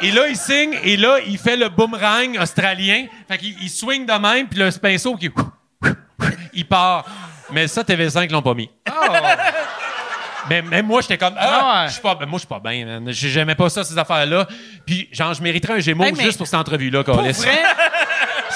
Et 0.00 0.12
là, 0.12 0.28
il 0.28 0.36
signe, 0.36 0.78
et 0.84 0.96
là, 0.96 1.18
il 1.26 1.36
fait 1.38 1.56
le 1.56 1.68
boomerang 1.68 2.38
australien. 2.40 3.06
Fait 3.28 3.38
qu'il 3.38 3.56
il 3.60 3.68
swing 3.68 4.06
de 4.06 4.12
même, 4.12 4.46
puis 4.46 4.58
le 4.60 4.70
pinceau, 4.78 5.16
qui, 5.16 5.28
il 6.52 6.66
part. 6.68 7.04
Mais 7.50 7.66
ça, 7.66 7.82
TV5 7.82 8.30
l'ont 8.30 8.42
pas 8.42 8.54
mis. 8.54 8.70
Mais 10.48 10.62
même 10.62 10.86
moi, 10.86 11.00
j'étais 11.02 11.18
comme, 11.18 11.34
ah, 11.36 11.48
Ah 11.50 11.82
ouais. 11.82 11.88
je 11.88 11.92
suis 11.94 12.00
pas, 12.02 12.14
ben, 12.14 12.26
moi, 12.26 12.38
je 12.38 12.46
suis 12.46 12.48
pas 12.48 12.60
bien, 12.60 12.86
man. 12.86 13.04
J'ai- 13.12 13.28
J'aimais 13.28 13.54
pas 13.56 13.68
ça, 13.68 13.84
ces 13.84 13.98
affaires-là. 13.98 14.46
Puis, 14.86 15.08
genre, 15.12 15.34
je 15.34 15.42
mériterais 15.42 15.74
un 15.74 15.80
Gémeaux 15.80 16.04
Hey, 16.04 16.14
juste 16.14 16.38
pour 16.38 16.46
cette 16.46 16.58
entrevue-là, 16.60 17.02
Pour 17.04 17.16
Carlis. 17.16 17.36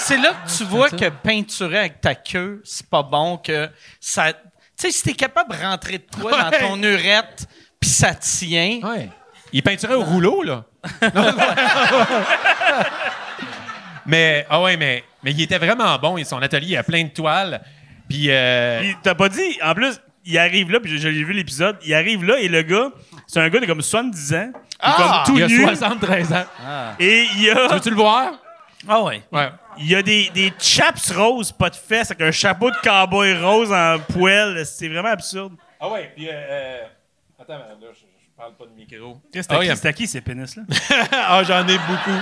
c'est 0.03 0.19
là 0.19 0.35
que 0.45 0.51
tu 0.57 0.65
vois 0.65 0.91
que 0.91 1.09
peinturer 1.09 1.79
avec 1.79 2.01
ta 2.01 2.15
queue, 2.15 2.61
c'est 2.65 2.87
pas 2.89 3.03
bon, 3.03 3.37
que 3.39 3.69
ça... 4.01 4.33
Tu 4.33 4.39
sais, 4.77 4.91
si 4.91 5.03
t'es 5.03 5.13
capable 5.15 5.55
de 5.57 5.63
rentrer 5.63 5.99
de 5.99 6.21
quoi 6.21 6.31
dans 6.43 6.51
ton 6.51 6.83
urette, 6.83 7.47
puis 7.81 7.91
ça 7.91 8.15
tient... 8.15 8.81
Ouais. 8.83 9.09
Il 9.53 9.63
peinturait 9.63 9.95
au 9.95 10.03
rouleau, 10.03 10.43
là. 10.43 10.65
mais, 14.07 14.47
ah 14.51 14.61
ouais, 14.63 14.77
mais, 14.77 15.05
mais 15.23 15.31
il 15.33 15.41
était 15.43 15.59
vraiment 15.59 15.97
bon. 15.99 16.17
Et 16.17 16.25
Son 16.25 16.41
atelier, 16.43 16.69
il 16.73 16.77
a 16.77 16.83
plein 16.83 17.05
de 17.05 17.11
toiles. 17.11 17.61
Puis, 18.09 18.27
euh, 18.31 18.81
Puis 18.81 18.97
t'as 19.03 19.15
pas 19.15 19.29
dit, 19.29 19.59
en 19.63 19.75
plus, 19.75 20.01
il 20.25 20.39
arrive 20.39 20.71
là, 20.71 20.81
puis 20.81 20.99
j'ai- 20.99 21.11
vu 21.11 21.33
l'épisode, 21.33 21.77
il 21.85 21.95
arrive 21.95 22.25
là 22.25 22.39
et 22.39 22.49
le 22.49 22.63
gars, 22.63 22.91
c'est 23.27 23.41
un 23.41 23.49
gars 23.49 23.61
de 23.61 23.67
comme 23.67 23.83
70 23.83 24.35
ans, 24.35 24.53
Ah! 24.81 25.25
comme 25.27 25.35
tout 25.35 25.39
il 25.39 25.45
a 25.45 25.49
nu, 25.49 25.63
73 25.65 26.33
ans. 26.33 26.45
et 26.99 27.27
il 27.37 27.51
a, 27.51 27.69
Veux-tu 27.75 27.91
le 27.91 27.97
voir? 27.97 28.33
Ah 28.89 29.03
ouais. 29.03 29.23
Ouais. 29.33 29.49
Il 29.79 29.89
y 29.91 29.95
a 29.97 30.03
des, 30.03 30.29
des 30.31 30.53
chaps 30.59 31.11
roses, 31.13 31.53
pas 31.53 31.71
de 31.71 31.77
fesses, 31.77 32.11
avec 32.11 32.21
un 32.23 32.31
chapeau 32.31 32.71
de 32.71 32.77
cowboy 32.83 33.35
rose 33.39 33.73
en 33.73 33.99
poêle. 34.01 34.65
C'est 34.67 34.89
vraiment 34.89 35.09
absurde. 35.11 35.55
Ah 35.81 35.89
ouais, 35.89 36.13
puis... 36.15 36.29
Euh, 36.31 36.85
Attends, 37.41 37.55
là, 37.59 37.67
je, 37.81 37.99
je 37.99 38.37
parle 38.37 38.55
pas 38.57 38.65
de 38.67 38.71
micro. 38.71 39.21
C'était 39.33 39.47
Ah, 39.55 39.59
qui, 39.59 39.65
il 39.65 39.69
y 39.69 39.71
a- 39.71 39.77
c'était 39.77 39.93
qui 39.95 40.07
ces 40.07 40.21
pénis-là? 40.21 40.63
ah, 41.13 41.43
j'en 41.43 41.67
ai 41.67 41.77
beaucoup. 41.79 42.21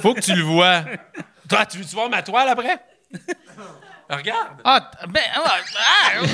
Faut 0.00 0.14
que 0.14 0.20
tu 0.20 0.34
le 0.34 0.42
vois. 0.42 0.82
Toi, 1.48 1.66
tu 1.66 1.78
veux-tu 1.78 1.94
voir 1.94 2.08
ma 2.08 2.22
toile 2.22 2.48
après? 2.48 2.78
Regarde. 4.10 4.60
Ah, 4.64 4.80
t- 4.80 5.06
ben... 5.08 5.22
ah, 5.36 5.56
ah. 5.76 6.24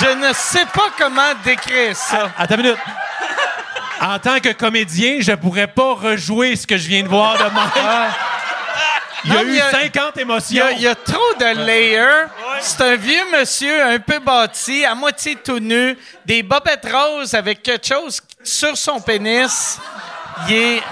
Je 0.00 0.10
ne 0.28 0.32
sais 0.34 0.66
pas 0.66 0.90
comment 0.96 1.34
décrire 1.44 1.96
ça. 1.96 2.30
Attends 2.36 2.56
une 2.56 2.62
minute. 2.62 2.78
En 4.00 4.18
tant 4.18 4.38
que 4.40 4.52
comédien, 4.52 5.16
je 5.20 5.32
pourrais 5.32 5.66
pas 5.66 5.94
rejouer 5.94 6.54
ce 6.56 6.66
que 6.66 6.76
je 6.76 6.88
viens 6.88 7.02
de 7.02 7.08
voir 7.08 7.36
de 7.36 7.44
Mike. 7.52 7.72
Il 9.24 9.32
y 9.32 9.36
a 9.36 9.42
Non, 9.42 9.42
eu 9.42 9.48
il 9.48 9.54
y 9.56 9.60
a- 9.60 9.70
50 9.72 10.12
Il 10.14 10.18
y, 10.18 10.22
émotions. 10.22 10.64
il 10.76 10.80
y 10.82 10.86
a 10.86 10.94
trop 10.94 11.34
de 11.40 11.64
layers. 11.66 12.26
C'est 12.60 12.80
un 12.82 12.94
vieux 12.96 13.24
monsieur 13.36 13.82
un 13.84 13.98
peu 13.98 14.20
bâti, 14.20 14.84
à 14.84 14.94
moitié 14.94 15.34
tout 15.36 15.58
nu, 15.58 15.98
des 16.24 16.42
bobettes 16.44 16.86
roses 16.90 17.34
avec 17.34 17.62
quelque 17.62 17.86
chose 17.86 18.20
sur 18.44 18.76
son 18.76 19.00
pénis. 19.00 19.78
Il 20.48 20.54
est 20.54 20.82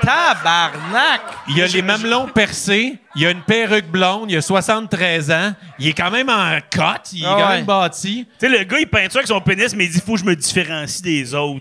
tabarnak. 0.00 1.20
Il 1.48 1.62
a 1.62 1.66
les 1.66 1.82
mamelons 1.82 2.26
percés. 2.28 2.98
Il 3.16 3.26
a 3.26 3.30
une 3.30 3.42
perruque 3.42 3.86
blonde. 3.86 4.30
Il 4.30 4.36
a 4.36 4.42
73 4.42 5.30
ans. 5.30 5.52
Il 5.78 5.88
est 5.88 5.92
quand 5.92 6.10
même 6.10 6.28
en 6.28 6.58
cote. 6.74 7.12
Il 7.12 7.22
est 7.22 7.26
Ah 7.26 7.36
quand 7.38 7.48
ouais. 7.48 7.56
même 7.56 7.64
bâti. 7.64 8.26
Tu 8.38 8.46
sais, 8.46 8.58
le 8.58 8.64
gars, 8.64 8.78
il 8.80 8.88
peinture 8.88 9.18
avec 9.18 9.28
son 9.28 9.40
pénis, 9.40 9.74
mais 9.74 9.84
il 9.86 9.90
dit, 9.90 10.00
faut 10.04 10.14
que 10.14 10.20
je 10.20 10.24
me 10.24 10.34
différencie 10.36 11.02
des 11.02 11.34
autres. 11.34 11.60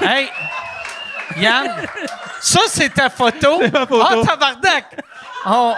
Hey, 0.00 0.28
Yann, 1.36 1.82
ça 2.40 2.60
c'est 2.68 2.88
ta 2.94 3.10
photo? 3.10 3.60
ma 3.72 3.86
photo. 3.86 4.02
Ah, 4.24 4.26
tabarnak. 4.26 4.84
On- 5.46 5.74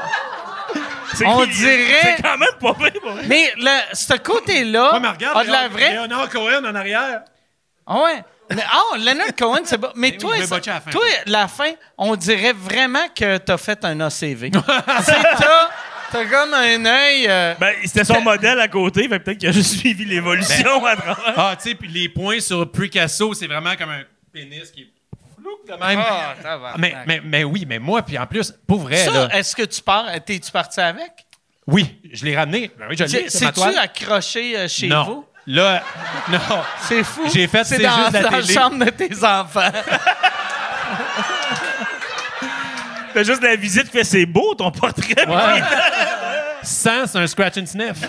C'est 1.14 1.26
On 1.26 1.40
qui- 1.44 1.50
dirait- 1.50 2.16
C'est 2.16 2.22
quand 2.22 2.38
même 2.38 2.48
pas 2.60 2.72
vrai, 2.72 2.92
pour. 2.92 3.12
Mais 3.26 3.52
le, 3.56 3.94
ce 3.94 4.14
côté-là 4.14 4.94
Ouais, 4.94 5.00
mais 5.00 5.08
regarde. 5.08 5.36
a 5.38 5.44
de 5.44 5.50
la 5.50 5.62
Léon- 5.64 5.70
vraie. 5.72 5.90
Léonard 5.90 6.28
Cohen 6.30 6.64
en 6.64 6.74
arrière. 6.74 7.22
Ah 7.86 8.02
ouais. 8.04 8.22
Mais- 8.54 8.62
Ah, 8.70 8.96
Leonard 8.96 9.34
Cohen, 9.36 9.60
c'est 9.64 9.78
bon. 9.78 9.90
Mais 9.96 10.12
oui, 10.12 10.18
toi, 10.18 10.32
je 10.36 10.40
vais 10.42 10.46
ça- 10.46 10.54
botcher 10.56 10.70
à 10.70 10.74
la 10.74 10.80
fin. 10.80 10.90
toi, 10.90 11.02
la 11.26 11.48
fin, 11.48 11.70
on 11.98 12.14
dirait 12.16 12.52
vraiment 12.52 13.06
que 13.14 13.38
t'as 13.38 13.56
fait 13.58 13.84
un 13.84 14.00
ACV. 14.00 14.50
sais, 14.52 14.60
t'as, 15.38 15.68
t'as 16.12 16.24
comme 16.26 16.54
un 16.54 16.84
œil. 16.86 17.26
euh, 17.28 17.54
Ben, 17.58 17.74
c'était 17.84 18.04
son 18.04 18.20
modèle 18.22 18.60
à 18.60 18.68
côté, 18.68 19.08
fait 19.08 19.18
peut-être 19.18 19.38
qu'il 19.38 19.48
a 19.48 19.52
juste 19.52 19.78
suivi 19.78 20.04
l'évolution 20.04 20.84
à 20.86 20.94
travers. 20.96 21.34
Ah, 21.36 21.54
tu 21.60 21.70
sais, 21.70 21.74
puis 21.74 21.88
les 21.88 22.08
points 22.08 22.40
sur 22.40 22.70
Picasso, 22.70 23.34
c'est 23.34 23.46
vraiment 23.48 23.74
comme 23.76 23.90
un 23.90 24.02
pénis 24.32 24.70
qui 24.70 24.82
est 24.82 24.88
flou 25.50 25.58
de 25.68 25.72
même. 25.84 26.02
Ah, 26.04 26.74
mais, 26.78 26.94
mais, 27.06 27.20
mais 27.24 27.44
oui, 27.44 27.64
mais 27.68 27.78
moi, 27.78 28.02
puis 28.02 28.18
en 28.18 28.26
plus, 28.26 28.52
pour 28.66 28.80
vrai, 28.80 28.96
ça, 28.96 29.10
là, 29.12 29.28
est-ce 29.36 29.54
que 29.56 29.62
tu 29.62 29.82
pars, 29.82 30.06
t'es-tu 30.24 30.50
parti 30.50 30.80
avec? 30.80 31.26
oui, 31.66 32.00
je 32.12 32.24
l'ai 32.24 32.36
ramené. 32.36 32.70
Ben 32.78 32.86
oui, 32.88 32.96
je 32.98 33.04
l'ai, 33.04 33.28
C'est-tu 33.30 33.60
accroché 33.60 34.58
euh, 34.58 34.66
chez 34.68 34.88
non. 34.88 35.04
vous? 35.04 35.24
Là, 35.46 35.82
non. 36.28 36.38
C'est 36.80 37.04
fou. 37.04 37.22
J'ai 37.32 37.46
fait, 37.46 37.64
c'est 37.64 37.76
c'est 37.76 37.82
dans, 37.82 37.96
juste 37.96 38.12
la 38.12 38.22
dans 38.22 38.30
la 38.30 38.40
télé. 38.42 38.54
chambre 38.54 38.84
de 38.84 38.90
tes 38.90 39.24
enfants. 39.24 39.70
T'as 43.14 43.22
juste 43.24 43.42
la 43.42 43.56
visite 43.56 43.86
qui 43.86 43.98
fait 43.98 44.04
c'est 44.04 44.26
beau 44.26 44.54
ton 44.54 44.70
portrait. 44.70 45.26
Ouais. 45.26 45.62
Sans, 46.62 47.06
c'est 47.06 47.18
un 47.18 47.26
scratch 47.26 47.58
and 47.58 47.66
sniff. 47.66 47.96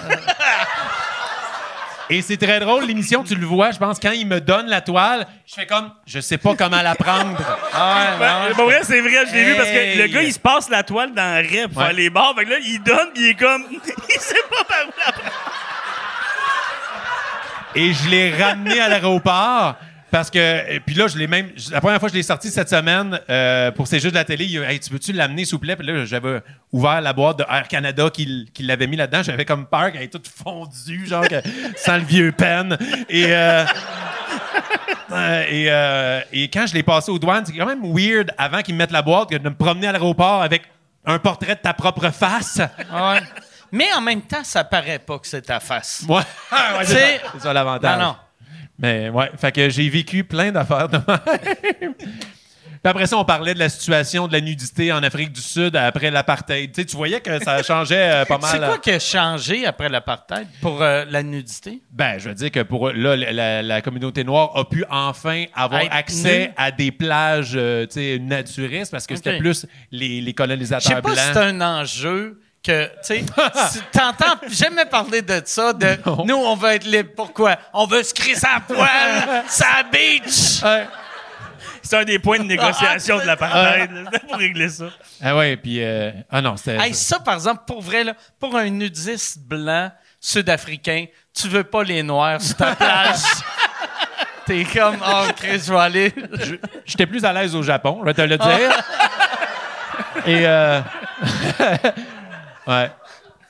Et 2.13 2.21
c'est 2.21 2.35
très 2.37 2.59
drôle, 2.59 2.83
l'émission, 2.85 3.23
tu 3.23 3.35
le 3.35 3.45
vois, 3.45 3.71
je 3.71 3.77
pense, 3.79 3.97
quand 3.97 4.11
il 4.11 4.27
me 4.27 4.41
donne 4.41 4.67
la 4.67 4.81
toile, 4.81 5.25
je 5.47 5.53
fais 5.53 5.65
comme, 5.65 5.89
je 6.05 6.19
sais 6.19 6.37
pas 6.37 6.55
comment 6.55 6.81
la 6.81 6.93
prendre. 6.93 7.37
Ben, 8.19 8.53
pour 8.53 8.65
vrai, 8.65 8.81
c'est 8.83 8.99
vrai, 8.99 9.25
je 9.29 9.33
l'ai 9.33 9.43
vu 9.45 9.55
parce 9.55 9.69
que 9.69 9.75
Hey. 9.77 9.97
le 9.97 10.07
gars, 10.07 10.21
il 10.21 10.33
se 10.33 10.39
passe 10.39 10.69
la 10.69 10.83
toile 10.83 11.13
dans 11.13 11.41
le 11.41 11.47
rep 11.47 11.69
pour 11.71 11.77
Ouais. 11.81 11.85
faire 11.87 11.93
les 11.95 12.09
bars. 12.09 12.33
Fait 12.37 12.43
que 12.45 12.49
là, 12.49 12.57
il 12.61 12.83
donne, 12.83 13.09
puis 13.13 13.23
il 13.23 13.29
est 13.29 13.35
comme. 13.35 13.63
il 13.73 14.19
sait 14.19 14.35
pas 14.49 14.63
par 14.65 14.77
où 14.87 14.91
la 15.05 15.11
prendre. 15.13 15.31
Et 17.75 17.93
je 17.93 18.09
l'ai 18.09 18.35
ramené 18.35 18.81
à 18.81 18.89
l'aéroport. 18.89 19.75
Parce 20.11 20.29
que, 20.29 20.79
puis 20.79 20.93
là, 20.95 21.07
je 21.07 21.17
l'ai 21.17 21.27
même. 21.27 21.49
La 21.71 21.79
première 21.79 21.99
fois 21.99 22.09
que 22.09 22.13
je 22.13 22.17
l'ai 22.17 22.23
sorti 22.23 22.49
cette 22.51 22.69
semaine 22.69 23.19
euh, 23.29 23.71
pour 23.71 23.87
ces 23.87 23.99
jeux 23.99 24.09
de 24.09 24.15
la 24.15 24.25
télé, 24.25 24.45
il 24.45 24.57
a 24.57 24.65
dit, 24.67 24.73
Hey, 24.73 24.79
tu 24.79 24.91
veux-tu 24.91 25.13
l'amener, 25.13 25.45
s'il 25.45 25.53
vous 25.55 25.59
plaît? 25.59 25.75
Puis 25.77 25.87
là, 25.87 26.03
j'avais 26.05 26.41
ouvert 26.71 26.99
la 27.01 27.13
boîte 27.13 27.39
de 27.39 27.45
Air 27.49 27.67
Canada 27.69 28.09
qu'il 28.13 28.47
qu'il 28.53 28.67
l'avait 28.67 28.87
mis 28.87 28.97
là-dedans. 28.97 29.23
J'avais 29.23 29.45
comme 29.45 29.65
peur 29.65 29.91
qu'elle 29.91 30.01
ait 30.03 30.07
toute 30.09 30.27
fondue, 30.27 31.07
genre, 31.07 31.25
que- 31.27 31.41
sans 31.77 31.95
le 31.97 32.03
vieux 32.03 32.31
pen. 32.33 32.77
Et, 33.09 33.25
euh, 33.29 33.63
euh, 35.11 35.43
et, 35.49 35.65
euh, 35.69 36.21
et 36.31 36.47
quand 36.49 36.67
je 36.67 36.73
l'ai 36.73 36.83
passé 36.83 37.11
aux 37.11 37.19
douanes, 37.19 37.45
c'est 37.45 37.53
quand 37.53 37.65
même 37.65 37.83
weird, 37.95 38.31
avant 38.37 38.61
qu'ils 38.61 38.75
me 38.75 38.79
mettent 38.79 38.91
la 38.91 39.01
boîte, 39.01 39.29
que 39.29 39.35
de 39.37 39.49
me 39.49 39.55
promener 39.55 39.87
à 39.87 39.91
l'aéroport 39.91 40.41
avec 40.41 40.63
un 41.05 41.19
portrait 41.19 41.55
de 41.55 41.61
ta 41.61 41.73
propre 41.73 42.09
face. 42.11 42.57
Ouais. 42.59 43.21
Mais 43.71 43.87
en 43.95 44.01
même 44.01 44.21
temps, 44.21 44.43
ça 44.43 44.63
paraît 44.65 44.99
pas 44.99 45.17
que 45.19 45.27
c'est 45.27 45.41
ta 45.43 45.59
face. 45.61 46.03
Ouais, 46.07 46.15
ouais, 46.51 46.85
c'est 46.85 47.21
ça, 47.33 47.39
ça 47.39 47.53
l'avantage. 47.53 47.97
Non, 47.97 48.05
non. 48.07 48.15
Mais 48.81 49.09
ouais, 49.09 49.29
fait 49.37 49.51
que 49.51 49.69
j'ai 49.69 49.87
vécu 49.89 50.23
plein 50.23 50.51
d'affaires 50.51 50.89
de 50.89 50.97
même. 51.07 51.93
Puis 52.83 52.89
après 52.89 53.05
ça, 53.05 53.15
on 53.17 53.25
parlait 53.25 53.53
de 53.53 53.59
la 53.59 53.69
situation 53.69 54.27
de 54.27 54.33
la 54.33 54.41
nudité 54.41 54.91
en 54.91 55.03
Afrique 55.03 55.31
du 55.31 55.39
Sud 55.41 55.75
après 55.75 56.09
l'apartheid. 56.09 56.71
Tu 56.71 56.81
sais, 56.81 56.85
tu 56.87 56.97
voyais 56.97 57.19
que 57.21 57.37
ça 57.43 57.61
changeait 57.61 58.09
euh, 58.11 58.25
pas 58.25 58.39
mal. 58.39 58.49
C'est 58.51 58.57
quoi 58.57 58.77
qui 58.79 58.89
a 58.89 58.97
changé 58.97 59.67
après 59.67 59.87
l'apartheid 59.87 60.47
pour 60.61 60.81
euh, 60.81 61.05
la 61.07 61.21
nudité? 61.21 61.79
Ben, 61.91 62.17
je 62.17 62.29
veux 62.29 62.33
dire 62.33 62.49
que 62.49 62.61
pour 62.61 62.89
là, 62.89 63.15
la, 63.15 63.31
la- 63.31 63.61
la 63.61 63.81
communauté 63.83 64.23
noire 64.23 64.57
a 64.57 64.67
pu 64.67 64.83
enfin 64.89 65.43
avoir 65.53 65.81
Être 65.81 65.93
accès 65.93 66.53
à 66.57 66.71
des 66.71 66.91
plages, 66.91 67.51
euh, 67.53 67.85
tu 67.85 67.93
sais, 67.99 68.17
naturistes 68.19 68.89
parce 68.91 69.05
que 69.05 69.15
c'était 69.15 69.37
plus 69.37 69.67
les, 69.91 70.07
les 70.07 70.21
Je 70.21 70.25
sais 70.25 70.33
colonisateurs 70.33 71.01
pas 71.03 71.09
si 71.09 71.15
blancs. 71.15 71.33
c'est 71.33 71.39
un 71.39 71.61
enjeu 71.61 72.41
que, 72.63 72.85
tu 72.85 72.91
sais, 73.01 73.25
t'entends 73.91 74.37
jamais 74.47 74.85
parler 74.85 75.21
de 75.21 75.41
ça, 75.45 75.73
de 75.73 75.97
Non. 76.05 76.25
nous, 76.25 76.35
on 76.35 76.55
veut 76.55 76.71
être 76.71 76.85
libre. 76.85 77.11
Pourquoi? 77.15 77.57
On 77.73 77.85
veut 77.85 78.03
se 78.03 78.13
crisser 78.13 78.47
à 78.47 78.59
poil, 78.59 79.43
sa 79.47 79.83
beach! 79.91 80.61
Ouais. 80.63 80.87
C'est 81.81 81.97
un 81.97 82.03
des 82.03 82.19
points 82.19 82.37
de 82.37 82.43
négociation 82.43 83.17
de 83.17 83.23
l'apartheid, 83.23 83.91
là, 83.91 84.19
pour 84.27 84.37
régler 84.37 84.69
ça. 84.69 84.85
Ah 85.21 85.35
ouais, 85.35 85.57
puis 85.57 85.83
euh, 85.83 86.11
ah 86.29 86.41
non, 86.41 86.55
c'était 86.55 86.77
Hey, 86.77 86.93
ça, 86.93 87.19
par 87.19 87.33
exemple, 87.33 87.63
pour 87.65 87.81
vrai, 87.81 88.03
là, 88.03 88.13
pour 88.39 88.55
un 88.55 88.69
nudiste 88.69 89.39
blanc 89.39 89.91
sud-africain, 90.19 91.05
tu 91.33 91.47
veux 91.47 91.63
pas 91.63 91.83
les 91.83 92.03
noirs 92.03 92.39
sur 92.39 92.55
ta 92.55 92.75
plage. 92.75 93.21
T'es 94.45 94.63
comme, 94.65 94.97
oh, 95.03 95.25
Chris, 95.35 95.63
je 95.65 95.73
vais 95.73 95.79
aller. 95.79 96.13
J'étais 96.85 97.07
plus 97.07 97.25
à 97.25 97.33
l'aise 97.33 97.55
au 97.55 97.63
Japon, 97.63 97.97
je 98.01 98.05
vais 98.05 98.13
te 98.13 98.21
le 98.21 98.37
dire. 98.37 98.83
Et 100.27 100.45
euh... 100.45 100.81
ouais. 102.71 102.91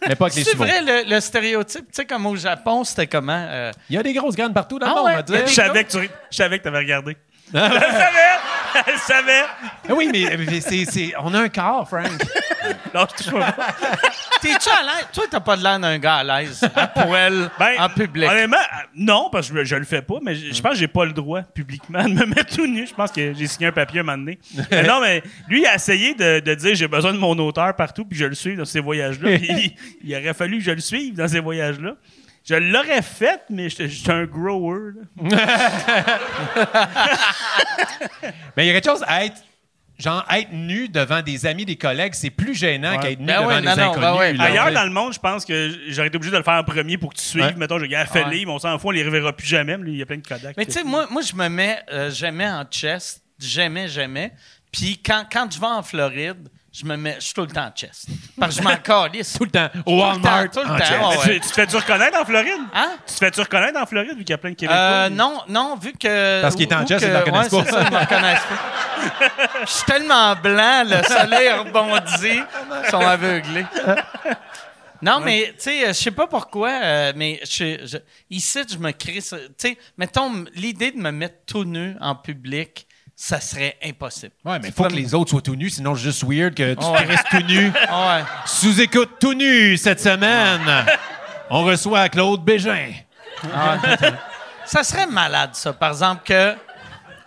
Mais 0.07 0.15
pas 0.15 0.25
avec 0.25 0.35
les 0.37 0.43
C'est 0.43 0.57
vrai, 0.57 0.81
le, 0.81 1.09
le 1.09 1.19
stéréotype, 1.19 1.85
tu 1.85 1.93
sais, 1.93 2.05
comme 2.05 2.25
au 2.25 2.35
Japon, 2.35 2.83
c'était 2.83 3.05
comment? 3.07 3.45
euh, 3.47 3.71
Il 3.89 3.95
y 3.95 3.99
a 3.99 4.03
des 4.03 4.13
grosses 4.13 4.35
graines 4.35 4.53
partout 4.53 4.79
dans 4.79 4.87
le 4.87 4.91
Ah 4.91 4.95
monde, 4.95 5.05
ouais? 5.05 5.23
dire. 5.23 5.47
Je 5.47 5.53
savais 5.53 5.83
que 5.83 5.91
tu 5.91 6.09
je 6.31 6.35
savais 6.37 6.57
que 6.57 6.63
t'avais 6.63 6.79
regardé. 6.79 7.15
je 7.53 7.59
savais! 7.59 8.39
Je 8.87 8.91
le 8.91 8.97
savais! 8.99 9.43
Ah 9.89 9.93
Oui, 9.93 10.09
mais, 10.11 10.37
mais 10.37 10.61
c'est, 10.61 10.85
c'est- 10.85 11.13
on 11.19 11.33
a 11.33 11.39
un 11.41 11.49
corps, 11.49 11.87
Frank. 11.87 12.07
Non, 12.93 13.05
je 13.23 13.31
pas. 13.31 13.55
T'es-tu 14.41 14.69
à 14.69 14.81
l'aise? 14.83 15.07
Toi, 15.13 15.23
t'as 15.29 15.39
pas 15.39 15.55
de 15.57 15.63
l'air 15.63 15.79
d'un 15.79 15.97
gars 15.97 16.17
à 16.17 16.23
l'aise, 16.23 16.61
à 16.75 16.87
poil, 16.87 17.49
Ben, 17.59 17.75
en 17.79 17.89
public. 17.89 18.29
Honnêtement, 18.29 18.57
euh, 18.57 18.83
non, 18.95 19.29
parce 19.31 19.49
que 19.49 19.59
je, 19.59 19.63
je 19.65 19.75
le 19.75 19.83
fais 19.85 20.01
pas, 20.01 20.15
mais 20.21 20.35
je, 20.35 20.53
je 20.53 20.61
pense 20.61 20.73
que 20.73 20.77
j'ai 20.77 20.87
pas 20.87 21.05
le 21.05 21.13
droit 21.13 21.41
publiquement 21.41 22.03
de 22.03 22.09
me 22.13 22.25
mettre 22.25 22.55
tout 22.55 22.67
nu. 22.67 22.85
Je 22.87 22.93
pense 22.93 23.11
que 23.11 23.33
j'ai 23.33 23.47
signé 23.47 23.67
un 23.67 23.71
papier 23.71 23.99
un 24.01 24.03
moment 24.03 24.17
donné. 24.17 24.39
Mais 24.71 24.83
non, 24.83 24.99
mais 25.01 25.23
lui, 25.47 25.61
il 25.61 25.65
a 25.67 25.75
essayé 25.75 26.13
de, 26.13 26.39
de 26.39 26.53
dire 26.55 26.75
j'ai 26.75 26.87
besoin 26.87 27.13
de 27.13 27.17
mon 27.17 27.37
auteur 27.39 27.75
partout, 27.75 28.05
puis 28.05 28.17
je 28.17 28.25
le 28.25 28.35
suis 28.35 28.55
dans 28.55 28.65
ces 28.65 28.79
voyages-là. 28.79 29.29
Puis 29.37 29.47
il, 30.03 30.09
il 30.09 30.15
aurait 30.15 30.33
fallu 30.33 30.57
que 30.57 30.63
je 30.63 30.71
le 30.71 30.81
suive 30.81 31.15
dans 31.15 31.27
ces 31.27 31.39
voyages-là. 31.39 31.93
Je 32.43 32.55
l'aurais 32.55 33.01
fait, 33.03 33.41
mais 33.49 33.69
j'étais 33.69 34.11
un 34.11 34.25
grower. 34.25 34.93
Mais 38.57 38.65
il 38.65 38.67
y 38.67 38.69
a 38.69 38.73
quelque 38.73 38.89
chose 38.89 39.03
à 39.07 39.25
être. 39.25 39.41
Genre, 39.99 40.25
être 40.35 40.51
nu 40.51 40.89
devant 40.89 41.21
des 41.21 41.45
amis, 41.45 41.63
des 41.63 41.75
collègues, 41.75 42.15
c'est 42.15 42.31
plus 42.31 42.55
gênant 42.55 42.97
qu'être 42.97 43.19
nu 43.19 43.27
Ben 43.27 43.37
devant 43.41 43.47
ouais, 43.49 43.61
des 43.61 43.67
non, 43.67 43.71
inconnus. 43.73 43.99
ben 44.01 44.15
ouais. 44.17 44.33
là. 44.33 44.43
Ailleurs 44.45 44.71
dans 44.71 44.83
le 44.85 44.89
monde, 44.89 45.13
je 45.13 45.19
pense 45.19 45.45
que 45.45 45.77
j'aurais 45.89 46.07
été 46.07 46.15
obligé 46.15 46.31
de 46.31 46.37
le 46.37 46.43
faire 46.43 46.55
en 46.55 46.63
premier 46.63 46.97
pour 46.97 47.13
que 47.13 47.19
tu 47.19 47.23
suives. 47.23 47.43
Ouais. 47.43 47.53
Mettons, 47.55 47.77
je 47.77 47.85
gars 47.85 48.07
fais 48.07 48.23
Ouais. 48.25 48.43
mais 48.45 48.51
on 48.51 48.57
s'en 48.57 48.79
fout, 48.79 48.87
on 48.87 48.91
les 48.91 49.03
reverra 49.03 49.31
plus 49.31 49.45
jamais. 49.45 49.77
mais 49.77 49.91
Il 49.91 49.97
y 49.97 50.01
a 50.01 50.07
plein 50.07 50.17
de 50.17 50.25
Kodak. 50.27 50.57
Mais 50.57 50.65
tu 50.65 50.71
sais, 50.71 50.83
moi, 50.83 51.05
moi, 51.11 51.21
je 51.21 51.35
me 51.35 51.47
mets 51.49 51.77
euh, 51.91 52.09
jamais 52.09 52.49
en 52.49 52.63
chest. 52.63 53.21
Jamais, 53.39 53.87
jamais. 53.89 54.31
Puis 54.71 54.99
quand, 55.05 55.23
quand 55.31 55.47
je 55.53 55.59
vais 55.59 55.67
en 55.67 55.83
Floride, 55.83 56.49
je 56.73 56.85
me 56.85 56.95
mets, 56.95 57.15
je 57.19 57.25
suis 57.25 57.33
tout 57.33 57.41
le 57.41 57.47
temps 57.47 57.65
en 57.65 57.71
chest. 57.75 58.05
Parce 58.39 58.55
que 58.55 58.61
je 58.63 58.67
m'en 58.67 58.75
calisse. 58.83 59.33
Tout 59.33 59.43
le 59.45 59.51
temps. 59.51 59.69
Au 59.75 59.81
Tout 59.83 59.91
le 59.91 59.95
Walmart. 59.97 60.49
temps, 60.51 60.61
tout 60.61 60.67
le 60.67 60.73
en 60.73 60.77
temps, 60.77 61.09
ouais, 61.09 61.33
tu, 61.35 61.39
tu 61.41 61.47
te 61.49 61.53
fais-tu 61.53 61.75
reconnaître 61.75 62.17
en 62.19 62.25
Floride? 62.25 62.61
Hein? 62.73 62.91
Tu 63.05 63.13
te 63.13 63.19
fais-tu 63.19 63.39
reconnaître 63.41 63.79
en 63.81 63.85
Floride 63.85 64.11
vu 64.17 64.19
qu'il 64.23 64.29
y 64.29 64.33
a 64.33 64.37
plein 64.37 64.51
de 64.51 64.55
Québécois? 64.55 64.77
Euh, 64.79 65.09
non, 65.09 65.41
non, 65.49 65.75
vu 65.75 65.91
que. 65.93 66.41
Parce 66.41 66.55
qu'il 66.55 66.63
est 66.69 66.73
en 66.73 66.85
chest, 66.87 67.03
ils 67.05 67.11
le 67.11 67.17
reconnaissent 67.17 67.51
ouais, 67.51 67.63
pas. 67.63 67.65
c'est 67.65 67.71
ça, 67.71 67.83
ils 67.87 67.93
me 67.93 67.99
reconnaissent 67.99 68.39
pas. 68.39 69.27
Je 69.65 69.71
suis 69.71 69.83
tellement 69.85 70.35
blanc, 70.35 70.83
le 70.85 71.03
soleil 71.03 71.51
rebondit, 71.51 72.39
ils 72.83 72.89
sont 72.89 72.99
aveuglés. 72.99 73.65
Non, 75.01 75.19
mais, 75.19 75.47
tu 75.57 75.63
sais, 75.63 75.87
je 75.87 75.93
sais 75.93 76.11
pas 76.11 76.27
pourquoi, 76.27 76.69
euh, 76.69 77.13
mais 77.15 77.39
je, 77.43 77.79
je- 77.87 77.97
ici, 78.29 78.59
je 78.71 78.77
me 78.77 78.91
crée. 78.91 79.19
ça- 79.19 79.37
Tu 79.39 79.69
sais, 79.69 79.77
mettons, 79.97 80.45
l'idée 80.53 80.91
de 80.91 80.97
me 80.99 81.09
mettre 81.11 81.37
tout 81.47 81.63
nu 81.63 81.95
en 81.99 82.13
public, 82.15 82.85
ça 83.23 83.39
serait 83.39 83.77
impossible. 83.85 84.33
Ouais, 84.43 84.57
mais 84.57 84.71
faut 84.71 84.85
que 84.85 84.93
les 84.93 85.13
autres 85.13 85.29
soient 85.29 85.41
tout 85.41 85.55
nus, 85.55 85.69
sinon 85.69 85.93
c'est 85.95 86.01
juste 86.05 86.23
weird 86.23 86.55
que 86.55 86.73
tu 86.73 86.83
Ouais. 86.85 87.05
restes 87.05 87.27
tout 87.29 87.43
nu. 87.43 87.71
Ah 87.87 88.07
Ouais. 88.17 88.23
Sous-écoute 88.45 89.11
tout 89.19 89.35
nu 89.35 89.77
cette 89.77 90.01
semaine. 90.01 90.61
On 91.51 91.63
reçoit 91.63 92.09
Claude 92.09 92.43
Bégin. 92.43 92.93
Ça 94.65 94.83
serait 94.83 95.05
malade, 95.05 95.51
ça, 95.53 95.71
par 95.71 95.91
exemple, 95.91 96.23
que 96.25 96.55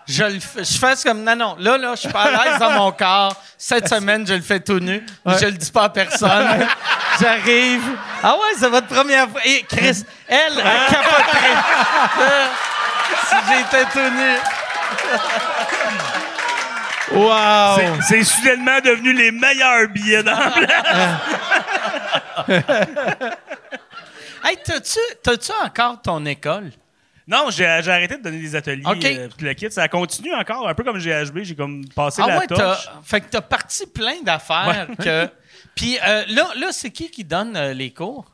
je, 0.09 0.25
le 0.25 0.41
je 0.41 0.79
fasse 0.79 1.05
comme 1.05 1.23
non, 1.23 1.37
non, 1.37 1.57
là, 1.61 1.79
là, 1.79 1.93
je 1.95 2.01
suis 2.01 2.09
pas 2.09 2.25
à 2.25 2.31
l'aise 2.45 2.59
dans 2.59 2.73
mon 2.73 2.91
corps. 2.91 3.35
Cette 3.57 3.89
semaine, 3.89 4.27
je 4.27 4.35
le 4.35 4.43
fais 4.43 4.59
tout 4.61 4.81
nu. 4.81 5.05
mais 5.25 5.39
Je 5.39 5.47
le 5.47 5.53
dis 5.53 5.71
pas 5.71 5.85
à 5.85 5.89
personne. 5.91 6.67
J'arrive. 7.21 7.83
Ah 8.23 8.33
ouais, 8.35 8.55
c'est 8.59 8.69
votre 8.69 8.89
première 8.89 9.29
fois. 9.31 9.41
Et 9.45 9.63
Chris, 9.69 10.05
elle, 10.27 10.55
elle 10.59 10.93
capoterait. 10.93 11.55
Euh, 12.21 12.47
si 13.29 13.35
j'étais 13.49 13.85
tout 13.93 13.99
nu. 14.15 14.37
Wow! 17.13 17.77
C'est- 18.09 18.25
soudainement 18.25 18.81
devenu 18.81 19.13
les 19.13 19.31
meilleurs 19.31 19.89
billets 19.89 20.23
dans 20.23 20.33
Hey, 24.43 24.57
t'as-tu, 24.65 24.99
t'as-tu 25.23 25.53
encore 25.65 26.01
ton 26.03 26.25
école? 26.27 26.71
Non, 27.27 27.49
j'ai 27.51 27.67
arrêté 27.67 28.19
de 28.19 28.23
donner 28.23 28.39
des 28.41 28.55
ateliers. 28.55 28.83
OK. 28.85 29.05
euh, 29.05 29.29
le 29.41 29.55
kit, 29.55 29.71
ça 29.71 29.89
continue 29.89 30.35
encore, 30.35 30.69
un 30.69 30.75
peu 30.75 30.85
comme 30.85 30.99
GHB. 30.99 31.39
J'ai 31.43 31.55
comme 31.55 31.85
passé 31.95 32.21
Ah 32.25 32.29
la 32.29 32.39
ouais, 32.39 32.47
torche. 32.47 32.89
fait 33.03 33.23
que 33.23 33.27
t'as 33.31 33.41
parti 33.41 33.87
plein 33.87 34.21
d'affaires 34.23 34.89
que. 35.03 35.29
Puis 35.75 35.99
euh, 36.07 36.25
là, 36.29 36.49
là, 36.57 36.69
c'est 36.73 36.91
qui 36.91 37.11
qui 37.11 37.25
donne 37.25 37.57
euh, 37.57 37.73
les 37.73 37.91
cours? 37.93 38.27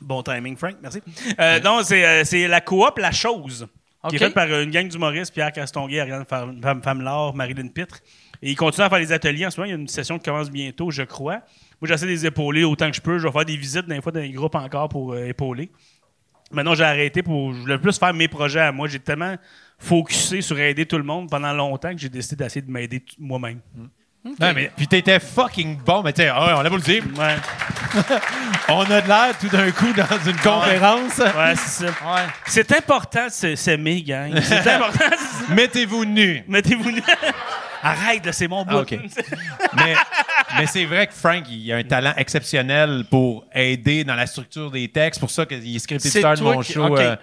Bon 0.00 0.22
timing, 0.22 0.56
Frank, 0.56 0.76
merci. 0.82 1.00
Euh, 1.40 1.58
non, 1.60 1.82
c'est 1.82 2.04
euh, 2.04 2.22
c'est 2.24 2.46
la 2.46 2.60
coop 2.60 2.98
La 2.98 3.10
Chose, 3.10 3.66
qui 4.08 4.16
est 4.16 4.18
OK. 4.18 4.24
faite 4.26 4.34
par 4.34 4.46
une 4.48 4.70
gang 4.70 4.86
d'humoristes, 4.88 5.32
Pierre 5.34 5.50
Castonguay, 5.52 6.00
Ariane 6.00 6.22
Fam- 6.24 6.60
Fam- 6.60 6.82
Famelard, 6.82 7.34
Marilyn 7.34 7.68
Pitre. 7.68 7.98
Et 8.40 8.50
ils 8.52 8.54
continuent 8.56 8.84
à 8.86 8.88
faire 8.90 9.00
des 9.00 9.10
ateliers 9.12 9.46
en 9.46 9.50
ce 9.50 9.58
moment. 9.60 9.66
Il 9.66 9.70
y 9.70 9.76
a 9.76 9.78
une 9.80 9.88
session 9.88 10.18
qui 10.18 10.24
commence 10.24 10.50
bientôt, 10.50 10.90
je 10.92 11.02
crois. 11.02 11.40
Moi, 11.80 11.88
j'essaie 11.88 12.06
de 12.06 12.10
les 12.10 12.24
épauler 12.26 12.62
autant 12.64 12.88
que 12.90 12.96
je 12.96 13.00
peux. 13.00 13.18
Je 13.18 13.26
vais 13.26 13.32
faire 13.32 13.44
des 13.44 13.56
visites, 13.56 13.86
des 13.86 14.00
fois, 14.00 14.12
dans 14.12 14.20
les 14.20 14.30
groupes 14.30 14.54
encore 14.54 14.88
pour 14.88 15.12
euh, 15.12 15.26
épauler. 15.26 15.70
Maintenant, 16.52 16.74
j'ai 16.74 16.84
arrêté 16.84 17.22
pour. 17.22 17.52
Je 17.52 17.58
voulais 17.60 17.78
plus 17.78 17.98
faire 17.98 18.14
mes 18.14 18.28
projets 18.28 18.60
à 18.60 18.70
moi. 18.72 18.86
J'ai 18.88 19.00
tellement 19.00 19.34
focusé 19.78 20.40
sur 20.40 20.58
aider 20.58 20.86
tout 20.86 20.96
le 20.96 21.02
monde 21.04 21.28
pendant 21.28 21.52
longtemps 21.52 21.92
que 21.92 21.98
j'ai 21.98 22.08
décidé 22.08 22.44
d'essayer 22.44 22.62
de 22.62 22.70
m'aider 22.70 23.00
t- 23.00 23.16
moi-même. 24.24 24.36
Non, 24.48 24.52
mais, 24.54 24.70
puis 24.76 24.86
t'étais 24.88 25.20
fucking 25.20 25.78
bon, 25.78 26.02
mais 26.02 26.12
tu 26.12 26.22
sais, 26.22 26.28
ah 26.28 26.46
ouais, 26.46 26.52
on 26.56 26.60
a 26.64 26.68
beau 26.70 26.76
le 26.76 26.82
dire. 26.82 27.02
Ouais, 27.16 27.36
On 28.68 28.82
a 28.82 29.00
de 29.00 29.08
l'air 29.08 29.38
tout 29.40 29.48
d'un 29.48 29.70
coup 29.70 29.92
dans 29.94 30.30
une 30.30 30.36
conférence. 30.36 31.16
ouais 31.18 31.54
c'est 31.56 31.86
ça. 31.86 31.86
Ouais. 31.86 32.22
C'est 32.46 32.70
important 32.72 33.26
de 33.26 33.30
se- 33.32 33.54
s'aimer, 33.56 34.02
gang. 34.02 34.38
C'est 34.42 34.58
important. 34.68 35.08
de 35.10 35.46
se- 35.46 35.52
Mettez-vous 35.52 36.04
nus. 36.04 36.42
Mettez-vous. 36.48 36.90
Arrête, 37.82 38.26
là, 38.26 38.32
c'est 38.32 38.48
mon 38.48 38.64
bout. 38.64 38.76
Ah, 38.76 38.80
OK. 38.80 38.98
mais 39.76 39.94
mais 40.58 40.66
c'est 40.66 40.84
vrai 40.84 41.06
que 41.06 41.14
Frank, 41.14 41.44
il 41.48 41.72
a 41.72 41.76
un 41.76 41.84
talent 41.84 42.12
exceptionnel 42.16 43.04
pour 43.08 43.46
aider 43.54 44.02
dans 44.04 44.16
la 44.16 44.26
structure 44.26 44.70
des 44.70 44.88
textes. 44.88 45.20
pour 45.20 45.30
ça 45.30 45.46
qu'il 45.46 45.74
est 45.76 45.78
script 45.78 46.00
C'est 46.00 46.08
éditeur 46.08 46.34
de 46.34 46.42
mon 46.42 46.60
qui- 46.60 46.72
show 46.72 46.96
euh, 46.96 47.16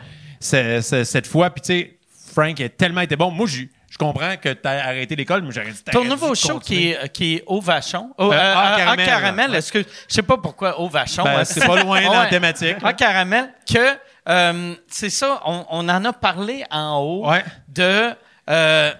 cette 0.81 1.27
fois. 1.27 1.49
Puis 1.49 1.61
tu 1.61 1.67
sais, 1.67 1.97
Frank 2.33 2.59
a 2.61 2.69
tellement 2.69 3.01
été 3.01 3.15
bon. 3.17 3.29
Moi, 3.31 3.47
je 3.47 3.63
je 3.89 3.97
comprends 3.97 4.35
que 4.37 4.49
tu 4.49 4.67
as 4.67 4.85
arrêté 4.87 5.15
l'école, 5.15 5.41
mais 5.43 5.51
j'aurais 5.51 5.71
dit 5.71 5.83
Ton 5.91 6.03
nouveau 6.03 6.35
show 6.35 6.59
qui 6.59 6.89
est, 6.89 7.09
qui 7.13 7.35
est 7.35 7.43
Au 7.47 7.61
Vachon. 7.61 8.09
Au, 8.17 8.31
Euh, 8.31 8.35
euh, 8.35 8.55
en 8.55 8.73
euh, 8.73 8.77
caramel. 8.77 8.99
en 8.99 9.05
caramel. 9.05 9.55
Est-ce 9.55 9.71
que, 9.71 9.79
je 9.79 9.85
sais 10.13 10.21
pas 10.23 10.37
pourquoi 10.37 10.79
Au 10.79 10.89
Vachon. 10.89 11.23
Ben, 11.23 11.39
hein. 11.39 11.45
c'est 11.45 11.65
pas 11.65 11.81
loin 11.81 12.01
dans 12.01 12.13
la 12.13 12.25
thématique. 12.29 12.77
En 12.83 12.93
caramel. 12.93 13.49
Que, 13.71 13.95
euh, 14.27 14.73
c'est 14.87 15.09
ça, 15.09 15.39
on, 15.45 15.65
on 15.69 15.87
en 15.89 16.03
a 16.05 16.13
parlé 16.13 16.63
en 16.71 16.97
haut 16.99 17.29
Ouais. 17.29 17.43
de. 17.69 18.11
Euh, 18.49 18.91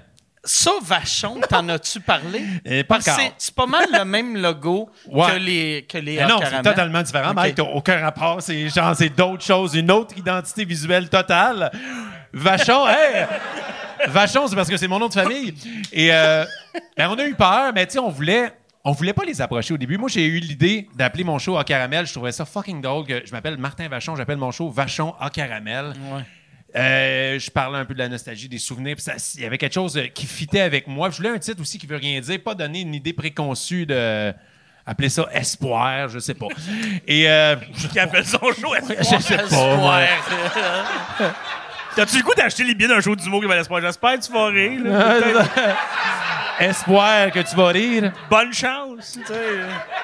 ça, 0.48 0.72
Vachon, 0.84 1.42
t'en 1.50 1.68
as-tu 1.70 2.00
parlé? 2.00 2.44
Euh, 2.68 2.84
pas 2.84 2.96
Parce 2.96 3.06
que 3.06 3.10
encore. 3.12 3.24
c'est- 3.24 3.34
c'est 3.40 3.56
pas 3.56 3.66
mal 3.66 3.88
le 3.92 4.06
même 4.06 4.38
logo 4.38 4.92
Ouais. 5.08 5.32
que 5.32 5.36
les, 5.38 5.86
que 5.92 5.98
les 5.98 6.18
non, 6.22 6.38
c'est 6.38 6.44
caramel. 6.44 6.62
totalement 6.62 7.02
différent. 7.02 7.30
OK. 7.32 7.36
Mike, 7.36 7.60
aucun 7.74 8.00
rapport. 8.00 8.42
C'est 8.44 8.70
genre, 8.70 8.96
c'est 8.96 9.10
d'autres 9.10 9.44
choses. 9.44 9.74
Une 9.74 9.90
autre 9.90 10.16
identité 10.18 10.64
visuelle 10.64 11.10
totale. 11.10 11.72
Vachon, 12.32 12.88
hey! 12.88 13.26
Vachon, 14.08 14.48
c'est 14.48 14.56
parce 14.56 14.70
que 14.70 14.78
c'est 14.78 14.88
mon 14.88 15.00
nom 15.00 15.08
de 15.08 15.14
famille. 15.14 15.54
Et 15.92 16.14
euh, 16.14 16.46
ben, 16.98 17.10
on 17.10 17.18
a 17.18 17.26
eu 17.26 17.36
peur, 17.36 17.72
mais 17.74 17.86
tu 17.86 17.94
sais, 17.94 18.00
on 18.00 18.10
voulait. 18.10 18.52
On 18.88 18.92
voulait 18.92 19.14
pas 19.14 19.24
les 19.26 19.42
approcher 19.42 19.74
au 19.74 19.78
début. 19.78 19.98
Moi, 19.98 20.10
j'ai 20.10 20.28
eu 20.28 20.38
l'idée 20.40 20.88
d'appeler 20.94 21.24
mon 21.24 21.40
show 21.40 21.58
à 21.58 21.64
caramel. 21.64 22.06
Je 22.06 22.14
trouvais 22.14 22.32
ça 22.32 22.46
fucking 22.46 22.82
drôle. 22.82 23.08
que 23.08 23.26
Je 23.26 23.32
m'appelle 23.32 23.58
Martin 23.58 23.88
Vachon. 23.88 24.16
J'appelle 24.16 24.38
mon 24.38 24.52
show 24.52 24.70
Vachon 24.70 25.16
à 25.20 25.32
caramel. 25.32 25.94
Euh, 26.76 27.40
je 27.40 27.50
parlais 27.50 27.80
un 27.80 27.86
peu 27.86 27.96
de 27.96 28.00
la 28.00 28.10
nostalgie, 28.10 28.48
des 28.48 28.60
souvenirs. 28.60 28.98
Il 29.36 29.42
y 29.42 29.46
avait 29.46 29.58
quelque 29.58 29.74
chose 29.74 30.00
qui 30.14 30.28
fitait 30.28 30.60
avec 30.62 30.86
moi. 30.86 31.10
Je 31.10 31.18
voulais 31.18 31.30
un 31.30 31.40
titre 31.40 31.62
aussi 31.62 31.80
qui 31.80 31.88
veut 31.88 31.96
rien 31.96 32.20
dire, 32.20 32.40
pas 32.44 32.54
donner 32.54 32.82
une 32.82 32.94
idée 32.94 33.14
préconçue 33.14 33.88
de. 33.88 34.32
Appeler 34.88 35.10
ça 35.10 35.28
espoir, 35.34 36.10
je 36.10 36.20
sais 36.20 36.36
pas. 36.36 36.46
Et 37.08 37.28
euh, 37.28 37.56
Qui 37.92 37.98
appelle 37.98 38.24
son 38.24 38.38
show. 38.38 38.72
je 39.00 39.20
sais 39.20 39.38
pas. 39.38 39.76
moi. 39.78 40.02
T'as-tu 41.96 42.18
le 42.18 42.24
goût 42.24 42.34
d'acheter 42.36 42.64
les 42.64 42.76
billets 42.76 42.90
d'un 42.90 43.00
show 43.00 43.16
d'humour 43.16 43.42
qui 43.42 43.48
va 43.48 43.56
l'espoir? 43.56 43.80
J'espère 43.82 44.20
que 44.20 44.26
tu 44.26 44.32
vas 44.32 44.46
rire. 44.48 44.82
là. 44.84 45.14
Peut-être. 45.22 45.50
Espoir 46.60 47.32
que 47.32 47.40
tu 47.40 47.56
vas 47.56 47.68
rire. 47.68 48.12
Bonne 48.30 48.54
chance. 48.54 49.14
tu 49.14 49.26
sais. 49.26 49.36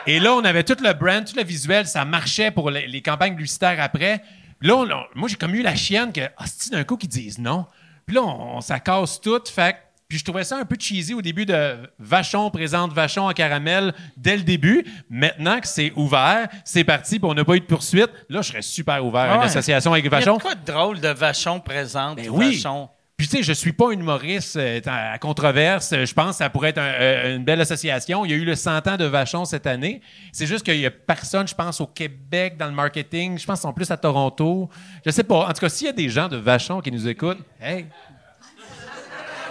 Et 0.08 0.20
là, 0.20 0.34
on 0.34 0.44
avait 0.44 0.64
tout 0.64 0.76
le 0.82 0.94
brand, 0.94 1.24
tout 1.26 1.36
le 1.36 1.44
visuel, 1.44 1.86
ça 1.88 2.04
marchait 2.06 2.52
pour 2.52 2.70
les, 2.72 2.88
les 2.88 3.02
campagnes 3.02 3.36
publicitaires 3.36 3.78
après. 3.82 4.22
Là, 4.62 4.76
on- 4.76 4.90
on- 4.92 5.04
moi, 5.16 5.28
j'ai 5.30 5.36
comme 5.36 5.56
eu 5.56 5.62
la 5.62 5.76
chienne 5.76 6.12
que, 6.14 6.22
ah, 6.38 6.44
c'est 6.46 6.72
d'un 6.72 6.84
coup 6.84 6.98
qu'ils 6.98 7.10
disent 7.10 7.40
non. 7.40 7.66
Puis 8.06 8.16
là, 8.16 8.22
on, 8.24 8.58
on- 8.58 8.62
ça 8.62 8.80
casse 8.80 9.20
tout. 9.22 9.42
Fait 9.54 9.74
que- 9.74 9.78
puis 10.12 10.18
je 10.20 10.26
trouvais 10.26 10.44
ça 10.44 10.58
un 10.58 10.66
peu 10.66 10.76
cheesy 10.78 11.14
au 11.14 11.22
début 11.22 11.46
de 11.46 11.78
Vachon 11.98 12.50
présente 12.52 12.92
Vachon 12.92 13.30
en 13.30 13.32
caramel 13.32 13.94
dès 14.18 14.36
le 14.36 14.44
début. 14.44 14.84
Maintenant 15.10 15.62
que 15.62 15.68
c'est 15.70 15.94
ouvert, 15.96 16.50
c'est 16.66 16.84
parti, 16.84 17.18
puis 17.18 17.30
on 17.32 17.34
n'a 17.34 17.46
pas 17.46 17.56
eu 17.56 17.62
de 17.62 17.66
poursuite. 17.66 18.10
Là, 18.28 18.42
je 18.42 18.50
serais 18.50 18.62
super 18.62 19.06
ouvert 19.06 19.22
à 19.22 19.36
une 19.36 19.40
Ouais. 19.40 19.46
association 19.46 19.94
avec 19.94 20.04
Il 20.04 20.12
y 20.12 20.14
a 20.14 20.20
Vachon. 20.20 20.38
quoi 20.38 20.54
de 20.56 20.66
drôle 20.70 21.00
de 21.00 21.08
Vachon 21.08 21.62
présente 21.62 22.18
Ben 22.18 22.28
oui. 22.30 22.56
Vachon? 22.58 22.90
Puis, 23.16 23.28
tu 23.30 23.38
sais, 23.38 23.44
je 23.44 23.54
suis 23.54 23.72
pas 23.72 23.90
un 23.90 23.92
humoriste 23.92 24.56
euh, 24.58 24.82
à 24.88 25.18
controverse. 25.20 25.94
Je 25.94 26.12
pense 26.14 26.32
que 26.32 26.36
ça 26.38 26.50
pourrait 26.50 26.70
être 26.70 26.80
un- 26.80 26.94
euh, 27.00 27.36
une 27.38 27.44
belle 27.46 27.62
association. 27.62 28.26
Il 28.26 28.32
y 28.32 28.34
a 28.34 28.38
eu 28.38 28.44
le 28.46 28.56
100 28.56 28.86
ans 28.88 28.98
de 28.98 29.06
Vachon 29.06 29.46
cette 29.46 29.68
année. 29.68 30.02
C'est 30.34 30.48
juste 30.48 30.66
qu'il 30.66 30.78
y 30.80 30.86
a 30.88 30.92
personne, 30.92 31.48
je 31.48 31.54
pense, 31.56 31.80
au 31.80 31.86
Québec, 31.88 32.58
dans 32.58 32.66
le 32.66 32.72
marketing. 32.74 33.38
Je 33.38 33.46
pense 33.46 33.60
qu'ils 33.60 33.70
sont 33.70 33.74
plus 33.74 33.92
à 33.92 33.98
Toronto. 33.98 34.70
Je 35.06 35.12
sais 35.12 35.24
pas. 35.24 35.48
En 35.48 35.54
tout 35.54 35.62
cas, 35.62 35.70
s'il 35.70 35.86
y 35.88 35.90
a 35.92 35.94
des 35.94 36.10
gens 36.10 36.28
de 36.28 36.36
Vachon 36.38 36.82
qui 36.82 36.92
nous 36.92 37.08
écoutent, 37.08 37.38
hey, 37.62 37.86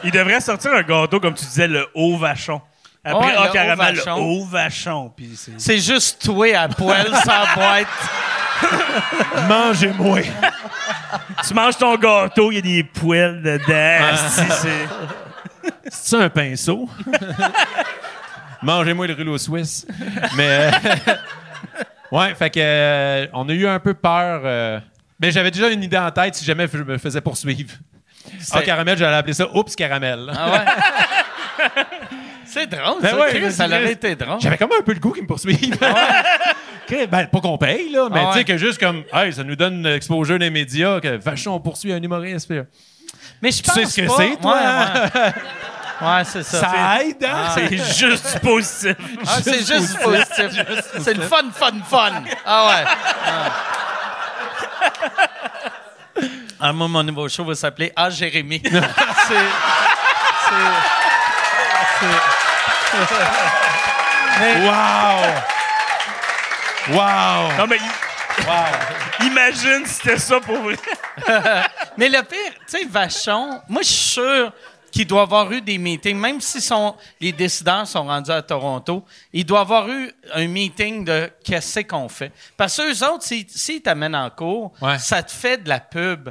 Il 0.05 0.11
devrait 0.11 0.41
sortir 0.41 0.73
un 0.73 0.83
gâteau, 0.83 1.21
comme 1.21 1.35
tu 1.35 1.45
disais, 1.45 1.69
le 1.69 1.87
haut 1.95 2.17
vachon. 2.17 2.61
Après, 3.05 3.27
Ouais, 3.29 3.33
ah, 3.37 3.49
haut 3.51 3.55
le 3.55 3.77
vachon. 3.77 4.15
haut 4.17 4.45
vachon. 4.45 5.13
Puis 5.17 5.31
c'est- 5.37 5.53
C'est 5.59 5.79
juste 5.79 6.23
toi 6.23 6.47
à 6.57 6.69
poil 6.69 7.07
sans 7.25 7.55
boîte. 7.55 7.89
mangez-moi. 9.49 10.21
Tu 11.47 11.55
manges 11.55 11.77
ton 11.79 11.97
gâteau, 11.97 12.51
il 12.53 12.57
y 12.57 12.59
a 12.59 12.61
des 12.61 12.85
poils 12.85 13.43
dedans. 13.43 14.07
asti, 14.13 14.43
c'est- 14.51 14.89
C'est 15.91 16.17
un 16.17 16.29
pinceau. 16.29 16.89
Mangez-moi 18.63 19.07
le 19.07 19.15
rouleau 19.15 19.39
suisse. 19.39 19.87
Mais 20.37 20.47
euh, 20.49 20.71
ouais, 22.13 22.35
fait 22.35 22.51
que 22.51 22.61
euh, 22.61 23.27
on 23.33 23.49
a 23.49 23.53
eu 23.53 23.67
un 23.67 23.79
peu 23.79 23.95
peur. 23.95 24.43
euh, 24.45 24.79
mais 25.19 25.31
j'avais 25.31 25.51
déjà 25.51 25.69
une 25.71 25.83
idée 25.83 25.99
en 25.99 26.11
tête 26.11 26.35
si 26.35 26.45
jamais 26.45 26.67
je 26.71 26.79
me 26.83 26.99
faisais 26.99 27.21
poursuivre. 27.21 27.73
Ah, 28.53 28.63
caramel, 28.63 28.97
j'allais 28.99 29.17
appeler 29.17 29.33
ça 29.35 29.47
Oups 29.55 29.75
caramel. 29.77 30.31
Ah 30.37 30.51
ouais? 30.53 30.59
C'est 32.45 32.67
drôle, 32.67 33.01
Ben 33.01 33.11
ça. 33.11 33.17
ouais, 33.19 33.29
Chris, 33.31 33.53
ça 33.53 33.67
aurait 33.67 33.93
été 33.93 34.17
drôle. 34.17 34.41
J'avais 34.41 34.57
comme 34.59 34.71
un 34.79 34.83
peu 34.83 34.93
le 34.93 34.99
goût 34.99 35.13
qu'ils 35.13 35.23
me 35.23 35.29
poursuivent. 35.29 35.73
Ok, 35.73 37.09
ben, 37.11 37.27
pas 37.29 37.41
qu'on 37.41 37.57
paye, 37.59 37.91
là, 37.91 38.09
mais 38.11 38.21
Ah 38.21 38.27
tu 38.29 38.33
sais 38.33 38.39
ouais. 38.39 38.45
que 38.45 38.57
juste 38.57 38.81
comme, 38.81 39.05
hey, 39.13 39.33
ça 39.33 39.45
nous 39.45 39.55
donne 39.57 39.85
l'exposure 39.85 40.39
des 40.39 40.51
médias, 40.51 41.01
que 41.01 41.17
vachon, 41.17 41.53
on 41.55 41.61
poursuit 41.61 41.93
un 41.93 42.03
humoriste. 42.03 42.49
puis- 42.49 42.61
Mais 43.41 43.53
je 43.53 43.59
Tu 43.59 43.63
pense 43.63 43.75
sais 43.75 43.85
ce 43.87 44.01
que 44.01 44.09
c'est, 44.09 44.37
toi? 44.37 44.57
Ouais, 44.57 45.21
ouais. 45.21 45.33
Ouais, 46.03 46.25
c'est 46.25 46.43
ça. 46.43 46.61
Ça 46.61 47.03
aide, 47.05 47.23
hein? 47.25 47.51
c'est 47.55 47.77
juste 47.77 48.39
positif. 48.41 48.97
Ah, 49.27 49.37
c'est 49.43 49.59
juste 49.59 49.99
positif. 50.03 50.65
C'est 50.99 51.13
le 51.13 51.21
fun, 51.23 51.43
fun, 51.53 51.73
fun. 51.87 52.23
Ah 52.47 52.67
ouais. 52.69 52.85
Ah. 53.27 53.51
Ah, 56.61 56.73
moi, 56.73 56.89
mon 56.89 57.03
nouveau 57.03 57.29
show 57.29 57.45
va 57.45 57.55
s'appeler 57.55 57.93
Ah, 57.97 58.11
Jérémy. 58.11 58.61
c'est. 59.29 59.37
Wow! 64.41 65.23
Wow! 66.97 67.57
Non, 67.59 67.67
mais 67.67 67.77
i- 67.77 69.27
imagine 69.27 69.85
si 69.87 69.95
c'était 69.95 70.19
ça 70.19 70.41
pour 70.41 70.57
vrai. 70.59 70.77
Mais 71.97 72.09
le 72.09 72.23
pire, 72.23 72.39
tu 72.67 72.79
sais, 72.79 72.85
Vachon, 72.87 73.61
moi, 73.69 73.83
je 73.83 73.89
suis 73.89 74.11
sûr 74.13 74.53
qu'il 74.91 75.07
doit 75.07 75.23
avoir 75.23 75.53
eu 75.53 75.61
des 75.61 75.77
meetings, 75.79 76.17
même 76.17 76.41
si 76.41 76.67
les 77.21 77.33
décideurs 77.33 77.87
sont 77.87 78.05
rendus 78.05 78.31
à 78.31 78.41
Toronto, 78.43 79.05
il 79.33 79.45
doit 79.45 79.61
avoir 79.61 79.89
eu 79.89 80.11
un 80.33 80.47
meeting 80.49 81.05
de 81.05 81.31
qu'est-ce 81.45 81.81
qu'on 81.81 82.09
fait. 82.09 82.33
Parce 82.57 82.77
que 82.77 82.91
eux 82.93 83.05
autres, 83.09 83.25
s'ils 83.25 83.47
s'ils 83.49 83.83
t'amènent 83.83 84.17
en 84.17 84.31
cours, 84.31 84.73
Ouais. 84.81 84.99
ça 84.99 85.23
te 85.23 85.31
fait 85.31 85.59
de 85.59 85.69
la 85.69 85.81
pub 85.81 86.31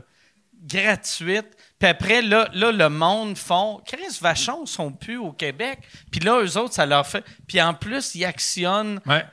gratuite. 0.69 1.47
Puis 1.79 1.87
après, 1.89 2.21
là, 2.21 2.49
là, 2.53 2.71
le 2.71 2.89
monde 2.89 3.37
font 3.37 3.81
Chris 3.85 4.17
Vachon 4.21 4.65
sont 4.65 4.91
plus 4.91 5.17
au 5.17 5.31
Québec. 5.31 5.79
Puis 6.11 6.19
là, 6.19 6.41
eux 6.41 6.57
autres, 6.57 6.73
ça 6.73 6.85
leur 6.85 7.07
fait. 7.07 7.23
Puis 7.47 7.61
en 7.61 7.73
plus, 7.73 8.15
ils 8.15 8.25
actionnent 8.25 8.99
Ouais. 9.05 9.23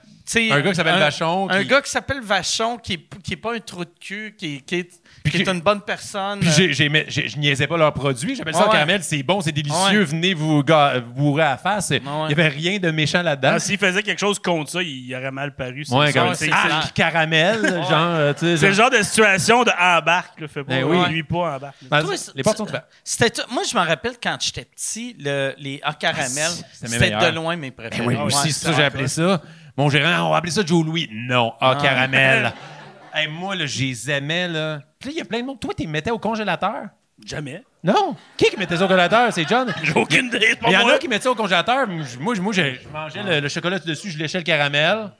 Un 0.51 0.61
gars 0.61 0.71
qui 0.71 0.77
s'appelle 0.77 0.99
Vachon, 0.99 1.49
Un 1.51 1.63
qui- 1.63 1.69
gars 1.69 1.83
qui 1.83 1.91
s'appelle 1.91 2.21
Vachon, 2.21 2.79
qui 2.79 2.95
est, 2.95 3.23
qui 3.23 3.33
est 3.35 3.37
pas 3.37 3.55
un 3.55 3.61
trou 3.61 3.85
de 3.85 3.91
cul, 4.01 4.35
qui, 4.37 4.61
qui 4.63 4.75
est, 4.77 5.01
qui 5.31 5.37
est 5.39 5.45
qui- 5.45 5.51
une 5.51 5.61
bonne 5.61 5.81
personne. 5.81 6.41
Puis 6.41 6.51
j'ai- 6.57 6.73
j'ai- 6.73 6.89
mais 6.89 7.05
j'ai- 7.09 7.29
je 7.29 7.39
niaisais 7.39 7.67
pas 7.67 7.77
leurs 7.77 7.93
produits. 7.93 8.35
J'appelle 8.37 8.55
ça 8.55 8.67
ouais. 8.67 8.73
caramel. 8.73 9.03
C'est 9.03 9.23
bon, 9.23 9.41
c'est 9.41 9.53
délicieux. 9.53 9.99
Ouais. 10.01 10.05
Venez 10.05 10.35
vous, 10.35 10.63
ga- 10.65 11.01
vous 11.01 11.13
bourrer 11.13 11.43
à 11.45 11.51
la 11.51 11.57
face. 11.57 11.91
Il 11.91 11.97
ouais. 11.97 12.29
y 12.29 12.33
avait 12.33 12.49
rien 12.49 12.79
de 12.79 12.91
méchant 12.91 13.23
là-dedans. 13.23 13.53
Ah, 13.55 13.59
S'il 13.59 13.79
faisait 13.79 14.03
quelque 14.03 14.19
chose 14.21 14.39
contre 14.39 14.71
ça, 14.71 14.83
il 14.83 15.15
aurait 15.15 15.31
mal 15.31 15.55
paru. 15.55 15.85
c'est 15.85 15.95
ouais, 15.95 16.13
comme 16.13 16.35
C'est- 16.35 16.47
c'est- 16.47 16.51
ah, 16.53 16.81
c'est- 16.85 16.93
caramel, 16.95 17.63
genre, 17.89 17.91
euh, 17.93 18.33
tu 18.33 18.41
sais. 18.41 18.57
C'est 18.57 18.67
le 18.69 18.73
genre- 18.73 18.91
genre 18.91 18.99
de 18.99 19.05
situation 19.05 19.65
de 19.65 19.71
embarque. 19.81 20.41
Là, 20.41 20.49
fait 20.49 20.63
pas, 20.65 20.75
Ben 20.75 20.85
oui. 20.85 20.99
lui 21.11 21.23
pas 21.23 21.57
embarque. 21.57 21.77
Ben, 21.91 22.03
Toi, 22.03 22.15
les 22.35 22.43
portes 22.43 22.57
sont 22.59 22.69
ouvertes. 22.69 22.87
C'était 23.05 23.43
moi, 23.51 23.63
je 23.71 23.77
me 23.77 23.85
rappelle 23.85 24.15
quand 24.23 24.37
j'étais 24.41 24.65
petit, 24.65 25.17
le, 25.19 25.55
les 25.59 25.81
A 25.83 25.93
caramel, 25.95 26.29
Ah, 26.37 26.67
c'était 26.73 26.93
mes 26.99 26.99
c'était 27.07 27.31
de 27.31 27.35
loin 27.35 27.57
mes 27.57 27.71
préférés. 27.71 28.07
Ben 28.07 28.17
Ouais, 28.17 28.23
aussi, 28.23 28.53
c'est 28.53 28.65
ça 28.67 28.71
que 28.71 28.77
j'ai 28.77 28.85
appelé 28.85 29.09
ça. 29.09 29.41
Mon 29.77 29.91
gérant, 29.91 30.27
on 30.29 30.31
va 30.31 30.37
appeler 30.39 30.53
ça 30.53 30.63
Joe 30.65 30.85
Louis. 30.85 31.09
Non, 31.13 31.53
ah, 31.61 31.77
caramel. 31.81 32.53
Hey, 33.17 33.29
moi, 33.29 33.55
là, 33.57 33.65
je 33.67 33.81
les 33.81 34.11
aimais, 34.11 34.47
là. 34.47 34.81
Puis 34.99 35.09
là, 35.09 35.15
il 35.15 35.19
y 35.19 35.23
a 35.23 35.25
plein 35.25 35.41
de 35.41 35.47
monde. 35.47 35.59
Toi, 35.59 35.73
tu 35.75 35.85
les 35.85 35.89
mettais 35.89 36.11
au 36.11 36.19
congélateur? 36.19 36.83
Jamais. 37.25 37.63
Non? 37.83 38.15
Qui 38.37 38.51
qui 38.51 38.59
mettait 38.59 38.77
ça 38.77 38.85
au 38.85 38.89
congélateur? 38.89 39.33
C'est 39.33 39.49
John? 39.49 39.73
J'ai 39.83 39.93
aucune 39.95 40.27
idée. 40.27 40.39
c'est 40.41 40.59
Il 40.67 40.73
y 40.73 40.77
en 40.77 40.83
moi. 40.83 40.95
a 40.95 40.99
qui 40.99 41.09
mettaient 41.09 41.25
ça 41.25 41.31
au 41.31 41.35
congélateur. 41.35 41.87
Moi, 41.89 42.05
je, 42.05 42.19
moi, 42.43 42.53
je, 42.53 42.75
je 42.75 42.89
mangeais 42.93 43.23
le, 43.23 43.41
le 43.41 43.49
chocolat 43.49 43.79
dessus, 43.79 44.11
je 44.11 44.19
léchais 44.19 44.39
le 44.39 44.45
caramel. 44.45 45.11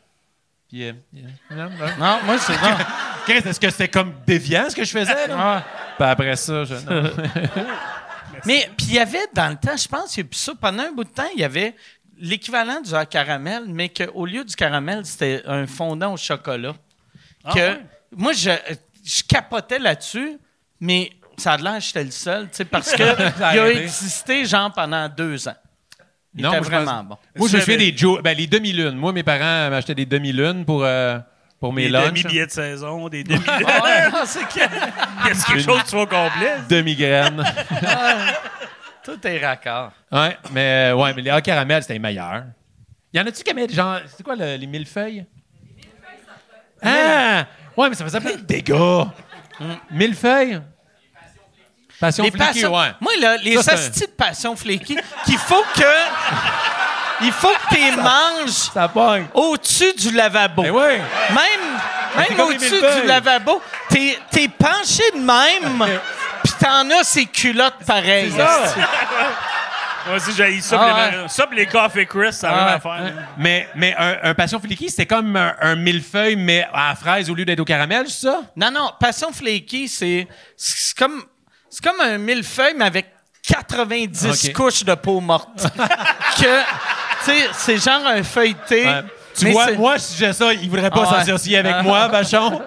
Puis, 0.69 0.85
euh, 0.85 0.93
non, 1.51 1.71
non. 1.71 1.87
Non, 1.99 2.19
moi, 2.25 2.39
c'est 2.39 2.53
non. 2.61 2.77
Chris, 3.25 3.39
Est-ce 3.49 3.59
que 3.61 3.71
c'était 3.71 3.89
comme 3.89 4.13
déviant 4.27 4.69
ce 4.69 4.77
que 4.77 4.85
je 4.85 4.91
faisais? 4.91 5.27
Là? 5.29 5.35
Ah. 5.39 5.65
Puis 5.97 6.07
après 6.07 6.37
ça, 6.37 6.65
je. 6.65 6.75
non. 6.75 7.11
Mais 8.45 8.69
puis 8.77 8.89
il 8.89 8.95
y 8.95 8.99
avait 8.99 9.27
dans 9.33 9.49
le 9.49 9.57
temps, 9.57 9.77
je 9.77 9.89
pense, 9.89 10.17
il 10.17 10.21
y 10.21 10.23
a 10.23 10.29
plus 10.29 10.37
ça. 10.39 10.53
Pendant 10.61 10.83
un 10.83 10.93
bout 10.93 11.05
de 11.05 11.09
temps, 11.09 11.27
il 11.35 11.41
y 11.41 11.45
avait 11.45 11.75
l'équivalent 12.19 12.81
du 12.81 12.93
caramel, 13.09 13.65
mais 13.67 13.89
qu'au 13.89 14.27
lieu 14.27 14.45
du 14.45 14.55
caramel, 14.55 15.05
c'était 15.05 15.43
un 15.47 15.67
fondant 15.67 16.13
au 16.13 16.17
chocolat. 16.17 16.75
Que 17.55 17.59
ouais? 17.61 17.81
moi, 18.17 18.33
je, 18.33 18.51
je 19.05 19.23
capotais 19.23 19.79
là-dessus, 19.79 20.39
mais 20.81 21.11
ça 21.37 21.53
a 21.53 21.57
l'air 21.59 21.75
que 21.75 21.81
j'étais 21.81 22.05
le 22.05 22.11
seul, 22.11 22.45
tu 22.49 22.57
sais, 22.57 22.65
parce 22.65 22.93
que 22.93 23.03
il 23.55 23.59
a 23.61 23.71
existé 23.71 24.45
genre 24.45 24.73
pendant 24.73 25.09
deux 25.09 25.49
ans. 25.49 25.55
Il 26.35 26.41
était 26.41 26.49
moi, 26.49 26.59
je 26.59 26.65
vraiment 26.65 26.85
pense- 26.99 27.05
bon. 27.09 27.19
Moi, 27.37 27.49
je 27.49 27.57
me 27.57 27.61
souviens 27.61 27.79
des 27.79 27.97
Joe, 27.97 28.23
ben, 28.23 28.37
les 28.37 28.47
demi-lunes. 28.47 28.97
Moi, 28.97 29.13
mes 29.13 29.23
parents 29.23 29.71
m'achetaient 29.71 29.95
des 29.95 30.05
demi-lunes 30.07 30.65
pour, 30.67 30.85
euh, 30.85 31.19
pour 31.59 31.73
mes 31.73 31.85
Des 31.89 31.93
demi-billets 31.93 32.47
de 32.47 32.51
saison, 32.51 33.09
des 33.09 33.25
demi 33.25 33.41
Ah 33.49 33.83
ouais, 33.83 34.11
non, 34.13 34.23
c'est 34.27 34.47
clair. 34.49 34.71
Est-ce 35.31 35.47
quelque 35.47 35.63
chose 35.63 35.83
qui 35.85 35.89
soit 35.91 36.07
complet? 36.07 36.57
Demi-graines. 36.69 37.43
Tout 39.05 39.25
est 39.27 39.39
raccord. 39.47 39.93
ouais, 40.13 40.37
mais, 40.53 40.93
ouais, 40.93 41.15
mais 41.15 41.23
les 41.23 41.31
A 41.31 41.41
caramel, 41.41 41.81
c'était 41.83 41.95
les 41.95 41.99
meilleurs. 42.01 42.45
Y 43.13 43.21
en 43.21 43.27
a-tu 43.27 43.43
qui 43.43 43.51
aimaient, 43.51 43.69
genre, 43.69 44.01
c'est 44.15 44.23
quoi 44.23 44.35
le- 44.37 44.57
les 44.57 44.67
millefeuilles? 44.67 45.25
Ah! 46.83 47.45
Ouais, 47.77 47.89
mais 47.89 47.95
ça 47.95 48.05
faisait 48.05 48.21
plein 48.21 48.33
de 48.33 48.43
dégâts. 48.43 48.75
Millefeuilles? 49.91 50.61
Passion 51.99 52.25
Les 52.25 52.31
fliquée, 52.31 52.47
passions- 52.47 52.77
ouais. 52.79 52.93
Moi, 53.01 53.13
là, 53.21 53.37
les 53.39 53.57
Ça, 53.63 53.77
c'est 53.77 54.03
un- 54.03 54.07
de 54.07 54.11
passion 54.13 54.55
flaky, 54.57 54.99
qu'il 55.25 55.39
faut 55.39 55.65
que. 55.75 55.83
Il 57.23 57.33
faut 57.33 57.49
que 57.49 57.75
tu 57.75 57.97
manges 57.97 58.51
Ça 58.75 58.87
pogne. 58.89 59.27
au-dessus 59.33 59.95
du 59.95 60.11
lavabo. 60.11 60.61
Ben 60.63 60.71
ouais. 60.71 60.99
Même, 60.99 61.07
c'est 62.13 62.19
même 62.29 62.37
comme 62.37 62.51
les 62.51 62.57
au-dessus 62.57 62.71
millefeuilles. 62.75 63.01
du 63.01 63.07
lavabo, 63.07 63.63
t'es, 63.89 64.19
t'es 64.31 64.49
penché 64.49 65.03
de 65.15 65.21
même, 65.21 65.99
pis 66.45 66.53
t'en 66.61 66.91
as 66.91 67.05
ces 67.05 67.25
culottes 67.25 67.83
pareilles. 67.87 68.29
esti. 68.39 68.81
Moi 70.07 70.17
aussi, 70.17 70.31
j'ai 70.37 70.61
ça. 70.61 70.79
Ah 70.81 71.11
les- 71.23 71.29
Ça, 71.29 71.45
pour 71.47 71.55
les 71.55 71.67
Coffee 71.67 72.07
Chris, 72.07 72.33
c'est 72.33 72.47
la 72.47 72.53
Ah, 72.53 72.65
même 72.67 72.75
affaire. 72.77 73.13
Mais, 73.39 73.69
mais 73.75 73.95
un, 73.99 74.31
un 74.31 74.35
passion 74.35 74.61
fliquée, 74.61 74.89
c'était 74.89 75.07
comme 75.07 75.35
un, 75.37 75.55
un 75.61 75.75
millefeuille, 75.77 76.37
mais 76.37 76.67
à 76.73 76.91
la 76.91 76.95
fraise 76.95 77.29
au 77.31 77.35
lieu 77.35 77.45
d'être 77.45 77.61
au 77.61 77.65
caramel, 77.65 78.07
c'est 78.09 78.27
ça? 78.29 78.41
Non, 78.57 78.71
non, 78.71 78.91
passion 79.01 79.33
flaky, 79.33 79.89
c'est, 79.89 80.29
c'est 80.57 80.97
comme, 80.97 81.25
c'est 81.69 81.83
comme 81.85 82.01
un 82.01 82.19
millefeuille, 82.19 82.75
mais 82.77 82.85
avec 82.85 83.07
90 83.43 84.27
Ok. 84.49 84.53
couches 84.53 84.85
de 84.85 84.95
peau 84.95 85.21
morte. 85.21 85.49
que, 86.39 86.61
tu 87.25 87.33
sais, 87.33 87.49
c'est 87.53 87.79
genre 87.79 88.07
un 88.07 88.23
feuilleté. 88.23 88.85
Ouais. 88.87 89.03
Tu 89.39 89.45
mais 89.45 89.53
vois, 89.53 89.73
moi, 89.73 89.99
si 89.99 90.17
j'ai 90.17 90.33
ça, 90.33 90.53
il 90.53 90.69
voudrait 90.71 90.91
pas 90.91 91.05
Ah 91.07 91.11
ouais. 91.19 91.25
s'associer 91.25 91.59
avec 91.59 91.83
moi, 91.83 92.09
Bachon. 92.13 92.61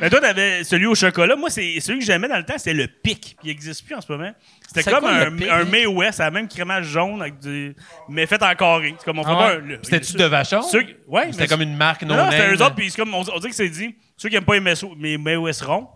Mais 0.00 0.08
toi, 0.10 0.20
t'avais 0.20 0.64
celui 0.64 0.86
au 0.86 0.94
chocolat. 0.94 1.36
Moi, 1.36 1.50
c'est 1.50 1.78
celui 1.80 1.98
que 1.98 2.04
j'aimais 2.04 2.28
dans 2.28 2.36
le 2.38 2.44
temps, 2.44 2.54
c'était 2.56 2.72
le 2.74 2.86
pic. 2.86 3.20
Puis 3.20 3.36
il 3.44 3.48
n'existe 3.48 3.84
plus 3.84 3.94
en 3.94 4.00
ce 4.00 4.10
moment. 4.10 4.30
C'était 4.66 4.90
comme 4.90 5.00
quoi, 5.00 5.10
un, 5.12 5.26
hein? 5.38 5.64
May 5.70 5.86
West, 5.86 6.18
la 6.20 6.30
même 6.30 6.48
crémage 6.48 6.86
jaune, 6.86 7.20
avec 7.20 7.38
du, 7.40 7.74
mais 8.08 8.26
fait 8.26 8.42
en 8.42 8.54
carré. 8.54 8.94
C'est 8.98 9.04
comme 9.04 9.18
on 9.18 9.24
fait 9.24 9.30
Ah 9.32 9.56
ouais? 9.56 9.78
C'était-tu 9.82 10.14
de 10.14 10.24
Vachon? 10.24 10.62
ceux- 10.62 10.84
Ouais, 11.06 11.28
C'était 11.32 11.46
comme 11.46 11.62
une 11.62 11.76
marque 11.76 12.02
non 12.04 12.16
Non, 12.16 12.24
non, 12.24 12.30
c'était 12.30 12.50
eux 12.54 12.62
autres, 12.62 12.74
puis 12.74 12.90
c'est 12.90 12.96
comme, 12.96 13.14
on, 13.14 13.20
on 13.20 13.38
dirait 13.38 13.50
que 13.50 13.56
c'est 13.56 13.68
dit, 13.68 13.94
ceux 14.16 14.28
qui 14.28 14.34
n'aiment 14.34 14.44
pas 14.44 14.54
les 14.56 15.18
May 15.18 15.36
West 15.36 15.62
ronds, 15.62 15.88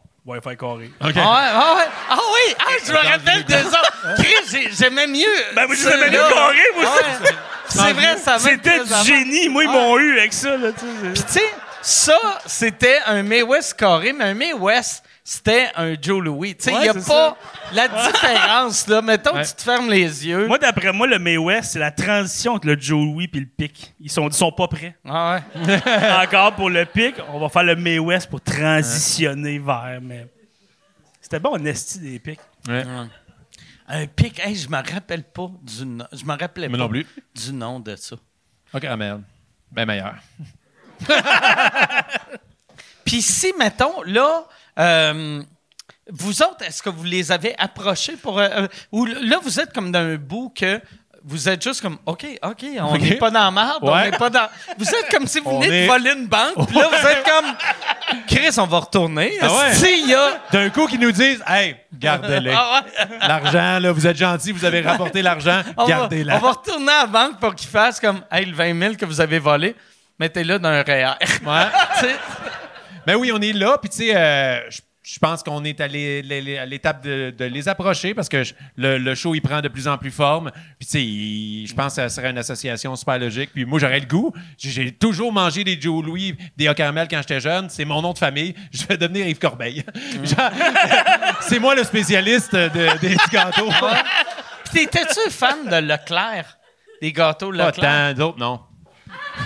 faire 0.43 0.57
carré. 0.57 0.91
Ah, 1.01 1.07
ouais, 1.07 1.13
ah, 1.17 1.75
ouais. 1.77 1.85
Ah 2.11 2.19
oui, 2.19 2.55
ah, 2.59 2.71
je 2.87 2.93
me 2.93 2.97
rappelle 2.99 3.45
des 3.45 3.67
autres. 3.67 4.15
Chris, 4.17 4.35
j'ai- 4.51 4.71
j'aimais 4.73 5.07
mieux. 5.07 5.27
Ben, 5.55 5.67
moi, 5.67 5.75
l'aimais 5.77 6.11
mieux 6.11 6.35
carré, 6.35 6.57
moi, 6.77 6.85
Ah 6.87 6.97
ouais. 7.23 7.31
C'est 7.69 7.93
vrai, 7.93 8.17
ça 8.17 8.33
m'a 8.33 8.39
C'était 8.39 8.79
du 8.85 8.95
génie. 9.05 9.49
Moi, 9.49 9.65
ils 9.65 9.71
m'ont 9.71 9.99
eu 9.99 10.19
avec 10.19 10.33
ça, 10.33 10.57
là, 10.57 10.69
tu 10.73 10.81
sais. 10.81 11.13
Puis 11.13 11.23
tu 11.25 11.33
sais, 11.33 11.53
ça, 11.83 12.19
c'était 12.47 12.99
un 13.07 13.23
May 13.23 13.43
West 13.43 13.75
carré, 13.75 14.13
mais 14.13 14.25
un 14.25 14.35
May 14.35 14.53
West, 14.55 15.05
c'était 15.31 15.69
un 15.77 15.95
Joe 16.01 16.25
Louis. 16.25 16.57
Tu 16.57 16.65
sais, 16.65 16.71
il 16.71 16.77
Ouais, 16.77 16.83
n'y 16.85 16.89
a 16.89 16.95
pas 16.95 17.37
la 17.75 17.87
différence, 17.89 18.87
là. 18.87 19.03
Mettons 19.03 19.35
Ouais. 19.35 19.43
que 19.43 19.49
tu 19.49 19.55
te 19.57 19.63
fermes 19.63 19.91
les 19.91 20.27
yeux. 20.27 20.47
Moi, 20.47 20.57
d'après 20.57 20.91
moi, 20.91 21.07
le 21.07 21.19
May 21.19 21.37
West, 21.37 21.73
c'est 21.73 21.79
la 21.79 21.91
transition 21.91 22.55
entre 22.55 22.67
le 22.67 22.81
Joe 22.81 23.05
Louis 23.05 23.29
et 23.35 23.39
le 23.41 23.45
pic. 23.45 23.95
Ils 24.01 24.11
sont, 24.11 24.27
ils 24.29 24.33
sont 24.33 24.51
pas 24.51 24.69
prêts. 24.69 24.97
Ah 25.05 25.41
ouais. 25.57 25.81
Encore 26.25 26.55
pour 26.55 26.71
le 26.71 26.87
pic, 26.87 27.17
on 27.31 27.39
va 27.39 27.51
faire 27.51 27.65
le 27.65 27.77
May 27.77 27.99
West 27.99 28.31
pour 28.31 28.41
transitionner 28.41 29.59
vers. 29.59 29.99
Mais 30.01 30.27
c'était 31.21 31.41
bon, 31.41 31.51
on 31.61 31.65
esti 31.67 31.99
des 31.99 32.19
pics. 32.21 32.41
Ouais. 32.67 32.85
Un 33.87 34.07
pic, 34.07 34.41
hey, 34.43 34.57
je 34.57 34.67
me 34.71 34.77
rappelle 34.77 35.25
pas 35.25 35.51
du 35.63 35.85
nom. 35.85 36.07
Je 36.11 36.25
me 36.25 36.39
rappelais 36.39 36.69
Moi 36.71 36.79
pas 36.79 36.85
non 36.85 36.89
plus. 36.89 37.07
du 37.35 37.53
nom 37.53 37.81
de 37.81 37.95
ça. 37.97 38.17
Ok, 38.73 38.81
caramel. 38.81 39.21
Ben 39.71 39.85
meilleur. 39.85 40.15
Puis 43.05 43.23
si, 43.23 43.53
mettons, 43.59 44.03
là, 44.05 44.45
euh, 44.79 45.43
vous 46.11 46.43
autres, 46.43 46.65
est-ce 46.67 46.83
que 46.83 46.89
vous 46.91 47.05
les 47.05 47.31
avez 47.33 47.55
approchés 47.59 48.17
pour... 48.17 48.39
euh, 48.39 48.49
euh, 48.51 48.69
ou 48.93 49.05
là, 49.07 49.39
vous 49.43 49.61
êtes 49.61 49.73
comme 49.73 49.93
dans 49.93 49.99
un 50.01 50.17
bout 50.17 50.53
que 50.57 50.81
vous 51.25 51.49
êtes 51.49 51.63
juste 51.63 51.83
comme, 51.83 51.99
OK, 52.07 52.25
OK, 52.43 52.65
on 52.81 52.97
n'est 52.97 53.17
pas 53.17 53.31
dans 53.31 53.45
la 53.45 53.51
merde, 53.51 53.79
on 53.83 53.95
n'est 53.95 54.13
pas 54.17 54.31
dans... 54.31 54.49
Vous 54.79 54.89
êtes 54.89 55.11
comme 55.11 55.27
si 55.27 55.41
vous 55.41 55.51
On 55.51 55.61
venez 55.61 55.81
est- 55.81 55.87
de 55.87 55.91
voler 55.91 56.13
une 56.13 56.27
banque, 56.27 56.67
puis 56.67 56.77
là, 56.79 56.89
vous 56.89 57.07
êtes 57.07 57.23
comme, 57.29 57.55
Chris, 58.27 58.55
on 58.57 58.65
va 58.67 58.79
retourner. 58.79 59.37
Ah 59.43 59.49
ouais? 59.53 60.01
Y 60.07 60.15
a... 60.15 60.41
D'un 60.51 60.71
coup, 60.71 60.87
qu'ils 60.87 61.01
nous 61.01 61.13
disent 61.13 61.43
Hey, 61.47 61.77
gardez-les. 61.93 62.55
Ah 62.57 62.81
ouais. 63.01 63.19
L'argent, 63.29 63.79
là, 63.81 63.93
vous 63.93 64.07
êtes 64.07 64.17
gentil, 64.17 64.53
vous 64.53 64.65
avez 64.65 64.81
rapporté 64.81 65.21
l'argent, 65.21 65.61
gardez-la. 65.87 66.37
on 66.37 66.39
va 66.39 66.51
retourner 66.53 66.93
à 66.93 67.01
la 67.01 67.07
banque 67.07 67.39
pour 67.41 67.55
qu'ils 67.55 67.69
fassent 67.69 68.01
comme, 68.01 68.23
hey, 68.33 68.47
le 68.47 68.55
20 68.55 68.79
000 68.81 68.95
que 68.95 69.05
vous 69.05 69.21
avez 69.21 69.41
volé, 69.41 69.77
mettez-le 70.19 70.59
dans 70.59 70.69
un 70.71 70.83
REER. 70.83 71.11
Ouais. 71.45 71.67
Ben 73.09 73.17
oui, 73.17 73.31
on 73.33 73.41
est 73.41 73.55
là, 73.55 73.79
puis 73.81 73.89
tu 73.89 73.97
sais, 73.97 74.13
euh, 74.15 74.61
je 75.03 75.19
pense 75.19 75.43
qu'on 75.43 75.65
est 75.65 75.81
à 75.81 75.87
l'é- 75.89 76.21
l'é- 76.21 76.59
à 76.59 76.67
l'étape 76.67 77.03
de, 77.03 77.31
de 77.31 77.45
les 77.47 77.67
approcher 77.67 78.13
parce 78.13 78.29
que 78.29 78.45
je- 78.45 78.53
le, 78.77 78.99
le 78.99 79.15
show, 79.15 79.35
il 79.35 79.41
prend 79.41 79.63
de 79.63 79.69
plus 79.69 79.89
en 79.89 79.97
plus 79.97 80.11
forme. 80.11 80.51
Puis 80.79 80.87
tu 80.87 81.65
sais, 81.67 81.71
je 81.71 81.75
pense 81.75 81.95
que 81.95 82.03
ça 82.03 82.11
serait 82.11 82.29
une 82.29 82.37
association 82.37 82.95
super 82.97 83.19
logique. 83.19 83.49
Puis 83.55 83.65
moi, 83.65 83.79
j'aurais 83.79 84.01
le 84.01 84.05
goût. 84.07 84.35
J'ai- 84.59 84.93
toujours 84.93 85.33
mangé 85.33 85.65
des 85.65 85.81
Joe 85.81 86.05
Louis, 86.05 86.37
des 86.59 86.71
Caramel 86.75 87.09
quand 87.11 87.21
j'étais 87.23 87.41
jeune. 87.41 87.71
C'est 87.71 87.87
mon 87.87 88.03
nom 88.03 88.13
de 88.13 88.19
famille. 88.19 88.55
Je 88.73 88.85
vais 88.87 88.99
devenir 88.99 89.27
Yves 89.27 89.39
Corbeil. 89.39 89.83
Genre, 90.25 90.51
C'est 91.41 91.59
moi 91.61 91.75
le 91.75 91.85
spécialiste 91.85 92.55
de- 92.55 92.99
des 93.01 93.17
gâteaux. 93.33 93.71
Puis 94.71 94.87
t'étais-tu 94.87 95.31
fan 95.31 95.67
de 95.67 95.77
Leclerc? 95.77 96.59
Des 97.01 97.13
gâteaux 97.13 97.53
Pas 97.53 97.69
Leclerc? 97.69 97.85
tant, 97.91 98.13
d'autres, 98.13 98.39
non. 98.39 98.61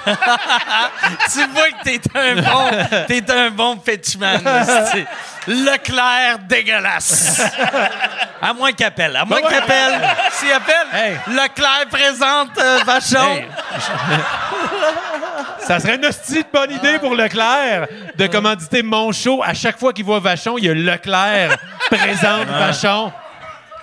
tu 1.32 1.46
vois 1.48 1.70
que 1.70 1.84
t'es 1.84 2.00
un 2.14 2.34
bon, 2.36 2.70
t'es 3.06 3.30
un 3.30 3.50
bon 3.50 3.76
pitchman. 3.76 4.40
Leclerc 5.46 6.38
dégueulasse. 6.48 7.42
À 8.40 8.52
moins 8.52 8.72
qu'il 8.72 8.86
appelle. 8.86 9.16
À 9.16 9.24
moins 9.24 9.40
qu'il 9.40 9.56
appelle. 9.56 10.00
S'il 10.32 10.52
appelle, 10.52 10.86
Hey. 10.92 11.16
Leclerc 11.28 11.86
présente 11.90 12.58
euh, 12.58 12.78
Vachon. 12.84 13.36
Hey, 13.36 13.46
Ça 15.60 15.80
serait 15.80 15.96
une 15.96 16.04
hostie 16.06 16.42
de 16.42 16.48
bonne 16.52 16.70
idée 16.72 16.98
pour 16.98 17.14
Leclerc 17.14 17.86
de 18.16 18.26
commanditer 18.26 18.82
mon 18.82 19.12
show. 19.12 19.42
À 19.44 19.54
chaque 19.54 19.78
fois 19.78 19.92
qu'il 19.92 20.04
voit 20.04 20.20
Vachon, 20.20 20.58
il 20.58 20.64
y 20.64 20.68
a 20.70 20.74
Leclerc 20.74 21.56
présente 21.90 22.46
Vachon. 22.48 23.12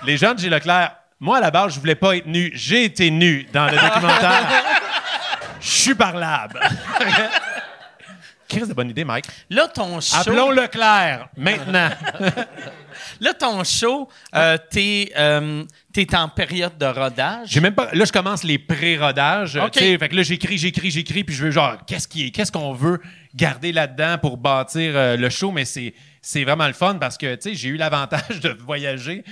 Les 0.04 0.16
gens 0.16 0.34
de 0.34 0.40
chez 0.40 0.48
Leclerc, 0.48 0.92
moi, 1.22 1.36
à 1.36 1.40
la 1.40 1.50
base, 1.50 1.74
je 1.74 1.80
voulais 1.80 1.94
pas 1.94 2.16
être 2.16 2.26
nu. 2.26 2.50
J'ai 2.54 2.84
été 2.84 3.10
nu 3.10 3.46
dans 3.52 3.66
le 3.66 3.72
documentaire. 3.76 4.46
Je 5.60 5.68
suis 5.68 5.94
parlable. 5.94 6.60
Qu'est-ce 8.50 8.66
de 8.66 8.74
bonne 8.74 8.90
idée, 8.90 9.04
Mike? 9.04 9.26
Là, 9.48 9.68
ton 9.68 10.00
show, 10.00 10.16
Appelons 10.16 10.50
Leclerc 10.50 11.28
maintenant. 11.36 11.88
là, 13.20 13.34
ton 13.34 13.62
show 13.62 14.08
euh, 14.34 14.58
t'es, 14.70 15.12
euh, 15.16 15.64
t'es 15.92 16.16
en 16.16 16.28
période 16.28 16.76
de 16.76 16.86
rodage. 16.86 17.48
J'ai 17.48 17.60
même 17.60 17.76
pas. 17.76 17.90
Là, 17.92 18.04
je 18.04 18.10
commence 18.10 18.42
les 18.42 18.58
pré-rodages. 18.58 19.54
OK. 19.54 19.78
Fait 19.78 20.08
que 20.08 20.16
là, 20.16 20.24
j'écris, 20.24 20.58
j'écris, 20.58 20.90
j'écris, 20.90 21.22
puis 21.22 21.34
je 21.34 21.44
veux 21.44 21.52
genre, 21.52 21.76
qu'est-ce 21.86 22.08
qui 22.08 22.26
est, 22.26 22.30
qu'est-ce 22.32 22.50
qu'on 22.50 22.72
veut 22.72 23.00
garder 23.36 23.70
là-dedans 23.70 24.18
pour 24.18 24.36
bâtir 24.36 24.96
euh, 24.96 25.16
le 25.16 25.30
show, 25.30 25.52
mais 25.52 25.64
c'est, 25.64 25.94
c'est 26.20 26.42
vraiment 26.42 26.66
le 26.66 26.72
fun 26.72 26.96
parce 26.96 27.16
que, 27.16 27.36
tu 27.36 27.50
sais, 27.50 27.54
j'ai 27.54 27.68
eu 27.68 27.76
l'avantage 27.76 28.40
de 28.42 28.48
voyager 28.48 29.22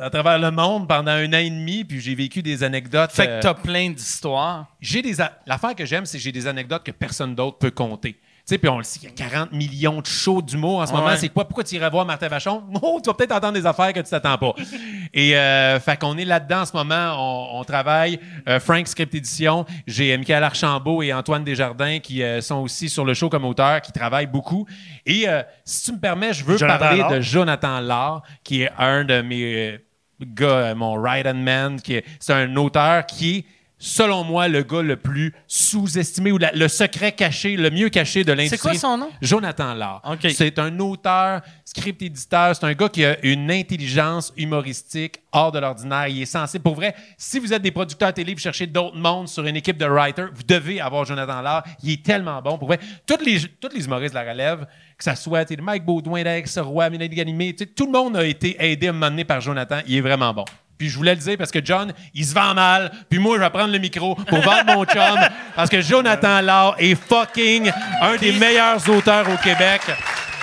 à 0.00 0.10
travers 0.10 0.38
le 0.38 0.50
monde 0.50 0.88
pendant 0.88 1.12
un 1.12 1.28
an 1.32 1.38
et 1.38 1.50
demi, 1.50 1.84
puis 1.84 2.00
j'ai 2.00 2.14
vécu 2.14 2.42
des 2.42 2.62
anecdotes. 2.64 3.12
Fait 3.12 3.28
euh, 3.28 3.38
que 3.38 3.42
t'as 3.42 3.54
plein 3.54 3.90
d'histoires. 3.90 4.66
j'ai 4.80 5.02
des 5.02 5.20
a- 5.20 5.38
l'affaire 5.46 5.74
que 5.74 5.84
j'aime 5.86 6.04
c'est 6.06 6.18
que 6.18 6.24
j'ai 6.24 6.32
des 6.32 6.46
anecdotes 6.46 6.82
que 6.84 6.90
personne 6.90 7.34
d'autre 7.34 7.58
peut 7.58 7.70
compter. 7.70 8.14
Tu 8.46 8.50
sais, 8.52 8.58
puis 8.58 8.68
on 8.68 8.76
le 8.76 8.84
sait, 8.84 9.00
il 9.02 9.04
y 9.04 9.08
a 9.08 9.14
40 9.30 9.52
millions 9.52 10.02
de 10.02 10.06
shows 10.06 10.42
d'humour 10.42 10.80
en 10.80 10.86
ce 10.86 10.92
Ouais. 10.92 11.00
moment. 11.00 11.16
C'est 11.16 11.30
quoi? 11.30 11.46
Pourquoi 11.46 11.64
tu 11.64 11.76
irais 11.76 11.88
voir 11.88 12.04
Martin 12.04 12.28
Vachon? 12.28 12.62
Oh, 12.82 13.00
tu 13.02 13.08
vas 13.08 13.14
peut-être 13.14 13.32
entendre 13.32 13.54
des 13.54 13.64
affaires 13.64 13.90
que 13.94 14.00
tu 14.00 14.10
t'attends 14.10 14.36
pas. 14.36 14.52
Et 15.14 15.34
euh, 15.34 15.80
fait 15.80 15.98
qu'on 15.98 16.18
est 16.18 16.26
là-dedans 16.26 16.60
en 16.60 16.64
ce 16.66 16.76
moment. 16.76 17.14
On, 17.16 17.60
on 17.60 17.64
travaille. 17.64 18.20
Euh, 18.46 18.60
Frank 18.60 18.86
Script 18.86 19.14
Édition. 19.14 19.64
J'ai 19.86 20.14
Michael 20.18 20.44
Archambault 20.44 21.02
et 21.02 21.14
Antoine 21.14 21.42
Desjardins 21.42 22.00
qui 22.00 22.22
euh, 22.22 22.42
sont 22.42 22.56
aussi 22.56 22.90
sur 22.90 23.06
le 23.06 23.14
show 23.14 23.30
comme 23.30 23.46
auteurs, 23.46 23.80
qui 23.80 23.92
travaillent 23.92 24.26
beaucoup. 24.26 24.66
Et 25.06 25.26
euh, 25.26 25.42
si 25.64 25.86
tu 25.86 25.92
me 25.92 25.98
permets, 26.00 26.34
je 26.34 26.44
veux 26.44 26.58
Jonathan 26.58 26.78
parler 26.78 27.16
de 27.16 27.20
Jonathan 27.22 27.80
Lahr, 27.80 28.22
qui 28.42 28.60
est 28.62 28.70
un 28.76 29.04
de 29.04 29.22
mes 29.22 29.70
euh, 29.72 29.78
gars, 30.20 30.74
mon 30.74 30.94
right-hand 30.94 31.42
man, 31.42 31.80
qui 31.80 31.94
est, 31.94 32.04
c'est 32.20 32.32
un 32.32 32.56
auteur 32.56 33.06
qui 33.06 33.44
selon 33.78 34.24
moi, 34.24 34.48
le 34.48 34.62
gars 34.62 34.82
le 34.82 34.96
plus 34.96 35.34
sous-estimé 35.46 36.32
ou 36.32 36.38
la- 36.38 36.52
le 36.52 36.68
secret 36.68 37.12
caché, 37.12 37.56
le 37.56 37.70
mieux 37.70 37.88
caché 37.88 38.24
de 38.24 38.32
l'industrie. 38.32 38.58
quoi 38.58 38.74
son 38.74 38.96
nom? 38.98 39.10
Jonathan 39.20 39.74
Lahr. 39.74 40.00
OK. 40.04 40.30
C'est 40.34 40.58
un 40.58 40.78
auteur, 40.78 41.42
script 41.64 42.00
éditeur, 42.02 42.54
c'est 42.56 42.64
un 42.64 42.72
gars 42.72 42.88
qui 42.88 43.04
a 43.04 43.18
une 43.24 43.50
intelligence 43.50 44.32
humoristique 44.36 45.16
hors 45.32 45.52
de 45.52 45.58
l'ordinaire. 45.58 46.08
Il 46.08 46.22
est 46.22 46.26
censé, 46.26 46.58
pour 46.58 46.74
vrai, 46.74 46.94
si 47.18 47.38
vous 47.38 47.52
êtes 47.52 47.62
des 47.62 47.70
producteurs 47.72 48.12
télé, 48.14 48.32
vous 48.34 48.40
cherchez 48.40 48.66
d'autres 48.66 48.96
mondes 48.96 49.28
sur 49.28 49.44
une 49.46 49.56
équipe 49.56 49.76
de 49.76 49.86
writers, 49.86 50.30
vous 50.34 50.42
devez 50.44 50.80
avoir 50.80 51.04
Jonathan 51.04 51.42
Lahr. 51.42 51.64
Il 51.82 51.90
est 51.92 52.02
tellement 52.04 52.40
bon. 52.40 52.56
Pour 52.58 52.68
vrai, 52.68 52.78
toutes 53.06 53.24
les, 53.24 53.40
toutes 53.60 53.74
les 53.74 53.84
humoristes 53.84 54.14
de 54.14 54.20
la 54.20 54.30
relève, 54.30 54.66
que 54.96 55.04
ça 55.04 55.16
soit 55.16 55.50
Mike 55.60 55.84
Baudouin, 55.84 56.20
Alex 56.20 56.58
Roy, 56.58 56.88
Mélanie 56.90 57.14
Ganimé, 57.16 57.54
tout 57.54 57.86
le 57.86 57.92
monde 57.92 58.16
a 58.16 58.24
été 58.24 58.56
aidé 58.60 58.86
à 58.86 58.90
un 58.90 58.92
moment 58.92 59.10
donné 59.10 59.24
par 59.24 59.40
Jonathan. 59.40 59.80
Il 59.86 59.96
est 59.96 60.00
vraiment 60.00 60.32
bon. 60.32 60.44
Puis 60.78 60.88
je 60.88 60.96
voulais 60.96 61.14
le 61.14 61.20
dire 61.20 61.36
parce 61.38 61.50
que 61.50 61.64
John, 61.64 61.92
il 62.14 62.24
se 62.24 62.34
vend 62.34 62.54
mal. 62.54 62.90
Puis 63.08 63.18
moi, 63.18 63.36
je 63.36 63.42
vais 63.42 63.50
prendre 63.50 63.72
le 63.72 63.78
micro 63.78 64.14
pour 64.14 64.40
vendre 64.40 64.74
mon 64.74 64.84
chum. 64.84 65.18
Parce 65.54 65.70
que 65.70 65.80
Jonathan 65.80 66.40
Lahr 66.40 66.74
est 66.78 66.94
fucking 66.94 67.70
un 68.00 68.16
des 68.16 68.32
meilleurs 68.32 68.88
auteurs 68.88 69.28
au 69.30 69.36
Québec. 69.36 69.82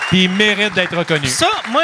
Puis 0.09 0.23
il 0.23 0.31
mérite 0.31 0.73
d'être 0.73 0.95
reconnu. 0.95 1.27
Ça, 1.27 1.49
moi, 1.69 1.83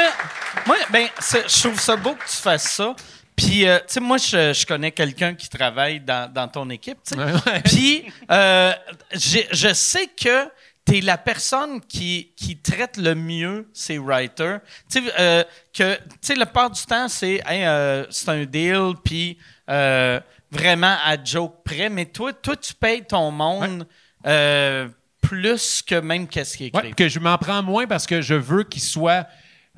moi 0.66 0.76
ben, 0.90 1.06
je 1.20 1.62
trouve 1.62 1.80
ça 1.80 1.96
beau 1.96 2.14
que 2.14 2.28
tu 2.28 2.36
fasses 2.36 2.70
ça. 2.70 2.94
Puis, 3.38 3.68
euh, 3.68 3.78
tu 3.78 3.84
sais, 3.86 4.00
moi, 4.00 4.16
je, 4.16 4.52
je 4.52 4.66
connais 4.66 4.90
quelqu'un 4.90 5.32
qui 5.32 5.48
travaille 5.48 6.00
dans, 6.00 6.28
dans 6.32 6.48
ton 6.48 6.68
équipe, 6.70 6.98
tu 7.06 7.14
sais. 7.14 7.60
Puis, 7.64 8.04
euh, 8.32 8.72
je 9.12 9.72
sais 9.74 10.08
que 10.08 10.50
tu 10.88 10.98
es 10.98 11.00
la 11.00 11.18
personne 11.18 11.80
qui, 11.80 12.32
qui 12.36 12.56
traite 12.56 12.96
le 12.96 13.14
mieux 13.14 13.68
ses 13.72 13.98
writers. 13.98 14.60
Tu 14.90 15.02
sais, 15.02 15.12
euh, 15.18 15.44
que, 15.72 15.96
tu 15.96 16.02
sais, 16.22 16.34
la 16.34 16.46
part 16.46 16.70
du 16.70 16.82
temps, 16.82 17.08
c'est 17.08 17.42
hey, 17.46 17.64
euh, 17.64 18.06
c'est 18.10 18.30
un 18.30 18.44
deal, 18.44 18.92
puis 19.04 19.38
euh, 19.68 20.18
vraiment 20.50 20.96
à 21.04 21.22
joke 21.22 21.62
près. 21.64 21.90
Mais 21.90 22.06
toi, 22.06 22.32
toi 22.32 22.56
tu 22.56 22.74
payes 22.74 23.04
ton 23.04 23.30
monde 23.30 23.86
euh, 24.26 24.88
plus 25.20 25.82
que 25.82 25.96
même 25.96 26.26
qu'est-ce 26.26 26.56
qui 26.56 26.64
est 26.64 26.68
écrit. 26.68 26.88
Ouais, 26.88 26.92
que 26.92 27.08
je 27.08 27.18
m'en 27.18 27.36
prends 27.36 27.62
moins 27.62 27.86
parce 27.86 28.06
que 28.06 28.22
je 28.22 28.34
veux 28.34 28.64
qu'il 28.64 28.82
soit. 28.82 29.26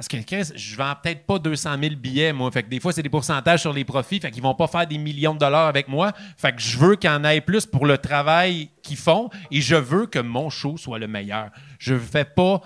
Parce 0.00 0.08
que 0.08 0.16
Chris, 0.16 0.50
je 0.56 0.76
vends 0.76 0.94
peut-être 1.02 1.26
pas 1.26 1.38
200 1.38 1.76
000 1.78 1.94
billets, 1.96 2.32
moi. 2.32 2.50
Fait 2.50 2.62
que 2.62 2.70
des 2.70 2.80
fois, 2.80 2.90
c'est 2.90 3.02
des 3.02 3.10
pourcentages 3.10 3.60
sur 3.60 3.74
les 3.74 3.84
profits. 3.84 4.18
Fait 4.18 4.30
qu'ils 4.30 4.42
vont 4.42 4.54
pas 4.54 4.66
faire 4.66 4.86
des 4.86 4.96
millions 4.96 5.34
de 5.34 5.38
dollars 5.38 5.66
avec 5.66 5.88
moi. 5.88 6.12
Fait 6.38 6.52
que 6.52 6.62
je 6.62 6.78
veux 6.78 6.96
qu'il 6.96 7.10
en 7.10 7.22
ait 7.22 7.42
plus 7.42 7.66
pour 7.66 7.84
le 7.84 7.98
travail 7.98 8.70
qu'ils 8.82 8.96
font 8.96 9.28
et 9.50 9.60
je 9.60 9.76
veux 9.76 10.06
que 10.06 10.18
mon 10.18 10.48
show 10.48 10.78
soit 10.78 10.98
le 10.98 11.06
meilleur. 11.06 11.50
Je 11.78 11.98
fais 11.98 12.24
pas. 12.24 12.62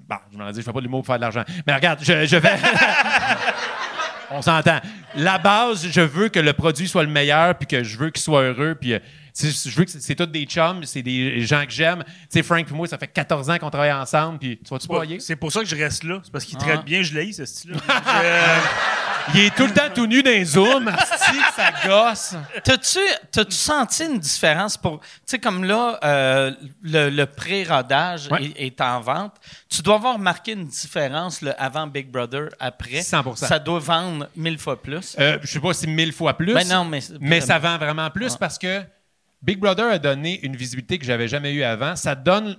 Bon, 0.00 0.16
je 0.32 0.36
m'en 0.36 0.50
dis, 0.50 0.58
je 0.58 0.64
fais 0.64 0.72
pas 0.72 0.80
de 0.80 0.84
l'humour 0.84 1.02
pour 1.02 1.06
faire 1.06 1.18
de 1.18 1.20
l'argent. 1.20 1.44
Mais 1.68 1.72
regarde, 1.72 2.00
je, 2.02 2.26
je 2.26 2.40
fais. 2.40 2.58
On 4.32 4.42
s'entend. 4.42 4.80
La 5.14 5.38
base, 5.38 5.86
je 5.86 6.00
veux 6.00 6.30
que 6.30 6.40
le 6.40 6.52
produit 6.52 6.88
soit 6.88 7.04
le 7.04 7.10
meilleur, 7.10 7.56
puis 7.58 7.68
que 7.68 7.84
je 7.84 7.96
veux 7.96 8.10
qu'il 8.10 8.22
soit 8.22 8.42
heureux, 8.42 8.74
puis 8.74 8.94
euh, 8.94 8.98
je 9.38 9.70
veux 9.70 9.84
que 9.84 9.90
c'est- 9.90 10.14
tous 10.14 10.26
des 10.26 10.44
chums, 10.44 10.84
c'est 10.84 11.02
des 11.02 11.44
gens 11.46 11.64
que 11.64 11.72
j'aime. 11.72 12.02
Tu 12.06 12.12
sais, 12.30 12.42
Frank 12.42 12.66
et 12.68 12.74
moi, 12.74 12.86
ça 12.86 12.98
fait 12.98 13.06
14 13.08 13.48
ans 13.50 13.58
qu'on 13.58 13.70
travaille 13.70 13.92
ensemble, 13.92 14.38
puis 14.38 14.58
tu 14.58 14.68
vas-tu 14.70 14.86
broyer? 14.86 15.20
C'est 15.20 15.36
pour 15.36 15.50
ça 15.52 15.60
que 15.60 15.66
je 15.66 15.76
reste 15.76 16.04
là. 16.04 16.20
C'est 16.22 16.32
parce 16.32 16.44
qu'il 16.44 16.56
Ah. 16.60 16.64
traite 16.64 16.84
bien, 16.84 17.02
je 17.02 17.14
l'ai, 17.14 17.32
ce 17.32 17.44
style-là. 17.44 17.78
Il 19.34 19.40
est 19.40 19.54
tout 19.54 19.64
le 19.66 19.72
temps 19.72 19.88
tout 19.94 20.06
nu 20.06 20.20
dans 20.22 20.30
les 20.30 20.44
zooms, 20.44 20.90
ça 21.56 21.70
gosse. 21.86 22.34
T'as-tu, 22.64 22.98
t'as-tu 23.30 23.54
senti 23.56 24.04
une 24.04 24.18
différence 24.18 24.76
pour. 24.76 24.98
Tu 25.00 25.06
sais, 25.26 25.38
comme 25.38 25.62
là, 25.62 25.96
euh, 26.02 26.50
le, 26.82 27.08
le 27.08 27.26
pré-rodage 27.26 28.28
Ouais. 28.32 28.46
est, 28.56 28.66
est 28.66 28.80
en 28.80 29.00
vente. 29.00 29.36
Tu 29.68 29.80
dois 29.80 29.94
avoir 29.94 30.14
remarqué 30.14 30.52
une 30.52 30.66
différence 30.66 31.40
le 31.40 31.52
avant 31.62 31.86
Big 31.86 32.10
Brother, 32.10 32.48
après. 32.58 33.00
100%. 33.02 33.46
Ça 33.46 33.60
doit 33.60 33.78
vendre 33.78 34.28
mille 34.34 34.58
fois 34.58 34.82
plus. 34.82 35.14
Euh, 35.20 35.38
je 35.42 35.52
sais 35.52 35.60
pas 35.60 35.72
si 35.72 35.86
mille 35.86 36.12
fois 36.12 36.36
plus, 36.36 36.52
Ben 36.52 36.66
non, 36.66 36.84
mais- 36.84 37.00
mais 37.20 37.40
ça 37.40 37.60
vend 37.60 37.78
vraiment 37.78 38.10
plus 38.10 38.36
parce 38.36 38.58
que 38.58 38.82
Big 39.42 39.58
Brother 39.58 39.86
a 39.86 39.98
donné 39.98 40.38
une 40.44 40.54
visibilité 40.54 40.98
que 40.98 41.04
j'avais 41.04 41.26
jamais 41.26 41.52
eue 41.52 41.64
avant. 41.64 41.96
Ça 41.96 42.14
donne... 42.14 42.56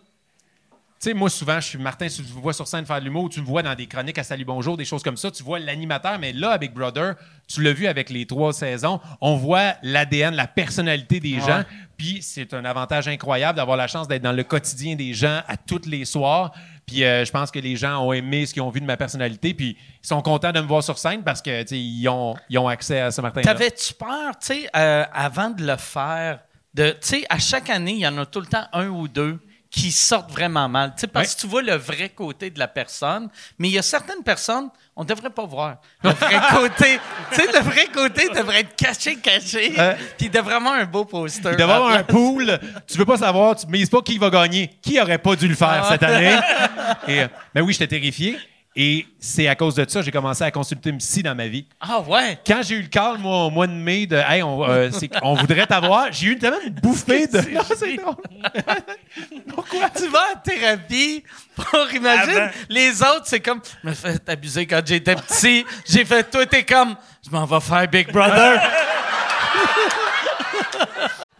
Tu 0.99 1.09
sais, 1.09 1.13
moi, 1.13 1.29
souvent, 1.29 1.59
je 1.59 1.67
suis 1.67 1.77
Martin, 1.77 2.07
si 2.07 2.23
tu 2.23 2.33
me 2.33 2.41
vois 2.41 2.53
sur 2.53 2.65
scène 2.65 2.85
faire 2.85 2.99
de 2.99 3.05
l'humour, 3.05 3.29
tu 3.29 3.41
me 3.41 3.45
vois 3.45 3.61
dans 3.61 3.75
des 3.75 3.87
chroniques 3.87 4.17
à 4.17 4.23
Salut 4.23 4.45
Bonjour, 4.45 4.77
des 4.77 4.85
choses 4.85 5.03
comme 5.03 5.17
ça, 5.17 5.31
tu 5.31 5.43
vois 5.43 5.59
l'animateur, 5.59 6.17
mais 6.17 6.31
là, 6.31 6.51
avec 6.51 6.73
Brother, 6.73 7.15
tu 7.47 7.61
l'as 7.61 7.73
vu 7.73 7.87
avec 7.87 8.09
les 8.09 8.25
trois 8.25 8.53
saisons, 8.53 9.01
on 9.19 9.35
voit 9.35 9.73
l'ADN, 9.83 10.33
la 10.33 10.47
personnalité 10.47 11.19
des 11.19 11.41
gens, 11.41 11.63
puis 11.97 12.21
c'est 12.21 12.53
un 12.53 12.63
avantage 12.63 13.09
incroyable 13.09 13.57
d'avoir 13.57 13.75
la 13.75 13.87
chance 13.87 14.07
d'être 14.07 14.21
dans 14.21 14.31
le 14.31 14.43
quotidien 14.43 14.95
des 14.95 15.13
gens 15.13 15.41
à 15.47 15.57
tous 15.57 15.85
les 15.87 16.05
soirs. 16.05 16.53
Puis 16.85 17.03
euh, 17.03 17.25
je 17.25 17.31
pense 17.31 17.51
que 17.51 17.59
les 17.59 17.75
gens 17.75 18.01
ont 18.05 18.13
aimé 18.13 18.45
ce 18.45 18.53
qu'ils 18.53 18.61
ont 18.61 18.69
vu 18.69 18.79
de 18.79 18.85
ma 18.85 18.95
personnalité, 18.95 19.53
puis 19.53 19.77
ils 20.01 20.07
sont 20.07 20.21
contents 20.21 20.53
de 20.53 20.61
me 20.61 20.67
voir 20.67 20.83
sur 20.83 20.97
scène 20.97 21.21
parce 21.23 21.41
que 21.41 21.61
tu 21.63 21.67
sais, 21.67 21.79
ils 21.79 22.07
ont, 22.07 22.35
ils 22.49 22.57
ont 22.57 22.67
accès 22.69 23.01
à 23.01 23.11
ce 23.11 23.19
Martin. 23.19 23.41
T'avais-tu 23.41 23.93
peur, 23.93 24.37
tu 24.39 24.47
sais, 24.47 24.69
euh, 24.73 25.03
avant 25.13 25.49
de 25.49 25.65
le 25.65 25.75
faire, 25.75 26.39
de, 26.73 26.89
tu 26.91 26.97
sais, 27.01 27.23
à 27.29 27.39
chaque 27.39 27.69
année, 27.69 27.93
il 27.93 27.99
y 27.99 28.07
en 28.07 28.17
a 28.17 28.25
tout 28.25 28.39
le 28.41 28.47
temps 28.47 28.65
un 28.73 28.87
ou 28.87 29.07
deux 29.07 29.39
qui 29.69 29.91
sortent 29.91 30.31
vraiment 30.31 30.69
mal. 30.69 30.93
Tu 30.95 31.01
sais, 31.01 31.07
parce 31.07 31.33
que 31.33 31.41
tu 31.41 31.47
vois 31.47 31.63
le 31.63 31.73
vrai 31.73 32.09
côté 32.09 32.51
de 32.51 32.59
la 32.59 32.67
personne, 32.67 33.27
mais 33.57 33.69
il 33.69 33.73
y 33.73 33.79
a 33.79 33.81
certaines 33.81 34.21
personnes, 34.21 34.69
on 34.95 35.03
devrait 35.03 35.31
pas 35.31 35.45
voir. 35.45 35.77
Le 36.03 36.11
vrai 36.11 36.39
côté, 36.51 36.99
tu 37.31 37.35
sais, 37.41 37.51
le 37.51 37.59
vrai 37.59 37.87
côté 37.91 38.29
devrait 38.29 38.59
être 38.59 38.75
caché, 38.75 39.15
caché, 39.15 39.73
Euh. 39.79 39.95
puis 40.17 40.29
de 40.29 40.39
vraiment 40.39 40.73
un 40.73 40.85
beau 40.85 41.05
poster. 41.05 41.49
Il 41.53 41.57
devrait 41.57 41.73
avoir 41.75 41.91
un 41.91 42.03
pool. 42.03 42.59
Tu 42.87 42.99
veux 42.99 43.05
pas 43.05 43.17
savoir, 43.17 43.55
tu 43.55 43.65
mises 43.65 43.89
pas 43.89 44.01
qui 44.03 44.19
va 44.19 44.29
gagner. 44.29 44.69
Qui 44.79 44.99
aurait 45.01 45.17
pas 45.17 45.35
dû 45.35 45.47
le 45.47 45.55
faire 45.55 45.87
cette 45.89 46.03
année? 46.03 46.37
Et, 47.07 47.21
euh, 47.23 47.27
ben 47.55 47.61
oui, 47.61 47.73
j'étais 47.73 47.87
terrifié. 47.87 48.37
Et 48.75 49.05
c'est 49.19 49.47
à 49.47 49.55
cause 49.55 49.75
de 49.75 49.85
ça 49.87 49.99
que 49.99 50.05
j'ai 50.05 50.11
commencé 50.11 50.43
à 50.43 50.49
consulter 50.49 50.89
une 50.89 50.97
psy 50.97 51.21
dans 51.21 51.35
ma 51.35 51.47
vie. 51.47 51.67
Ah 51.79 51.99
ouais? 52.01 52.39
Quand 52.45 52.61
j'ai 52.63 52.75
eu 52.75 52.81
le 52.81 52.87
call, 52.87 53.19
moi, 53.19 53.45
au 53.45 53.49
mois 53.51 53.67
de 53.67 53.71
mai, 53.73 54.07
de 54.07 54.15
Hey, 54.15 54.41
on, 54.41 54.67
euh, 54.67 54.89
on 55.21 55.35
voudrait 55.35 55.67
t'avoir, 55.67 56.11
j'ai 56.11 56.27
eu 56.27 56.37
tellement 56.39 56.59
une 56.65 56.73
bouffée 56.73 57.27
de. 57.27 57.37
Non, 57.53 57.61
c'est 57.75 57.95
drôle. 57.97 58.15
Pourquoi? 59.49 59.89
Tu 59.91 60.07
vas 60.07 60.23
en 60.35 60.39
thérapie 60.39 61.23
pour, 61.55 61.93
imagine, 61.93 62.49
les 62.67 63.01
autres, 63.03 63.25
c'est 63.25 63.41
comme, 63.41 63.61
je 63.83 63.89
me 63.89 63.93
fais 63.93 64.17
abuser 64.27 64.65
quand 64.65 64.81
j'étais 64.83 65.15
petit. 65.15 65.65
J'ai 65.87 66.03
fait, 66.03 66.23
toi, 66.31 66.45
t'es 66.47 66.63
comme, 66.63 66.95
je 67.23 67.29
m'en 67.29 67.45
vais 67.45 67.59
faire 67.59 67.87
Big 67.87 68.11
Brother. 68.11 68.59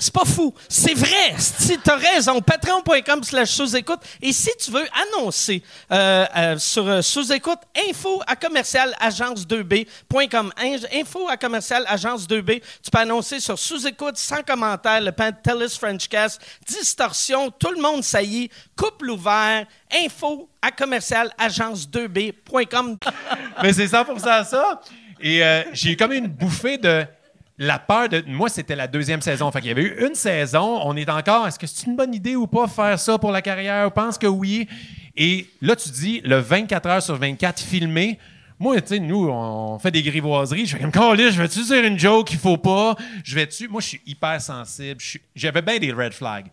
C'est 0.00 0.12
pas 0.14 0.24
fou. 0.24 0.54
C'est 0.68 0.94
vrai. 0.94 1.34
Si 1.36 1.78
t'as 1.78 1.96
raison, 1.96 2.40
patreon.com 2.40 3.22
slash 3.22 3.50
sous-écoute. 3.50 4.00
Et 4.22 4.32
si 4.32 4.50
tu 4.58 4.70
veux 4.70 4.86
annoncer 5.14 5.62
euh, 5.92 6.26
euh, 6.36 6.58
sur 6.58 6.88
euh, 6.88 7.02
sous-écoute, 7.02 7.58
info 7.88 8.22
à 8.26 8.34
commercial 8.34 8.94
agence2b.com. 9.00 10.52
In- 10.58 10.76
Info 11.00 11.28
à 11.28 11.36
commercial 11.36 11.84
agence2b. 11.84 12.62
Tu 12.82 12.90
peux 12.90 12.98
annoncer 12.98 13.40
sur 13.40 13.58
sous-écoute, 13.58 14.16
sans 14.16 14.42
commentaire, 14.42 15.00
le 15.00 15.12
Pantelis 15.12 15.76
Frenchcast, 15.78 16.40
distorsion, 16.66 17.50
tout 17.50 17.70
le 17.70 17.80
monde 17.82 18.02
saillit, 18.02 18.50
couple 18.76 19.10
ouvert, 19.10 19.66
info 19.92 20.48
à 20.62 20.70
commercial 20.70 21.30
agence2b.com. 21.38 22.96
Mais 23.62 23.72
c'est 23.72 23.88
100 23.88 24.18
ça. 24.18 24.80
Et 25.20 25.42
j'ai 25.72 25.90
eu 25.92 25.96
comme 25.96 26.12
une 26.12 26.26
bouffée 26.28 26.78
de 26.78 27.04
la 27.60 27.78
peur 27.78 28.08
de. 28.08 28.24
Moi, 28.26 28.48
c'était 28.48 28.74
la 28.74 28.88
deuxième 28.88 29.20
saison. 29.20 29.50
Fait 29.52 29.60
qu'il 29.60 29.68
y 29.68 29.72
avait 29.72 29.82
eu 29.82 30.06
une 30.06 30.14
saison. 30.14 30.80
On 30.82 30.96
est 30.96 31.08
encore. 31.10 31.46
Est-ce 31.46 31.58
que 31.58 31.66
c'est 31.66 31.86
une 31.86 31.94
bonne 31.94 32.14
idée 32.14 32.34
ou 32.34 32.46
pas 32.46 32.66
faire 32.66 32.98
ça 32.98 33.18
pour 33.18 33.30
la 33.30 33.42
carrière? 33.42 33.86
On 33.86 33.90
pense 33.90 34.16
que 34.16 34.26
oui. 34.26 34.66
Et 35.14 35.46
là, 35.60 35.76
tu 35.76 35.90
dis 35.90 36.22
le 36.24 36.38
24 36.38 36.86
heures 36.86 37.02
sur 37.02 37.16
24 37.16 37.60
filmé. 37.60 38.18
Moi, 38.58 38.80
tu 38.80 38.88
sais, 38.88 38.98
nous, 38.98 39.28
on 39.28 39.78
fait 39.78 39.90
des 39.90 40.02
grivoiseries. 40.02 40.64
Je 40.64 40.76
fais 40.76 40.82
comme, 40.82 40.90
Caliste, 40.90 41.32
je 41.32 41.42
vais-tu 41.42 41.62
dire 41.62 41.84
une 41.84 41.98
joke 41.98 42.28
qu'il 42.28 42.38
faut 42.38 42.56
pas? 42.56 42.96
Je 43.24 43.34
vais-tu? 43.34 43.68
Moi, 43.68 43.82
je 43.82 43.88
suis 43.88 44.00
hyper 44.06 44.40
sensible. 44.40 45.00
Je 45.00 45.18
J'avais 45.34 45.60
bien 45.60 45.78
des 45.78 45.92
red 45.92 46.14
flags. 46.14 46.46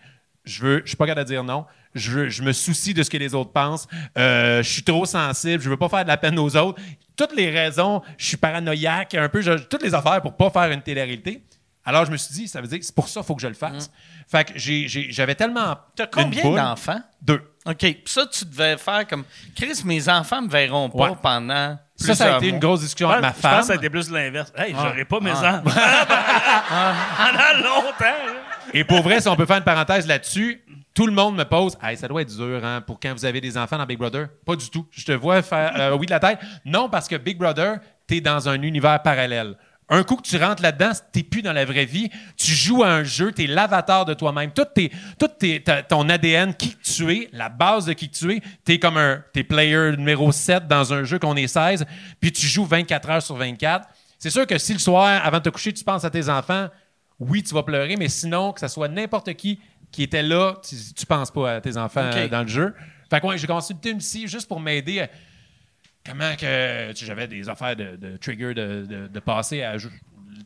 Je 0.44 0.62
veux, 0.62 0.82
je 0.84 0.90
suis 0.90 0.98
pas 0.98 1.06
capable 1.06 1.28
de 1.28 1.34
dire 1.34 1.44
non. 1.44 1.66
Je, 1.96 2.30
je 2.30 2.44
me 2.44 2.52
soucie 2.54 2.94
de 2.94 3.02
ce 3.04 3.10
que 3.10 3.18
les 3.18 3.34
autres 3.34 3.52
pensent. 3.52 3.88
Euh, 4.18 4.62
je 4.62 4.70
suis 4.70 4.84
trop 4.84 5.06
sensible. 5.06 5.62
Je 5.64 5.70
veux 5.70 5.78
pas 5.78 5.90
faire 5.90 6.04
de 6.04 6.10
la 6.10 6.18
peine 6.18 6.38
aux 6.38 6.56
autres. 6.56 6.80
Toutes 7.16 7.36
les 7.36 7.50
raisons. 7.50 8.02
Je 8.18 8.26
suis 8.26 8.38
paranoïaque 8.38 9.16
un 9.16 9.30
peu. 9.30 9.42
je- 9.42 9.52
toutes 9.64 9.84
les 9.84 9.94
affaires 9.96 10.22
pour 10.22 10.36
pas 10.38 10.50
faire 10.50 10.72
une 10.72 10.82
télé-réalité. 10.82 11.44
Alors 11.86 12.06
je 12.06 12.12
me 12.12 12.18
suis 12.18 12.34
dit, 12.34 12.48
ça 12.50 12.60
veut 12.60 12.68
dire 12.68 12.80
que 12.80 12.86
c'est 12.86 12.94
pour 12.94 13.08
ça 13.08 13.22
qu'il 13.22 13.28
faut 13.28 13.36
que 13.36 13.42
je 13.42 13.48
le 13.48 13.54
fasse. 13.54 13.90
Fait 14.30 14.44
que 14.44 14.54
j'avais 14.58 15.36
tellement. 15.36 15.72
Mm. 15.72 15.78
T'as 15.96 16.08
combien 16.08 16.44
d'enfants? 16.52 17.00
Deux. 17.22 17.42
OK. 17.66 17.78
Puis 17.78 18.02
ça, 18.06 18.26
tu 18.26 18.44
devais 18.46 18.78
faire 18.78 19.08
comme 19.08 19.24
Chris, 19.56 19.82
mes 19.86 20.08
enfants 20.10 20.42
me 20.42 20.50
verront 20.50 20.90
pas 20.90 21.12
Ouais. 21.12 21.18
pendant. 21.22 21.78
Ça, 21.96 22.14
ça 22.14 22.36
a 22.36 22.38
été 22.38 22.50
une 22.50 22.60
grosse 22.60 22.82
discussion 22.82 23.08
Ouais, 23.08 23.14
avec 23.16 23.26
ma 23.26 23.34
je 23.34 23.40
femme. 23.40 23.52
pense 23.52 23.62
que 23.62 23.68
ça 23.68 23.74
a 23.74 23.76
été 23.78 23.90
plus 23.90 24.12
l'inverse. 24.12 24.52
Hey, 24.56 24.76
j'aurais 24.76 25.06
pas 25.06 25.20
mes 25.22 25.32
Ah. 25.34 25.62
enfants. 25.64 25.64
Pendant 27.18 27.68
longtemps. 27.70 27.96
là. 28.02 28.34
Et 28.74 28.84
pour 28.84 29.02
vrai, 29.02 29.22
si 29.22 29.28
on 29.30 29.36
peut 29.36 29.46
faire 29.46 29.58
une 29.58 29.64
parenthèse 29.64 30.06
là-dessus, 30.08 30.62
tout 30.98 31.06
le 31.06 31.14
monde 31.14 31.36
me 31.36 31.44
pose 31.44 31.78
Hey, 31.80 31.96
ça 31.96 32.08
doit 32.08 32.24
être 32.24 32.36
dur 32.36 32.66
hein, 32.66 32.82
pour 32.82 33.00
quand 33.00 33.14
vous 33.14 33.24
avez 33.24 33.40
des 33.40 33.56
enfants 33.56 33.78
dans 33.78 33.86
Big 33.86 34.00
Brother. 34.00 34.30
Pas 34.44 34.56
du 34.56 34.68
tout. 34.68 34.88
Je 34.90 35.06
te 35.06 35.12
vois 35.12 35.44
faire 35.44 35.72
euh, 35.80 35.96
oui 35.96 36.08
de 36.08 36.12
la 36.12 36.20
tête. 36.20 36.40
Non, 36.66 36.90
parce 36.90 37.08
que 37.08 37.16
Big 37.16 37.38
Brother, 37.38 37.78
t'es 38.08 38.20
dans 38.20 38.50
un 38.50 38.60
univers 38.64 39.00
parallèle. 39.04 39.56
Un 39.90 40.02
coup 40.02 40.16
que 40.16 40.24
tu 40.24 40.38
rentres 40.38 40.64
là-dedans, 40.64 40.94
t'es 41.14 41.22
plus 41.22 41.44
dans 41.44 41.54
la 41.54 41.66
vraie 41.66 41.86
vie. 41.86 42.10
Tu 42.36 42.52
joues 42.52 42.82
à 42.82 42.88
un 42.88 43.04
jeu, 43.04 43.32
t'es 43.32 43.46
l'avatar 43.46 44.06
de 44.06 44.16
toi-même. 44.16 44.50
Tout, 44.52 44.66
tes, 44.74 44.92
tout 45.20 45.30
ton 45.88 46.10
ADN, 46.10 46.56
qui 46.56 46.76
tu 46.78 47.14
es, 47.14 47.30
la 47.32 47.50
base 47.50 47.86
de 47.86 47.94
qui 47.94 48.10
tu 48.10 48.34
es, 48.34 48.42
t'es 48.66 48.80
comme 48.80 48.98
un 48.98 49.24
t'es 49.34 49.44
player 49.44 49.96
numéro 49.96 50.32
7 50.32 50.68
dans 50.68 50.96
un 50.96 51.04
jeu 51.04 51.20
qu'on 51.20 51.36
est 51.36 51.48
16, 51.48 51.86
puis 52.20 52.32
tu 52.32 52.48
joues 52.48 52.66
24 52.66 53.10
heures 53.12 53.22
sur 53.22 53.36
24. 53.36 53.88
C'est 54.18 54.32
sûr 54.32 54.48
que 54.48 54.58
si 54.58 54.74
le 54.74 54.80
soir, 54.80 55.22
avant 55.24 55.38
de 55.38 55.44
te 55.44 55.50
coucher, 55.50 55.72
tu 55.72 55.84
penses 55.84 56.06
à 56.06 56.10
tes 56.10 56.28
enfants, 56.28 56.70
oui, 57.20 57.44
tu 57.44 57.54
vas 57.54 57.62
pleurer, 57.62 57.96
mais 57.98 58.10
sinon, 58.10 58.52
que 58.52 58.60
ce 58.60 58.68
soit 58.68 58.88
n'importe 58.88 59.34
qui 59.36 59.60
qui 59.92 60.04
était 60.04 60.24
là, 60.24 60.56
tu, 60.68 60.76
tu 60.96 61.06
penses 61.06 61.32
pas 61.32 61.56
à 61.56 61.62
tes 61.62 61.78
enfants 61.78 62.10
dans 62.30 62.42
le 62.42 62.48
jeu. 62.48 62.74
Fait 63.10 63.20
que 63.22 63.28
ouais, 63.28 63.38
j'ai 63.38 63.48
consulté 63.48 63.92
une 63.92 64.00
psy 64.00 64.28
juste 64.28 64.48
pour 64.48 64.60
m'aider 64.60 65.02
à 65.02 65.10
comment 66.06 66.36
que 66.36 66.92
tu 66.94 67.06
j'avais 67.06 67.28
des 67.28 67.48
affaires 67.50 67.76
de, 67.76 67.96
de 67.96 68.18
trigger 68.18 68.54
de, 68.54 68.86
de, 68.86 69.08
de 69.08 69.20
passer 69.20 69.64
à 69.64 69.78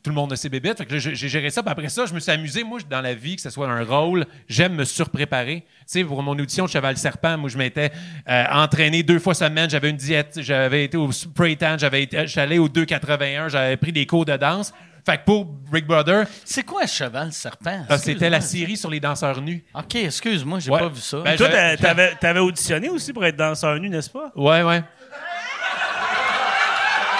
tout 0.03 0.09
le 0.09 0.15
monde 0.15 0.33
a 0.33 0.35
ses 0.35 0.49
bébites. 0.49 0.77
Fait 0.77 0.85
que 0.85 0.97
j'ai 0.97 1.15
géré 1.15 1.49
ça. 1.49 1.61
Puis 1.61 1.71
après 1.71 1.89
ça, 1.89 2.05
je 2.05 2.13
me 2.13 2.19
suis 2.19 2.31
amusé. 2.31 2.63
Moi, 2.63 2.79
dans 2.89 3.01
la 3.01 3.13
vie, 3.13 3.35
que 3.35 3.41
ce 3.41 3.49
soit 3.49 3.69
un 3.69 3.83
rôle, 3.83 4.25
j'aime 4.47 4.75
me 4.75 4.83
surpréparer. 4.83 5.61
Tu 5.61 5.83
sais, 5.85 6.03
pour 6.03 6.21
mon 6.23 6.37
audition 6.37 6.65
de 6.65 6.69
Cheval 6.69 6.97
Serpent, 6.97 7.37
moi, 7.37 7.49
je 7.49 7.57
m'étais 7.57 7.91
euh, 8.27 8.43
entraîné 8.51 9.03
deux 9.03 9.19
fois 9.19 9.33
semaine. 9.33 9.69
J'avais 9.69 9.89
une 9.89 9.97
diète. 9.97 10.39
J'avais 10.41 10.85
été 10.85 10.97
au 10.97 11.11
spray 11.11 11.55
tan. 11.55 11.77
J'avais 11.77 12.03
été, 12.03 12.27
j'allais 12.27 12.57
au 12.57 12.69
281. 12.69 13.49
J'avais 13.49 13.77
pris 13.77 13.91
des 13.91 14.05
cours 14.05 14.25
de 14.25 14.35
danse. 14.37 14.73
Fait 15.05 15.17
que 15.17 15.25
pour 15.25 15.45
Big 15.45 15.85
Brother, 15.85 16.25
C'est 16.45 16.63
quoi 16.63 16.85
Cheval 16.85 17.31
Serpent? 17.33 17.85
euh, 17.89 17.97
c'était 17.97 18.29
la 18.29 18.39
série 18.41 18.77
sur 18.77 18.89
les 18.89 18.99
danseurs 18.99 19.41
nus. 19.41 19.63
OK, 19.73 19.95
excuse-moi, 19.95 20.59
j'ai 20.59 20.69
Ouais. 20.71 20.79
pas 20.79 20.89
vu 20.89 21.01
ça. 21.01 21.17
Ben, 21.21 21.35
Toi, 21.37 21.47
t'avais, 21.79 22.15
t'avais 22.15 22.39
auditionné 22.39 22.89
aussi 22.89 23.11
pour 23.11 23.25
être 23.25 23.35
danseur 23.35 23.79
nu, 23.79 23.89
n'est-ce 23.89 24.09
pas? 24.09 24.31
Ouais, 24.35 24.61
ouais. 24.63 24.83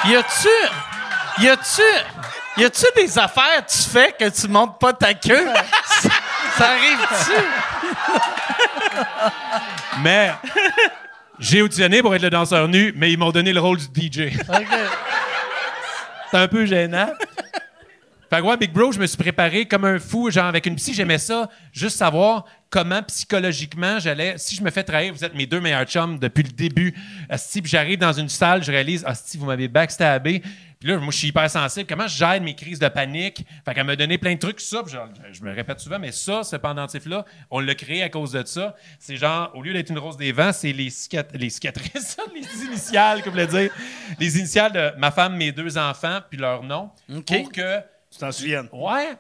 Y 0.06 0.16
a-tu. 0.16 1.44
Y 1.44 1.48
a-tu. 1.49 1.82
Y 2.58 2.66
a-tu 2.66 2.86
des 2.95 3.18
affaires 3.18 3.66
que 3.66 3.72
tu 3.72 3.90
fais 3.90 4.12
que 4.20 4.30
tu 4.30 4.48
montes 4.48 4.80
pas 4.80 4.94
ta 4.94 5.14
queue? 5.14 5.48
ça, 5.86 6.10
ça 6.58 6.70
arrive-tu? 6.72 7.32
Mais 10.02 10.32
j'ai 11.40 11.62
auditionné 11.62 12.02
pour 12.02 12.14
être 12.16 12.22
le 12.22 12.30
danseur 12.30 12.68
nu, 12.68 12.94
mais 12.95 13.12
ils 13.12 13.18
m'ont 13.18 13.32
donné 13.32 13.53
le 13.53 13.60
rôle 13.60 13.78
du 13.78 14.08
DJ. 14.08 14.34
C'est 16.30 16.38
un 16.38 16.48
peu 16.48 16.66
gênant. 16.66 17.10
Fait 18.32 18.40
que 18.40 18.44
ouais, 18.45 18.56
Big 18.56 18.72
Bro, 18.72 18.94
je 18.94 18.99
me 19.02 19.06
suis 19.08 19.18
préparé 19.18 19.66
comme 19.66 19.84
un 19.84 19.99
fou, 19.99 20.32
genre 20.32 20.45
avec 20.45 20.66
une 20.66 20.78
psy, 20.78 20.94
j'aimais 20.94 21.18
ça, 21.18 21.49
juste 21.74 21.98
savoir 21.98 22.45
comment 22.70 23.03
psychologiquement 23.03 23.99
j'allais. 23.99 24.38
Si 24.38 24.56
je 24.56 24.64
me 24.64 24.72
fais 24.72 24.84
trahir, 24.84 25.14
vous 25.14 25.26
êtes 25.26 25.36
mes 25.36 25.45
deux 25.45 25.60
meilleurs 25.60 25.84
chums 25.84 26.18
depuis 26.18 26.44
le 26.44 26.52
début. 26.52 26.95
Si 27.36 27.62
j'arrive 27.66 27.99
dans 27.99 28.14
une 28.14 28.30
salle, 28.30 28.64
je 28.64 28.72
réalise, 28.72 29.03
ah, 29.06 29.16
si 29.16 29.38
vous 29.38 29.45
m'avez 29.45 29.68
backstabé. 29.68 30.41
Puis 30.80 30.90
là, 30.90 30.98
moi, 30.98 31.12
je 31.12 31.18
suis 31.18 31.28
hyper 31.28 31.49
sensible. 31.49 31.86
Comment 31.90 32.08
je 32.08 32.16
gère 32.16 32.40
mes 32.40 32.56
crises 32.56 32.80
de 32.80 32.88
panique? 32.88 33.45
Fait 33.66 33.74
qu'elle 33.74 33.84
m'a 33.84 33.98
donné 33.98 34.18
plein 34.18 34.36
de 34.36 34.40
trucs, 34.40 34.62
ça. 34.62 34.82
puis 34.82 34.94
genre, 34.94 35.10
je, 35.34 35.44
me 35.44 35.53
répète 35.53 35.82
souvent, 35.82 35.99
mais 35.99 36.14
ça, 36.14 36.45
ce 36.45 36.56
pendentif-là, 36.56 37.26
on 37.49 37.60
l'a 37.60 37.76
créé 37.76 38.02
à 38.02 38.08
cause 38.08 38.32
de 38.32 38.45
ça. 38.45 38.78
C'est 38.98 39.18
genre, 39.18 39.52
au 39.56 39.62
lieu 39.62 39.74
d'être 39.74 39.90
une 39.90 39.99
rose 39.99 40.16
des 40.16 40.32
vents, 40.32 40.53
c'est 40.53 40.72
les, 40.72 40.90
cicat- 40.90 41.28
les 41.34 41.49
cicatrices, 41.49 42.16
les 42.34 42.66
initiales, 42.66 43.24
comme 43.24 43.36
je 43.36 43.41
voulais 43.45 43.66
dire. 43.66 43.74
Les 44.22 44.40
initiales 44.40 44.72
de 44.72 44.94
ma 44.98 45.12
femme, 45.12 45.36
mes 45.36 45.52
deux 45.52 45.78
enfants, 45.78 46.20
puis 46.30 46.40
leur 46.40 46.64
nom. 46.64 46.90
Pour 47.44 47.52
que 47.52 47.82
Tu 48.12 48.18
t'en 48.20 48.32
souviens? 48.32 48.66
Ouais. 48.72 49.16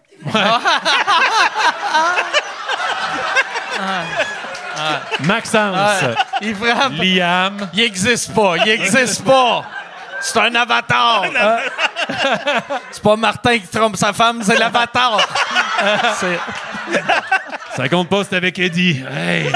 Maxence, 5.21 5.75
Ouais. 6.03 6.15
Il 6.41 6.55
frappe. 6.55 6.93
Liam. 6.93 7.69
Il 7.73 7.81
existe 7.81 8.33
pas. 8.33 8.55
Il 8.57 8.69
existe 8.69 9.23
pas. 9.25 9.65
C'est 10.21 10.37
un 10.39 10.53
avatar. 10.55 11.25
c'est 12.91 13.01
pas 13.01 13.15
Martin 13.15 13.57
qui 13.57 13.67
trompe 13.67 13.95
sa 13.95 14.13
femme, 14.13 14.41
c'est 14.43 14.57
l'avatar. 14.57 15.19
C'est- 16.19 16.39
Ça 17.75 17.89
compte 17.89 18.09
pas, 18.09 18.23
c'est 18.23 18.35
avec 18.35 18.59
Eddie. 18.59 19.01
Hey. 19.09 19.51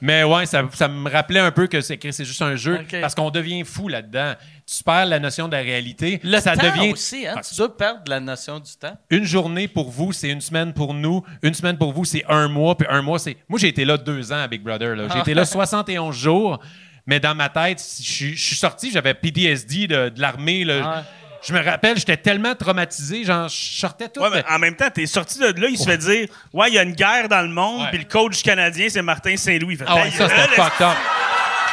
Mais 0.00 0.24
ouais, 0.24 0.46
ça, 0.46 0.62
ça 0.74 0.88
me 0.88 1.08
rappelait 1.10 1.40
un 1.40 1.50
peu 1.52 1.66
que 1.68 1.80
c'est 1.80 1.98
c'est 2.10 2.24
juste 2.24 2.42
un 2.42 2.56
jeu 2.56 2.80
parce 3.00 3.14
qu'on 3.14 3.30
devient 3.30 3.64
fou 3.64 3.88
là-dedans. 3.88 4.34
Tu 4.70 4.82
perds 4.84 5.06
la 5.06 5.18
notion 5.18 5.48
de 5.48 5.56
la 5.56 5.62
réalité. 5.62 6.20
Le 6.22 6.38
ça 6.40 6.54
temps 6.54 6.66
devient 6.66 6.92
aussi, 6.92 7.26
hein? 7.26 7.36
Tu 7.48 7.54
dois 7.56 7.74
perdre 7.74 8.02
la 8.06 8.20
notion 8.20 8.60
du 8.60 8.70
temps. 8.78 8.96
une 9.08 9.24
journée 9.24 9.66
pour 9.66 9.90
vous, 9.90 10.12
c'est 10.12 10.28
une 10.28 10.42
semaine 10.42 10.74
pour 10.74 10.92
nous. 10.92 11.24
Une 11.42 11.54
semaine 11.54 11.78
pour 11.78 11.92
vous, 11.94 12.04
c'est 12.04 12.24
un 12.28 12.48
mois. 12.48 12.76
Puis 12.76 12.86
un 12.90 13.00
mois, 13.00 13.18
c'est. 13.18 13.38
Moi, 13.48 13.58
j'ai 13.58 13.68
été 13.68 13.86
là 13.86 13.96
deux 13.96 14.30
ans 14.30 14.42
à 14.42 14.46
Big 14.46 14.62
Brother. 14.62 14.94
là. 14.94 15.04
J'ai 15.12 15.20
été 15.20 15.32
là 15.32 15.44
71 15.46 16.14
jours. 16.14 16.60
Mais 17.06 17.18
dans 17.18 17.34
ma 17.34 17.48
tête, 17.48 17.78
je 17.80 18.02
suis- 18.12 18.36
je 18.36 18.46
suis 18.48 18.56
sorti, 18.56 18.90
j'avais 18.90 19.14
PTSD 19.14 19.86
de, 19.86 20.10
de 20.10 20.20
l'armée. 20.20 20.64
là. 20.64 21.02
Je 21.40 21.54
me 21.54 21.64
rappelle, 21.64 21.96
j'étais 21.96 22.18
tellement 22.18 22.54
traumatisé. 22.54 23.24
Genre, 23.24 23.48
je 23.48 23.54
sortais 23.80 24.08
tout. 24.10 24.20
Ouais, 24.20 24.28
mais 24.30 24.44
en 24.50 24.58
même 24.58 24.76
temps, 24.76 24.90
t'es 24.92 25.06
sorti 25.06 25.38
de 25.38 25.46
là, 25.58 25.68
il 25.70 25.78
se 25.78 25.84
fait 25.84 25.96
dire 25.96 26.28
Ouais, 26.52 26.68
il 26.68 26.74
y 26.74 26.78
a 26.78 26.82
une 26.82 26.92
guerre 26.92 27.28
dans 27.30 27.40
le 27.40 27.48
monde, 27.48 27.86
puis 27.90 27.98
le 27.98 28.04
coach 28.04 28.42
canadien, 28.42 28.88
c'est 28.90 29.00
Martin 29.00 29.34
Saint-Louis. 29.38 29.74
Il 29.74 29.78
fait, 29.78 29.84
Ah 29.86 29.94
ouais, 29.94 30.10
Ta 30.10 30.16
ça, 30.18 30.28
c'était 30.28 30.36
gueule, 30.36 30.48
fucked 30.56 30.86
up. 30.86 30.96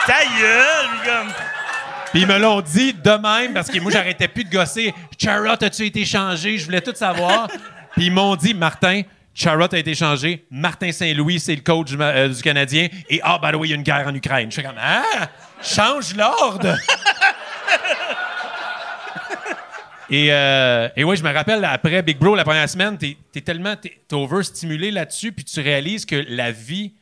Ta 0.08 0.24
gueule, 0.40 0.90
comme. 1.04 1.34
Puis 2.12 2.22
ils 2.22 2.28
me 2.28 2.38
l'ont 2.38 2.62
dit 2.62 2.94
de 2.94 3.10
même 3.10 3.54
parce 3.54 3.70
que 3.70 3.80
moi, 3.80 3.92
j'arrêtais 3.92 4.28
plus 4.28 4.44
de 4.44 4.50
gosser. 4.50 4.94
Charrot, 5.18 5.64
as-tu 5.64 5.86
été 5.86 6.06
changé? 6.06 6.58
Je 6.58 6.66
voulais 6.66 6.82
tout 6.82 6.96
savoir. 6.96 7.48
Puis 7.94 8.06
ils 8.06 8.12
m'ont 8.12 8.36
dit, 8.36 8.54
Martin, 8.54 9.02
Charrot 9.34 9.74
a 9.74 9.78
été 9.78 9.94
changé. 9.96 10.46
Martin 10.50 10.92
Saint-Louis, 10.92 11.40
c'est 11.40 11.56
le 11.56 11.62
coach 11.62 11.92
du, 11.92 11.98
euh, 12.00 12.34
Canadien. 12.44 12.88
Et 13.10 13.20
ah, 13.24 13.40
by 13.42 13.52
the 13.52 13.56
way, 13.56 13.68
il 13.68 13.72
y 13.72 13.74
a 13.74 13.76
une 13.76 13.84
guerre 13.84 14.08
en 14.08 14.16
Ukraine. 14.16 14.50
Je 14.50 14.56
fais 14.56 14.64
comme, 14.64 14.80
ah, 14.80 15.30
change 15.62 16.16
l'ordre. 16.16 16.78
Et, 20.10 20.28
euh, 20.32 20.88
et 20.96 21.04
oui, 21.04 21.18
je 21.18 21.24
me 21.24 21.34
rappelle, 21.34 21.64
après 21.66 22.02
Big 22.04 22.18
Bro, 22.18 22.36
la 22.36 22.44
première 22.44 22.70
semaine, 22.70 22.98
t'es 22.98 23.18
es 23.34 23.42
tellement 23.42 23.76
t'es 23.76 24.00
t'es 24.08 24.16
overstimulé 24.16 24.92
là-dessus, 24.92 25.32
puis 25.32 25.44
tu 25.44 25.60
réalises 25.62 26.06
que 26.06 26.24
la 26.30 26.52
vie 26.52 26.94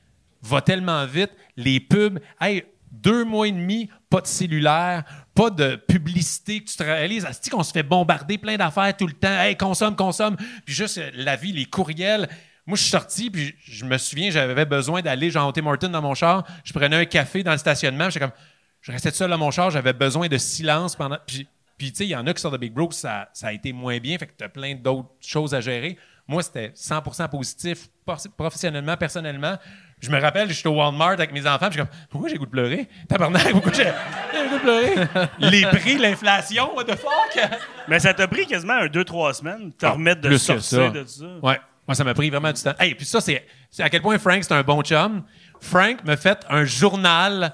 va 0.41 0.61
tellement 0.61 1.05
vite. 1.05 1.31
Les 1.57 1.79
pubs, 1.79 2.19
hey, 2.39 2.63
deux 2.91 3.25
mois 3.25 3.47
et 3.47 3.51
demi, 3.51 3.89
pas 4.13 4.21
de 4.21 4.27
cellulaire, 4.27 5.03
pas 5.33 5.49
de 5.49 5.75
publicité. 5.75 6.59
que 6.63 6.69
Tu 6.69 6.77
te 6.77 6.83
réalises, 6.83 7.25
asti 7.25 7.49
qu'on 7.49 7.63
se 7.63 7.71
fait 7.71 7.81
bombarder 7.81 8.37
plein 8.37 8.57
d'affaires 8.57 8.95
tout 8.95 9.07
le 9.07 9.13
temps. 9.13 9.41
Hey, 9.41 9.57
consomme, 9.57 9.95
consomme. 9.95 10.37
Puis 10.65 10.75
juste 10.75 10.99
euh, 10.99 11.09
la 11.15 11.35
vie, 11.35 11.51
les 11.51 11.65
courriels. 11.65 12.29
Moi, 12.67 12.77
je 12.77 12.83
suis 12.83 12.91
sorti, 12.91 13.31
puis 13.31 13.55
je 13.65 13.85
me 13.85 13.97
souviens, 13.97 14.29
j'avais 14.29 14.65
besoin 14.65 15.01
d'aller, 15.01 15.31
Tim 15.31 15.65
Hortons 15.65 15.89
dans 15.89 16.03
mon 16.03 16.13
char. 16.13 16.45
Je 16.63 16.71
prenais 16.73 16.95
un 16.95 17.05
café 17.05 17.41
dans 17.41 17.53
le 17.53 17.57
stationnement. 17.57 18.11
J'étais 18.11 18.19
comme, 18.19 18.37
je 18.81 18.91
restais 18.91 19.09
seul 19.09 19.31
dans 19.31 19.37
mon 19.39 19.49
char, 19.49 19.71
j'avais 19.71 19.93
besoin 19.93 20.27
de 20.27 20.37
silence 20.37 20.95
pendant. 20.95 21.17
Puis, 21.25 21.47
tu 21.79 21.95
sais, 21.95 22.05
il 22.05 22.09
y 22.09 22.15
en 22.15 22.27
a 22.27 22.35
qui 22.35 22.39
sortent 22.39 22.53
de 22.53 22.59
Big 22.59 22.71
Bro, 22.71 22.91
ça, 22.91 23.29
ça 23.33 23.47
a 23.47 23.51
été 23.51 23.73
moins 23.73 23.97
bien, 23.97 24.15
fait 24.19 24.27
que 24.27 24.33
tu 24.37 24.43
as 24.43 24.49
plein 24.49 24.75
d'autres 24.75 25.09
choses 25.21 25.55
à 25.55 25.59
gérer. 25.59 25.97
Moi, 26.27 26.43
c'était 26.43 26.69
100% 26.69 27.29
positif, 27.29 27.89
professionnellement, 28.37 28.95
personnellement. 28.95 29.57
Je 30.03 30.11
me 30.11 30.19
rappelle, 30.19 30.51
j'étais 30.51 30.67
au 30.67 30.73
Walmart 30.75 31.11
avec 31.11 31.31
mes 31.31 31.47
enfants, 31.47 31.67
je 31.67 31.71
suis 31.71 31.79
comme, 31.79 31.87
pourquoi 32.09 32.29
j'ai 32.29 32.35
goût 32.35 32.45
de 32.45 32.51
pleurer? 32.51 32.89
Tabarnak, 33.07 33.51
pourquoi 33.51 33.71
j'ai 33.71 33.85
goût 33.85 34.55
de 34.57 34.59
pleurer? 34.59 35.27
Les 35.39 35.61
prix, 35.61 35.97
l'inflation, 35.97 36.75
what 36.75 36.83
the 36.83 36.95
fuck? 36.97 37.49
Mais 37.87 37.99
ça 37.99 38.13
t'a 38.13 38.27
pris 38.27 38.45
quasiment 38.45 38.73
un 38.73 38.87
2-3 38.87 39.33
semaines 39.33 39.69
de 39.69 39.73
te 39.73 39.85
Ah, 39.85 39.91
remettre 39.91 40.19
de 40.21 40.27
plus 40.27 40.45
que 40.45 40.59
sortir 40.59 40.61
ça. 40.61 40.89
de 40.89 41.05
ça. 41.05 41.25
Ouais. 41.41 41.59
Moi, 41.87 41.95
ça 41.95 42.03
m'a 42.03 42.13
pris 42.13 42.29
vraiment 42.29 42.51
du 42.51 42.61
temps. 42.61 42.73
Hey, 42.79 42.95
puis 42.95 43.05
ça, 43.05 43.19
c'est 43.21 43.45
c'est 43.69 43.83
à 43.83 43.89
quel 43.89 44.01
point 44.01 44.17
Frank, 44.19 44.43
c'est 44.43 44.53
un 44.53 44.61
bon 44.61 44.81
chum. 44.83 45.23
Frank 45.61 46.03
me 46.05 46.15
fait 46.17 46.39
un 46.49 46.65
journal. 46.65 47.53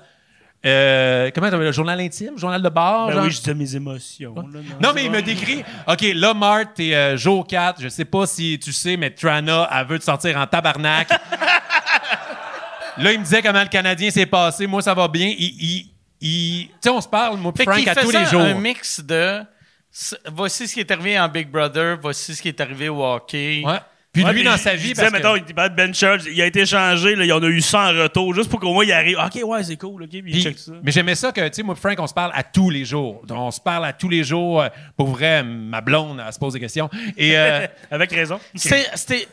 Euh, 0.65 1.31
comment 1.33 1.49
le 1.49 1.71
journal 1.71 1.99
intime? 2.01 2.37
Journal 2.37 2.61
de 2.61 2.69
bar? 2.69 3.07
Ben 3.07 3.13
genre? 3.13 3.23
oui, 3.23 3.31
je 3.31 3.37
disais 3.37 3.53
mes 3.53 3.75
émotions. 3.75 4.35
là, 4.35 4.59
Non, 4.81 4.91
mais 4.93 5.05
il 5.05 5.11
me 5.11 5.21
décrit. 5.21 5.63
OK, 5.87 6.01
là, 6.15 6.33
Marthe, 6.33 6.73
t'es 6.75 6.93
euh, 6.93 7.15
jour 7.15 7.47
4. 7.47 7.81
Je 7.81 7.87
sais 7.87 8.05
pas 8.05 8.25
si 8.27 8.59
tu 8.61 8.71
sais, 8.73 8.97
mais 8.97 9.09
Trana, 9.11 9.69
elle 9.71 9.87
veut 9.87 9.99
te 9.99 10.03
sortir 10.03 10.35
en 10.37 10.45
tabarnak. 10.47 11.07
là, 13.03 13.11
il 13.13 13.19
me 13.19 13.23
disait 13.23 13.41
comment 13.41 13.61
le 13.61 13.67
Canadien 13.69 14.09
s'est 14.11 14.25
passé. 14.25 14.67
Moi, 14.67 14.81
ça 14.81 14.93
va 14.93 15.07
bien. 15.07 15.27
Il. 15.37 15.45
il- 15.45 15.89
il- 16.21 16.67
Tu 16.67 16.73
sais, 16.81 16.89
on 16.89 17.01
se 17.01 17.07
parle, 17.07 17.37
moi, 17.37 17.53
puis 17.53 17.63
Frank, 17.63 17.87
à 17.87 17.95
tous 17.95 18.11
les 18.11 18.25
jours. 18.25 18.41
un 18.41 18.53
mix 18.55 18.99
de 19.01 19.41
voici 20.33 20.67
ce 20.67 20.73
qui 20.73 20.79
est 20.81 20.91
arrivé 20.91 21.19
en 21.19 21.27
Big 21.27 21.49
Brother, 21.49 21.97
voici 22.01 22.35
ce 22.35 22.41
qui 22.41 22.47
est 22.49 22.61
arrivé 22.61 22.89
au 22.89 23.03
hockey. 23.03 23.63
Ouais. 23.65 23.77
Puis 24.11 24.23
Ouais, 24.23 24.33
lui, 24.33 24.43
dans 24.43 24.57
sa 24.57 24.73
vie, 24.73 24.95
parce 24.95 25.09
que- 25.09 25.13
mettons, 25.13 25.35
il 25.35 25.53
bat 25.53 25.69
Ben 25.69 25.93
Church, 25.93 26.23
il 26.25 26.41
a 26.41 26.45
été 26.47 26.65
changé, 26.65 27.15
là, 27.15 27.25
il 27.25 27.31
en 27.31 27.43
a 27.43 27.45
eu 27.47 27.61
100 27.61 27.79
en 27.95 28.01
retour, 28.03 28.33
juste 28.33 28.49
pour 28.49 28.59
qu'au 28.59 28.73
moins 28.73 28.83
il 28.83 28.91
arrive. 28.91 29.19
OK, 29.23 29.39
ouais, 29.43 29.63
c'est 29.63 29.77
cool, 29.77 30.01
OK, 30.03 30.09
puis 30.09 30.23
il 30.25 30.41
check 30.43 30.57
ça. 30.57 30.71
mais 30.83 30.91
j'aimais 30.91 31.13
ça 31.13 31.31
que, 31.31 31.41
tu 31.47 31.53
sais, 31.53 31.63
moi, 31.63 31.75
Frank, 31.75 31.95
on 31.99 32.07
se 32.07 32.13
parle 32.15 32.31
à 32.33 32.41
tous 32.41 32.71
les 32.71 32.85
jours. 32.85 33.21
Donc, 33.27 33.37
on 33.37 33.51
se 33.51 33.61
parle 33.61 33.85
à 33.85 33.93
tous 33.93 34.09
les 34.09 34.23
jours. 34.23 34.63
Euh, 34.63 34.67
Pour 34.97 35.09
vrai, 35.09 35.43
ma 35.43 35.79
blonde, 35.81 36.21
elle 36.25 36.33
se 36.33 36.39
pose 36.39 36.53
des 36.53 36.59
questions. 36.59 36.89
Et 37.17 37.37
euh, 37.37 37.67
Avec 37.91 38.11
raison. 38.11 38.39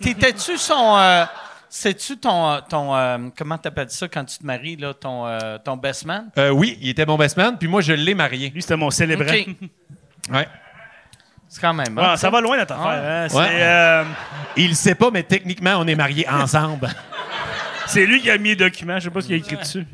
T'étais-tu 0.00 0.58
son. 0.58 0.96
euh, 0.98 1.24
C'est-tu 1.68 2.16
ton. 2.18 2.50
euh, 2.52 2.58
ton 2.68 2.94
euh, 2.94 3.18
comment 3.36 3.58
t'appelles 3.58 3.90
ça 3.90 4.06
quand 4.08 4.24
tu 4.24 4.38
te 4.38 4.46
maries, 4.46 4.76
là, 4.76 4.94
ton, 4.94 5.26
euh, 5.26 5.58
ton 5.58 5.76
best 5.76 6.04
man? 6.06 6.28
euh, 6.38 6.50
oui, 6.50 6.78
il 6.80 6.88
était 6.90 7.06
mon 7.06 7.16
best 7.18 7.36
man, 7.36 7.56
puis 7.58 7.68
moi, 7.68 7.80
je 7.80 7.92
l'ai 7.92 8.14
marié. 8.14 8.50
Lui, 8.50 8.62
c'était 8.62 8.76
mon 8.76 8.90
célébrant. 8.90 9.26
OK. 9.32 9.46
Ouais. 10.32 10.48
C'est 11.48 11.60
quand 11.60 11.74
même. 11.74 11.96
Ah, 11.98 12.10
bon, 12.10 12.16
ça 12.16 12.28
va 12.30 12.40
loin 12.40 12.56
notre 12.56 12.74
affaire. 12.74 13.02
hein? 13.04 13.26
C'est 13.30 13.36
Ouais. 13.36 13.48
euh, 13.52 14.04
Il 14.56 14.68
le 14.70 14.74
sait 14.74 14.94
pas, 14.96 15.10
mais 15.12 15.22
techniquement, 15.22 15.74
on 15.78 15.86
est 15.86 15.94
mariés 15.94 16.28
ensemble. 16.28 16.88
c'est 17.86 18.04
lui 18.04 18.20
qui 18.20 18.30
a 18.30 18.36
mis 18.36 18.50
les 18.50 18.56
documents, 18.56 18.98
je 18.98 19.04
sais 19.04 19.10
pas 19.10 19.20
ce 19.20 19.26
qu'il 19.26 19.34
a 19.36 19.38
écrit 19.38 19.56
dessus. 19.56 19.86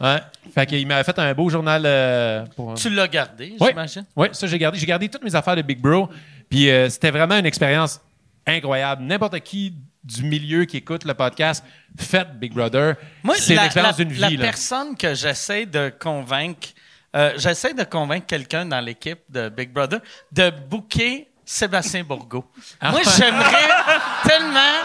ouais. 0.00 0.20
Fait 0.54 0.66
qu'il 0.66 0.86
m'a 0.86 1.02
fait 1.02 1.18
un 1.18 1.34
beau 1.34 1.50
journal 1.50 1.82
euh, 1.84 2.44
pour. 2.54 2.74
Tu 2.74 2.90
l'as 2.90 3.08
gardé, 3.08 3.56
Oui, 3.60 3.68
j'imagine? 3.70 4.04
ouais, 4.14 4.30
ça 4.32 4.46
j'ai 4.46 4.58
gardé. 4.58 4.78
J'ai 4.78 4.86
gardé 4.86 5.08
toutes 5.08 5.24
mes 5.24 5.34
affaires 5.34 5.56
de 5.56 5.62
Big 5.62 5.80
Bro. 5.80 6.08
Puis 6.48 6.70
euh, 6.70 6.88
c'était 6.88 7.10
vraiment 7.10 7.36
une 7.36 7.46
expérience 7.46 8.00
incroyable. 8.46 9.02
N'importe 9.02 9.40
qui 9.40 9.74
du 10.02 10.22
milieu 10.22 10.64
qui 10.66 10.76
écoute 10.78 11.04
le 11.04 11.14
podcast, 11.14 11.64
faites 11.98 12.38
Big 12.38 12.52
Brother. 12.52 12.94
Moi, 13.22 13.36
c'est 13.38 13.54
la, 13.54 13.62
l'expérience 13.62 13.98
la- 13.98 14.04
d'une 14.04 14.18
la 14.20 14.28
vie. 14.28 14.36
là. 14.36 14.44
personne 14.44 14.96
que 14.96 15.14
j'essaie 15.14 15.64
de 15.64 15.90
convaincre, 15.98 16.68
euh, 17.16 17.32
j'essaie 17.36 17.72
de 17.72 17.84
convaincre 17.84 18.26
quelqu'un 18.26 18.66
dans 18.66 18.80
l'équipe 18.80 19.20
de 19.30 19.48
Big 19.48 19.70
Brother 19.72 20.00
de 20.30 20.50
booker 20.50 21.26
Sébastien 21.46 22.04
Bourgault. 22.04 22.44
Ah 22.80 22.90
Moi, 22.90 23.00
j'aimerais 23.16 23.68
tellement 24.26 24.82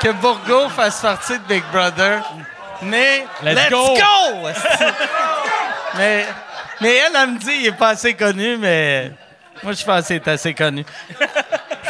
que 0.00 0.10
Bourgault 0.12 0.68
fasse 0.70 1.00
partie 1.00 1.38
de 1.38 1.44
Big 1.48 1.62
Brother. 1.72 2.22
Mais 2.82 3.24
Let's 3.42 3.70
go! 3.70 3.96
esti. 4.48 4.68
mais, 5.96 6.26
mais 6.80 6.94
elle, 6.96 7.12
elle 7.16 7.30
me 7.30 7.38
dit 7.38 7.52
il 7.60 7.66
est 7.68 7.72
pas 7.72 7.90
assez 7.90 8.14
connu, 8.14 8.56
mais 8.56 9.12
moi, 9.62 9.72
je 9.72 9.84
pense 9.84 10.06
qu'il 10.06 10.16
est 10.16 10.28
assez 10.28 10.54
connu. 10.54 10.84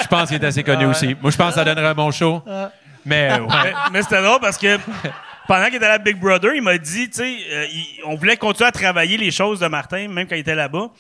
Je 0.01 0.07
pense 0.07 0.29
qu'il 0.29 0.43
est 0.43 0.47
assez 0.47 0.63
connu 0.63 0.87
aussi. 0.87 1.17
Moi, 1.21 1.31
je 1.31 1.37
pense 1.37 1.51
que 1.51 1.55
ça 1.55 1.65
donnerait 1.65 1.89
un 1.89 1.95
bon 1.95 2.11
show. 2.11 2.43
Mais 3.05 3.33
euh, 3.33 3.41
ouais. 3.41 3.49
mais 3.65 3.73
mais 3.93 4.03
c'était 4.03 4.23
drôle 4.23 4.41
parce 4.41 4.57
que 4.57 4.79
pendant 5.49 5.67
qu'il 5.67 5.77
était 5.77 5.87
à 5.87 5.91
la 5.91 5.99
Big 5.99 6.17
Brother, 6.19 6.55
il 6.55 6.63
m'a 6.63 6.79
dit, 6.79 7.11
tu 7.11 7.19
sais, 7.19 7.37
euh, 7.51 7.67
on 8.05 8.15
voulait 8.15 8.37
continuer 8.37 8.69
à 8.69 8.73
travailler 8.73 9.17
les 9.17 9.31
choses 9.31 9.61
de 9.61 9.67
Martin, 9.67 10.09
même 10.09 10.27
quand 10.27 10.37
il 10.37 10.41
était 10.41 10.55
là-bas. 10.55 10.91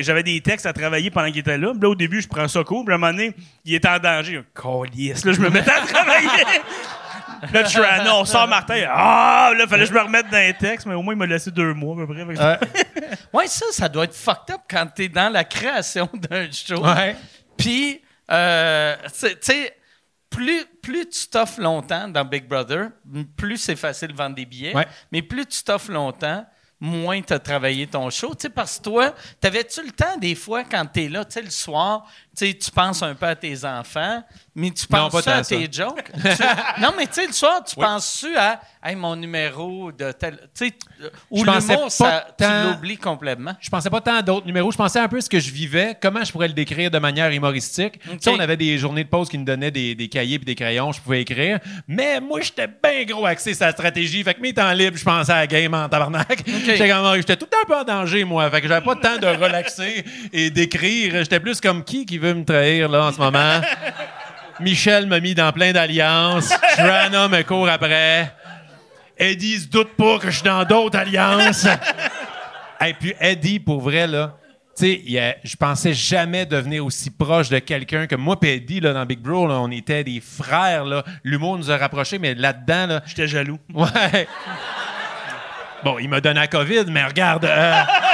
J'avais 0.00 0.22
des 0.22 0.40
textes 0.40 0.66
à 0.66 0.72
travailler 0.72 1.10
pendant 1.10 1.28
qu'il 1.28 1.38
était 1.38 1.58
là. 1.58 1.70
Puis 1.72 1.80
là, 1.80 1.88
au 1.88 1.94
début, 1.94 2.20
je 2.20 2.28
prends 2.28 2.48
ça 2.48 2.64
cool. 2.64 2.84
Puis 2.84 2.92
à 2.92 2.96
un 2.96 2.98
moment 2.98 3.12
donné, 3.12 3.32
il 3.64 3.74
était 3.74 3.88
en 3.88 3.98
danger. 3.98 4.42
Calice. 4.60 5.24
Là, 5.24 5.32
je 5.32 5.40
me 5.40 5.50
mettais 5.50 5.70
à 5.70 5.80
travailler. 5.86 6.28
Là, 7.52 7.64
je 7.64 7.68
suis 7.68 7.80
non, 8.04 8.20
on 8.20 8.24
sort 8.24 8.46
Martin. 8.46 8.84
Ah, 8.88 9.52
là, 9.56 9.66
fallait 9.66 9.84
que 9.84 9.88
je 9.90 9.94
me 9.94 10.00
remette 10.02 10.28
dans 10.30 10.38
les 10.38 10.54
textes, 10.54 10.86
mais 10.86 10.94
au 10.94 11.02
moins, 11.02 11.14
il 11.14 11.18
m'a 11.18 11.26
laissé 11.26 11.50
deux 11.50 11.74
mois 11.74 11.94
à 12.02 12.06
peu 12.06 12.14
près. 12.14 12.58
Ouais, 13.32 13.46
ça, 13.46 13.66
ça 13.72 13.88
doit 13.88 14.04
être 14.04 14.14
fucked 14.14 14.54
up 14.54 14.60
quand 14.70 14.86
t'es 14.94 15.08
dans 15.08 15.32
la 15.32 15.44
création 15.44 16.08
d'un 16.14 16.50
show. 16.50 16.84
Ouais. 16.84 17.16
Puis, 17.56 18.00
euh, 18.30 18.96
tu 19.04 19.10
sais- 19.12 19.38
tu 19.40 19.52
plus, 20.30 20.64
plus 20.82 21.08
tu 21.08 21.26
t'offres 21.28 21.60
longtemps 21.60 22.08
dans 22.08 22.24
Big 22.24 22.46
Brother, 22.48 22.88
plus 23.36 23.58
c'est 23.58 23.76
facile 23.76 24.08
de 24.08 24.16
vendre 24.16 24.34
des 24.36 24.46
billets. 24.46 24.74
Ouais. 24.74 24.86
Mais 25.10 25.20
plus 25.20 25.44
tu 25.44 25.62
t'offres 25.62 25.90
longtemps, 25.90 26.46
moins 26.80 27.20
tu 27.20 27.32
as 27.34 27.38
travaillé 27.38 27.86
ton 27.86 28.08
show. 28.08 28.30
Tu 28.34 28.42
sais, 28.42 28.48
parce 28.48 28.78
que 28.78 28.84
toi, 28.84 29.14
t'avais-tu 29.40 29.82
le 29.84 29.92
temps 29.92 30.16
des 30.16 30.34
fois 30.34 30.64
quand 30.64 30.86
t'es 30.86 31.08
là, 31.08 31.24
tu 31.26 31.32
sais, 31.34 31.42
le 31.42 31.50
soir, 31.50 32.06
tu 32.08 32.21
sais, 32.34 32.54
tu 32.54 32.70
penses 32.70 33.02
un 33.02 33.14
peu 33.14 33.26
à 33.26 33.34
tes 33.36 33.64
enfants, 33.64 34.22
mais 34.54 34.70
tu 34.70 34.86
Non, 34.90 35.08
penses 35.10 35.24
pas 35.24 35.32
à 35.32 35.44
ça. 35.44 35.56
tes 35.56 35.68
jokes? 35.70 36.10
Tu- 36.14 36.80
non, 36.82 36.90
mais 36.96 37.06
tu 37.06 37.14
sais, 37.14 37.26
le 37.26 37.32
soir, 37.32 37.62
tu 37.64 37.74
Oui. 37.76 37.84
penses-tu 37.84 38.36
à 38.36 38.60
hey, 38.84 38.94
mon 38.96 39.16
numéro 39.16 39.92
de 39.92 40.12
tel. 40.12 40.38
Tu 40.56 40.68
sais, 40.68 40.74
ou 41.30 41.44
l'humour, 41.44 41.90
ça- 41.90 42.26
tu 42.38 42.44
l'oublies 42.44 42.96
complètement? 42.96 43.54
Je 43.60 43.68
pensais 43.70 43.90
pas 43.90 44.00
tant 44.00 44.16
à 44.16 44.22
d'autres 44.22 44.46
numéros. 44.46 44.70
Je 44.72 44.76
pensais 44.76 44.98
un 44.98 45.08
peu 45.08 45.18
à 45.18 45.20
ce 45.20 45.28
que 45.30 45.40
je 45.40 45.50
vivais, 45.50 45.96
comment 46.00 46.24
je 46.24 46.32
pourrais 46.32 46.48
le 46.48 46.54
décrire 46.54 46.90
de 46.90 46.98
manière 46.98 47.30
humoristique. 47.30 47.98
Tu 48.00 48.08
sais, 48.20 48.30
on 48.30 48.38
avait 48.40 48.56
des 48.56 48.78
journées 48.78 49.04
de 49.04 49.08
pause 49.08 49.28
qui 49.28 49.38
nous 49.38 49.44
donnaient 49.44 49.70
des, 49.70 49.94
des 49.94 50.08
cahiers 50.08 50.36
et 50.36 50.38
des 50.38 50.54
crayons, 50.54 50.92
je 50.92 51.00
pouvais 51.00 51.22
écrire. 51.22 51.58
Mais 51.88 52.20
moi, 52.20 52.40
j'étais 52.40 52.66
bien 52.66 53.04
gros 53.04 53.26
axé 53.26 53.54
sur 53.54 53.64
la 53.66 53.72
stratégie. 53.72 54.22
Fait 54.22 54.34
que 54.34 54.40
mes 54.40 54.52
temps 54.54 54.72
libres, 54.72 54.96
je 54.96 55.04
pensais 55.04 55.32
à 55.32 55.36
la 55.36 55.46
game 55.46 55.74
en 55.74 55.88
tabarnak. 55.88 56.42
J'étais 56.64 57.36
tout 57.36 57.46
le 57.46 57.50
temps 57.50 57.58
un 57.62 57.66
peu 57.66 57.76
en 57.76 57.84
danger, 57.84 58.24
moi. 58.24 58.50
Fait 58.50 58.60
que 58.60 58.68
j'avais 58.68 58.84
pas 58.84 58.94
le 58.94 59.00
temps 59.00 59.18
de 59.18 59.26
relaxer 59.42 60.04
et 60.32 60.50
d'écrire. 60.50 61.14
J'étais 61.18 61.40
plus 61.40 61.60
comme 61.60 61.84
qui 61.84 62.04
qui 62.06 62.18
veut 62.22 62.34
me 62.34 62.44
trahir, 62.44 62.88
là, 62.88 63.06
en 63.06 63.12
ce 63.12 63.18
moment. 63.18 63.60
Michel 64.60 65.06
m'a 65.06 65.20
mis 65.20 65.34
dans 65.34 65.50
plein 65.52 65.72
d'alliances. 65.72 66.50
Trana 66.76 67.28
me 67.28 67.42
court 67.42 67.68
après. 67.68 68.32
Eddie 69.18 69.58
se 69.60 69.68
doute 69.68 69.94
pas 69.96 70.18
que 70.18 70.30
je 70.30 70.36
suis 70.36 70.44
dans 70.44 70.64
d'autres 70.64 70.98
alliances. 70.98 71.66
Et 72.86 72.94
puis 72.94 73.14
Eddie, 73.20 73.60
pour 73.60 73.80
vrai, 73.80 74.06
là, 74.06 74.36
tu 74.76 74.86
sais, 74.86 75.38
je 75.44 75.56
pensais 75.56 75.92
jamais 75.92 76.46
devenir 76.46 76.84
aussi 76.84 77.10
proche 77.10 77.48
de 77.48 77.58
quelqu'un 77.58 78.06
que 78.06 78.16
moi 78.16 78.36
et 78.42 78.56
Eddie, 78.56 78.80
là, 78.80 78.92
dans 78.92 79.04
Big 79.04 79.20
Bro, 79.20 79.46
là, 79.46 79.54
on 79.60 79.70
était 79.70 80.02
des 80.02 80.20
frères, 80.20 80.84
là. 80.84 81.04
L'humour 81.22 81.58
nous 81.58 81.70
a 81.70 81.76
rapprochés, 81.76 82.18
mais 82.18 82.34
là-dedans, 82.34 82.86
là, 82.86 83.02
J'étais 83.06 83.28
jaloux. 83.28 83.58
ouais. 83.74 84.26
Bon, 85.84 85.98
il 85.98 86.08
m'a 86.08 86.20
donné 86.20 86.40
la 86.40 86.46
COVID, 86.46 86.84
mais 86.88 87.04
regarde, 87.04 87.44
euh, 87.44 87.80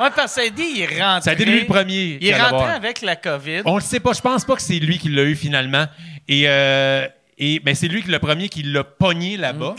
Ouais, 0.00 0.10
parce 0.14 0.34
que 0.34 0.48
dit, 0.50 0.62
il 0.76 0.82
est 0.82 1.02
rentré. 1.02 1.22
ça 1.22 1.30
a 1.30 1.32
été 1.34 1.44
lui 1.44 1.60
le 1.60 1.66
premier. 1.66 2.18
Il 2.20 2.26
est 2.28 2.40
rentré 2.40 2.70
avec 2.72 3.02
la 3.02 3.16
COVID. 3.16 3.62
On 3.64 3.76
le 3.76 3.80
sait 3.82 4.00
pas. 4.00 4.12
Je 4.12 4.20
pense 4.20 4.44
pas 4.44 4.54
que 4.56 4.62
c'est 4.62 4.78
lui 4.78 4.98
qui 4.98 5.08
l'a 5.08 5.22
eu 5.22 5.34
finalement. 5.34 5.86
Et, 6.28 6.44
euh, 6.46 7.06
et 7.38 7.60
ben, 7.60 7.74
c'est 7.74 7.88
lui 7.88 8.02
qui 8.02 8.10
le 8.10 8.18
premier 8.18 8.48
qui 8.48 8.62
l'a 8.62 8.84
pogné 8.84 9.36
là-bas. 9.36 9.74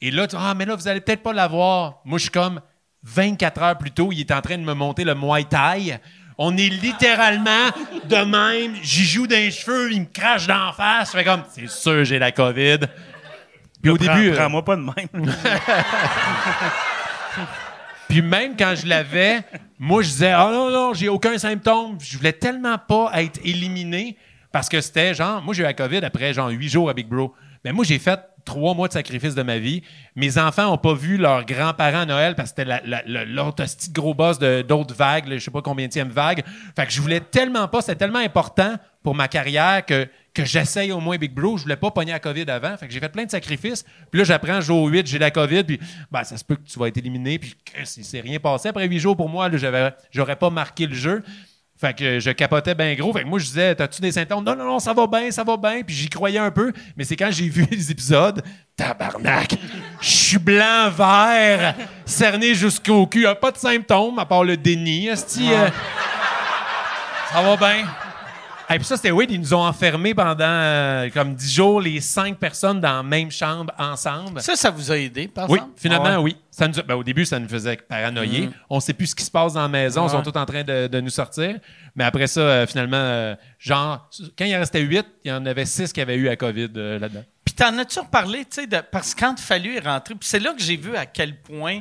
Et 0.00 0.10
là, 0.10 0.26
tu 0.26 0.36
ah, 0.38 0.54
mais 0.54 0.64
là, 0.66 0.74
vous 0.76 0.88
allez 0.88 1.00
peut-être 1.00 1.22
pas 1.22 1.32
l'avoir. 1.32 2.00
Moi, 2.04 2.18
je 2.18 2.22
suis 2.24 2.30
comme 2.30 2.60
24 3.04 3.62
heures 3.62 3.78
plus 3.78 3.90
tôt, 3.90 4.10
il 4.12 4.20
est 4.20 4.32
en 4.32 4.40
train 4.40 4.56
de 4.58 4.62
me 4.62 4.72
monter 4.74 5.04
le 5.04 5.14
Muay 5.14 5.44
Thai. 5.44 5.98
On 6.36 6.56
est 6.56 6.68
littéralement 6.68 7.68
de 8.08 8.16
même. 8.16 8.74
J'y 8.82 9.04
joue 9.04 9.26
dans 9.26 9.36
les 9.36 9.50
cheveux, 9.52 9.92
il 9.92 10.00
me 10.00 10.06
crache 10.06 10.46
d'en 10.46 10.72
face. 10.72 11.12
Je 11.12 11.18
fais 11.18 11.24
comme, 11.24 11.42
c'est 11.54 11.68
sûr, 11.68 12.04
j'ai 12.04 12.18
la 12.18 12.32
COVID. 12.32 12.78
Puis 13.82 13.90
au 13.90 13.96
Prends- 13.96 14.14
début. 14.16 14.30
euh, 14.30 14.34
Prends-moi 14.36 14.64
pas 14.64 14.76
de 14.76 14.80
même. 14.82 14.92
Puis 18.08 18.22
même 18.22 18.54
quand 18.56 18.74
je 18.76 18.86
l'avais, 18.86 19.42
moi, 19.78 20.02
je 20.02 20.08
disais, 20.08 20.32
ah 20.32 20.50
non, 20.52 20.70
non, 20.70 20.94
j'ai 20.94 21.08
aucun 21.08 21.36
symptôme. 21.38 21.98
Je 22.00 22.16
voulais 22.16 22.32
tellement 22.32 22.78
pas 22.78 23.10
être 23.14 23.40
éliminé 23.44 24.16
parce 24.52 24.68
que 24.68 24.80
c'était 24.80 25.14
genre, 25.14 25.42
moi, 25.42 25.54
j'ai 25.54 25.62
eu 25.62 25.66
la 25.66 25.74
COVID 25.74 26.04
après 26.04 26.32
genre 26.32 26.48
huit 26.48 26.68
jours 26.68 26.88
à 26.88 26.94
Big 26.94 27.08
Bro. 27.08 27.34
Mais 27.64 27.72
moi, 27.72 27.84
j'ai 27.84 27.98
fait 27.98 28.20
trois 28.44 28.74
mois 28.74 28.88
de 28.88 28.92
sacrifice 28.92 29.34
de 29.34 29.42
ma 29.42 29.58
vie. 29.58 29.82
Mes 30.16 30.38
enfants 30.38 30.64
n'ont 30.70 30.78
pas 30.78 30.94
vu 30.94 31.16
leurs 31.16 31.44
grands-parents 31.44 32.00
à 32.00 32.06
Noël 32.06 32.34
parce 32.34 32.50
que 32.52 32.56
c'était 32.60 32.68
la- 32.68 32.82
la- 32.84 33.02
la- 33.06 33.24
l'autre 33.24 33.64
gros 33.92 34.14
boss 34.14 34.38
d'autres 34.38 34.94
vagues, 34.94 35.24
je 35.32 35.38
sais 35.38 35.50
pas 35.50 35.62
combien 35.62 35.88
de 35.88 36.12
vague. 36.12 36.42
Fait 36.76 36.86
que 36.86 36.92
je 36.92 37.00
voulais 37.00 37.20
tellement 37.20 37.68
pas, 37.68 37.80
c'était 37.80 37.96
tellement 37.96 38.18
important 38.18 38.76
pour 39.02 39.14
ma 39.14 39.28
carrière 39.28 39.84
que, 39.84 40.08
que 40.32 40.44
j'essaye 40.44 40.90
au 40.92 40.98
moins 41.00 41.16
Big 41.18 41.32
Bro. 41.32 41.58
Je 41.58 41.62
voulais 41.64 41.76
pas 41.76 41.90
pogner 41.90 42.12
la 42.12 42.18
COVID 42.20 42.50
avant. 42.50 42.76
Fait 42.76 42.86
que 42.86 42.92
j'ai 42.92 43.00
fait 43.00 43.08
plein 43.10 43.24
de 43.24 43.30
sacrifices. 43.30 43.84
Puis 44.10 44.18
là, 44.18 44.24
j'apprends 44.24 44.60
jour 44.60 44.86
8, 44.88 45.06
j'ai 45.06 45.18
la 45.18 45.30
COVID. 45.30 45.62
Puis 45.64 45.78
ben, 46.10 46.24
ça 46.24 46.36
se 46.36 46.44
peut 46.44 46.56
que 46.56 46.62
tu 46.66 46.78
vas 46.78 46.88
être 46.88 46.96
éliminé. 46.96 47.38
Puis 47.38 47.54
c'est 47.84 48.02
c'est 48.02 48.20
rien 48.20 48.38
passé. 48.40 48.68
Après 48.68 48.86
huit 48.86 48.98
jours, 48.98 49.16
pour 49.16 49.28
moi, 49.28 49.50
j'aurais 50.12 50.36
pas 50.36 50.50
marqué 50.50 50.86
le 50.86 50.94
jeu. 50.94 51.22
Fait 51.80 51.92
que 51.92 52.20
je 52.20 52.30
capotais 52.30 52.74
bien 52.74 52.94
gros. 52.94 53.12
Fait 53.12 53.22
que 53.22 53.28
moi, 53.28 53.38
je 53.38 53.46
disais, 53.46 53.74
t'as-tu 53.74 54.00
des 54.00 54.12
symptômes? 54.12 54.44
Non, 54.44 54.54
non, 54.54 54.64
non, 54.64 54.78
ça 54.78 54.92
va 54.92 55.06
bien, 55.08 55.30
ça 55.30 55.42
va 55.42 55.56
bien. 55.56 55.82
Puis 55.84 55.94
j'y 55.94 56.08
croyais 56.08 56.38
un 56.38 56.50
peu. 56.50 56.72
Mais 56.96 57.02
c'est 57.04 57.16
quand 57.16 57.30
j'ai 57.32 57.48
vu 57.48 57.66
les 57.70 57.90
épisodes, 57.90 58.42
tabarnak, 58.76 59.56
je 60.00 60.08
suis 60.08 60.38
blanc, 60.38 60.88
vert, 60.96 61.74
cerné 62.06 62.54
jusqu'au 62.54 63.06
cul. 63.06 63.26
Ah, 63.26 63.34
Pas 63.34 63.50
de 63.50 63.58
symptômes, 63.58 64.18
à 64.20 64.24
part 64.24 64.44
le 64.44 64.56
déni. 64.56 65.08
esti, 65.08 65.52
euh, 65.52 65.68
ça 67.32 67.42
va 67.42 67.56
bien. 67.56 67.84
Et 68.70 68.76
puis 68.76 68.84
ça, 68.84 68.96
c'était 68.96 69.10
weird. 69.10 69.30
Ils 69.30 69.40
nous 69.40 69.54
ont 69.54 69.64
enfermés 69.64 70.14
pendant 70.14 70.44
euh, 70.44 71.08
comme 71.10 71.34
10 71.34 71.54
jours, 71.54 71.80
les 71.80 72.00
cinq 72.00 72.38
personnes 72.38 72.80
dans 72.80 72.96
la 72.96 73.02
même 73.02 73.30
chambre 73.30 73.72
ensemble. 73.78 74.40
Ça, 74.40 74.56
ça 74.56 74.70
vous 74.70 74.90
a 74.90 74.96
aidé, 74.98 75.28
par 75.28 75.48
Oui, 75.50 75.58
exemple? 75.58 75.72
finalement, 75.76 76.04
Ah 76.06 76.18
ouais. 76.20 76.32
oui. 76.32 76.36
Ça 76.50 76.68
nous 76.68 76.78
a- 76.78 76.82
ben, 76.82 76.94
au 76.94 77.02
début, 77.04 77.24
ça 77.26 77.38
nous 77.38 77.48
faisait 77.48 77.76
paranoïer. 77.76 78.48
On 78.70 78.80
sait 78.80 78.92
plus 78.94 79.08
ce 79.08 79.14
qui 79.14 79.24
se 79.24 79.30
passe 79.30 79.54
dans 79.54 79.62
la 79.62 79.68
maison. 79.68 80.06
Ils 80.06 80.10
sont 80.10 80.22
tous 80.22 80.38
en 80.38 80.46
train 80.46 80.62
de, 80.64 80.86
de 80.86 81.00
nous 81.00 81.10
sortir. 81.10 81.58
Mais 81.96 82.04
après 82.04 82.26
ça, 82.26 82.40
euh, 82.40 82.66
finalement, 82.66 82.96
euh, 82.96 83.34
genre, 83.58 84.08
quand 84.38 84.44
il 84.44 84.54
en 84.54 84.60
restait 84.60 84.80
huit, 84.80 85.06
il 85.24 85.28
y 85.28 85.32
en 85.32 85.44
avait 85.46 85.66
six 85.66 85.92
qui 85.92 86.00
avaient 86.00 86.16
eu 86.16 86.24
la 86.24 86.36
COVID 86.36 86.70
euh, 86.76 86.98
là-dedans. 86.98 87.24
Puis 87.44 87.54
t'en 87.54 87.76
as-tu 87.78 87.98
reparlé, 88.00 88.40
tu 88.44 88.62
sais, 88.62 88.66
de- 88.66 88.80
parce 88.90 89.14
que 89.14 89.20
quand 89.20 89.38
Fallu 89.38 89.76
est 89.76 89.86
rentré, 89.86 90.14
puis 90.14 90.28
c'est 90.28 90.38
là 90.40 90.52
que 90.54 90.62
j'ai 90.62 90.76
vu 90.76 90.96
à 90.96 91.06
quel 91.06 91.36
point, 91.40 91.80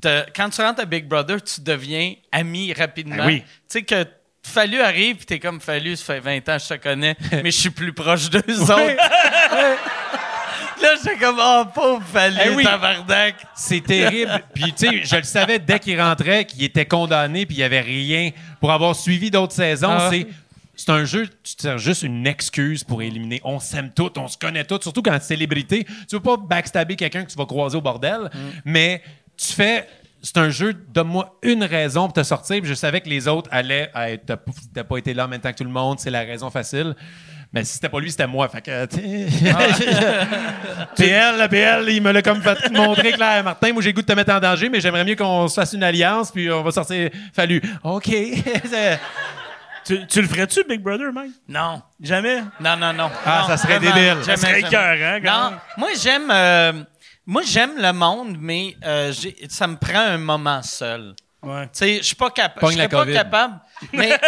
te- 0.00 0.24
quand 0.34 0.48
tu 0.50 0.60
rentres 0.62 0.80
à 0.80 0.84
Big 0.86 1.06
Brother, 1.06 1.42
tu 1.42 1.60
deviens 1.60 2.14
ami 2.32 2.72
rapidement. 2.72 3.16
Ben 3.16 3.26
oui. 3.26 3.40
Tu 3.42 3.46
sais 3.68 3.82
que 3.82 4.04
Fallu 4.46 4.80
arrive, 4.80 5.16
puis 5.16 5.26
t'es 5.26 5.38
comme 5.38 5.60
Fallu, 5.60 5.96
ça 5.96 6.04
fait 6.14 6.20
20 6.20 6.36
ans 6.48 6.56
que 6.58 6.62
je 6.62 6.68
te 6.68 6.74
connais, 6.74 7.16
mais 7.32 7.50
je 7.50 7.58
suis 7.60 7.70
plus 7.70 7.92
proche 7.92 8.30
d'eux 8.30 8.42
autres. 8.60 8.96
là, 10.82 10.94
j'étais 11.02 11.16
comme, 11.18 11.38
oh, 11.40 11.64
pauvre 11.74 12.02
Fallu, 12.12 12.36
Eh 12.44 12.50
oui. 12.50 12.62
tabarnak. 12.64 13.36
C'est 13.54 13.82
terrible. 13.84 14.42
Puis, 14.54 14.72
tu 14.72 14.86
sais, 14.88 15.00
je 15.04 15.16
le 15.16 15.22
savais 15.22 15.58
dès 15.58 15.78
qu'il 15.78 16.00
rentrait 16.00 16.44
qu'il 16.44 16.62
était 16.62 16.84
condamné 16.86 17.46
puis 17.46 17.56
il 17.56 17.58
n'y 17.58 17.64
avait 17.64 17.80
rien. 17.80 18.30
Pour 18.60 18.72
avoir 18.72 18.94
suivi 18.94 19.30
d'autres 19.30 19.54
saisons, 19.54 19.88
Ah. 19.90 20.08
c'est. 20.10 20.26
C'est 20.76 20.90
un 20.90 21.04
jeu, 21.04 21.28
tu 21.44 21.54
te 21.54 21.62
sers 21.62 21.78
juste 21.78 22.02
une 22.02 22.26
excuse 22.26 22.82
pour 22.82 23.00
éliminer. 23.00 23.40
On 23.44 23.60
s'aime 23.60 23.92
tous, 23.94 24.10
on 24.16 24.26
se 24.26 24.36
connaît 24.36 24.64
tous, 24.64 24.80
surtout 24.82 25.02
quand 25.02 25.12
tu 25.12 25.16
es 25.18 25.20
célébrité. 25.20 25.84
Tu 26.08 26.16
veux 26.16 26.20
pas 26.20 26.36
backstabber 26.36 26.96
quelqu'un 26.96 27.22
que 27.24 27.30
tu 27.30 27.36
vas 27.38 27.46
croiser 27.46 27.76
au 27.76 27.80
bordel, 27.80 28.28
mais 28.64 29.00
tu 29.36 29.52
fais. 29.52 29.86
C'est 30.24 30.38
un 30.38 30.48
jeu, 30.48 30.72
donne-moi 30.72 31.36
une 31.42 31.64
raison 31.64 32.04
pour 32.04 32.14
te 32.14 32.22
sortir. 32.22 32.58
Puis 32.60 32.68
je 32.70 32.74
savais 32.74 33.02
que 33.02 33.08
les 33.10 33.28
autres 33.28 33.48
allaient. 33.52 33.90
T'as 34.26 34.84
pas 34.84 34.96
été 34.96 35.12
là 35.12 35.26
en 35.26 35.28
même 35.28 35.40
temps 35.40 35.52
que 35.52 35.58
tout 35.58 35.64
le 35.64 35.70
monde, 35.70 36.00
c'est 36.00 36.10
la 36.10 36.20
raison 36.20 36.50
facile. 36.50 36.94
Mais 37.52 37.62
si 37.62 37.74
c'était 37.74 37.90
pas 37.90 38.00
lui, 38.00 38.10
c'était 38.10 38.26
moi. 38.26 38.48
Fait 38.48 38.62
que. 38.62 38.86
PL, 40.96 41.36
la 41.36 41.48
PL, 41.48 41.88
il 41.90 42.02
me 42.02 42.10
l'a 42.10 42.22
comme 42.22 42.42
fait 42.42 42.70
montrer 42.72 43.12
clair. 43.12 43.44
Martin, 43.44 43.72
moi 43.72 43.82
j'ai 43.82 43.90
le 43.90 43.94
goût 43.94 44.02
de 44.02 44.06
te 44.06 44.12
mettre 44.12 44.32
en 44.32 44.40
danger, 44.40 44.68
mais 44.70 44.80
j'aimerais 44.80 45.04
mieux 45.04 45.14
qu'on 45.14 45.46
se 45.46 45.54
fasse 45.54 45.74
une 45.74 45.82
alliance, 45.82 46.32
puis 46.32 46.50
on 46.50 46.62
va 46.62 46.70
sortir. 46.70 47.10
Fallu. 47.32 47.62
OK. 47.82 48.10
Tu, 49.86 50.06
tu 50.06 50.22
le 50.22 50.28
ferais-tu, 50.28 50.64
Big 50.66 50.80
Brother, 50.80 51.12
Mike? 51.12 51.32
Non. 51.46 51.82
Jamais? 52.00 52.38
Non, 52.58 52.74
non, 52.78 52.94
non. 52.94 53.10
Ah, 53.26 53.40
Non, 53.42 53.48
ça 53.48 53.58
serait 53.58 53.78
vraiment, 53.78 53.94
débile. 53.94 54.24
jamais, 54.24 54.24
Ça 54.24 54.36
serait 54.38 54.60
écœurant, 54.60 55.18
quand 55.22 55.50
Non, 55.50 55.56
moi 55.76 55.88
j'aime 56.02 56.30
euh, 56.30 56.72
moi 57.26 57.42
j'aime 57.44 57.74
le 57.78 57.92
monde, 57.92 58.36
mais 58.38 58.76
euh, 58.84 59.12
j'ai- 59.12 59.36
ça 59.48 59.66
me 59.66 59.76
prend 59.76 59.98
un 60.00 60.18
moment 60.18 60.62
seul. 60.62 61.14
Ouais. 61.42 61.64
Tu 61.64 61.70
sais, 61.74 61.96
je 61.98 62.02
suis 62.04 62.16
pas 62.16 62.30
capable. 62.30 62.60
Pogne 62.60 62.72
Je 62.72 62.78
la 62.78 62.84
serais 62.84 62.88
pas 62.96 63.02
COVID. 63.04 63.12
capable. 63.12 63.60
Mais, 63.92 64.18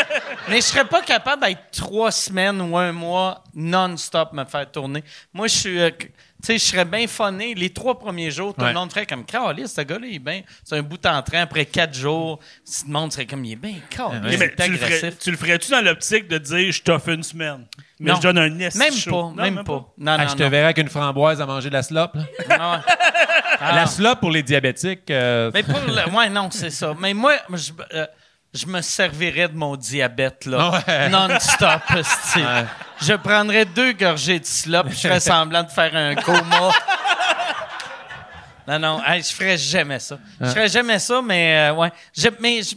mais 0.49 0.57
je 0.57 0.61
serais 0.63 0.85
pas 0.85 1.01
capable 1.01 1.43
d'être 1.47 1.71
trois 1.71 2.11
semaines 2.11 2.61
ou 2.61 2.77
un 2.77 2.93
mois 2.93 3.43
non-stop 3.55 4.33
me 4.35 4.45
faire 4.45 4.71
tourner. 4.71 5.03
Moi, 5.33 5.47
je 5.47 5.55
suis. 5.55 5.81
euh, 5.81 5.91
tu 5.99 6.09
sais, 6.43 6.59
je 6.59 6.65
serais 6.65 6.85
bien 6.85 7.07
funné. 7.07 7.55
Les 7.55 7.71
trois 7.71 7.99
premiers 7.99 8.31
jours, 8.31 8.53
tout 8.55 8.61
Ouais. 8.61 8.69
le 8.69 8.75
monde 8.75 8.91
ferait 8.91 9.07
comme 9.07 9.25
Carlis, 9.25 9.69
ce 9.69 9.81
gars-là, 9.81 10.07
il 10.07 10.17
est 10.17 10.19
bien. 10.19 10.43
C'est 10.63 10.77
un 10.77 10.83
bout 10.83 11.05
en 11.07 11.23
train. 11.23 11.41
Après 11.43 11.65
quatre 11.65 11.95
jours, 11.95 12.39
tout 12.67 12.87
le 12.87 12.93
monde 12.93 13.13
serait 13.13 13.25
comme 13.25 13.45
il 13.47 13.53
est 13.53 13.57
bien 13.57 13.77
Carlis, 13.89 14.35
Ok, 14.35 14.39
mais 14.41 14.55
tu, 14.55 14.71
le 14.73 14.77
ferais, 14.77 15.13
tu 15.19 15.31
le 15.31 15.37
ferais-tu 15.39 15.71
dans 15.71 15.81
l'optique 15.83 16.29
de 16.29 16.37
dire 16.39 16.71
je 16.73 16.83
t'offre 16.83 17.09
une 17.09 17.23
semaine? 17.23 17.65
Mais 17.99 18.11
Non. 18.11 18.17
je 18.17 18.23
donne 18.23 18.39
un 18.39 18.51
Même 18.51 18.71
chaud. 18.93 19.11
pas, 19.11 19.17
Non, 19.43 19.51
même 19.51 19.65
pas. 19.65 19.73
Non, 19.97 20.17
Ah, 20.19 20.25
non, 20.25 20.29
je 20.29 20.35
te 20.35 20.43
verrai 20.43 20.65
avec 20.65 20.79
une 20.79 20.89
framboise 20.91 21.41
à 21.41 21.47
manger 21.47 21.69
de 21.71 21.75
la 21.75 21.83
slop. 21.83 22.11
là. 22.15 22.25
Ah. 22.61 22.83
Ah. 23.59 23.75
La 23.75 23.87
slop 23.87 24.17
pour 24.17 24.31
les 24.31 24.43
diabétiques. 24.43 25.11
euh, 25.11 25.51
Mais 25.55 25.63
pour 25.63 25.81
le... 25.81 26.11
Ouais, 26.15 26.29
non, 26.29 26.51
c'est 26.51 26.69
ça. 26.71 26.93
Mais 27.01 27.15
moi, 27.15 27.33
je, 27.55 27.73
euh, 27.95 28.07
je 28.53 28.67
me 28.67 28.83
servirais 28.83 29.49
de 29.49 29.55
mon 29.57 29.77
diabète, 29.77 30.45
là. 30.45 30.73
Ouais. 30.87 31.09
Non-stop. 31.09 31.81
Je 33.01 33.13
prendrais 33.15 33.65
deux 33.67 33.93
gorgées 33.93 34.41
de 34.41 34.45
slop, 34.47 34.85
je 34.89 34.95
ferais 34.97 35.21
semblant 35.21 35.63
de 35.63 35.69
faire 35.71 35.95
un 35.95 36.15
coma. 36.15 36.71
Non, 38.69 38.79
non, 38.79 39.03
hey, 39.07 39.23
je 39.23 39.33
ferais 39.33 39.57
jamais 39.57 39.99
ça. 40.01 40.19
Je 40.41 40.47
ferais 40.47 40.69
jamais 40.69 40.99
ça, 40.99 41.21
mais 41.23 41.71
euh, 41.71 41.75
ouais. 41.75 41.93
Je- 42.17 42.29
mais 42.41 42.63
je- 42.63 42.75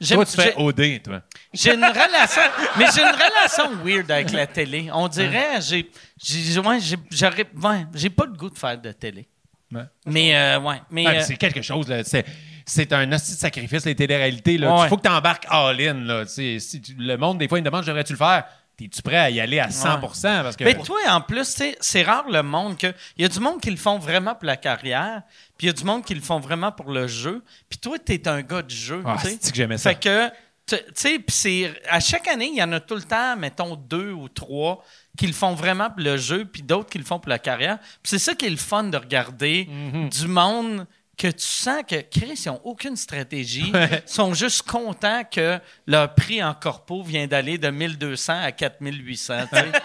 Toi, 0.00 0.24
tu 0.24 0.36
fais 0.36 0.54
OD, 0.56 1.02
toi. 1.02 1.22
j'ai 1.52 1.74
une 1.74 1.84
relation, 1.84 2.42
mais 2.78 2.86
j'ai 2.94 3.00
une 3.02 3.08
relation 3.08 3.84
weird 3.84 4.10
avec 4.10 4.30
la 4.32 4.46
télé. 4.46 4.88
On 4.92 5.08
dirait, 5.08 5.60
j'ai, 5.60 5.90
j'ai, 6.22 6.58
ouais, 6.60 6.78
j'ai, 6.80 6.96
j'aurais, 7.10 7.46
ouais, 7.62 7.86
j'ai 7.94 8.10
pas 8.10 8.26
le 8.26 8.32
goût 8.32 8.48
de 8.50 8.56
faire 8.58 8.80
de 8.80 8.92
télé. 8.92 9.26
Ouais. 9.72 9.82
Mais, 10.06 10.36
euh, 10.36 10.60
ouais, 10.60 10.76
mais, 10.90 11.04
Ah, 11.06 11.10
mais 11.12 11.18
euh, 11.18 11.22
c'est 11.22 11.36
quelque 11.36 11.62
chose. 11.62 11.88
là. 11.88 12.02
C'est, 12.04 12.24
c'est 12.64 12.92
un 12.92 13.10
hostie 13.12 13.32
de 13.34 13.38
sacrifice, 13.38 13.84
les 13.86 13.94
téléréalités. 13.94 14.54
Il 14.54 14.64
Ouais. 14.64 14.88
faut 14.88 14.96
que 14.96 15.02
tu 15.02 15.10
embarques 15.10 15.46
all-in. 15.50 15.94
Là. 16.04 16.24
Si 16.26 16.58
le 16.96 17.16
monde, 17.16 17.38
des 17.38 17.48
fois, 17.48 17.58
il 17.58 17.62
me 17.62 17.66
demande 17.66 17.84
devrais-tu 17.84 18.12
le 18.12 18.18
faire? 18.18 18.44
Es-tu 18.80 19.02
prêt 19.02 19.16
à 19.16 19.30
y 19.30 19.40
aller 19.40 19.58
à 19.58 19.70
100 19.70 20.00
parce 20.00 20.56
que, 20.56 20.64
Mais 20.64 20.74
toi, 20.78 20.98
en 21.08 21.20
plus, 21.20 21.60
c'est 21.80 22.02
rare 22.02 22.28
le 22.30 22.42
monde 22.42 22.76
que. 22.78 22.92
Il 23.16 23.22
y 23.22 23.24
a 23.24 23.28
du 23.28 23.40
monde 23.40 23.60
qui 23.60 23.70
le 23.70 23.76
font 23.76 23.98
vraiment 23.98 24.34
pour 24.34 24.44
la 24.46 24.56
carrière, 24.56 25.22
puis 25.56 25.66
il 25.66 25.68
y 25.68 25.70
a 25.70 25.72
du 25.72 25.84
monde 25.84 26.04
qui 26.04 26.14
le 26.14 26.20
font 26.20 26.38
vraiment 26.38 26.70
pour 26.72 26.90
le 26.92 27.06
jeu. 27.08 27.42
Puis 27.68 27.78
toi, 27.78 27.98
t'es 27.98 28.28
un 28.28 28.42
gars 28.42 28.62
du 28.62 28.76
jeu. 28.76 29.02
Ah, 29.04 29.16
c'est-tu 29.20 29.50
que 29.50 29.56
j'aimais 29.56 29.78
ça? 29.78 29.90
Fait 29.90 30.00
que, 30.00 30.28
tu 30.66 30.76
sais, 30.94 31.18
puis 31.18 31.34
c'est. 31.34 31.72
À 31.88 31.98
chaque 32.00 32.28
année, 32.28 32.50
il 32.52 32.56
y 32.58 32.62
en 32.62 32.70
a 32.72 32.78
tout 32.80 32.94
le 32.94 33.02
temps, 33.02 33.36
mettons, 33.36 33.74
deux 33.74 34.12
ou 34.12 34.28
trois 34.28 34.84
qui 35.16 35.26
le 35.26 35.32
font 35.32 35.54
vraiment 35.54 35.90
pour 35.90 36.00
le 36.00 36.16
jeu, 36.16 36.44
puis 36.44 36.62
d'autres 36.62 36.88
qui 36.90 36.98
le 36.98 37.04
font 37.04 37.18
pour 37.18 37.30
la 37.30 37.40
carrière. 37.40 37.78
Puis 38.02 38.10
c'est 38.10 38.18
ça 38.20 38.34
qui 38.34 38.46
est 38.46 38.50
le 38.50 38.56
fun 38.56 38.84
de 38.84 38.96
regarder 38.96 39.66
Mhm. 39.68 40.08
du 40.10 40.28
monde 40.28 40.86
que 41.18 41.26
tu 41.28 41.44
sens 41.44 41.82
que 41.86 41.96
Chris, 42.00 42.42
ils 42.44 42.48
n'ont 42.48 42.60
aucune 42.64 42.96
stratégie. 42.96 43.70
Ils 43.74 44.02
sont 44.06 44.32
juste 44.34 44.62
contents 44.62 45.22
que 45.30 45.58
leur 45.86 46.14
prix 46.14 46.42
en 46.42 46.54
corpo 46.54 47.02
vient 47.02 47.26
d'aller 47.26 47.58
de 47.58 47.68
1200 47.68 48.40
à 48.44 48.52
4800. 48.52 49.34
tu 49.52 49.56
sais. 49.58 49.64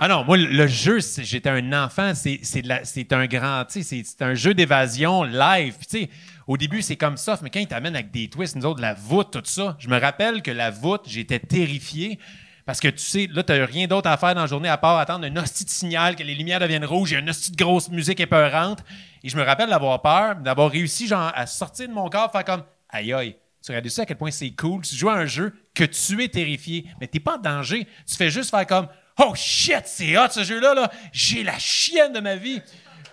Ah 0.00 0.08
non, 0.08 0.24
moi, 0.24 0.36
le 0.36 0.66
jeu, 0.66 0.98
j'étais 1.18 1.48
un 1.48 1.72
enfant, 1.84 2.14
c'est 2.14 3.12
un 3.12 3.26
grand, 3.26 3.64
tu 3.64 3.80
sais, 3.84 4.02
c'est- 4.04 4.22
un 4.24 4.34
jeu 4.34 4.52
d'évasion 4.52 5.22
live. 5.22 5.74
Puis, 5.78 5.86
tu 5.86 5.98
sais, 6.00 6.10
au 6.48 6.56
début, 6.56 6.82
c'est 6.82 6.96
comme 6.96 7.16
ça, 7.16 7.38
mais 7.42 7.48
quand 7.48 7.60
ils 7.60 7.68
t'amènent 7.68 7.94
avec 7.94 8.10
des 8.10 8.28
twists, 8.28 8.56
nous 8.56 8.66
autres, 8.66 8.80
la 8.80 8.92
voûte, 8.94 9.30
tout 9.30 9.40
ça, 9.44 9.76
je 9.78 9.88
me 9.88 9.96
rappelle 9.98 10.42
que 10.42 10.50
la 10.50 10.70
voûte, 10.72 11.02
j'étais 11.06 11.38
terrifié. 11.38 12.18
Parce 12.66 12.80
que 12.80 12.88
tu 12.88 12.98
sais, 13.04 13.28
là, 13.32 13.44
t'as 13.44 13.64
rien 13.64 13.86
d'autre 13.86 14.10
à 14.10 14.16
faire 14.16 14.34
dans 14.34 14.40
la 14.40 14.46
journée 14.48 14.68
à 14.68 14.78
part 14.78 14.98
attendre 14.98 15.26
un 15.26 15.36
hostie 15.36 15.64
de 15.64 15.70
signal, 15.70 16.16
que 16.16 16.24
les 16.24 16.34
lumières 16.34 16.58
deviennent 16.60 16.84
rouges, 16.84 17.12
il 17.12 17.14
y 17.14 17.16
a 17.16 17.20
une 17.20 17.30
hostie 17.30 17.52
de 17.52 17.56
grosse 17.56 17.88
musique 17.88 18.18
épeurante. 18.18 18.82
Et 19.24 19.30
je 19.30 19.36
me 19.38 19.42
rappelle 19.42 19.70
d'avoir 19.70 20.02
peur, 20.02 20.36
d'avoir 20.36 20.70
réussi 20.70 21.08
genre, 21.08 21.32
à 21.34 21.46
sortir 21.46 21.88
de 21.88 21.94
mon 21.94 22.10
corps, 22.10 22.30
faire 22.30 22.44
comme 22.44 22.62
aïe 22.90 23.12
aïe. 23.14 23.36
Tu 23.64 23.72
regardes 23.72 23.88
ça 23.88 24.02
à 24.02 24.06
quel 24.06 24.18
point 24.18 24.30
c'est 24.30 24.50
cool. 24.50 24.82
Tu 24.82 24.94
joues 24.94 25.08
à 25.08 25.14
un 25.14 25.24
jeu 25.24 25.54
que 25.74 25.84
tu 25.84 26.22
es 26.22 26.28
terrifié, 26.28 26.84
mais 27.00 27.06
t'es 27.06 27.20
pas 27.20 27.36
en 27.36 27.38
danger. 27.38 27.88
Tu 28.06 28.16
fais 28.16 28.28
juste 28.28 28.50
faire 28.50 28.66
comme 28.66 28.86
Oh 29.18 29.32
shit, 29.34 29.82
c'est 29.86 30.18
hot 30.18 30.28
ce 30.30 30.44
jeu-là, 30.44 30.74
là. 30.74 30.90
J'ai 31.10 31.42
la 31.42 31.58
chienne 31.58 32.12
de 32.12 32.20
ma 32.20 32.36
vie. 32.36 32.60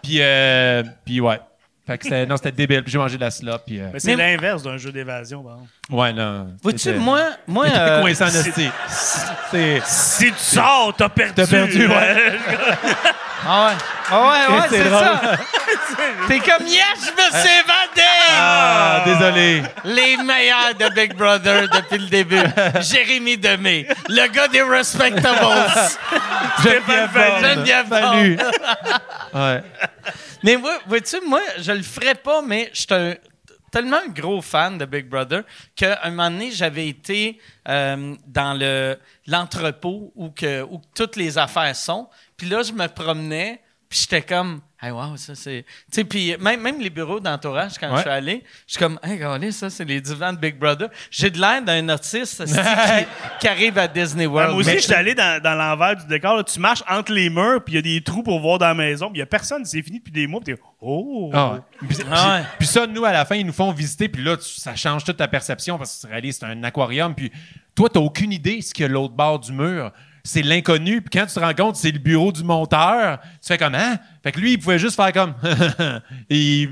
Puis, 0.03 0.17
euh, 0.19 0.83
puis 1.05 1.21
ouais. 1.21 1.39
Fait 1.87 1.97
que 1.97 2.25
non, 2.25 2.35
c'était 2.35 2.51
débile. 2.51 2.83
Puis 2.83 2.91
j'ai 2.91 2.97
mangé 2.97 3.15
de 3.15 3.21
la 3.21 3.31
slop. 3.31 3.59
Puis, 3.65 3.79
euh, 3.79 3.89
Mais 3.93 3.99
c'est 3.99 4.15
l'inverse 4.15 4.63
d'un 4.63 4.77
jeu 4.77 4.91
d'évasion, 4.91 5.43
par 5.43 5.53
exemple. 5.53 5.71
Ouais, 5.91 6.13
non. 6.13 6.47
Vois-tu, 6.63 6.93
moi, 6.93 7.21
moi 7.47 7.65
euh, 7.67 8.01
coincé 8.01 8.23
en 8.23 8.27
esti. 8.27 8.69
Si 9.85 10.25
tu 10.31 10.33
sors, 10.37 10.93
t'as 10.97 11.09
perdu. 11.09 11.33
T'as 11.35 11.47
perdu, 11.47 11.87
ouais. 11.87 12.39
Ah 13.43 13.65
ouais, 13.67 13.73
ah 14.11 14.21
ouais, 14.21 14.55
ouais, 14.55 14.67
C'est 14.69 14.89
ça. 14.89 15.21
T'es 16.27 16.39
comme, 16.39 16.67
yes, 16.67 16.83
je 16.99 17.11
me 17.11 17.41
suis 17.41 17.49
évadé! 17.59 18.07
Ah, 18.39 19.01
désolé. 19.03 19.63
Les 19.83 20.17
meilleurs 20.17 20.75
de 20.79 20.93
Big 20.93 21.15
Brother 21.15 21.67
depuis 21.67 21.97
le 21.97 22.07
début. 22.07 22.39
Jérémy 22.81 23.37
Demé, 23.37 23.87
le 24.09 24.27
gars 24.27 24.47
des 24.47 24.61
Respectables. 24.61 25.39
Geneviève 26.63 27.09
Bond. 27.13 27.47
Geneviève. 27.47 27.85
Salut. 27.89 28.37
ouais. 29.33 29.63
Mais 30.43 30.57
moi, 30.57 30.73
vois-tu, 30.87 31.17
moi, 31.27 31.41
je 31.59 31.71
le 31.71 31.81
ferais 31.81 32.15
pas, 32.15 32.41
mais 32.43 32.69
je 32.73 32.81
suis 32.81 32.87
un- 32.91 33.15
tellement 33.71 33.97
un 34.05 34.09
gros 34.09 34.41
fan 34.41 34.77
de 34.77 34.85
Big 34.85 35.07
Brother 35.07 35.43
qu'à 35.75 35.99
un 36.03 36.11
moment 36.11 36.29
donné, 36.29 36.51
j'avais 36.51 36.87
été 36.87 37.39
euh, 37.67 38.15
dans 38.27 38.53
le 38.53 38.99
l'entrepôt 39.25 40.11
où, 40.15 40.29
que, 40.29 40.61
où 40.63 40.81
toutes 40.93 41.15
les 41.15 41.37
affaires 41.37 41.75
sont. 41.75 42.09
Puis 42.35 42.49
là, 42.49 42.61
je 42.63 42.73
me 42.73 42.87
promenais, 42.87 43.61
puis 43.89 43.99
j'étais 43.99 44.21
comme... 44.21 44.61
Hey, 44.83 44.89
wow, 44.89 45.15
ça 45.15 45.35
c'est. 45.35 45.63
Tu 45.63 45.73
sais, 45.91 46.03
puis 46.03 46.35
même, 46.39 46.59
même 46.59 46.79
les 46.81 46.89
bureaux 46.89 47.19
d'entourage, 47.19 47.73
quand 47.79 47.89
Ouais. 47.91 47.97
je 47.97 48.01
suis 48.01 48.09
allé, 48.09 48.43
je 48.65 48.71
suis 48.73 48.79
comme, 48.79 48.97
hey, 49.03 49.11
regardez, 49.13 49.51
ça, 49.51 49.69
c'est 49.69 49.85
les 49.85 50.01
divans 50.01 50.33
de 50.33 50.39
Big 50.39 50.57
Brother. 50.57 50.89
J'ai 51.11 51.29
de 51.29 51.39
l'air 51.39 51.61
d'un 51.61 51.87
autiste 51.89 52.39
esti, 52.41 52.55
qui, 52.55 53.05
qui 53.41 53.47
arrive 53.47 53.77
à 53.77 53.87
Disney 53.87 54.25
Ouais, 54.25 54.33
World. 54.41 54.53
moi 54.53 54.61
aussi, 54.61 54.71
je 54.73 54.79
suis 54.79 54.93
allé 54.93 55.13
dans, 55.13 55.39
dans 55.39 55.53
l'envers 55.53 55.95
du 55.97 56.07
décor. 56.07 56.35
là. 56.37 56.43
tu 56.43 56.59
marches 56.59 56.83
entre 56.89 57.11
les 57.13 57.29
murs, 57.29 57.63
puis 57.63 57.73
il 57.73 57.75
y 57.75 57.79
a 57.79 57.81
des 57.83 58.01
trous 58.03 58.23
pour 58.23 58.39
voir 58.39 58.57
dans 58.57 58.67
la 58.69 58.73
maison. 58.73 59.09
puis 59.09 59.17
Il 59.17 59.19
y 59.19 59.21
a 59.21 59.27
personne, 59.27 59.63
c'est 59.65 59.83
fini 59.83 59.99
depuis 59.99 60.11
des 60.11 60.25
mois. 60.25 60.41
Puis 60.43 60.55
t'es 60.55 60.61
oh! 60.81 61.29
Ah 61.31 61.53
ouais. 61.53 61.59
Puis, 61.87 61.97
Ah 62.11 62.37
ouais. 62.39 62.43
puis 62.57 62.67
ça, 62.67 62.87
nous, 62.87 63.05
à 63.05 63.11
la 63.11 63.23
fin, 63.23 63.35
ils 63.35 63.45
nous 63.45 63.53
font 63.53 63.71
visiter, 63.71 64.09
puis 64.09 64.23
là, 64.23 64.35
tu- 64.35 64.59
ça 64.59 64.75
change 64.75 65.03
toute 65.03 65.17
ta 65.17 65.27
perception 65.27 65.77
parce 65.77 65.95
que 65.95 66.07
tu 66.07 66.11
réalises 66.11 66.37
c'est 66.39 66.45
un 66.47 66.63
aquarium, 66.63 67.13
puis 67.13 67.31
toi, 67.75 67.87
t'as 67.87 67.99
aucune 67.99 68.31
idée 68.31 68.61
ce 68.61 68.73
qu'il 68.73 68.81
y 68.81 68.85
a 68.85 68.87
l'autre 68.89 69.13
bord 69.13 69.37
du 69.39 69.51
mur. 69.51 69.91
C'est 70.23 70.41
l'inconnu, 70.41 71.01
puis 71.01 71.19
quand 71.19 71.25
tu 71.25 71.33
te 71.33 71.39
rends 71.39 71.53
compte, 71.53 71.75
c'est 71.75 71.91
le 71.91 71.99
bureau 71.99 72.31
du 72.31 72.43
monteur, 72.43 73.19
tu 73.21 73.47
fais 73.47 73.57
comme, 73.57 73.75
hein? 73.75 73.97
Fait 74.23 74.31
que 74.31 74.39
lui, 74.39 74.53
il 74.53 74.59
pouvait 74.59 74.79
juste 74.79 74.95
faire 74.95 75.11
comme, 75.11 75.33
et 76.29 76.61
il 76.61 76.69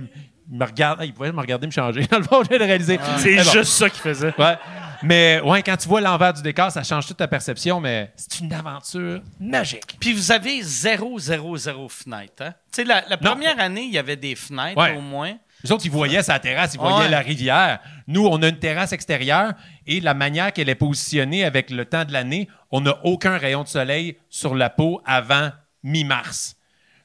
me 0.52 0.66
regarde, 0.66 1.00
ah, 1.02 1.06
il 1.06 1.14
pouvait 1.14 1.32
me 1.32 1.40
regarder 1.40 1.68
me 1.68 1.72
changer. 1.72 2.06
Dans 2.12 2.18
le 2.18 2.24
fond, 2.24 2.44
j'ai 2.50 2.58
réalisé. 2.58 3.00
C'est 3.18 3.36
Mais 3.36 3.44
bon. 3.44 3.52
juste 3.52 3.72
ça 3.74 3.90
qu'il 3.90 4.02
faisait. 4.02 4.34
Ouais. 4.38 4.58
Mais 5.02 5.40
ouais, 5.46 5.64
quand 5.64 5.78
tu 5.78 5.88
vois 5.88 6.02
l'envers 6.02 6.34
du 6.34 6.42
décor, 6.42 6.72
ça 6.72 6.84
change 6.84 7.08
toute 7.08 7.18
ta 7.18 7.28
perception, 7.28 7.80
mais 7.80 8.12
c'est 8.16 8.42
une 8.42 8.52
aventure 8.52 9.22
magique. 9.40 9.96
Puis 10.00 10.12
vous 10.14 10.32
avez 10.32 10.62
zéro, 10.62 11.18
zéro, 11.20 11.56
zéro 11.56 11.88
fenêtre. 11.88 12.44
Hein? 12.44 12.54
Tu 12.72 12.82
sais, 12.82 12.84
la, 12.84 13.02
première 13.18 13.60
année, 13.60 13.84
il 13.84 13.94
y 13.94 13.98
avait 13.98 14.18
des 14.18 14.36
fenêtres 14.36 14.78
Ouais. 14.78 14.98
au 14.98 15.02
moins. 15.02 15.34
Les 15.64 15.72
autres, 15.72 15.86
ils 15.86 15.91
voyaient 15.91 16.23
sa 16.23 16.40
terrasse, 16.40 16.73
ils 16.73 16.80
voyaient 16.80 16.99
Ouais. 17.06 17.10
la 17.10 17.19
rivière. 17.19 17.80
Nous, 18.07 18.26
on 18.26 18.41
a 18.41 18.48
une 18.48 18.60
terrasse 18.60 18.94
extérieure 18.94 19.53
et 19.86 19.99
la 19.99 20.14
manière 20.14 20.53
qu'elle 20.53 20.69
est 20.69 20.76
positionnée 20.76 21.44
avec 21.44 21.69
le 21.69 21.84
temps 21.86 22.06
de 22.06 22.14
l'année, 22.14 22.48
on 22.72 22.81
n'a 22.81 22.95
aucun 23.03 23.38
rayon 23.38 23.64
de 23.64 23.68
soleil 23.68 24.18
sur 24.30 24.56
la 24.56 24.69
peau 24.69 25.02
avant 25.06 25.49
mi-mars. 25.84 26.56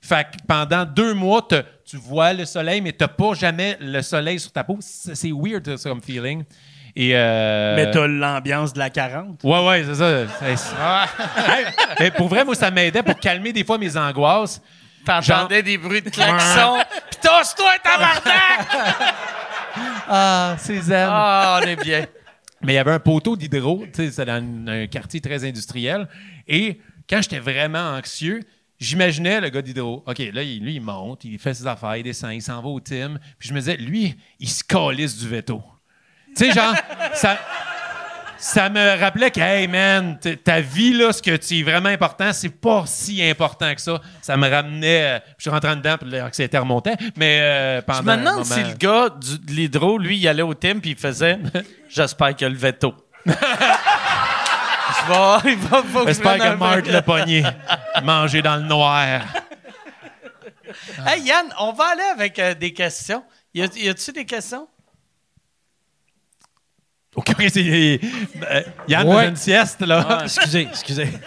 Fait 0.01 0.24
que 0.24 0.36
pendant 0.47 0.85
deux 0.85 1.14
mois, 1.14 1.43
te- 1.43 1.62
tu 1.85 1.97
vois 1.97 2.32
le 2.32 2.44
soleil, 2.44 2.81
mais 2.81 2.93
tu 2.93 2.98
n'as 3.02 3.09
pas 3.09 3.35
jamais 3.35 3.76
le 3.81 4.02
soleil 4.02 4.39
sur 4.39 4.52
ta 4.52 4.62
peau. 4.62 4.78
C'est 4.81 5.32
weird, 5.32 5.76
ça, 5.76 5.89
comme 5.89 6.02
feeling. 6.02 6.44
Et 6.97 7.10
euh, 7.16 7.74
Mais 7.74 7.90
t'as 7.90 8.06
l'ambiance 8.06 8.72
de 8.72 8.78
la 8.78 8.89
40. 8.90 9.43
Ouais, 9.43 9.66
ouais, 9.66 9.85
c'est 9.85 9.94
ça. 9.97 11.06
Mais 11.98 12.10
pour 12.10 12.28
vrai, 12.28 12.44
moi, 12.44 12.55
ça 12.55 12.70
m'aidait 12.70 13.02
pour 13.02 13.18
calmer 13.18 13.52
des 13.52 13.64
fois 13.64 13.78
mes 13.78 13.97
angoisses. 13.97 14.60
T'entendais 15.05 15.62
des 15.62 15.78
bruits 15.78 16.02
de 16.02 16.10
klaxon. 16.10 16.78
Puis 17.10 17.20
tosse-toi, 17.20 17.72
tabarnak! 17.82 19.14
Ah, 20.09 20.55
c'est 20.59 20.81
zen. 20.82 21.09
Ah, 21.10 21.60
on 21.62 21.66
est 21.66 21.76
bien. 21.76 22.06
Mais 22.62 22.74
il 22.74 22.76
y 22.76 22.78
avait 22.78 22.93
un 22.93 23.01
poteau 23.01 23.36
d'hydro, 23.36 23.85
tu 23.86 24.05
sais, 24.06 24.10
c'est 24.12 24.24
dans 24.24 24.35
un, 24.35 24.66
un 24.68 24.86
quartier 24.86 25.20
très 25.20 25.44
industriel. 25.44 26.09
Et 26.47 26.81
quand 27.10 27.20
j'étais 27.22 27.40
vraiment 27.40 27.94
anxieux, 27.97 28.40
j'imaginais 28.78 29.40
le 29.40 29.48
gars 29.48 29.62
d'hydro. 29.62 30.05
OK, 30.06 30.18
là, 30.32 30.43
il- 30.43 30.62
lui, 30.62 30.74
il 30.76 30.81
monte, 30.81 31.24
il 31.24 31.39
fait 31.39 31.55
ses 31.55 31.66
affaires, 31.66 31.97
il 31.97 32.05
descend, 32.05 32.32
il 32.32 32.40
s'en 32.43 32.62
va 32.62 32.68
au 32.68 32.78
team. 32.81 33.18
Puis 33.39 33.48
je 33.48 33.55
me 33.55 33.59
disais, 33.59 33.76
lui, 33.76 34.16
il 34.39 34.48
se 34.48 34.62
calisse 34.62 35.16
du 35.18 35.28
veto. 35.28 35.62
Tu 36.36 36.47
sais, 36.47 36.52
genre, 36.52 36.74
ça, 37.14 37.39
ça 38.47 38.69
me 38.69 39.01
rappelait 39.01 39.31
que, 39.31 39.41
hey, 39.41 39.66
man, 39.66 40.19
ta 40.45 40.61
vie, 40.61 40.93
là, 40.93 41.15
ce 41.15 41.23
que 41.23 41.35
tu 41.37 41.61
es 41.61 41.62
vraiment 41.62 41.89
important, 41.89 42.31
c'est 42.35 42.51
pas 42.51 42.85
si 42.87 43.23
important 43.27 43.75
que 43.75 43.81
ça. 43.81 44.03
Ça 44.21 44.37
me 44.37 44.47
ramenait. 44.51 45.16
euh, 45.16 45.19
je 45.39 45.45
suis 45.45 45.51
rentré 45.51 45.75
dedans, 45.77 45.97
puis 45.99 46.11
l'anxiété 46.11 46.59
remontait. 46.59 46.95
Mais 47.16 47.39
euh, 47.41 47.81
pendant. 47.81 48.01
Je 48.01 48.05
me 48.05 48.16
demande 48.19 48.33
moment- 48.35 48.45
si 48.45 48.62
le 48.62 48.75
gars 48.75 49.09
du, 49.09 49.39
de 49.39 49.51
l'hydro, 49.51 49.97
lui, 49.97 50.19
il 50.19 50.29
allait 50.29 50.43
au 50.43 50.53
thème 50.53 50.83
puis 50.83 50.91
il 50.91 50.97
faisait 50.99 51.39
J'espère 51.89 52.37
qu'il 52.37 52.47
y 52.47 52.51
a 52.51 52.53
le 52.53 52.59
veto. 52.59 52.93
je 53.27 53.33
vais, 53.33 53.39
il 55.53 55.57
va, 55.59 55.83
que 56.03 56.07
J'espère 56.09 56.37
que 56.37 56.59
verre. 56.59 56.83
l'a 56.93 57.01
pogné. 57.03 57.45
Manger 58.03 58.43
dans 58.43 58.57
le 58.57 58.62
noir. 58.65 59.23
Hey 61.07 61.23
Yann, 61.23 61.47
on 61.61 61.73
va 61.73 61.85
aller 61.93 62.03
avec 62.12 62.39
euh, 62.39 62.53
des 62.53 62.75
questions. 62.75 63.25
Y 63.55 63.62
a-tu 63.89 64.12
des 64.12 64.27
questions? 64.27 64.69
OK, 67.16 67.32
c'est. 67.49 68.01
euh, 68.51 68.62
Yann 68.89 69.07
Ouais. 69.09 69.15
faisait 69.16 69.28
une 69.28 69.36
sieste, 69.36 69.81
là. 69.82 70.20
Excusez, 70.24 70.62
excusez. 70.70 71.09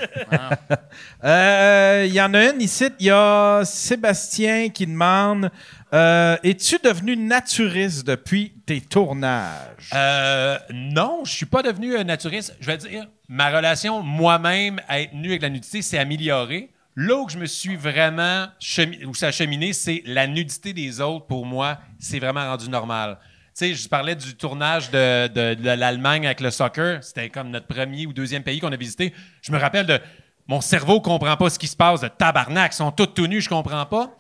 Euh, 1.24 2.06
Il 2.08 2.14
y 2.14 2.22
en 2.22 2.34
a 2.34 2.52
une 2.52 2.62
ici. 2.62 2.86
Il 3.00 3.08
y 3.08 3.12
a 3.12 3.62
Sébastien 3.66 4.70
qui 4.70 4.86
demande 4.86 5.50
euh, 5.94 6.38
Es-tu 6.44 6.78
devenu 6.84 7.18
naturiste 7.18 8.06
depuis 8.06 8.54
tes 8.66 8.82
tournages? 8.82 9.90
Euh, 9.94 10.58
non, 10.74 11.22
je 11.26 11.32
suis 11.32 11.46
pas 11.46 11.64
devenu 11.64 11.98
un 11.98 12.04
naturiste. 12.04 12.56
Je 12.60 12.68
vais 12.68 12.78
dire, 12.78 13.08
ma 13.30 13.50
relation 13.50 14.02
moi-même 14.04 14.80
à 14.88 15.02
être 15.02 15.14
nu 15.14 15.30
avec 15.30 15.42
la 15.42 15.50
nudité 15.50 15.82
s'est 15.82 15.98
améliorée. 15.98 16.70
Là 16.96 17.16
où 17.18 17.30
je 17.30 17.38
me 17.38 17.46
suis 17.46 17.76
vraiment 17.76 18.48
chemi- 18.60 19.06
où 19.06 19.14
ça 19.14 19.28
a 19.28 19.32
cheminé, 19.32 19.72
c'est 19.74 20.02
la 20.06 20.28
nudité 20.28 20.74
des 20.74 21.00
autres. 21.02 21.26
Pour 21.28 21.46
moi, 21.46 21.78
c'est 22.00 22.20
vraiment 22.20 22.46
rendu 22.50 22.70
normal. 22.70 23.18
Sais, 23.58 23.74
je 23.74 23.90
parlais 23.90 24.14
du 24.16 24.36
tournage 24.36 24.92
de, 24.92 25.26
de- 25.30 25.56
de 25.56 25.70
l'Allemagne 25.72 26.28
avec 26.28 26.42
le 26.42 26.52
soccer. 26.52 27.04
C'était 27.04 27.30
comme 27.32 27.50
notre 27.50 27.66
premier 27.66 28.06
ou 28.06 28.14
deuxième 28.14 28.44
pays 28.44 28.60
qu'on 28.60 28.72
a 28.72 28.76
visité. 28.78 29.16
Je 29.42 29.52
me 29.52 29.58
rappelle 29.58 29.88
de 29.88 30.00
mon 30.48 30.62
cerveau 30.62 31.02
comprend 31.02 31.36
pas 31.38 31.50
ce 31.50 31.58
qui 31.58 31.66
se 31.66 31.76
passe, 31.76 32.02
de 32.02 32.08
tabarnak, 32.08 32.72
ils 32.74 32.76
sont 32.76 32.92
tous 32.92 33.08
tout 33.08 33.26
nus, 33.26 33.42
je 33.42 33.50
comprends 33.50 33.88
pas. 33.88 34.12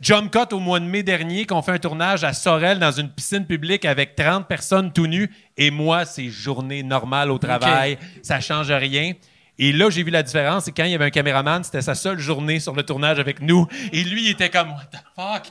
Jump 0.00 0.32
Cut 0.32 0.52
au 0.52 0.58
mois 0.58 0.80
de 0.80 0.86
mai 0.86 1.04
dernier, 1.04 1.46
qu'on 1.46 1.62
fait 1.62 1.70
un 1.70 1.78
tournage 1.78 2.24
à 2.24 2.32
Sorel 2.32 2.80
dans 2.80 2.90
une 2.90 3.08
piscine 3.10 3.46
publique 3.46 3.84
avec 3.84 4.16
30 4.16 4.48
personnes 4.48 4.92
tout 4.92 5.06
nues. 5.06 5.30
Et 5.56 5.70
moi, 5.70 6.04
c'est 6.04 6.28
journée 6.28 6.82
normale 6.82 7.30
au 7.30 7.38
travail. 7.38 7.96
Ça 8.24 8.40
change 8.40 8.72
rien. 8.72 9.12
Et 9.56 9.70
là, 9.72 9.88
j'ai 9.88 10.02
vu 10.02 10.10
la 10.10 10.24
différence. 10.24 10.64
C'est 10.64 10.72
quand 10.72 10.82
il 10.84 10.90
y 10.90 10.94
avait 10.96 11.04
un 11.04 11.10
caméraman, 11.10 11.62
c'était 11.62 11.82
sa 11.82 11.94
seule 11.94 12.18
journée 12.18 12.58
sur 12.58 12.74
le 12.74 12.82
tournage 12.82 13.20
avec 13.20 13.40
nous. 13.40 13.68
Et 13.92 14.02
lui, 14.02 14.24
il 14.24 14.30
était 14.32 14.50
comme, 14.50 14.70
What 14.70 14.86
the 14.90 14.98
fuck? 15.14 15.42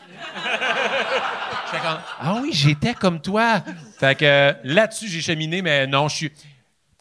J'étais 1.72 1.84
comme, 1.86 2.00
ah 2.22 2.36
oui, 2.41 2.50
j'étais 2.54 2.94
comme 2.94 3.22
toi. 3.22 3.62
Fait 4.00 4.16
que 4.18 4.26
euh, 4.26 4.54
là-dessus, 4.64 5.08
j'ai 5.08 5.22
cheminé, 5.22 5.62
mais 5.62 5.86
non, 5.88 6.08
je 6.08 6.16
suis. 6.16 6.32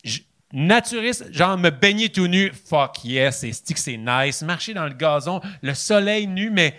je- 0.05 0.21
Naturiste, 0.51 1.27
genre 1.31 1.59
me 1.59 1.69
baigner 1.69 2.09
tout 2.09 2.27
nu, 2.27 2.51
fuck 2.71 3.05
yes, 3.05 3.41
c'est 3.41 3.53
stick, 3.53 3.77
c'est 3.77 3.99
nice. 3.99 4.41
Marcher 4.41 4.73
dans 4.73 4.85
le 4.87 4.95
gazon, 4.95 5.43
le 5.61 5.75
soleil 5.75 6.27
nu, 6.27 6.49
mais 6.49 6.75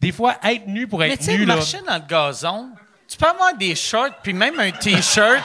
des 0.00 0.12
fois, 0.12 0.36
être 0.44 0.68
nu 0.68 0.86
pour 0.86 1.00
Mais 1.00 1.10
être 1.10 1.18
tu 1.18 1.24
sais, 1.24 1.36
nu, 1.36 1.44
là. 1.44 1.56
marcher 1.56 1.78
dans 1.84 1.94
le 1.96 2.06
gazon, 2.08 2.70
tu 3.08 3.16
peux 3.16 3.26
avoir 3.26 3.54
des 3.56 3.74
shorts 3.74 4.10
puis 4.22 4.32
même 4.32 4.60
un 4.60 4.70
T-shirt. 4.70 5.42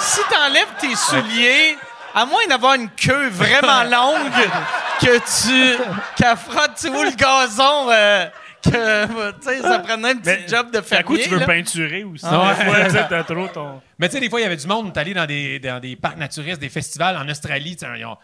si 0.00 0.18
t'enlèves 0.28 0.66
tes 0.80 0.96
souliers, 0.96 1.76
à 2.12 2.26
moins 2.26 2.44
d'avoir 2.48 2.74
une 2.74 2.90
queue 2.90 3.28
vraiment 3.28 3.84
longue 3.88 4.32
que 5.00 5.16
tu... 5.18 5.78
qu'elle 6.16 6.36
frotte, 6.36 6.72
tu 6.80 6.88
vois, 6.88 7.04
le 7.04 7.12
gazon... 7.14 7.88
euh, 7.90 8.26
que, 8.70 9.34
sais, 9.40 9.60
ça 9.62 9.78
prenait 9.80 10.10
un 10.10 10.16
petit 10.16 10.22
Mais 10.30 10.48
job 10.48 10.70
de 10.70 10.78
À 10.78 10.82
coup, 11.02 11.14
fermier. 11.16 11.22
tu 11.22 11.28
veux 11.30 11.38
là. 11.38 11.46
peinturer 11.46 12.04
aussi. 12.04 12.24
Ah 12.28 12.54
Des 12.58 12.70
ouais. 12.70 13.06
t'as 13.08 13.24
trop 13.24 13.48
ton. 13.48 13.80
Mais 13.98 14.08
tu 14.08 14.14
sais, 14.14 14.20
des 14.20 14.28
fois, 14.30 14.40
il 14.40 14.44
y 14.44 14.46
avait 14.46 14.56
du 14.56 14.66
monde, 14.66 14.86
on 14.86 14.92
est 14.92 14.98
allé 14.98 15.14
dans 15.14 15.26
des, 15.26 15.58
dans 15.58 15.80
des 15.80 15.96
parcs 15.96 16.16
naturistes, 16.18 16.60
des 16.60 16.68
festivals 16.68 17.16
en 17.16 17.28
Australie. 17.28 17.76
ont- 17.84 18.16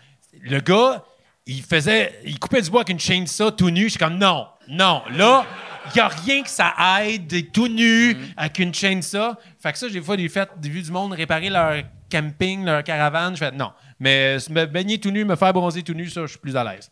Le 0.43 0.61
gars, 0.61 1.03
il 1.47 1.63
faisait, 1.63 2.21
il 2.25 2.39
coupait 2.39 2.63
du 2.63 2.71
bois 2.71 2.81
avec 2.81 2.91
une 2.91 3.01
chainsaw 3.01 3.51
tout 3.51 3.71
nu. 3.71 3.85
Je 3.85 3.89
suis 3.91 3.99
comme, 3.99 4.19
non, 4.19 4.47
non, 4.69 5.03
là, 5.17 5.45
il 5.87 5.93
n'y 5.97 6.01
a 6.01 6.09
rien 6.09 6.43
que 6.43 6.51
ça 6.51 6.73
aide 7.05 7.27
d'être 7.27 7.53
tout 7.53 7.69
nu 7.69 8.17
avec 8.37 8.59
une 8.61 8.73
chainsaw. 8.73 9.35
Fait 9.61 9.73
que 9.73 9.79
ça, 9.79 9.89
des 9.89 10.01
fois, 10.01 10.17
j'ai 10.17 10.29
fait, 10.29 10.49
j'ai 10.63 10.71
vu 10.71 10.83
du 10.83 10.91
monde 10.93 11.13
réparer 11.13 11.51
leur 11.51 11.83
camping, 12.11 12.65
leur 12.65 12.85
caravane. 12.85 13.35
Je 13.35 13.39
fais, 13.45 13.51
non. 13.53 13.73
Mais 13.99 14.37
me 14.51 14.65
baigner 14.67 14.99
tout 14.99 15.11
nu, 15.11 15.25
me 15.25 15.37
faire 15.37 15.53
bronzer 15.53 15.83
tout 15.83 15.95
nu, 15.95 16.09
ça, 16.09 16.23
je 16.23 16.27
suis 16.29 16.39
plus 16.39 16.57
à 16.57 16.65
l'aise. 16.65 16.91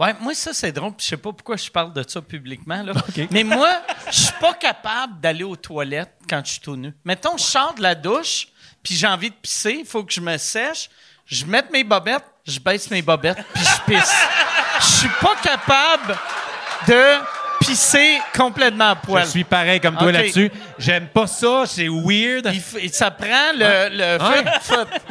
Ouais, 0.00 0.14
moi, 0.18 0.32
ça, 0.32 0.54
c'est 0.54 0.72
drôle. 0.72 0.94
Je 0.96 1.04
sais 1.04 1.18
pas 1.18 1.30
pourquoi 1.30 1.58
je 1.58 1.70
parle 1.70 1.92
de 1.92 2.02
ça 2.08 2.22
publiquement. 2.22 2.82
Là. 2.82 2.94
Mais 3.30 3.44
moi, 3.44 3.82
je 4.06 4.16
suis 4.16 4.32
pas 4.40 4.54
capable 4.54 5.20
d'aller 5.20 5.44
aux 5.44 5.56
toilettes 5.56 6.14
quand 6.26 6.40
je 6.42 6.52
suis 6.52 6.60
tout 6.60 6.74
nu. 6.74 6.94
Mettons, 7.04 7.36
je 7.36 7.42
sors 7.42 7.74
de 7.74 7.82
la 7.82 7.94
douche, 7.94 8.48
puis 8.82 8.94
j'ai 8.94 9.06
envie 9.06 9.28
de 9.28 9.34
pisser, 9.34 9.76
il 9.80 9.84
faut 9.84 10.02
que 10.02 10.10
je 10.10 10.22
me 10.22 10.38
sèche. 10.38 10.88
Je 11.26 11.44
mette 11.44 11.70
mes 11.70 11.84
bobettes, 11.84 12.24
je 12.46 12.58
baisse 12.58 12.90
mes 12.90 13.02
bobettes, 13.02 13.44
puis 13.52 13.62
je 13.62 13.92
pisse. 13.92 14.14
Je 14.80 14.86
suis 14.86 15.10
pas 15.20 15.36
capable 15.42 16.16
de 16.88 17.18
pisser 17.60 18.18
complètement 18.36 18.90
à 18.90 18.96
poil. 18.96 19.24
Je 19.24 19.30
suis 19.30 19.44
pareil 19.44 19.80
comme 19.80 19.96
toi 19.96 20.10
là-dessus. 20.10 20.50
J'aime 20.78 21.06
pas 21.06 21.26
ça, 21.26 21.64
c'est 21.66 21.88
weird. 21.88 22.50
Il 22.82 22.90
ça 22.90 23.10
prend 23.10 23.52
le... 23.54 24.18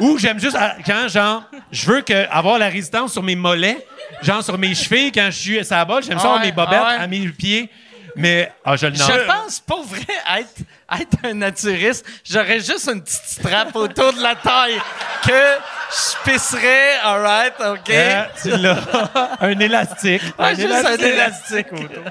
Ou 0.00 0.18
j'aime 0.18 0.40
juste 0.40 0.56
à- 0.56 0.76
quand, 0.84 1.08
genre, 1.08 1.44
je 1.70 1.90
veux 1.90 2.00
que, 2.02 2.28
avoir 2.30 2.58
la 2.58 2.68
résistance 2.68 3.12
sur 3.12 3.22
mes 3.22 3.36
mollets, 3.36 3.86
genre 4.22 4.42
sur 4.42 4.58
mes 4.58 4.74
chevilles 4.74 5.12
quand 5.12 5.28
je 5.30 5.38
suis 5.38 5.58
à 5.58 5.64
la 5.70 5.84
balle. 5.84 6.02
J'aime 6.02 6.18
ça 6.18 6.24
Ah 6.24 6.26
avoir 6.26 6.40
ouais, 6.40 6.46
mes 6.46 6.52
bobettes 6.52 6.80
ah 6.82 6.96
ouais. 6.96 7.04
à 7.04 7.06
mes 7.06 7.28
pieds. 7.28 7.70
Mais, 8.16 8.52
ah, 8.64 8.76
je 8.76 8.86
le. 8.86 8.94
Je 8.94 9.26
pense, 9.26 9.60
pour 9.60 9.84
vrai, 9.84 10.00
être, 10.38 10.62
être 10.98 11.16
un 11.24 11.34
naturiste, 11.34 12.04
j'aurais 12.24 12.60
juste 12.60 12.88
une 12.88 13.02
petite 13.02 13.22
strap 13.24 13.74
autour 13.76 14.12
de 14.12 14.22
la 14.22 14.34
taille 14.34 14.80
que 15.26 15.32
je 15.90 16.30
pisserais, 16.30 16.98
all 17.02 17.20
right, 17.20 17.54
OK? 17.60 17.92
Tu 18.42 18.56
l'as. 18.56 18.78
un 19.40 19.58
élastique. 19.58 20.22
Juste 20.56 20.84
un 20.84 20.96
élastique 20.96 21.72
autour. 21.72 22.04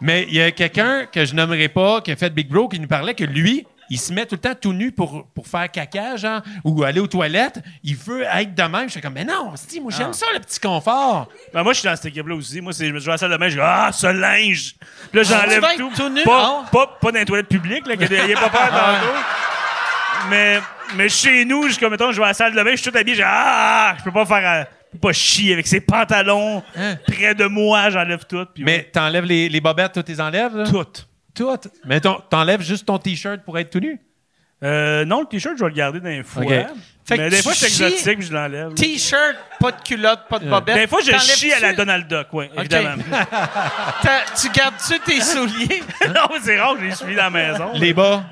Mais 0.00 0.24
il 0.28 0.34
y 0.34 0.42
a 0.42 0.50
quelqu'un 0.50 1.06
que 1.06 1.24
je 1.24 1.34
nommerai 1.34 1.68
pas, 1.68 2.00
qui 2.00 2.10
a 2.10 2.16
fait 2.16 2.30
Big 2.30 2.48
Bro, 2.48 2.68
qui 2.68 2.80
nous 2.80 2.88
parlait 2.88 3.14
que 3.14 3.24
lui, 3.24 3.66
il 3.94 3.98
se 3.98 4.10
met 4.12 4.24
tout 4.24 4.36
le 4.36 4.40
temps 4.40 4.54
tout 4.58 4.72
nu 4.72 4.90
pour, 4.90 5.26
pour 5.34 5.46
faire 5.46 5.70
caca, 5.70 6.16
genre, 6.16 6.40
ou 6.64 6.82
aller 6.82 6.98
aux 6.98 7.06
toilettes. 7.06 7.60
Il 7.84 7.94
veut 7.94 8.22
être 8.22 8.54
de 8.54 8.62
même. 8.62 8.84
Je 8.86 8.92
suis 8.92 9.00
comme, 9.02 9.12
mais 9.12 9.24
non, 9.24 9.52
si, 9.54 9.80
moi, 9.80 9.92
j'aime 9.94 10.14
ça, 10.14 10.24
le 10.32 10.40
petit 10.40 10.58
confort. 10.58 11.28
Ben, 11.52 11.62
moi, 11.62 11.74
je 11.74 11.80
suis 11.80 11.88
dans 11.88 11.94
cette 11.96 12.06
équipe-là 12.06 12.34
aussi. 12.34 12.60
Moi, 12.62 12.72
je 12.78 12.86
me 12.86 12.98
suis 12.98 13.08
à 13.10 13.12
la 13.12 13.18
salle 13.18 13.30
de 13.32 13.36
bain, 13.36 13.48
je 13.50 13.54
dis, 13.56 13.60
ah, 13.62 13.90
ce 13.92 14.06
linge! 14.06 14.76
Puis 15.10 15.20
là, 15.20 15.22
j'enlève 15.24 15.62
être 15.62 15.76
tout. 15.76 15.90
tout 15.94 16.08
nu? 16.08 16.22
Pas, 16.22 16.62
Ah. 16.64 16.68
pas, 16.72 16.98
pas 17.00 17.12
dans 17.12 17.18
les 17.18 17.24
toilettes 17.26 17.48
publiques, 17.48 17.86
là, 17.86 17.96
qu'il 17.96 18.08
n'y 18.10 18.30
ait 18.30 18.34
pas 18.34 18.48
peur 18.48 18.68
tantôt. 18.70 19.18
Mais, 20.30 20.60
mais 20.96 21.08
chez 21.08 21.44
nous, 21.44 21.68
je, 21.68 21.78
comme, 21.78 21.90
mettons, 21.90 22.12
je 22.12 22.18
vais 22.18 22.24
à 22.24 22.28
la 22.28 22.34
salle 22.34 22.54
de 22.54 22.62
bain, 22.62 22.70
je 22.70 22.76
suis 22.80 22.90
tout 22.90 22.96
habillé, 22.96 23.16
je 23.16 23.20
dis, 23.22 23.28
ah, 23.30 23.94
je 23.98 24.04
peux 24.04 24.12
pas 24.12 24.24
faire, 24.24 24.50
euh, 24.50 24.98
pas 25.00 25.12
chier 25.12 25.52
avec 25.52 25.66
ces 25.66 25.80
pantalons 25.80 26.62
près 27.06 27.34
de 27.34 27.44
moi, 27.46 27.90
j'enlève 27.90 28.24
tout. 28.26 28.46
Puis 28.54 28.64
Mais 28.64 28.84
t'enlèves 28.92 29.24
les, 29.24 29.48
les 29.48 29.60
bobettes, 29.60 29.92
toi, 29.92 30.02
t'es 30.02 30.20
enlèves, 30.20 30.56
là? 30.56 30.64
ouais, 30.64 30.84
tout. 31.34 31.48
Mais 31.84 32.00
t'enlèves 32.00 32.62
juste 32.62 32.86
ton 32.86 32.98
T-shirt 32.98 33.42
pour 33.44 33.58
être 33.58 33.70
tout 33.70 33.80
nu? 33.80 34.00
Euh, 34.62 35.04
non, 35.04 35.22
le 35.22 35.26
t-shirt, 35.26 35.56
je 35.58 35.64
vais 35.64 35.70
le 35.70 35.74
garder 35.74 35.98
dans 35.98 36.08
les 36.08 36.22
fois. 36.22 36.44
Fait 37.04 37.16
que 37.16 37.22
mais 37.22 37.30
des 37.30 37.42
fois, 37.42 37.52
je 37.52 37.64
suis 37.64 37.66
chies- 37.66 37.82
exotique, 37.82 38.18
puis 38.18 38.28
je 38.28 38.32
l'enlève. 38.32 38.74
T-shirt, 38.74 39.36
pas 39.58 39.72
de 39.72 39.82
culotte, 39.82 40.20
pas 40.28 40.38
de 40.38 40.48
bobette. 40.48 40.76
Des 40.76 40.86
fois, 40.86 41.00
je 41.04 41.10
chie 41.18 41.52
à 41.52 41.58
la 41.58 41.72
Donald 41.72 42.06
Duck, 42.06 42.28
oui, 42.32 42.44
évidemment. 42.56 43.02
Tu 44.40 44.48
gardes-tu 44.50 45.00
tes 45.00 45.20
souliers? 45.20 45.82
non, 46.06 46.28
mais 46.32 46.38
c'est 46.40 46.60
rare 46.60 46.74
que 46.74 46.80
je 46.82 46.84
les 46.86 46.94
suis 46.94 47.16
dans 47.16 47.24
la 47.24 47.30
maison. 47.30 47.72
Les 47.74 47.92
bas? 47.92 48.22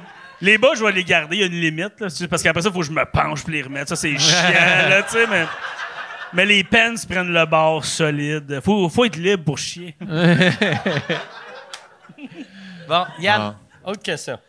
Les 0.41 0.57
bas, 0.57 0.69
je 0.77 0.85
vais 0.85 0.93
les 0.93 1.03
garder, 1.05 1.37
il 1.37 1.41
y 1.41 1.43
a 1.43 1.47
une 1.47 1.61
limite, 1.61 2.01
là, 2.01 2.09
c'est 2.09 2.29
parce 2.29 2.43
qu'après 2.45 2.63
ça, 2.63 2.69
il 2.69 2.73
faut 2.73 2.81
que 2.81 2.87
je 2.87 2.93
me 2.93 3.05
penche 3.05 3.41
pour 3.43 3.51
les 3.51 3.63
remettre. 3.63 3.89
Ça, 3.89 3.97
c'est 3.97 4.17
chiant, 4.17 4.89
là, 4.89 5.03
tu 5.03 5.11
sais, 5.15 5.27
mais. 5.27 5.47
Mais 6.33 6.47
les 6.47 6.63
pants 6.63 6.95
prennent 7.09 7.33
le 7.33 7.45
bord 7.45 7.85
solide. 7.85 8.61
Faut, 8.65 8.89
faut 8.89 9.05
être 9.05 9.17
libre 9.17 9.43
pour 9.43 9.59
chier. 9.59 9.97
Bon, 12.91 13.05
Yann, 13.21 13.55
Ah. 13.85 13.89
autre 13.89 14.03
que 14.03 14.17
ça. 14.17 14.41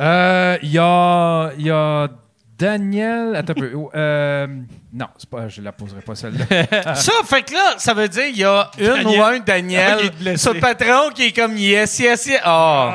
Euh, 0.00 0.56
Il 0.62 0.70
y, 0.70 0.78
a, 0.78 1.50
il 1.58 1.66
y 1.66 1.70
a 1.72 2.08
Daniel. 2.56 3.34
Attends 3.34 3.50
un 3.50 3.54
peu. 3.60 3.72
Euh, 3.96 4.46
non, 4.92 5.06
c'est 5.18 5.28
pas, 5.28 5.48
je 5.48 5.60
la 5.60 5.72
poserai 5.72 6.02
pas 6.02 6.14
celle-là. 6.14 6.94
Ça, 6.94 7.10
fait 7.24 7.42
que 7.42 7.52
là, 7.52 7.74
ça 7.78 7.94
veut 7.94 8.06
dire 8.08 8.26
qu'il 8.26 8.38
y 8.38 8.44
a 8.44 8.70
une 8.78 8.86
Daniel. 8.86 9.06
ou 9.18 9.22
un 9.24 9.38
Daniel 9.40 9.98
Ah, 10.00 10.10
il 10.20 10.38
sur 10.38 10.54
le 10.54 10.60
patron 10.60 11.10
qui 11.12 11.24
est 11.26 11.32
comme 11.32 11.56
yes, 11.56 11.98
yes, 11.98 12.26
yes. 12.26 12.40
Oh. 12.46 12.90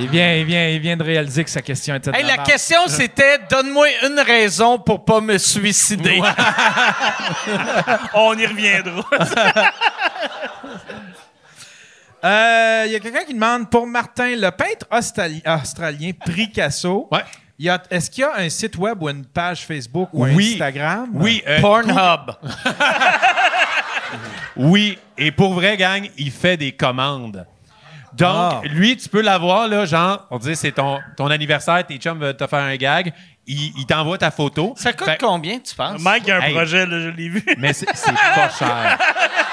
il, 0.00 0.08
vient, 0.08 0.34
il, 0.34 0.44
vient, 0.44 0.68
il 0.68 0.80
vient 0.80 0.96
de 0.96 1.04
réaliser 1.04 1.44
que 1.44 1.50
sa 1.50 1.62
question 1.62 1.94
était 1.94 2.10
de 2.10 2.16
Hey, 2.16 2.24
la 2.24 2.38
question, 2.38 2.80
c'était 2.88 3.38
donne-moi 3.48 3.86
une 4.02 4.18
raison 4.18 4.80
pour 4.80 5.04
pas 5.04 5.20
me 5.20 5.38
suicider. 5.38 6.20
On 8.14 8.36
y 8.36 8.46
reviendra. 8.46 9.04
Euh, 12.24 12.84
Il 12.86 12.92
y 12.92 12.96
a 12.96 13.00
quelqu'un 13.00 13.24
qui 13.24 13.34
demande 13.34 13.68
pour 13.70 13.86
Martin, 13.86 14.34
le 14.36 14.50
peintre 14.50 14.86
australi- 14.90 15.42
australien 15.46 16.10
Picasso. 16.24 17.08
Ouais. 17.12 17.20
il 17.58 17.66
y 17.66 17.68
a- 17.68 17.82
Est-ce 17.90 18.10
qu'il 18.10 18.22
y 18.22 18.24
a 18.24 18.34
un 18.36 18.48
site 18.48 18.76
web 18.76 19.00
ou 19.02 19.08
une 19.08 19.24
page 19.26 19.64
Facebook 19.66 20.08
ou 20.12 20.24
Oui. 20.24 20.52
Instagram? 20.54 21.08
Oui. 21.14 21.42
euh, 21.46 21.60
Pornhub. 21.60 22.32
Oui, 24.56 24.98
et 25.18 25.32
pour 25.32 25.54
vrai, 25.54 25.76
gang, 25.76 26.08
il 26.16 26.30
fait 26.30 26.56
des 26.56 26.70
commandes. 26.72 27.44
Donc, 28.12 28.28
Ah. 28.32 28.60
lui, 28.64 28.96
tu 28.96 29.08
peux 29.08 29.20
l'avoir, 29.22 29.66
là, 29.66 29.84
genre, 29.86 30.26
on 30.30 30.38
dit 30.38 30.54
c'est 30.54 30.70
ton, 30.70 31.00
ton 31.16 31.26
anniversaire, 31.26 31.84
tes 31.84 31.96
chums 31.96 32.20
veulent 32.20 32.36
te 32.36 32.46
faire 32.46 32.60
un 32.60 32.76
gag, 32.76 33.12
il, 33.48 33.72
il 33.76 33.86
t'envoie 33.86 34.16
ta 34.18 34.30
photo. 34.30 34.72
Ça 34.76 34.92
coûte 34.92 35.06
Fait- 35.08 35.18
combien, 35.20 35.58
tu 35.58 35.74
penses? 35.74 36.00
Mike, 36.00 36.22
il 36.26 36.28
y 36.28 36.32
a 36.32 36.36
un 36.36 36.40
Hey. 36.42 36.54
projet, 36.54 36.86
là, 36.86 37.00
je 37.00 37.08
l'ai 37.08 37.28
vu. 37.28 37.44
Mais 37.58 37.72
c'est 37.72 37.86
c'est 37.94 38.12
pas 38.12 38.48
cher. 38.50 38.98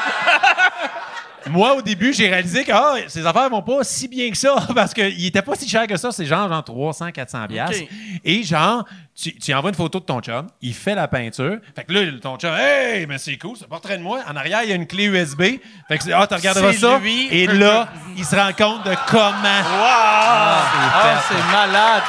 Moi, 1.49 1.75
au 1.75 1.81
début, 1.81 2.13
j'ai 2.13 2.29
réalisé 2.29 2.63
que 2.63 2.71
ah, 2.71 2.95
ces 3.07 3.25
affaires 3.25 3.49
vont 3.49 3.61
pas 3.61 3.83
si 3.83 4.07
bien 4.07 4.29
que 4.29 4.37
ça 4.37 4.55
parce 4.75 4.93
qu'il 4.93 5.25
était 5.25 5.41
pas 5.41 5.55
si 5.55 5.67
cher 5.67 5.87
que 5.87 5.97
ça. 5.97 6.11
C'est 6.11 6.25
genre, 6.25 6.47
genre 6.47 6.63
300, 6.63 7.11
400 7.11 7.47
piastres. 7.47 7.81
Ok. 7.81 7.89
Et 8.23 8.43
genre, 8.43 8.85
tu, 9.15 9.35
tu 9.35 9.53
envoies 9.53 9.69
une 9.71 9.75
photo 9.75 9.99
de 9.99 10.05
ton 10.05 10.19
chum, 10.21 10.47
il 10.61 10.73
fait 10.73 10.95
la 10.95 11.07
peinture. 11.07 11.57
Fait 11.75 11.83
que 11.83 11.93
là, 11.93 12.11
ton 12.21 12.37
chum, 12.37 12.53
hey, 12.55 13.05
mais 13.07 13.17
c'est 13.17 13.37
cool, 13.37 13.57
c'est 13.57 13.67
portrait 13.67 13.97
de 13.97 14.03
moi. 14.03 14.19
En 14.29 14.35
arrière, 14.35 14.61
il 14.63 14.69
y 14.69 14.71
a 14.71 14.75
une 14.75 14.87
clé 14.87 15.05
USB. 15.05 15.41
Fait 15.87 15.97
que 15.97 16.03
c'est, 16.03 16.13
ah, 16.13 16.27
tu 16.27 16.35
regarderas 16.35 16.73
ça. 16.73 16.99
lui. 16.99 17.27
Et 17.31 17.47
là, 17.47 17.87
il 18.15 18.25
se 18.25 18.35
rend 18.35 18.53
compte 18.53 18.85
de 18.85 18.95
comment. 19.07 19.33
Ah, 19.43 21.21
c'est 21.27 21.51
malade. 21.51 22.03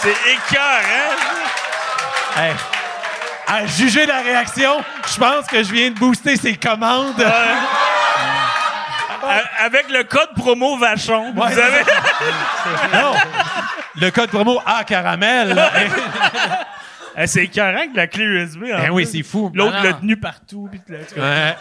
C'est 0.00 0.10
écœur, 0.10 0.80
hein? 0.82 2.40
Hey, 2.40 2.52
à 3.46 3.66
juger 3.66 4.06
la 4.06 4.20
réaction, 4.20 4.72
je 5.10 5.16
pense 5.18 5.46
que 5.46 5.62
je 5.62 5.72
viens 5.72 5.90
de 5.90 5.98
booster 5.98 6.36
ses 6.36 6.56
commandes. 6.56 7.24
Avec 9.64 9.90
le 9.90 10.04
code 10.04 10.30
promo 10.36 10.76
Vachon, 10.78 11.32
vous 11.34 11.42
avez. 11.42 11.58
non! 12.92 13.12
Le 14.00 14.10
code 14.10 14.30
promo 14.30 14.60
A 14.66 14.84
caramel. 14.84 15.54
là. 15.54 15.70
Eh, 17.18 17.26
c'est 17.26 17.44
écœurant 17.44 17.88
que 17.90 17.96
la 17.96 18.08
clé 18.08 18.24
USB. 18.24 18.64
en 18.74 18.76
Ben 18.78 18.90
oui, 18.90 19.06
c'est 19.06 19.22
fou. 19.22 19.50
L'autre 19.54 19.82
l'a 19.82 19.94
tenu 19.94 20.18
partout. 20.18 20.68
puis 20.70 20.80
là, 20.88 20.98
Ouais. 21.16 21.56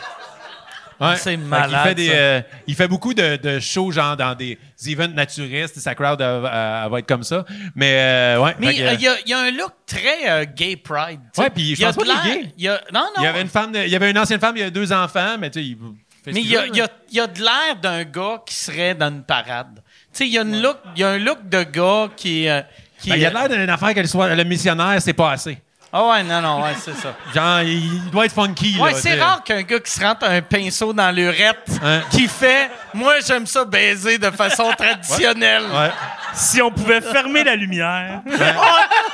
Ouais. 1.07 1.15
C'est 1.15 1.37
malade, 1.37 1.83
fait 1.87 1.95
des, 1.95 2.07
ça. 2.09 2.13
euh, 2.13 2.41
il 2.67 2.75
fait 2.75 2.89
beaucoup 2.89 3.13
de, 3.13 3.37
de 3.37 3.59
shows, 3.61 3.91
genre 3.91 4.17
dans 4.17 4.35
des 4.35 4.57
events 4.85 5.13
naturistes. 5.13 5.79
Sa 5.79 5.95
crowd 5.95 6.19
elle, 6.19 6.41
va 6.41 6.99
être 6.99 7.07
comme 7.07 7.23
ça. 7.23 7.45
Mais, 7.73 7.93
euh, 8.35 8.39
ouais. 8.41 8.55
Mais 8.59 8.67
euh, 8.81 8.93
il 8.95 9.01
y, 9.01 9.07
a- 9.07 9.15
il 9.25 9.29
y 9.29 9.33
a 9.33 9.39
un 9.39 9.51
look 9.51 9.71
très 9.87 10.29
euh, 10.29 10.43
gay 10.45 10.75
pride. 10.75 11.19
tu 11.21 11.29
sais. 11.35 11.41
Ouais, 11.43 11.49
puis 11.49 11.73
je 11.75 11.79
Il 11.79 11.81
y 11.81 11.85
a 11.85 11.93
pense 11.93 12.05
pas 12.05 12.13
de 12.13 12.21
qu'il 12.21 12.31
est 12.31 12.35
gay. 12.43 12.51
il 12.57 12.63
y 12.65 12.67
a- 12.67 12.81
Non, 12.93 12.99
non. 13.15 13.21
il 13.21 13.23
y 13.23 13.27
avait 13.27 13.41
une 13.41 13.47
femme, 13.47 13.71
de- 13.71 13.79
il 13.79 13.89
y 13.89 13.95
avait 13.95 14.11
une 14.11 14.17
ancienne 14.19 14.41
femme, 14.41 14.57
il 14.57 14.61
y 14.61 14.63
a 14.65 14.69
deux 14.69 14.91
enfants, 14.91 15.37
mais 15.39 15.49
tu 15.49 15.61
sais, 15.63 15.77
Mais 16.27 16.41
il 16.41 16.47
y 16.47 16.57
a, 16.57 16.65
y 16.67 16.81
a- 16.81 16.87
y 17.11 17.19
a 17.19 17.27
de 17.27 17.39
l'air 17.39 17.75
d'un 17.81 18.03
gars 18.03 18.41
qui 18.45 18.55
serait 18.55 18.95
dans 18.95 19.09
une 19.09 19.23
parade. 19.23 19.75
Tu 19.75 20.19
sais, 20.19 20.27
il 20.27 20.33
y 20.33 20.37
a 20.37 20.41
une 20.41 20.61
look, 20.61 20.77
il 20.95 21.01
y 21.01 21.03
a 21.03 21.09
un 21.09 21.17
look 21.17 21.47
de 21.49 21.63
gars 21.63 22.09
qui, 22.15 22.47
euh, 22.47 22.61
qui 22.99 23.09
Ben, 23.09 23.15
il 23.15 23.21
y 23.21 23.25
a 23.25 23.29
l'air 23.29 23.49
d'une 23.49 23.69
affaire 23.69 23.93
qu'elle 23.93 24.07
soit 24.07 24.33
le 24.33 24.43
missionnaire, 24.43 25.01
c'est 25.01 25.13
pas 25.13 25.31
assez. 25.31 25.57
Ah 25.97 26.07
ouais, 26.09 26.23
non, 26.23 26.41
non, 26.41 26.61
ouais, 26.61 26.73
c'est 26.77 26.93
ça. 26.95 27.15
Genre, 27.33 27.61
il, 27.61 28.09
doit 28.11 28.25
être 28.25 28.33
funky. 28.33 28.77
Ouais, 28.81 28.93
c'est 28.95 29.17
rare 29.17 29.41
qu'un 29.45 29.61
gars 29.61 29.79
qui 29.79 29.89
se 29.91 30.01
rentre 30.03 30.25
un 30.25 30.41
pinceau 30.41 30.91
dans 30.91 31.09
l'urette 31.09 31.69
Hein? 31.81 32.01
qui 32.09 32.27
fait 32.27 32.69
Moi, 32.93 33.13
j'aime 33.25 33.45
ça 33.45 33.63
baiser 33.63 34.17
de 34.17 34.29
façon 34.31 34.69
traditionnelle. 34.77 35.63
Ouais. 35.73 35.91
Si 36.33 36.61
on 36.61 36.69
pouvait 36.69 36.99
fermer 36.99 37.45
la 37.45 37.55
lumière. 37.55 38.21
Ouais, 38.25 38.33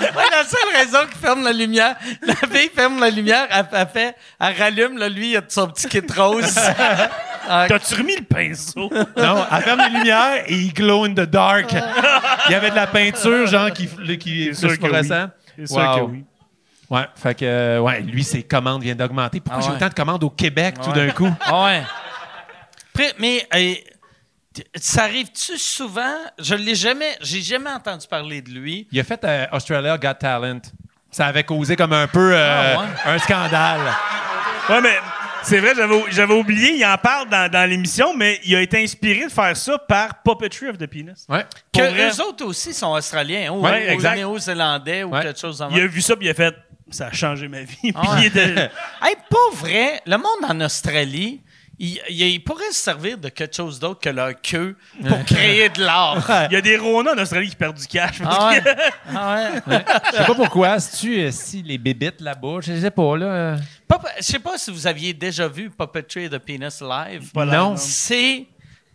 la 0.00 0.44
seule 0.44 0.76
raison 0.76 1.06
qu'il 1.06 1.18
ferme 1.18 1.44
la 1.44 1.52
lumière, 1.52 1.96
la 2.22 2.34
fille 2.34 2.70
ferme 2.74 3.00
la 3.00 3.10
lumière, 3.10 3.46
elle, 3.50 3.66
elle 3.72 3.86
fait, 3.88 4.16
elle 4.40 4.54
rallume, 4.56 4.98
là, 4.98 5.08
lui, 5.08 5.30
il 5.32 5.36
a 5.36 5.42
son 5.48 5.68
petit 5.68 5.88
kit 5.88 6.02
rose. 6.16 6.58
Ah, 7.48 7.66
T'as-tu 7.68 7.94
remis 7.94 8.16
le 8.16 8.24
pinceau? 8.24 8.90
Non, 9.16 9.46
elle 9.50 9.62
ferme 9.62 9.80
les 9.80 9.98
lumières 9.98 10.44
et 10.46 10.54
il 10.54 10.72
glow 10.72 11.04
in 11.04 11.12
the 11.14 11.20
dark. 11.28 11.72
Il 11.72 12.52
y 12.52 12.54
avait 12.54 12.70
de 12.70 12.76
la 12.76 12.86
peinture, 12.86 13.46
genre, 13.46 13.70
qui, 13.72 13.88
qui 14.18 14.54
sûr 14.54 14.68
que 14.68 14.74
phosphorescent. 14.74 15.28
C'est 15.56 15.66
sûr 15.68 15.94
que 15.96 16.00
oui. 16.02 16.24
Ouais, 16.88 17.06
fait 17.16 17.34
que, 17.34 17.44
euh, 17.44 17.80
ouais, 17.80 18.00
lui, 18.00 18.22
ses 18.22 18.44
commandes 18.44 18.82
viennent 18.82 18.96
d'augmenter. 18.98 19.40
Pourquoi 19.40 19.60
Ah 19.62 19.66
j'ai 19.66 19.74
autant 19.74 19.88
de 19.88 19.94
commandes 19.94 20.22
au 20.22 20.30
Québec 20.30 20.76
tout 20.82 20.92
d'un 20.92 21.10
coup? 21.10 21.28
Ah 21.44 21.64
ouais. 21.64 21.82
Après, 22.94 23.12
mais 23.18 23.46
euh, 23.54 23.74
ça 24.74 25.04
arrive-tu 25.04 25.58
souvent? 25.58 26.14
Je 26.38 26.54
l'ai 26.54 26.74
jamais, 26.74 27.16
j'ai 27.20 27.42
jamais 27.42 27.70
entendu 27.70 28.06
parler 28.06 28.42
de 28.42 28.50
lui. 28.50 28.86
Il 28.92 29.00
a 29.00 29.04
fait 29.04 29.22
euh, 29.24 29.46
Australia 29.52 29.96
Got 29.98 30.14
Talent. 30.14 30.60
Ça 31.10 31.26
avait 31.26 31.44
causé 31.44 31.76
comme 31.76 31.92
un 31.92 32.06
peu 32.08 32.32
euh, 32.34 32.74
Ah 32.76 32.80
ouais. 32.80 33.12
un 33.14 33.18
scandale. 33.18 33.80
Ouais, 34.68 34.80
mais 34.80 34.96
C'est 35.42 35.60
vrai, 35.60 35.72
j'avais, 36.10 36.34
oublié, 36.34 36.74
il 36.76 36.84
en 36.84 36.98
parle 36.98 37.28
dans, 37.28 37.48
dans 37.48 37.70
l'émission, 37.70 38.14
mais 38.16 38.40
il 38.44 38.56
a 38.56 38.60
été 38.60 38.82
inspiré 38.82 39.26
de 39.26 39.30
faire 39.32 39.56
ça 39.56 39.78
par 39.78 40.20
Puppetry 40.24 40.68
of 40.68 40.76
the 40.78 40.86
Penis. 40.86 41.24
Ouais. 41.28 41.46
Que 41.72 41.82
vrai. 41.82 42.10
eux 42.10 42.20
autres 42.22 42.44
aussi 42.44 42.74
sont 42.74 42.88
australiens, 42.92 43.52
ou, 43.52 43.60
Ouais, 43.64 43.94
ou 43.96 44.02
néo-zélandais 44.02 45.04
ou 45.04 45.10
Ouais. 45.10 45.22
quelque 45.22 45.38
chose 45.38 45.58
comme 45.58 45.72
Il 45.72 45.80
a 45.80 45.86
vu 45.86 46.00
ça, 46.00 46.16
puis 46.16 46.26
il 46.26 46.30
a 46.30 46.34
fait 46.34 46.54
ça 46.90 47.06
a 47.08 47.12
changé 47.12 47.48
ma 47.48 47.62
vie. 47.62 47.76
Puis 47.80 47.92
Ah 47.96 48.14
ouais. 48.14 48.16
il 48.20 48.26
était- 48.26 48.54
Hey, 49.02 49.14
pas 49.30 49.56
vrai. 49.56 50.00
Le 50.06 50.16
monde 50.18 50.44
en 50.48 50.60
Australie, 50.64 51.40
il, 51.78 52.00
il, 52.08 52.22
il 52.22 52.40
pourrait 52.42 52.70
se 52.70 52.80
servir 52.82 53.18
de 53.18 53.28
quelque 53.28 53.54
chose 53.54 53.78
d'autre 53.78 54.00
que 54.00 54.08
leur 54.08 54.32
queue 54.40 54.76
pour 55.06 55.24
créer 55.24 55.68
de 55.68 55.82
l'art. 55.82 56.46
il 56.50 56.54
y 56.54 56.56
a 56.56 56.60
des 56.60 56.76
Rona 56.76 57.12
en 57.12 57.18
Australie 57.18 57.50
qui 57.50 57.56
perdent 57.56 57.76
du 57.78 57.86
cash. 57.86 58.16
Ah 58.24 58.50
ouais. 58.50 58.62
Ah 59.14 59.34
ouais. 59.66 59.82
Je 60.12 60.16
sais 60.16 60.24
pas 60.24 60.34
pourquoi. 60.34 60.78
Si 60.80 60.96
tu 61.00 61.20
euh, 61.20 61.30
si 61.30 61.62
les 61.62 61.78
bébites 61.78 62.20
là-bas, 62.20 62.58
je 62.62 62.78
sais 62.80 62.90
pas, 62.90 63.16
là. 63.16 63.56
Pas- 63.88 64.00
Je 64.18 64.22
sais 64.24 64.38
pas 64.38 64.58
si 64.58 64.70
vous 64.70 64.86
aviez 64.86 65.12
déjà 65.14 65.46
vu 65.48 65.70
Puppetry 65.70 66.28
the 66.28 66.38
Penis 66.38 66.80
live. 66.80 67.30
Non. 67.34 67.76
C'est. 67.76 68.46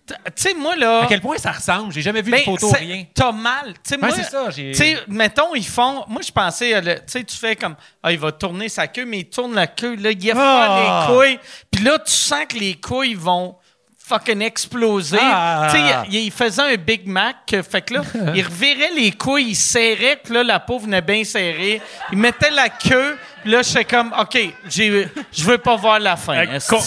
Tu 0.07 0.15
sais, 0.35 0.53
moi, 0.53 0.75
là. 0.75 1.03
À 1.03 1.05
quel 1.07 1.21
point 1.21 1.37
ça 1.37 1.51
ressemble? 1.51 1.93
J'ai 1.93 2.01
jamais 2.01 2.21
vu 2.21 2.31
ben, 2.31 2.39
de 2.39 2.43
photo, 2.43 2.69
rien. 2.71 3.05
T'as 3.13 3.31
mal. 3.31 3.73
Tu 3.75 3.79
sais, 3.83 3.95
Ouais, 3.95 4.07
moi. 4.07 4.11
c'est 4.15 4.23
ça, 4.29 4.49
j'ai- 4.49 4.71
Tu 4.71 4.77
sais, 4.77 4.97
mettons, 5.07 5.55
ils 5.55 5.65
font. 5.65 6.03
Moi, 6.07 6.21
je 6.25 6.31
pensais, 6.31 6.73
euh, 6.75 6.81
tu 6.81 7.01
sais, 7.07 7.23
tu 7.23 7.37
fais 7.37 7.55
comme. 7.55 7.75
Ah, 8.03 8.11
il 8.11 8.19
va 8.19 8.31
tourner 8.33 8.67
sa 8.67 8.87
queue, 8.87 9.05
mais 9.05 9.19
il 9.19 9.29
tourne 9.29 9.53
la 9.55 9.67
queue, 9.67 9.95
là, 9.95 10.11
il 10.11 10.31
Ah. 10.35 11.07
les 11.07 11.13
couilles. 11.15 11.39
Puis 11.71 11.83
là, 11.85 11.97
tu 11.99 12.11
sens 12.11 12.45
que 12.49 12.57
les 12.57 12.75
couilles 12.75 13.13
vont 13.13 13.55
fucking 14.03 14.41
exploser. 14.41 15.17
Ah. 15.21 15.67
Tu 15.71 15.77
sais, 15.77 15.83
il, 16.09 16.15
il 16.25 16.31
faisait 16.31 16.61
un 16.73 16.75
Big 16.75 17.07
Mac, 17.07 17.55
fait 17.69 17.81
que 17.81 17.93
là, 17.93 18.01
il 18.35 18.43
revirait 18.43 18.91
les 18.93 19.11
couilles, 19.13 19.49
il 19.51 19.55
serrait, 19.55 20.19
que 20.25 20.33
là, 20.33 20.43
la 20.43 20.59
peau 20.59 20.79
venait 20.79 21.01
bien 21.01 21.23
serrée. 21.23 21.81
Il 22.11 22.17
mettait 22.17 22.51
la 22.51 22.67
queue, 22.67 23.17
puis 23.43 23.51
là, 23.51 23.61
j'étais 23.61 23.85
comme, 23.85 24.13
OK, 24.19 24.37
j'ai- 24.67 25.07
je 25.31 25.43
veux 25.45 25.59
pas 25.59 25.77
voir 25.77 25.99
la 25.99 26.17
fin. 26.17 26.35
Euh, 26.45 26.59
con- 26.67 26.81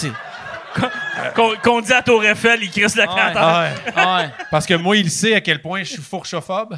Qu'on, 1.63 1.81
dit 1.81 1.93
à 1.93 2.03
Tour 2.03 2.25
Eiffel, 2.25 2.61
il 2.63 2.71
crisse. 2.71 2.99
Ah 3.07 3.63
ouais. 3.63 3.71
Ah 3.97 4.17
ouais. 4.19 4.31
Parce 4.51 4.67
que 4.67 4.75
moi, 4.75 4.97
il 4.97 5.11
sait 5.11 5.35
à 5.35 5.41
quel 5.41 5.61
point 5.61 5.83
je 5.83 5.91
suis 5.93 6.03
fourchophobe. 6.03 6.77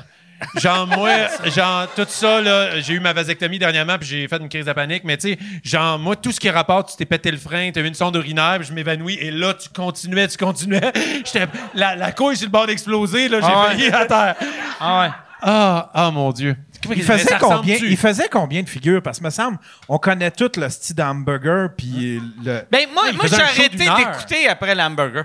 Genre, 0.57 0.87
moi, 0.87 1.11
genre, 1.47 1.87
tout 1.95 2.05
ça, 2.09 2.43
là, 2.43 2.79
j'ai 2.81 2.93
eu 2.93 3.01
ma 3.01 3.15
vasectomie 3.15 3.59
dernièrement, 3.59 3.97
puis 3.99 4.07
j'ai 4.07 4.29
fait 4.29 4.37
une 4.37 4.51
crise 4.51 4.67
de 4.67 4.73
panique, 4.75 5.03
mais 5.05 5.17
tu 5.17 5.31
sais, 5.33 5.39
genre, 5.65 5.99
moi, 5.99 6.15
tout 6.15 6.31
ce 6.31 6.39
qui 6.39 6.51
rapporte, 6.51 6.91
tu 6.91 6.97
t'es 6.97 7.07
pété 7.07 7.31
le 7.31 7.39
frein, 7.39 7.71
t'as 7.73 7.81
eu 7.81 7.87
une 7.87 7.95
sonde 7.95 8.17
urinaire, 8.17 8.57
puis 8.59 8.69
je 8.69 8.73
m'évanouis, 8.75 9.15
et 9.19 9.31
là, 9.31 9.55
tu 9.55 9.71
continuais, 9.71 10.29
tu 10.29 10.37
continuais. 10.37 10.93
J'étais, 11.25 11.47
la, 11.75 11.97
la 11.97 12.13
couille 12.13 12.37
sur 12.37 12.47
le 12.49 12.51
bord 12.53 12.67
d'exploser, 12.67 13.29
là, 13.31 13.41
j'ai 13.41 13.47
Ah 13.51 13.61
ouais. 13.63 13.67
failli 13.69 13.89
à 13.89 14.05
terre. 14.05 14.35
Ah 14.79 15.01
ouais. 15.01 15.11
Ah, 15.41 15.91
ah, 15.95 16.11
mon 16.11 16.33
Dieu. 16.33 16.55
Il 16.91 17.03
faisait, 17.03 17.25
ça 17.25 17.39
combien, 17.39 17.77
il 17.77 17.97
faisait 17.97 18.29
combien 18.29 18.63
de 18.63 18.69
figures? 18.69 19.03
Parce 19.03 19.19
que 19.19 19.25
me 19.25 19.31
semble, 19.31 19.59
on 19.89 19.99
connaît 19.99 20.31
tout 20.31 20.51
le 20.57 20.69
style 20.69 20.97
d'hamburger, 20.97 21.69
puis 21.77 22.21
le... 22.45 22.63
Ben, 22.71 22.87
moi, 22.93 23.13
moi 23.13 23.25
j'ai 23.27 23.41
arrêté 23.43 23.77
d'écouter 23.77 24.49
après 24.49 24.75
l'hamburger. 24.75 25.25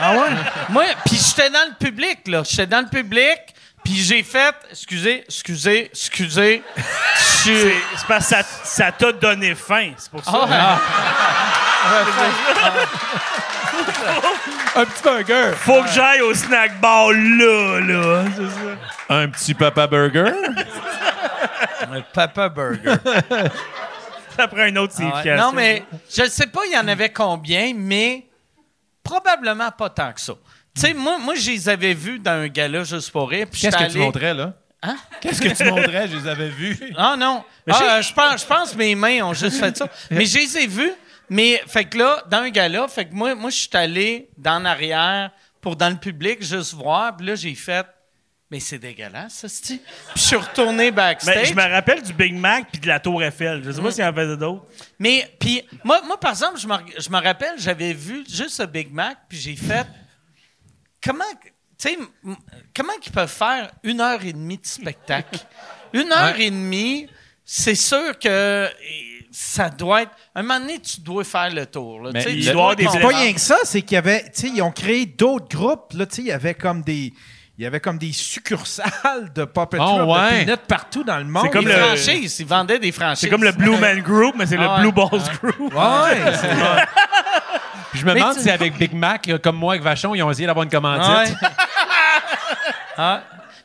Ah 0.00 0.12
ouais? 0.12 0.28
Moi, 0.68 0.84
puis 1.04 1.16
j'étais 1.16 1.50
dans 1.50 1.68
le 1.68 1.74
public, 1.84 2.28
là. 2.28 2.42
J'étais 2.48 2.68
dans 2.68 2.80
le 2.80 2.88
public, 2.88 3.38
puis 3.82 3.96
j'ai 3.96 4.22
fait... 4.22 4.54
Excusez, 4.70 5.24
excusez, 5.24 5.90
excusez. 5.90 6.62
C'est, 7.16 7.74
parce 8.06 8.28
que 8.28 8.36
ça, 8.36 8.42
ça 8.62 8.92
t'a 8.92 9.10
donné 9.10 9.56
faim. 9.56 9.92
C'est 9.96 10.10
pour 10.12 10.22
ça. 10.24 10.30
Ah 10.32 10.78
ouais. 11.90 12.84
Un 14.76 14.84
petit 14.84 15.02
burger. 15.02 15.52
Faut 15.56 15.82
que 15.82 15.88
j'aille 15.88 16.20
au 16.20 16.34
snack 16.34 16.80
bar 16.80 17.10
là, 17.12 17.80
là. 17.80 18.24
Ça. 18.36 19.14
Un 19.14 19.28
petit 19.28 19.54
papa 19.54 19.86
burger? 19.86 20.32
Le 21.92 22.02
Papa 22.12 22.48
Burger. 22.48 22.94
Après 24.36 24.70
un 24.70 24.76
autre 24.76 24.94
Ah 25.00 25.22
ouais. 25.24 25.36
Non, 25.36 25.52
mais 25.52 25.82
je 26.14 26.22
ne 26.22 26.28
sais 26.28 26.46
pas 26.46 26.60
il 26.66 26.72
y 26.72 26.78
en 26.78 26.86
avait 26.86 27.10
combien, 27.10 27.72
mais 27.74 28.26
probablement 29.02 29.70
pas 29.72 29.90
tant 29.90 30.12
que 30.12 30.20
ça. 30.20 30.34
Tu 30.74 30.82
sais, 30.82 30.94
moi, 30.94 31.18
moi, 31.18 31.34
je 31.34 31.50
les 31.50 31.68
avais 31.68 31.94
vus 31.94 32.18
dans 32.18 32.32
un 32.42 32.48
gala 32.48 32.84
juste 32.84 33.10
pour 33.10 33.28
rire. 33.28 33.48
Qu'est-ce 33.50 33.76
que 33.76 33.90
tu 33.90 33.98
montrais, 33.98 34.34
là? 34.34 34.54
Hein? 34.80 34.96
Qu'est-ce 35.20 35.40
que 35.42 35.48
tu 35.48 35.64
montrais? 35.64 36.06
Je 36.06 36.16
les 36.16 36.28
avais 36.28 36.50
vus. 36.50 36.78
Ah 36.96 37.16
non. 37.18 37.42
Ah, 37.68 38.00
je 38.00 38.12
pense, 38.12 38.42
je 38.42 38.46
pense 38.46 38.72
que 38.72 38.76
mes 38.76 38.94
mains 38.94 39.22
ont 39.22 39.34
juste 39.34 39.58
fait 39.58 39.76
ça. 39.76 39.88
Mais 40.10 40.24
je 40.24 40.38
les 40.38 40.58
ai 40.58 40.66
vus. 40.68 40.92
Mais 41.30 41.62
fait 41.66 41.84
que 41.84 41.98
là, 41.98 42.22
dans 42.30 42.38
un 42.38 42.50
gala, 42.50 42.88
fait 42.88 43.06
que 43.06 43.14
moi, 43.14 43.34
moi 43.34 43.50
je 43.50 43.56
suis 43.56 43.68
allé 43.74 44.28
dans 44.36 44.58
l'arrière 44.58 45.30
pour 45.60 45.76
dans 45.76 45.90
le 45.90 45.96
public 45.96 46.42
juste 46.42 46.74
voir. 46.74 47.16
Puis 47.16 47.26
là, 47.26 47.34
j'ai 47.34 47.54
fait. 47.54 47.86
Mais 48.50 48.60
c'est 48.60 48.78
dégueulasse, 48.78 49.34
ça, 49.34 49.48
cest 49.48 49.66
Puis 49.66 49.80
je 50.16 50.20
suis 50.22 50.36
retourné 50.36 50.84
Mais 50.84 50.90
backstage. 50.92 51.48
je 51.48 51.54
me 51.54 51.70
rappelle 51.70 52.00
du 52.02 52.14
Big 52.14 52.32
Mac 52.32 52.68
puis 52.72 52.80
de 52.80 52.86
la 52.88 52.98
Tour 52.98 53.22
Eiffel. 53.22 53.62
Je 53.62 53.72
sais 53.72 53.82
pas 53.82 53.90
s'il 53.90 54.00
y 54.00 54.04
en 54.04 54.08
avait 54.08 54.36
d'autres. 54.38 54.64
Mais 54.98 55.30
puis 55.38 55.62
moi, 55.84 56.00
moi 56.06 56.18
par 56.18 56.30
exemple, 56.30 56.58
je 56.58 56.66
me, 56.66 56.74
je 56.98 57.10
me 57.10 57.20
rappelle, 57.22 57.56
j'avais 57.58 57.92
vu 57.92 58.24
juste 58.26 58.58
le 58.60 58.64
Big 58.66 58.90
Mac, 58.90 59.18
puis 59.28 59.36
j'ai 59.38 59.54
fait 59.54 59.86
comment, 61.04 61.24
tu 61.42 61.90
sais, 61.90 61.98
comment 62.74 62.92
ils 63.04 63.12
peuvent 63.12 63.28
faire 63.30 63.70
une 63.82 64.00
heure 64.00 64.24
et 64.24 64.32
demie 64.32 64.56
de 64.56 64.66
spectacle? 64.66 65.40
Une 65.92 66.10
heure 66.10 66.34
Ouais. 66.36 66.44
et 66.46 66.50
demie, 66.50 67.06
c'est 67.44 67.74
sûr 67.74 68.18
que 68.18 68.66
ça 69.30 69.68
doit 69.70 70.02
être. 70.02 70.10
Un 70.34 70.42
moment 70.42 70.60
donné, 70.60 70.78
tu 70.80 71.00
dois 71.00 71.24
faire 71.24 71.50
le 71.52 71.66
tour. 71.66 72.00
Là, 72.02 72.10
Mais 72.14 72.24
il 72.28 72.44
doit 72.44 72.52
avoir 72.52 72.76
des. 72.76 72.86
C'est 72.88 73.00
pas 73.00 73.08
rien 73.08 73.32
que 73.32 73.40
ça, 73.40 73.56
c'est 73.64 73.82
qu'il 73.82 73.94
y 73.94 73.98
avait, 73.98 74.22
tu 74.24 74.30
sais, 74.42 74.48
ils 74.48 74.62
ont 74.62 74.70
créé 74.72 75.06
d'autres 75.06 75.48
groupes, 75.56 75.92
là, 75.94 76.06
tu 76.06 76.16
sais, 76.16 76.22
il 76.22 76.28
y 76.28 76.32
avait 76.32 76.54
comme 76.54 76.82
des, 76.82 77.12
il 77.58 77.64
y 77.64 77.66
avait 77.66 77.80
comme 77.80 77.98
des 77.98 78.12
succursales 78.12 79.32
de 79.34 79.44
Puppetry 79.44 79.84
Oh, 79.84 80.04
ouais. 80.14 80.44
Peanut 80.44 80.60
partout 80.68 81.02
dans 81.04 81.18
le 81.18 81.24
monde. 81.24 81.42
C'est 81.46 81.50
comme 81.50 81.64
Des 81.64 81.72
le- 81.72 81.78
franchises, 81.78 82.38
ils 82.40 82.46
vendaient 82.46 82.78
des 82.78 82.92
franchises. 82.92 83.20
C'est 83.20 83.28
comme 83.28 83.44
le 83.44 83.52
Blue 83.52 83.76
Man 83.76 84.00
Group, 84.00 84.34
mais 84.38 84.46
c'est 84.46 84.56
Ah 84.58 84.62
le 84.62 84.68
ouais. 84.68 84.80
Blue 84.80 84.92
Balls 84.92 85.22
Group. 85.42 85.74
Ouais, 85.74 86.34
c'est- 86.34 86.48
Puis 87.90 88.00
je 88.00 88.04
me 88.06 88.12
Mais 88.12 88.20
demande 88.20 88.36
tu- 88.36 88.42
si 88.42 88.50
avec 88.50 88.76
Big 88.76 88.92
Mac, 88.92 89.26
là, 89.26 89.38
comme 89.38 89.56
moi 89.56 89.72
avec 89.72 89.82
Vachon, 89.82 90.14
ils 90.14 90.22
ont 90.22 90.30
essayé 90.30 90.46
d'avoir 90.46 90.62
une 90.64 90.70
commandite. 90.70 91.34
Ouais. 92.98 93.14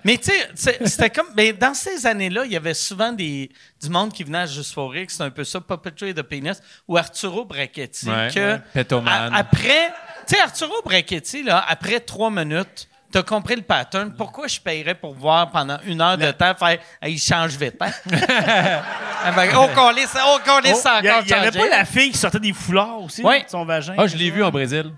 Mais 0.05 0.17
tu 0.17 0.31
sais, 0.55 0.79
c'était 0.85 1.09
comme. 1.09 1.27
Mais 1.35 1.53
dans 1.53 1.73
ces 1.73 2.05
années-là, 2.05 2.43
il 2.45 2.51
y 2.51 2.57
avait 2.57 2.73
souvent 2.73 3.11
des, 3.11 3.49
du 3.81 3.89
monde 3.89 4.11
qui 4.11 4.23
venait 4.23 4.39
à 4.39 4.45
Juste 4.45 4.73
pour 4.73 4.91
rire, 4.91 5.05
c'est 5.09 5.23
un 5.23 5.29
peu 5.29 5.43
ça, 5.43 5.61
Puppetry 5.61 6.13
de 6.13 6.21
Penis, 6.21 6.57
ou 6.87 6.97
Arturo 6.97 7.45
Brachetti. 7.45 8.09
Ouais, 8.09 8.29
que 8.33 8.55
ouais. 8.75 9.03
A- 9.07 9.35
après, 9.37 9.93
tu 10.27 10.35
sais, 10.35 10.41
Arturo 10.41 10.73
Brachetti, 10.83 11.43
là, 11.43 11.63
après 11.67 11.99
trois 12.01 12.29
minutes, 12.29 12.87
t'as 13.11 13.23
compris 13.23 13.55
le 13.55 13.61
pattern. 13.61 14.13
Pourquoi 14.17 14.47
je 14.47 14.59
paierais 14.59 14.95
pour 14.95 15.13
voir 15.13 15.51
pendant 15.51 15.77
une 15.85 16.01
heure 16.01 16.17
de 16.17 16.31
temps 16.31 16.53
faire. 16.55 16.79
Hey, 17.01 17.13
il 17.13 17.19
change 17.19 17.51
vite, 17.57 17.75
hein? 17.79 17.91
Ah 19.25 19.31
ben, 19.31 19.49
oh, 19.55 19.67
qu'on 19.73 19.91
laisse, 19.91 20.13
oh, 20.27 20.37
qu'on 20.45 20.59
laisse 20.59 20.85
a- 20.85 20.97
encore 20.97 21.21
il 21.23 21.29
y 21.29 21.33
avait 21.33 21.57
pas 21.57 21.69
la 21.69 21.85
fille 21.85 22.11
qui 22.11 22.17
sortait 22.17 22.39
des 22.41 22.51
foulards 22.51 23.01
aussi 23.03 23.23
Ouais. 23.23 23.43
de 23.43 23.49
son 23.49 23.63
vagin? 23.63 23.95
Ah, 23.97 24.05
je 24.05 24.17
l'ai 24.17 24.29
vu 24.29 24.43
en 24.43 24.51
Brésil. 24.51 24.91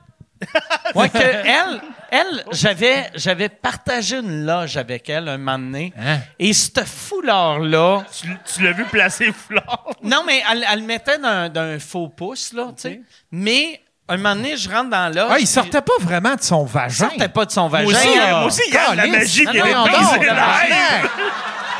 Ouais, 0.95 1.09
que 1.09 1.17
elle, 1.17 1.81
elle 2.11 2.43
j'avais, 2.51 3.09
j'avais 3.15 3.49
partagé 3.49 4.17
une 4.17 4.45
loge 4.45 4.77
avec 4.77 5.09
elle 5.09 5.29
un 5.29 5.37
moment 5.37 5.57
donné. 5.57 5.93
Hein? 5.97 6.19
Et 6.39 6.53
ce 6.53 6.69
foulard-là. 6.85 8.03
Tu, 8.11 8.27
tu 8.53 8.63
l'as 8.63 8.71
vu 8.73 8.83
placer 8.85 9.31
foulard. 9.31 9.85
Non, 10.03 10.23
mais 10.25 10.41
elle, 10.51 10.65
elle 10.71 10.79
le 10.79 10.85
mettait 10.85 11.17
d'un, 11.17 11.49
d'un 11.49 11.79
faux 11.79 12.09
pouce, 12.09 12.53
là, 12.53 12.67
tu 12.75 12.81
sais. 12.83 13.01
Mais 13.31 13.81
un 14.07 14.17
moment 14.17 14.35
donné, 14.35 14.55
je 14.55 14.69
rentre 14.69 14.89
dans 14.89 15.09
la 15.09 15.23
loge. 15.23 15.31
Ah, 15.31 15.39
il 15.39 15.47
sortait 15.47 15.81
pas 15.81 15.93
vraiment 15.99 16.35
de 16.35 16.41
son 16.41 16.65
il 16.65 16.71
vagin. 16.71 17.09
sortait 17.09 17.29
pas 17.29 17.45
de 17.45 17.51
son 17.51 17.67
vagin. 17.67 17.89
Moi 17.89 17.93
aussi, 17.93 18.19
moi 18.29 18.45
aussi, 18.45 18.61
il 18.67 18.73
y 18.73 18.77
a 18.77 18.91
de 18.91 18.97
la 18.97 19.07
magie 19.07 19.45
qui 19.45 19.57
Non, 19.57 19.85
est 19.85 20.19
live. 20.19 21.09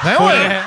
Ben 0.04 0.26
ouais. 0.26 0.60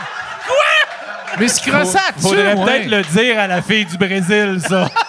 Mais 1.38 1.48
ce 1.48 1.70
ressent 1.70 1.98
Faudrait 2.18 2.54
peut-être 2.54 2.66
ouais. 2.66 2.84
le 2.84 3.02
dire 3.02 3.38
à 3.38 3.46
la 3.46 3.62
fille 3.62 3.84
du 3.84 3.96
Brésil, 3.96 4.60
ça. 4.66 4.88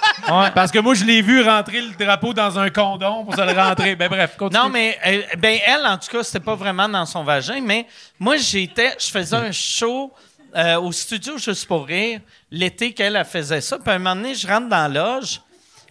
Parce 0.54 0.72
que 0.72 0.80
moi, 0.80 0.94
je 0.94 1.04
l'ai 1.04 1.22
vu 1.22 1.42
rentrer 1.42 1.82
le 1.82 1.94
drapeau 1.94 2.34
dans 2.34 2.58
un 2.60 2.70
condom 2.70 3.26
pour 3.26 3.36
se 3.36 3.42
le 3.42 3.60
rentrer. 3.60 3.96
Ben 3.96 4.10
bref, 4.10 4.36
continue. 4.38 4.62
Non, 4.62 4.70
mais 4.70 4.98
elle, 5.02 5.26
ben 5.38 5.58
elle, 5.66 5.86
en 5.86 5.98
tout 5.98 6.10
cas, 6.12 6.24
c'était 6.24 6.40
pas 6.40 6.56
vraiment 6.56 6.88
dans 6.88 7.06
son 7.06 7.24
vagin, 7.24 7.62
mais 7.62 7.86
moi, 8.20 8.38
j'étais, 8.38 8.96
je 9.00 9.10
faisais 9.10 9.36
un 9.36 9.52
show 9.52 10.14
euh, 10.56 10.80
au 10.80 10.92
studio 10.92 11.38
juste 11.38 11.68
pour 11.68 11.86
rire 11.86 12.22
l'été 12.50 12.94
qu'elle 12.94 13.16
elle 13.16 13.26
faisait 13.26 13.62
ça. 13.62 13.78
Puis 13.78 13.92
à 13.92 13.94
un 13.94 14.00
moment 14.00 14.16
donné, 14.16 14.34
je 14.34 14.48
rentre 14.48 14.68
dans 14.68 14.92
la 14.92 15.04
loge, 15.04 15.42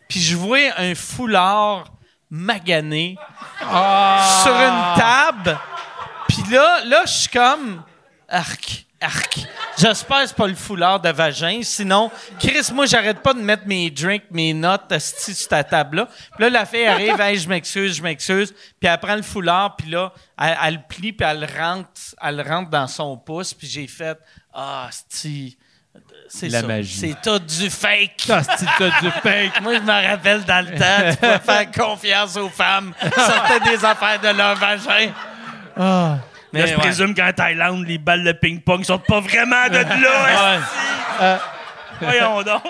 puis 0.08 0.20
je 0.20 0.36
vois 0.36 0.58
un 0.78 0.94
foulard 0.94 1.84
magané 2.30 3.16
sur 3.60 4.52
une 4.52 4.96
table. 4.96 5.58
Puis 6.28 6.42
là, 6.50 6.84
là, 6.84 7.02
je 7.06 7.12
suis 7.12 7.28
comme 7.28 7.82
arc, 8.28 8.86
arc. 9.00 9.40
J'espère 9.78 10.22
que 10.22 10.26
c'est 10.28 10.36
pas 10.36 10.46
le 10.48 10.54
foulard 10.54 11.00
de 11.00 11.08
vagin. 11.10 11.60
Sinon, 11.62 12.10
Chris, 12.40 12.70
moi, 12.72 12.86
j'arrête 12.86 13.20
pas 13.20 13.32
de 13.32 13.40
mettre 13.40 13.62
mes 13.66 13.90
drinks, 13.90 14.24
mes 14.30 14.52
notes 14.52 14.90
esti, 14.90 15.34
sur 15.34 15.48
ta 15.48 15.62
table-là. 15.62 16.06
Puis 16.34 16.42
là, 16.44 16.50
la 16.50 16.66
fille 16.66 16.84
arrive, 16.86 17.20
hey, 17.20 17.38
je 17.38 17.48
m'excuse, 17.48 17.96
je 17.96 18.02
m'excuse. 18.02 18.52
Puis 18.80 18.88
elle 18.88 18.98
prend 18.98 19.14
le 19.14 19.22
foulard, 19.22 19.76
puis 19.76 19.90
là, 19.90 20.12
elle, 20.40 20.56
elle 20.64 20.74
le 20.74 20.80
plie, 20.88 21.12
puis 21.12 21.26
elle 21.28 21.40
le 21.40 21.46
rentre, 21.46 21.88
elle 22.20 22.36
le 22.36 22.42
rentre 22.42 22.70
dans 22.70 22.86
son 22.88 23.16
pouce. 23.16 23.54
Puis 23.54 23.68
j'ai 23.68 23.86
fait, 23.86 24.18
ah, 24.52 24.88
sti, 24.90 25.56
c'est 26.28 26.48
La 26.48 26.60
ça. 26.60 26.66
magie. 26.66 26.98
C'est 26.98 27.16
tout 27.22 27.38
du 27.38 27.70
fake. 27.70 28.24
Ah, 28.30 28.42
c'est 28.42 28.66
t'as 28.78 29.00
du 29.00 29.10
fake. 29.22 29.60
Moi, 29.62 29.74
je 29.76 29.80
me 29.80 30.08
rappelle 30.10 30.44
dans 30.44 30.64
le 30.68 30.76
temps, 30.78 31.10
tu 31.10 31.16
pouvais 31.16 31.38
faire 31.38 31.70
confiance 31.70 32.36
aux 32.36 32.48
femmes. 32.50 32.92
Sortaient 33.14 33.60
des 33.60 33.84
affaires 33.84 34.20
de 34.20 34.28
leur 34.36 34.56
vagin. 34.56 35.12
Là, 36.52 36.66
je 36.66 36.72
ouais. 36.72 36.78
présume 36.78 37.14
qu'en 37.14 37.32
Thaïlande, 37.32 37.86
les 37.86 37.98
balles 37.98 38.24
de 38.24 38.32
ping-pong 38.32 38.82
sortent 38.84 39.06
pas 39.06 39.20
vraiment 39.20 39.68
de 39.68 39.74
là. 40.02 40.58
esti. 41.38 41.44
Voyons 42.00 42.42
donc. 42.42 42.62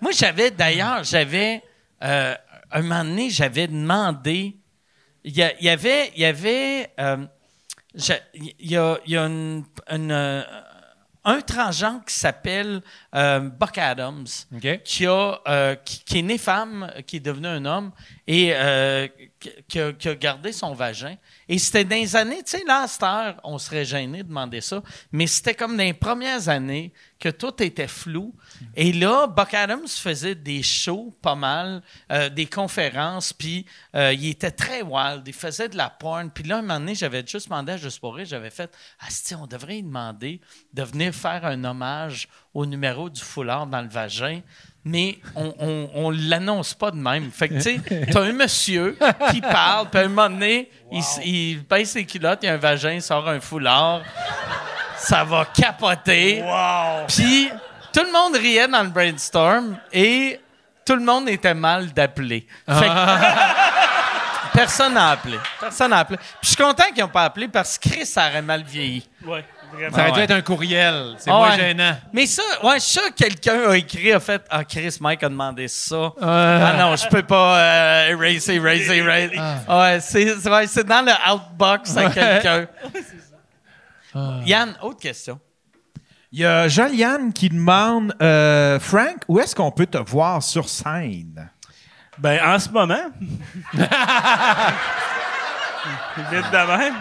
Moi, 0.00 0.10
j'avais, 0.12 0.50
d'ailleurs, 0.50 1.04
j'avais, 1.04 1.62
euh, 2.02 2.34
un 2.70 2.82
moment 2.82 3.04
donné, 3.04 3.30
j'avais 3.30 3.66
demandé, 3.68 4.56
il 5.24 5.36
y, 5.36 5.42
avait, 5.68 6.10
il 6.16 6.22
y 6.22 6.24
avait, 6.24 6.90
euh, 6.98 7.18
il 7.94 8.70
y 8.70 8.76
a, 8.76 8.98
il 9.06 9.12
y 9.12 9.16
a 9.16 9.22
une- 9.26 9.64
une, 9.90 10.10
euh, 10.10 10.42
un 11.24 11.40
transgenre 11.40 12.04
qui 12.04 12.14
s'appelle 12.14 12.80
euh, 13.14 13.38
Buck 13.40 13.78
Adams, 13.78 14.26
qui, 14.84 15.06
a, 15.06 15.40
euh, 15.46 15.76
qui, 15.76 16.02
qui 16.04 16.18
est 16.18 16.22
né 16.22 16.38
femme, 16.38 16.90
qui 17.06 17.18
est 17.18 17.20
devenu 17.20 17.46
un 17.46 17.64
homme, 17.64 17.92
et 18.26 18.50
euh, 18.54 19.06
qui, 19.68 19.80
a, 19.80 19.92
gardé 20.14 20.52
son 20.52 20.74
vagin. 20.74 21.16
Et 21.48 21.58
c'était 21.58 21.84
dans 21.84 21.96
les 21.96 22.16
années, 22.16 22.42
tu 22.42 22.58
sais, 22.58 22.64
là, 22.66 22.82
à 22.82 22.88
cette 22.88 23.02
on 23.44 23.58
serait 23.58 23.84
gêné 23.84 24.22
de 24.22 24.28
demander 24.28 24.60
ça, 24.60 24.82
mais 25.10 25.26
c'était 25.26 25.54
comme 25.54 25.76
dans 25.76 25.82
les 25.82 25.92
premières 25.92 26.48
années 26.48 26.92
que 27.18 27.28
tout 27.28 27.62
était 27.62 27.88
flou. 27.88 28.34
Et 28.74 28.92
là, 28.92 29.26
Buck 29.26 29.54
Adams 29.54 29.86
faisait 29.86 30.34
des 30.34 30.62
shows 30.62 31.16
pas 31.22 31.34
mal, 31.34 31.82
euh, 32.10 32.28
des 32.28 32.46
conférences, 32.46 33.32
puis 33.32 33.66
euh, 33.94 34.12
il 34.12 34.28
était 34.28 34.50
très 34.50 34.82
wild, 34.82 35.22
il 35.26 35.32
faisait 35.32 35.68
de 35.68 35.76
la 35.76 35.90
porn. 35.90 36.30
Puis 36.30 36.44
là, 36.44 36.58
un 36.58 36.62
moment 36.62 36.80
donné, 36.80 36.94
j'avais 36.94 37.24
juste 37.26 37.48
demandé 37.48 37.72
à 37.72 37.76
Juste 37.76 38.00
pour 38.00 38.18
j'avais 38.24 38.50
fait 38.50 38.72
«Ah, 39.00 39.08
on 39.40 39.46
devrait 39.46 39.74
lui 39.74 39.82
demander 39.82 40.40
de 40.72 40.82
venir 40.82 41.14
faire 41.14 41.44
un 41.44 41.64
hommage 41.64 42.28
au 42.54 42.66
numéro 42.66 43.08
du 43.08 43.20
foulard 43.20 43.66
dans 43.66 43.82
le 43.82 43.88
vagin.» 43.88 44.40
Mais 44.84 45.18
on, 45.36 45.54
on, 45.60 45.90
on 45.94 46.10
l'annonce 46.10 46.74
pas 46.74 46.90
de 46.90 46.96
même. 46.96 47.30
Fait 47.30 47.48
que, 47.48 47.54
tu 47.54 47.60
sais, 47.60 47.80
t'as 48.12 48.22
un 48.22 48.32
monsieur 48.32 48.96
qui 49.30 49.40
parle, 49.40 49.88
puis 49.88 50.00
à 50.00 50.04
un 50.04 50.08
moment 50.08 50.28
donné, 50.28 50.70
il 50.90 51.02
il, 51.24 51.62
baisse 51.64 51.90
ses 51.90 52.04
culottes, 52.04 52.40
il 52.42 52.46
y 52.46 52.48
a 52.48 52.54
un 52.54 52.58
vagin, 52.58 52.92
il 52.92 53.02
sort 53.02 53.28
un 53.28 53.40
foulard. 53.40 54.02
Ça 54.96 55.24
va 55.24 55.44
capoter. 55.46 56.42
Wow! 56.42 57.06
Puis 57.08 57.48
tout 57.92 58.02
le 58.04 58.12
monde 58.12 58.34
riait 58.36 58.68
dans 58.68 58.82
le 58.82 58.88
brainstorm 58.88 59.76
et 59.92 60.40
tout 60.84 60.94
le 60.94 61.04
monde 61.04 61.28
était 61.28 61.54
mal 61.54 61.92
d'appeler. 61.92 62.46
Fait 62.68 62.88
que 62.88 64.52
personne 64.52 64.94
n'a 64.94 65.10
appelé. 65.10 65.38
Personne 65.60 65.90
n'a 65.90 65.98
appelé. 65.98 66.18
Puis 66.18 66.26
je 66.42 66.48
suis 66.48 66.56
content 66.56 66.84
qu'ils 66.92 67.02
n'ont 67.02 67.08
pas 67.08 67.24
appelé 67.24 67.48
parce 67.48 67.78
que 67.78 67.88
Chris 67.88 68.06
ça 68.06 68.28
aurait 68.28 68.42
mal 68.42 68.62
vieilli. 68.62 69.08
Ouais, 69.24 69.44
vraiment. 69.72 69.96
Ça 69.96 70.02
aurait 70.02 70.10
Ah 70.12 70.14
dû 70.16 70.20
être 70.20 70.30
un 70.32 70.40
courriel. 70.42 71.14
C'est 71.18 71.30
Ah 71.30 71.34
moins 71.34 71.50
ouais. 71.50 71.56
gênant. 71.56 71.96
Mais 72.12 72.26
ça, 72.26 72.42
ouais, 72.62 72.78
ça, 72.80 73.00
quelqu'un 73.16 73.70
a 73.70 73.76
écrit, 73.76 74.12
a 74.12 74.20
fait 74.20 74.42
Ah, 74.50 74.64
Chris, 74.64 74.96
Mike 75.00 75.22
a 75.22 75.28
demandé 75.28 75.68
ça. 75.68 76.12
Ah 76.20 76.74
non, 76.78 76.94
je 76.96 77.06
peux 77.08 77.22
pas 77.22 77.58
euh, 77.58 78.08
eraser, 78.10 78.54
eraser, 78.56 78.96
eraser. 78.98 79.38
Ouais, 79.68 80.00
c'est 80.00 80.36
c'est- 80.40 80.48
ouais, 80.50 80.66
c'est 80.66 80.84
dans 80.84 81.02
le 81.04 81.12
outbox 81.32 81.96
à 81.96 82.10
quelqu'un. 82.10 82.66
Yann, 84.44 84.74
autre 84.82 85.00
question. 85.00 85.40
Il 86.30 86.40
y 86.40 86.44
a 86.46 86.66
Joliane 86.68 87.32
qui 87.32 87.48
demande 87.50 88.14
euh, 88.22 88.78
Frank, 88.80 89.16
où 89.28 89.38
est-ce 89.38 89.54
qu'on 89.54 89.70
peut 89.70 89.86
te 89.86 89.98
voir 89.98 90.42
sur 90.42 90.68
scène? 90.68 91.50
Ben, 92.18 92.38
en 92.44 92.58
ce 92.58 92.68
moment. 92.70 92.94
Vite 96.30 96.50
de 96.52 96.76
même. 96.78 96.94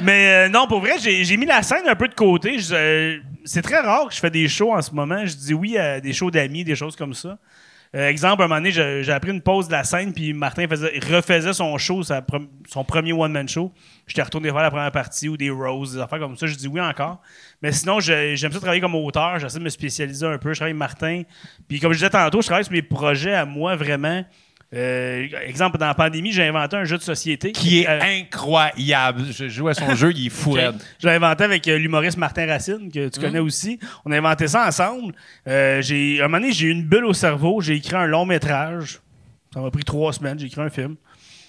Mais 0.00 0.46
euh, 0.46 0.48
non, 0.48 0.66
pour 0.66 0.80
vrai, 0.80 0.98
j'ai 0.98 1.36
mis 1.36 1.46
la 1.46 1.62
scène 1.62 1.86
un 1.86 1.94
peu 1.94 2.08
de 2.08 2.14
côté. 2.14 2.56
Euh, 2.70 3.18
c'est 3.44 3.62
très 3.62 3.80
rare 3.80 4.08
que 4.08 4.14
je 4.14 4.20
fais 4.20 4.30
des 4.30 4.48
shows 4.48 4.72
en 4.72 4.82
ce 4.82 4.92
moment. 4.92 5.24
Je 5.26 5.34
dis 5.34 5.54
oui 5.54 5.76
à 5.76 6.00
des 6.00 6.12
shows 6.12 6.30
d'amis, 6.30 6.64
des 6.64 6.76
choses 6.76 6.96
comme 6.96 7.14
ça. 7.14 7.38
Euh, 7.94 8.08
exemple, 8.08 8.42
un 8.42 8.48
moment 8.48 8.58
donné, 8.58 8.70
j'ai 8.70 9.12
appris 9.12 9.32
une 9.32 9.42
pause 9.42 9.66
de 9.66 9.72
la 9.72 9.84
scène, 9.84 10.14
puis 10.14 10.32
Martin 10.32 10.66
faisait, 10.66 10.98
refaisait 11.10 11.52
son 11.52 11.76
show, 11.76 12.02
sa 12.02 12.24
son 12.66 12.84
premier 12.84 13.12
one-man 13.12 13.46
show. 13.46 13.70
J'étais 14.06 14.22
retourné 14.22 14.48
faire 14.48 14.62
la 14.62 14.70
première 14.70 14.92
partie 14.92 15.28
ou 15.28 15.36
des 15.36 15.50
roses, 15.50 15.94
des 15.94 16.00
affaires 16.00 16.18
comme 16.18 16.36
ça. 16.36 16.46
Je 16.46 16.54
dis 16.54 16.68
oui 16.68 16.80
encore. 16.80 17.20
Mais 17.60 17.70
sinon, 17.70 18.00
j'aime 18.00 18.36
ça 18.36 18.60
travailler 18.60 18.80
comme 18.80 18.94
auteur. 18.94 19.38
J'essaie 19.38 19.58
de 19.58 19.64
me 19.64 19.68
spécialiser 19.68 20.24
un 20.24 20.38
peu. 20.38 20.54
Je 20.54 20.60
travaille 20.60 20.70
avec 20.70 20.78
Martin. 20.78 21.22
Puis 21.68 21.80
comme 21.80 21.92
je 21.92 21.98
disais 21.98 22.10
tantôt, 22.10 22.40
je 22.40 22.46
travaille 22.46 22.64
sur 22.64 22.72
mes 22.72 22.82
projets 22.82 23.34
à 23.34 23.44
moi 23.44 23.76
vraiment. 23.76 24.24
Euh, 24.74 25.26
exemple, 25.46 25.76
dans 25.78 25.86
la 25.86 25.94
pandémie, 25.94 26.32
j'ai 26.32 26.44
inventé 26.46 26.76
un 26.76 26.84
jeu 26.84 26.96
de 26.96 27.02
société. 27.02 27.52
Qui 27.52 27.80
est 27.82 27.88
Euh, 27.88 28.00
incroyable. 28.20 29.24
Je 29.30 29.48
joue 29.48 29.68
à 29.68 29.74
son 29.74 29.94
jeu, 29.94 30.12
il 30.14 30.26
est 30.26 30.30
fou 30.30 30.52
raide. 30.52 30.76
je 30.98 31.06
l'ai 31.08 31.14
inventé 31.14 31.44
avec 31.44 31.68
euh, 31.68 31.76
l'humoriste 31.78 32.16
Martin 32.16 32.46
Racine, 32.46 32.90
que 32.90 33.08
tu 33.08 33.20
connais 33.20 33.38
aussi. 33.38 33.78
On 34.04 34.12
a 34.12 34.16
inventé 34.18 34.48
ça 34.48 34.66
ensemble. 34.66 35.14
Euh, 35.46 35.82
j'ai, 35.82 36.20
un 36.20 36.24
moment 36.28 36.38
donné, 36.40 36.52
j'ai 36.52 36.68
eu 36.68 36.70
une 36.70 36.84
bulle 36.84 37.04
au 37.04 37.12
cerveau. 37.12 37.60
J'ai 37.60 37.74
écrit 37.74 37.96
un 37.96 38.06
long 38.06 38.24
métrage. 38.24 39.00
Ça 39.52 39.60
m'a 39.60 39.70
pris 39.70 39.84
trois 39.84 40.12
semaines. 40.14 40.38
J'ai 40.38 40.46
écrit 40.46 40.62
un 40.62 40.70
film. 40.70 40.96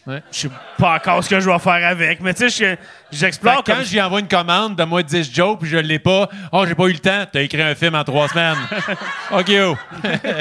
Ouais. 0.05 0.21
Je 0.33 0.37
sais 0.39 0.49
pas 0.77 0.95
encore 0.97 1.23
ce 1.23 1.29
que 1.29 1.39
je 1.39 1.49
vais 1.49 1.59
faire 1.59 1.87
avec, 1.87 2.19
mais 2.19 2.33
tu 2.33 2.49
sais, 2.49 2.75
je- 3.11 3.17
j'explore 3.17 3.63
quand 3.63 3.75
comme- 3.75 3.83
lui 3.89 4.01
envoie 4.01 4.19
une 4.19 4.27
commande 4.27 4.75
de 4.75 4.83
moi 4.83 5.01
10 5.01 5.33
jokes 5.33 5.61
puis 5.61 5.69
je 5.69 5.77
l'ai 5.77 5.97
pas, 5.97 6.27
oh, 6.51 6.65
j'ai 6.67 6.75
pas 6.75 6.87
eu 6.87 6.91
le 6.91 6.99
temps, 6.99 7.23
t'as 7.31 7.41
écrit 7.41 7.61
un 7.61 7.73
film 7.73 7.95
en 7.95 8.03
trois 8.03 8.27
semaines. 8.27 8.57
OK, 9.31 9.49
oh. 9.65 9.77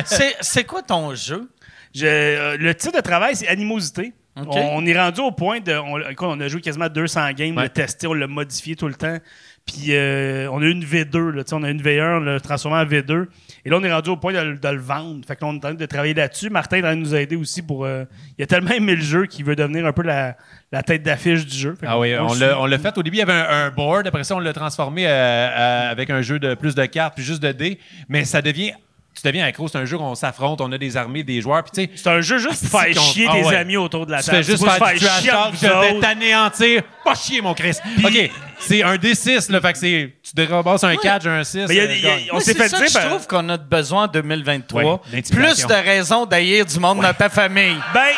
C'est 0.04 0.34
c'est 0.40 0.64
quoi 0.64 0.82
ton 0.82 1.14
jeu? 1.14 1.48
Je- 1.94 2.06
euh, 2.06 2.56
le 2.58 2.74
titre 2.74 2.96
de 2.96 3.02
travail, 3.02 3.36
c'est 3.36 3.48
Animosité. 3.48 4.12
OK. 4.40 4.46
On, 4.50 4.78
on 4.78 4.86
est 4.86 4.98
rendu 4.98 5.20
au 5.20 5.30
point 5.30 5.60
de. 5.60 5.72
On, 5.74 5.98
écoute, 6.08 6.26
on 6.30 6.40
a 6.40 6.48
joué 6.48 6.60
quasiment 6.62 6.88
200 6.88 7.32
games, 7.32 7.52
on 7.52 7.56
Ouais. 7.58 7.62
l'a 7.64 7.68
testé, 7.68 8.06
on 8.06 8.14
l'a 8.14 8.26
modifié 8.26 8.76
tout 8.76 8.88
le 8.88 8.94
temps. 8.94 9.18
Puis 9.66 9.88
euh, 9.90 10.48
on 10.50 10.60
a 10.60 10.64
eu 10.64 10.70
une 10.70 10.82
V2, 10.84 11.30
là, 11.30 11.42
on 11.52 11.62
a 11.62 11.70
une 11.70 11.80
V1, 11.82 12.16
on 12.16 12.20
l'a 12.20 12.40
transformé 12.40 12.78
en 12.78 12.84
V2. 12.86 13.26
Et 13.64 13.70
là, 13.70 13.76
on 13.78 13.84
est 13.84 13.92
rendu 13.92 14.08
au 14.10 14.16
point 14.16 14.32
de, 14.32 14.40
le- 14.40 14.56
de 14.58 14.68
le 14.68 14.80
vendre. 14.80 15.20
Fait 15.28 15.36
que 15.36 15.42
là, 15.44 15.48
on 15.48 15.52
est 15.52 15.56
en 15.58 15.60
train 15.60 15.74
de 15.74 15.86
travailler 15.86 16.14
là-dessus. 16.14 16.48
Martin 16.50 16.78
est 16.78 16.80
en 16.80 16.82
train 16.84 16.96
de 16.96 17.00
nous 17.02 17.14
aider 17.14 17.36
aussi 17.36 17.60
pour. 17.62 17.84
euh, 17.84 18.04
il 18.38 18.42
a 18.42 18.46
tellement 18.46 18.70
aimé 18.70 18.96
le 18.96 19.02
jeu 19.02 19.26
qu'il 19.26 19.44
veut 19.44 19.54
devenir 19.54 19.84
un 19.86 19.92
peu 19.92 20.02
la, 20.02 20.36
la 20.72 20.82
tête 20.82 21.02
d'affiche 21.02 21.44
du 21.46 21.54
jeu. 21.56 21.76
Fait 21.78 21.86
Ah 21.86 21.98
oui, 21.98 22.14
on 22.18 22.28
l'a, 22.28 22.34
suit. 22.34 22.56
on 22.58 22.66
l'a 22.66 22.78
fait. 22.78 22.96
Au 22.96 23.02
début, 23.02 23.18
il 23.18 23.20
y 23.20 23.22
avait 23.22 23.32
un, 23.34 23.66
un 23.66 23.70
board. 23.70 24.06
Après 24.06 24.24
ça, 24.24 24.34
on 24.34 24.40
l'a 24.40 24.54
transformé 24.54 25.06
euh, 25.06 25.10
euh, 25.10 25.90
avec 25.90 26.08
un 26.10 26.22
jeu 26.22 26.38
de 26.38 26.54
plus 26.54 26.74
de 26.74 26.86
cartes 26.86 27.14
puis 27.16 27.22
juste 27.24 27.42
de 27.42 27.52
dés. 27.52 27.78
Mais 28.08 28.24
ça 28.24 28.40
devient. 28.40 28.72
Tu 29.14 29.20
deviens 29.28 29.44
accro. 29.46 29.68
C'est 29.68 29.78
un 29.78 29.84
jeu 29.84 29.98
qu'on 29.98 30.14
s'affronte. 30.14 30.60
On 30.62 30.72
a 30.72 30.78
des 30.78 30.96
armées, 30.96 31.22
des 31.22 31.40
joueurs. 31.42 31.62
Puis 31.64 31.86
tu 31.86 31.92
sais, 31.94 32.02
C'est 32.02 32.08
un 32.10 32.20
jeu 32.22 32.38
juste 32.38 32.68
pour 32.70 32.80
Ah, 32.80 32.84
faire 32.84 32.94
c'est 32.94 32.98
qu'on- 33.00 33.06
chier 33.12 33.26
ah 33.28 33.32
tes 33.34 33.44
ouais. 33.44 33.56
amis 33.56 33.76
autour 33.76 34.06
de 34.06 34.10
la 34.12 34.20
tu 34.20 34.26
table. 34.26 34.38
fais 34.38 34.42
juste 34.52 34.64
faire 34.64 34.92
du 34.94 34.98
Je 34.98 35.66
vais 35.94 36.00
t'anéantir. 36.00 36.82
Pas 37.04 37.14
chier, 37.14 37.40
mon 37.42 37.52
Christ. 37.54 37.82
OK, 38.04 38.30
c'est 38.58 38.82
un 38.82 38.96
D6. 38.96 39.50
Là, 39.52 39.60
fait 39.60 39.72
que 39.74 39.78
c'est, 39.78 40.12
tu 40.22 40.30
dérobasses 40.34 40.84
un 40.84 40.96
4, 40.96 41.22
j'ai 41.24 41.30
un 41.30 41.44
6. 41.44 41.66
Mais 41.68 41.74
il 41.74 41.76
y 41.76 41.80
a 41.80 41.82
euh, 42.12 42.16
des-. 42.18 42.28
On 42.32 42.40
s'est 42.40 42.52
c'est 42.52 42.58
fait 42.62 42.68
ça 42.68 42.76
dire. 42.78 42.86
que 42.86 42.92
je 42.92 43.06
trouve 43.06 43.26
qu'on 43.26 43.48
a 43.48 43.56
besoin 43.58 44.04
en 44.04 44.08
2023. 44.08 44.82
Ouais, 44.82 44.98
l'intimidation. 45.12 45.66
Plus 45.68 45.74
de 45.76 45.80
raisons 45.82 46.26
d'haïr 46.26 46.64
du 46.64 46.78
monde 46.80 47.00
dans 47.02 47.12
ta 47.14 47.28
famille. 47.28 47.76
Ben, 47.92 48.12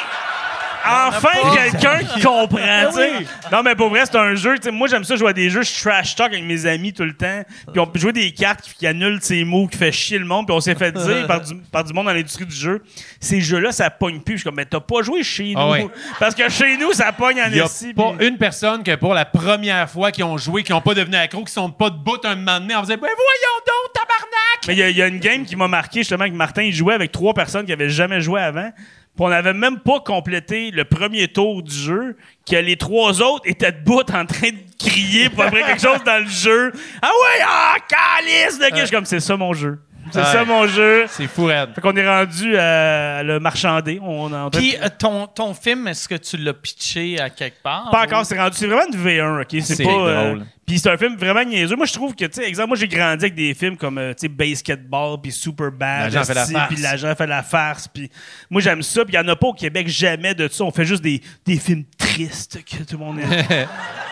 enfin 0.86 1.28
quelqu'un 1.54 1.98
qui 2.04 2.20
comprend, 2.20 2.88
tu 2.90 2.96
sais. 2.96 3.12
Non, 3.52 3.62
mais 3.62 3.74
pour 3.74 3.88
vrai, 3.88 4.02
c'est 4.04 4.16
un 4.16 4.34
jeu. 4.34 4.56
tu 4.56 4.62
sais, 4.64 4.70
Moi, 4.70 4.88
j'aime 4.88 5.04
ça 5.04 5.16
jouer 5.16 5.30
à 5.30 5.32
des 5.32 5.50
jeux. 5.50 5.62
Je 5.62 5.82
trash 5.82 6.14
talk 6.14 6.32
avec 6.32 6.44
mes 6.44 6.66
amis 6.66 6.92
tout 6.92 7.04
le 7.04 7.14
temps. 7.14 7.42
Puis 7.72 7.80
on 7.80 7.86
peut 7.86 7.98
jouer 7.98 8.12
des 8.12 8.30
cartes 8.32 8.62
qui, 8.78 8.86
annulent 8.86 9.20
ses 9.22 9.44
mots, 9.44 9.66
qui 9.66 9.78
fait 9.78 9.92
chier 9.92 10.18
le 10.18 10.24
monde. 10.24 10.46
Puis 10.46 10.54
on 10.54 10.60
s'est 10.60 10.74
fait 10.74 10.92
dire 10.92 11.26
par 11.26 11.40
du, 11.40 11.54
par 11.72 11.84
du 11.84 11.92
monde 11.92 12.06
dans 12.06 12.12
l'industrie 12.12 12.46
du 12.46 12.54
jeu, 12.54 12.82
ces 13.20 13.40
jeux-là, 13.40 13.72
ça 13.72 13.90
pogne 13.90 14.20
plus. 14.20 14.34
Je 14.34 14.38
suis 14.38 14.44
comme, 14.44 14.56
mais 14.56 14.64
t'as 14.66 14.80
pas 14.80 15.02
joué 15.02 15.22
chez 15.22 15.52
nous. 15.54 15.60
Ah 15.60 15.70
ouais. 15.70 15.88
Parce 16.20 16.34
que 16.34 16.48
chez 16.48 16.76
nous, 16.76 16.92
ça 16.92 17.12
pogne 17.12 17.40
en 17.40 17.48
Il 17.50 17.60
a 17.60 17.64
esti, 17.64 17.94
pas 17.94 18.12
puis- 18.18 18.26
une 18.28 18.36
personne 18.38 18.82
que 18.82 18.94
pour 18.96 19.14
la 19.14 19.24
première 19.24 19.88
fois 19.88 20.10
qui 20.12 20.22
ont 20.22 20.36
joué, 20.36 20.62
qui 20.62 20.72
n'ont 20.72 20.80
pas 20.80 20.94
devenu 20.94 21.16
accro, 21.16 21.44
qui 21.44 21.52
sont 21.52 21.70
pas 21.70 21.90
debout 21.90 22.18
un 22.24 22.34
moment 22.36 22.60
donné, 22.60 22.74
en 22.74 22.80
faisant 22.82 22.94
Ben 22.94 23.00
voyons 23.00 23.58
donc, 23.66 23.92
tabarnak! 23.94 24.66
Mais 24.66 24.74
il 24.74 24.78
y 24.78 24.82
a- 24.82 24.88
il 24.90 24.96
y, 24.96 25.02
a 25.02 25.06
une 25.06 25.18
game 25.18 25.44
qui 25.44 25.56
m'a 25.56 25.68
marqué 25.68 26.00
justement 26.00 26.26
que 26.26 26.32
Martin 26.34 26.62
il 26.62 26.72
jouait 26.72 26.94
avec 26.94 27.12
trois 27.12 27.34
personnes 27.34 27.66
qui 27.66 27.72
avaient 27.72 27.90
jamais 27.90 28.20
joué 28.20 28.40
avant. 28.40 28.70
On 29.18 29.28
n'avait 29.28 29.54
même 29.54 29.78
pas 29.78 30.00
complété 30.00 30.72
le 30.72 30.84
premier 30.84 31.28
tour 31.28 31.62
du 31.62 31.74
jeu, 31.74 32.16
que 32.48 32.56
les 32.56 32.76
trois 32.76 33.22
autres 33.22 33.44
étaient 33.46 33.70
debout 33.70 34.00
en 34.00 34.26
train 34.26 34.50
de 34.50 34.58
crier 34.78 35.28
pour 35.30 35.44
après 35.44 35.62
quelque 35.62 35.80
chose 35.80 36.02
dans 36.04 36.22
le 36.22 36.28
jeu. 36.28 36.72
Ah 37.00 37.06
ouais, 37.08 37.44
ah, 37.46 37.76
calice 37.88 38.58
de 38.58 38.76
suis 38.76 38.90
comme, 38.90 39.04
c'est 39.04 39.20
ça 39.20 39.36
mon 39.36 39.52
jeu. 39.52 39.78
C'est 40.12 40.18
Ouais. 40.18 40.24
ça 40.24 40.44
mon 40.44 40.66
jeu. 40.66 41.06
C'est 41.08 41.26
fou, 41.26 41.46
raide. 41.46 41.70
Fait 41.74 41.80
qu'on 41.80 41.96
est 41.96 42.06
rendu 42.08 42.56
à 42.56 43.22
le 43.22 43.40
marchander. 43.40 43.98
On 44.02 44.32
en 44.32 44.50
Puis 44.50 44.76
euh, 44.82 44.88
ton, 44.98 45.26
ton 45.26 45.54
film, 45.54 45.88
est-ce 45.88 46.08
que 46.08 46.14
tu 46.16 46.36
l'as 46.36 46.52
pitché 46.54 47.18
à 47.20 47.30
quelque 47.30 47.62
part? 47.62 47.88
Pas 47.90 48.02
ou- 48.02 48.04
encore, 48.04 48.26
c'est 48.26 48.38
rendu. 48.38 48.56
C'est 48.56 48.66
vraiment 48.66 48.86
une 48.92 48.98
V1, 49.02 49.42
OK? 49.42 49.62
C'est 49.62 49.82
pas. 49.82 49.90
euh, 49.90 50.30
drôle. 50.34 50.46
puis 50.66 50.78
c'est 50.78 50.90
un 50.90 50.96
film 50.98 51.16
vraiment 51.16 51.42
niaiseux. 51.44 51.76
Moi, 51.76 51.86
je 51.86 51.92
trouve 51.94 52.14
que, 52.14 52.24
tu 52.26 52.34
sais, 52.40 52.46
exemple, 52.48 52.68
moi, 52.68 52.76
j'ai 52.76 52.88
grandi 52.88 53.24
avec 53.24 53.34
des 53.34 53.54
films 53.54 53.76
comme, 53.76 53.98
euh, 53.98 54.10
tu 54.12 54.22
sais, 54.22 54.28
Basketball, 54.28 55.18
puis 55.22 55.32
Super 55.32 55.70
Bad, 55.72 56.12
L'agent 56.12 56.24
fait 56.24 56.34
la 56.34 56.46
farce. 56.46 56.74
puis 56.74 56.82
l'agent 56.82 57.14
fait 57.14 57.26
la 57.26 57.42
farce. 57.42 57.88
Puis 57.88 58.10
moi, 58.50 58.60
j'aime 58.60 58.82
ça. 58.82 59.04
Puis 59.04 59.14
il 59.14 59.16
y 59.16 59.20
en 59.20 59.28
a 59.28 59.36
pas 59.36 59.46
au 59.48 59.54
Québec 59.54 59.88
jamais 59.88 60.34
de 60.34 60.48
ça. 60.48 60.64
On 60.64 60.70
fait 60.70 60.84
juste 60.84 61.02
des, 61.02 61.20
des 61.46 61.56
films 61.56 61.84
tristes 61.98 62.58
que 62.64 62.82
tout 62.84 62.98
le 62.98 63.04
monde 63.04 63.18
est. 63.20 63.66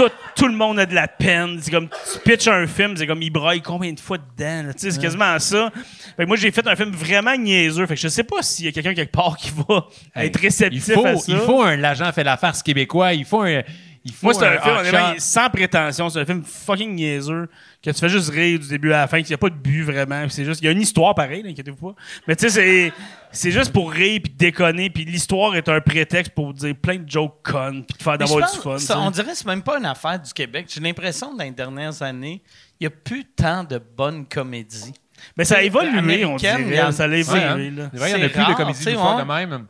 tout, 0.00 0.14
tout 0.34 0.46
le 0.46 0.54
monde 0.54 0.78
a 0.78 0.86
de 0.86 0.94
la 0.94 1.08
peine. 1.08 1.58
C'est 1.60 1.70
comme, 1.70 1.88
tu 1.88 2.18
pitches 2.20 2.48
un 2.48 2.66
film, 2.66 2.96
c'est 2.96 3.06
comme, 3.06 3.22
il 3.22 3.30
braille 3.30 3.60
combien 3.60 3.92
de 3.92 4.00
fois 4.00 4.18
dedans? 4.18 4.66
là? 4.66 4.72
Tu 4.72 4.80
sais, 4.80 4.90
c'est 4.92 5.00
quasiment 5.00 5.38
ça. 5.38 5.70
Fait 6.16 6.22
que 6.22 6.28
moi, 6.28 6.36
j'ai 6.36 6.50
fait 6.50 6.66
un 6.66 6.76
film 6.76 6.90
vraiment 6.92 7.36
niaiseux. 7.36 7.86
Fait 7.86 7.94
que 7.94 8.00
je 8.00 8.08
sais 8.08 8.24
pas 8.24 8.42
s'il 8.42 8.64
y 8.64 8.68
a 8.68 8.72
quelqu'un 8.72 8.94
quelque 8.94 9.12
part 9.12 9.36
qui 9.36 9.50
va 9.50 9.86
être 10.16 10.38
Il 10.38 10.42
réceptif 10.42 10.92
faut, 10.92 11.04
à 11.06 11.16
ça. 11.16 11.24
il 11.32 11.38
faut 11.38 11.62
un 11.62 11.76
l'agent 11.76 12.10
fait 12.12 12.24
la 12.24 12.36
farce 12.36 12.62
québécois. 12.62 13.12
Il 13.12 13.24
faut 13.24 13.42
un. 13.42 13.62
Il 14.02 14.12
faut 14.12 14.26
Moi, 14.28 14.34
c'est 14.34 14.46
un, 14.46 14.58
film, 14.60 14.74
hot 14.74 14.78
honnêtement, 14.80 14.98
shot. 15.00 15.12
il 15.12 15.16
est 15.16 15.20
sans 15.20 15.50
prétention. 15.50 16.08
C'est 16.08 16.20
un 16.20 16.24
film 16.24 16.42
fucking 16.42 16.94
niaiseux 16.94 17.48
que 17.82 17.90
tu 17.90 17.98
fais 17.98 18.08
juste 18.08 18.30
rire 18.30 18.58
du 18.58 18.66
début 18.66 18.92
à 18.92 18.98
la 19.02 19.06
fin, 19.06 19.18
qu'il 19.18 19.28
n'y 19.28 19.34
a 19.34 19.38
pas 19.38 19.50
de 19.50 19.54
but 19.54 19.82
vraiment. 19.82 20.26
C'est 20.30 20.44
juste, 20.46 20.62
il 20.62 20.64
y 20.64 20.68
a 20.68 20.70
une 20.70 20.80
histoire 20.80 21.14
pareille, 21.14 21.44
inquiétez-vous 21.46 21.76
pas. 21.92 21.94
Mais 22.26 22.34
tu 22.34 22.48
sais, 22.48 22.50
c'est, 22.50 22.92
c'est 23.30 23.50
juste 23.50 23.72
pour 23.74 23.90
rire 23.92 24.20
puis 24.24 24.32
déconner. 24.34 24.88
Puis 24.88 25.04
l'histoire 25.04 25.54
est 25.54 25.68
un 25.68 25.80
prétexte 25.82 26.32
pour 26.32 26.54
dire 26.54 26.74
plein 26.80 26.96
de 26.96 27.08
jokes 27.10 27.42
connes 27.42 27.84
puis 27.84 27.98
de 27.98 28.02
faire 28.02 28.16
d'avoir 28.16 28.50
du 28.50 28.58
fun. 28.58 28.78
ça- 28.78 28.98
on 28.98 29.10
dirait 29.10 29.32
que 29.32 29.36
c'est 29.36 29.46
même 29.46 29.62
pas 29.62 29.76
une 29.78 29.84
affaire 29.86 30.18
du 30.18 30.32
Québec. 30.32 30.66
J'ai 30.72 30.80
l'impression 30.80 31.32
que 31.34 31.38
dans 31.38 31.44
les 31.44 31.50
dernières 31.50 32.00
années, 32.02 32.40
il 32.80 32.84
n'y 32.84 32.86
a 32.86 32.90
plus 32.90 33.26
tant 33.26 33.64
de 33.64 33.78
bonnes 33.78 34.24
comédies. 34.24 34.94
Mais 35.36 35.44
ça 35.44 35.58
a 35.58 35.62
évolué, 35.62 35.90
on 35.94 35.98
Américaine, 35.98 36.60
il 36.68 36.74
y 36.74 36.80
en- 36.80 36.88
dirait. 36.88 36.92
Ça 36.92 37.04
a 37.04 37.08
évolué, 37.08 37.42
hein. 37.44 37.72
là. 37.76 37.90
Vrai, 37.92 38.10
il 38.12 38.18
y 38.18 38.22
en 38.22 38.26
a 38.26 38.28
plus 38.30 38.46
de 38.46 38.54
comédies 38.56 38.92
fortes 38.94 39.16
ouais. 39.28 39.44
de 39.44 39.48
même. 39.50 39.66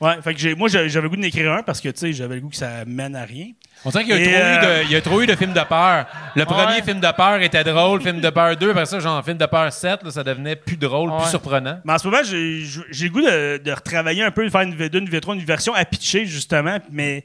Ouais, 0.00 0.20
fait 0.22 0.34
que 0.34 0.40
j'ai- 0.40 0.54
moi, 0.54 0.68
j'avais 0.68 0.88
le 0.88 1.08
goût 1.08 1.16
d'en 1.16 1.22
écrire 1.22 1.52
un 1.52 1.62
parce 1.62 1.80
que, 1.80 1.88
tu 1.88 1.98
sais, 2.00 2.12
j'avais 2.12 2.34
le 2.36 2.40
goût 2.40 2.48
que 2.48 2.56
ça 2.56 2.84
mène 2.84 3.14
à 3.14 3.24
rien. 3.24 3.46
On 3.84 3.90
dirait 3.90 4.04
qu'il 4.04 4.14
y 4.14 4.16
a, 4.16 4.20
Et, 4.20 4.24
trop 4.24 4.32
eu 4.32 4.66
euh, 4.66 4.82
y 4.84 4.96
a 4.96 5.00
trop 5.02 5.20
eu 5.22 5.26
de 5.26 5.34
films 5.36 5.52
de 5.52 5.60
peur. 5.68 6.06
Le 6.34 6.44
premier 6.44 6.76
Ouais. 6.76 6.82
film 6.82 7.00
de 7.00 7.12
peur 7.16 7.40
était 7.42 7.64
drôle, 7.64 8.00
film 8.00 8.20
de 8.20 8.30
peur 8.30 8.56
2, 8.56 8.70
après 8.70 8.86
ça, 8.86 8.98
genre 9.00 9.24
film 9.24 9.36
de 9.36 9.46
peur 9.46 9.72
7, 9.72 10.02
là, 10.04 10.10
ça 10.10 10.24
devenait 10.24 10.56
plus 10.56 10.76
drôle, 10.76 11.10
plus 11.18 11.28
surprenant. 11.30 11.80
Mais 11.84 11.92
en 11.92 11.98
ce 11.98 12.06
moment, 12.08 12.22
j'ai 12.24 12.62
le 12.62 13.08
goût 13.10 13.20
de, 13.20 13.58
de 13.58 13.72
retravailler 13.72 14.22
un 14.22 14.30
peu, 14.30 14.44
de 14.44 14.50
faire 14.50 14.62
une 14.62 14.74
V2, 14.74 14.98
une 14.98 15.08
V3, 15.08 15.34
une 15.34 15.44
version 15.44 15.74
à 15.74 15.84
pitcher, 15.84 16.24
justement. 16.26 16.78
Mais, 16.90 17.24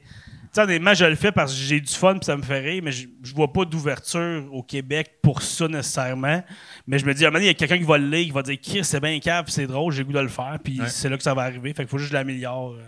tu 0.52 0.60
honnêtement, 0.60 0.94
je 0.94 1.04
le 1.04 1.14
fais 1.14 1.30
parce 1.30 1.52
que 1.54 1.60
j'ai 1.60 1.80
du 1.80 1.92
fun 1.92 2.14
puis 2.14 2.24
ça 2.24 2.36
me 2.36 2.42
fait 2.42 2.58
rire, 2.58 2.82
mais 2.84 2.90
je, 2.90 3.06
je 3.22 3.32
vois 3.34 3.52
pas 3.52 3.64
d'ouverture 3.64 4.44
au 4.52 4.62
Québec 4.64 5.12
pour 5.22 5.42
ça 5.42 5.68
nécessairement. 5.68 6.42
Mais 6.88 6.98
je 6.98 7.06
me 7.06 7.14
dis, 7.14 7.24
à 7.24 7.28
un 7.28 7.30
moment 7.30 7.38
donné, 7.38 7.46
il 7.46 7.48
y 7.48 7.50
a 7.52 7.54
quelqu'un 7.54 7.78
qui 7.78 7.84
va 7.84 7.98
le 7.98 8.08
lire, 8.08 8.24
qui 8.26 8.32
va 8.32 8.42
dire, 8.42 8.58
Chris, 8.60 8.80
c'est 8.84 8.98
bien 9.00 9.18
puis 9.20 9.32
c'est 9.46 9.66
drôle, 9.68 9.92
j'ai 9.92 10.02
goût 10.04 10.12
de 10.12 10.18
le 10.18 10.26
faire, 10.28 10.58
puis 10.62 10.80
Ouais. 10.80 10.88
c'est 10.88 11.08
là 11.08 11.16
que 11.16 11.22
ça 11.22 11.34
va 11.34 11.42
arriver. 11.42 11.72
Fait 11.72 11.84
qu'il 11.84 11.88
faut 11.88 11.98
juste 11.98 12.10
que 12.10 12.16
je 12.16 12.18
l'améliore 12.18 12.72
euh, 12.72 12.82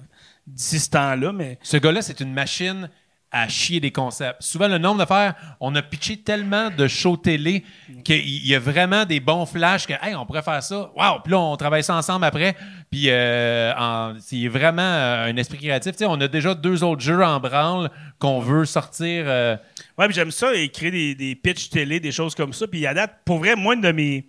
d'ici 0.46 0.80
ce 0.80 0.90
temps-là. 0.90 1.32
Mais 1.32 1.58
Ce 1.62 1.76
gars-là, 1.76 2.02
c'est 2.02 2.18
une 2.20 2.32
machine 2.34 2.90
à 3.32 3.48
chier 3.48 3.80
des 3.80 3.90
concepts. 3.90 4.42
Souvent, 4.42 4.68
le 4.68 4.76
nombre 4.78 4.98
d'affaires, 4.98 5.34
on 5.58 5.74
a 5.74 5.80
pitché 5.82 6.18
tellement 6.18 6.68
de 6.70 6.86
shows 6.86 7.16
télé 7.16 7.64
qu'il 8.04 8.46
y 8.46 8.54
a 8.54 8.58
vraiment 8.58 9.06
des 9.06 9.20
bons 9.20 9.46
flashs 9.46 9.86
que, 9.86 9.94
hey, 10.02 10.14
on 10.14 10.26
pourrait 10.26 10.42
faire 10.42 10.62
ça. 10.62 10.92
Wow! 10.94 11.20
Puis 11.24 11.32
là, 11.32 11.38
on 11.38 11.56
travaille 11.56 11.82
ça 11.82 11.94
ensemble 11.96 12.26
après. 12.26 12.54
Puis 12.90 13.06
euh, 13.08 14.12
c'est 14.20 14.48
vraiment 14.48 14.82
euh, 14.82 15.26
un 15.30 15.36
esprit 15.36 15.58
créatif. 15.58 15.94
On 16.02 16.20
a 16.20 16.28
déjà 16.28 16.54
deux 16.54 16.84
autres 16.84 17.00
jeux 17.00 17.24
en 17.24 17.40
branle 17.40 17.90
qu'on 18.18 18.40
veut 18.40 18.66
sortir. 18.66 19.24
euh, 19.26 19.56
Ouais, 19.98 20.06
puis 20.06 20.14
j'aime 20.14 20.30
ça, 20.30 20.54
écrire 20.54 20.92
des, 20.92 21.14
des 21.14 21.34
pitchs 21.34 21.70
télé, 21.70 22.00
des 22.00 22.12
choses 22.12 22.34
comme 22.34 22.52
ça. 22.52 22.66
Puis 22.66 22.86
à 22.86 22.94
date, 22.94 23.18
pour 23.24 23.38
vrai, 23.38 23.56
moi, 23.56 23.76
de 23.76 23.92
mes. 23.92 24.26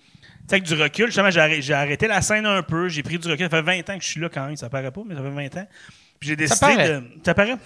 Tu 0.50 0.60
du 0.60 0.74
recul, 0.74 1.06
justement, 1.06 1.30
j'ai 1.32 1.74
arrêté 1.74 2.06
la 2.08 2.22
scène 2.22 2.46
un 2.46 2.62
peu, 2.64 2.90
j'ai 2.90 3.02
pris 3.02 3.18
du 3.18 3.30
recul. 3.30 3.46
Ça 3.50 3.50
fait 3.50 3.62
20 3.62 3.90
ans 3.90 3.98
que 3.98 4.04
je 4.04 4.10
suis 4.10 4.20
là 4.20 4.28
quand 4.28 4.46
même, 4.46 4.58
ça 4.58 4.70
paraît 4.70 4.92
pas, 4.92 5.02
mais 5.06 5.16
ça 5.16 5.22
fait 5.22 5.30
20 5.30 5.58
ans. 5.58 5.68
Puis 6.24 6.30
j'ai 6.30 6.36
décidé 6.38 6.58
paraît. 6.62 6.88
de. 6.88 7.04
Ça 7.26 7.34
paraît? 7.34 7.58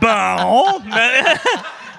bon! 0.00 0.80
Mais, 0.84 1.22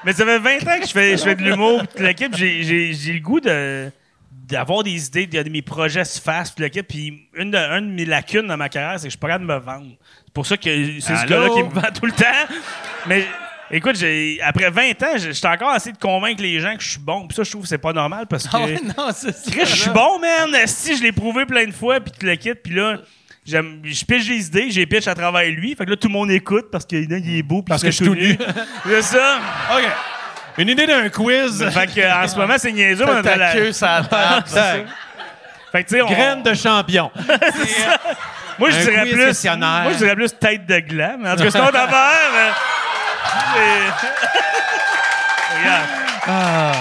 mais 0.06 0.14
ça 0.14 0.24
fait 0.24 0.40
20 0.40 0.56
ans 0.66 0.80
que 0.80 0.88
je 0.88 0.92
fais, 0.94 1.18
je 1.18 1.24
fais 1.24 1.36
de 1.36 1.44
l'humour, 1.44 1.80
puis 1.80 1.88
toute 1.90 2.00
l'équipe, 2.00 2.34
j'ai, 2.38 2.64
j'ai, 2.64 2.94
j'ai 2.94 3.12
le 3.12 3.20
goût 3.20 3.42
de 3.42 3.92
d'avoir 4.32 4.82
des 4.82 5.08
idées, 5.08 5.28
de, 5.28 5.44
de 5.44 5.50
mes 5.50 5.62
projets 5.62 6.06
se 6.06 6.22
fassent, 6.22 6.52
puis 6.52 6.64
l'équipe. 6.64 6.88
Puis 6.88 7.28
une 7.34 7.52
de, 7.52 7.58
une 7.58 7.90
de 7.90 7.94
mes 7.96 8.06
lacunes 8.06 8.48
dans 8.48 8.56
ma 8.56 8.70
carrière, 8.70 8.98
c'est 8.98 9.08
que 9.08 9.10
je 9.10 9.18
suis 9.18 9.20
pas 9.20 9.28
capable 9.28 9.46
de 9.46 9.54
me 9.54 9.60
vendre. 9.60 9.88
C'est 10.24 10.34
pour 10.34 10.46
ça 10.46 10.56
que 10.56 11.02
c'est 11.02 11.16
ce 11.18 11.26
gars-là 11.26 11.50
qui 11.50 11.64
me 11.64 11.70
vend 11.70 11.92
tout 11.94 12.06
le 12.06 12.14
temps. 12.14 12.56
Mais 13.08 13.26
écoute, 13.72 13.96
j'ai, 13.96 14.40
après 14.44 14.70
20 14.70 15.04
ans, 15.04 15.18
j'ai- 15.18 15.34
j'étais 15.34 15.48
encore 15.48 15.72
assez 15.72 15.92
de 15.92 15.98
convaincre 15.98 16.42
les 16.42 16.60
gens 16.60 16.76
que 16.76 16.84
je 16.84 16.90
suis 16.92 17.00
bon. 17.00 17.28
Puis 17.28 17.36
ça, 17.36 17.44
je 17.44 17.50
trouve 17.52 17.64
que 17.64 17.68
c'est 17.68 17.78
pas 17.78 17.94
normal 17.94 18.26
parce 18.30 18.46
que. 18.48 18.50
Ah 18.54 18.62
ouais, 18.66 18.80
non, 18.98 19.10
c'est 19.14 19.36
ça. 19.36 19.52
Chris, 19.52 19.66
je 19.66 19.76
suis 19.76 19.90
bon, 19.90 20.20
man. 20.20 20.56
Si 20.66 20.98
je 20.98 21.04
l'ai 21.04 21.12
prouvé 21.12 21.46
plein 21.46 21.66
de 21.66 21.72
fois, 21.74 22.00
puis 22.00 22.12
tu 22.20 22.26
le 22.26 22.36
quittes, 22.36 22.64
puis 22.64 22.74
là, 22.76 22.98
j'aime- 23.46 23.82
je 23.84 24.06
pitch 24.06 24.28
des 24.28 24.48
idées, 24.48 24.72
j'ai 24.72 24.86
pitch 24.86 25.08
à 25.08 25.16
travers 25.16 25.50
lui. 25.52 25.76
Fait 25.76 25.86
que 25.86 25.90
là, 25.92 25.96
tout 25.98 26.08
le 26.08 26.14
monde 26.14 26.32
écoute 26.32 26.68
parce 26.72 26.86
qu'il 26.86 27.04
il 27.12 27.38
est 27.40 27.44
beau, 27.44 27.62
puis 27.62 27.70
Parce 27.70 27.82
il 27.84 27.86
que 27.86 27.92
je 27.92 27.96
suis 27.96 28.06
tout 28.06 28.14
c'est 28.86 29.02
ça. 29.02 29.40
OK. 29.76 29.84
Une 30.60 30.70
idée 30.70 30.88
d'un 30.88 31.08
quiz. 31.10 31.64
Fait 31.70 31.86
que, 31.88 32.24
en 32.24 32.28
ce 32.28 32.36
moment, 32.36 32.56
c'est 32.58 32.72
niaiseux. 32.72 33.06
Ta 33.06 33.22
dans 33.22 33.36
la- 33.36 33.54
queue, 33.54 33.72
ça 33.72 34.02
table. 34.10 34.46
Tac. 34.52 34.86
Fait 35.72 35.84
que, 35.84 35.90
tu 35.90 35.96
sais, 35.96 36.02
on- 36.02 36.08
Graine 36.08 36.42
de 36.42 36.54
champion. 36.56 37.12
moi, 38.58 38.70
je 38.72 38.78
dirais 38.80 39.06
plus. 39.06 39.44
Moi, 39.84 39.92
je 39.94 39.98
dirais 39.98 40.16
plus 40.16 40.34
tête 40.40 40.66
de 40.66 40.80
gland. 40.80 41.18
Mais 41.20 41.30
en 41.30 41.36
tout 41.36 41.44
cas, 41.44 41.52
c'est 41.52 41.60
autre 41.60 41.76
affaire. 41.78 42.56
Regarde. 45.60 45.88
Ah. 46.28 46.72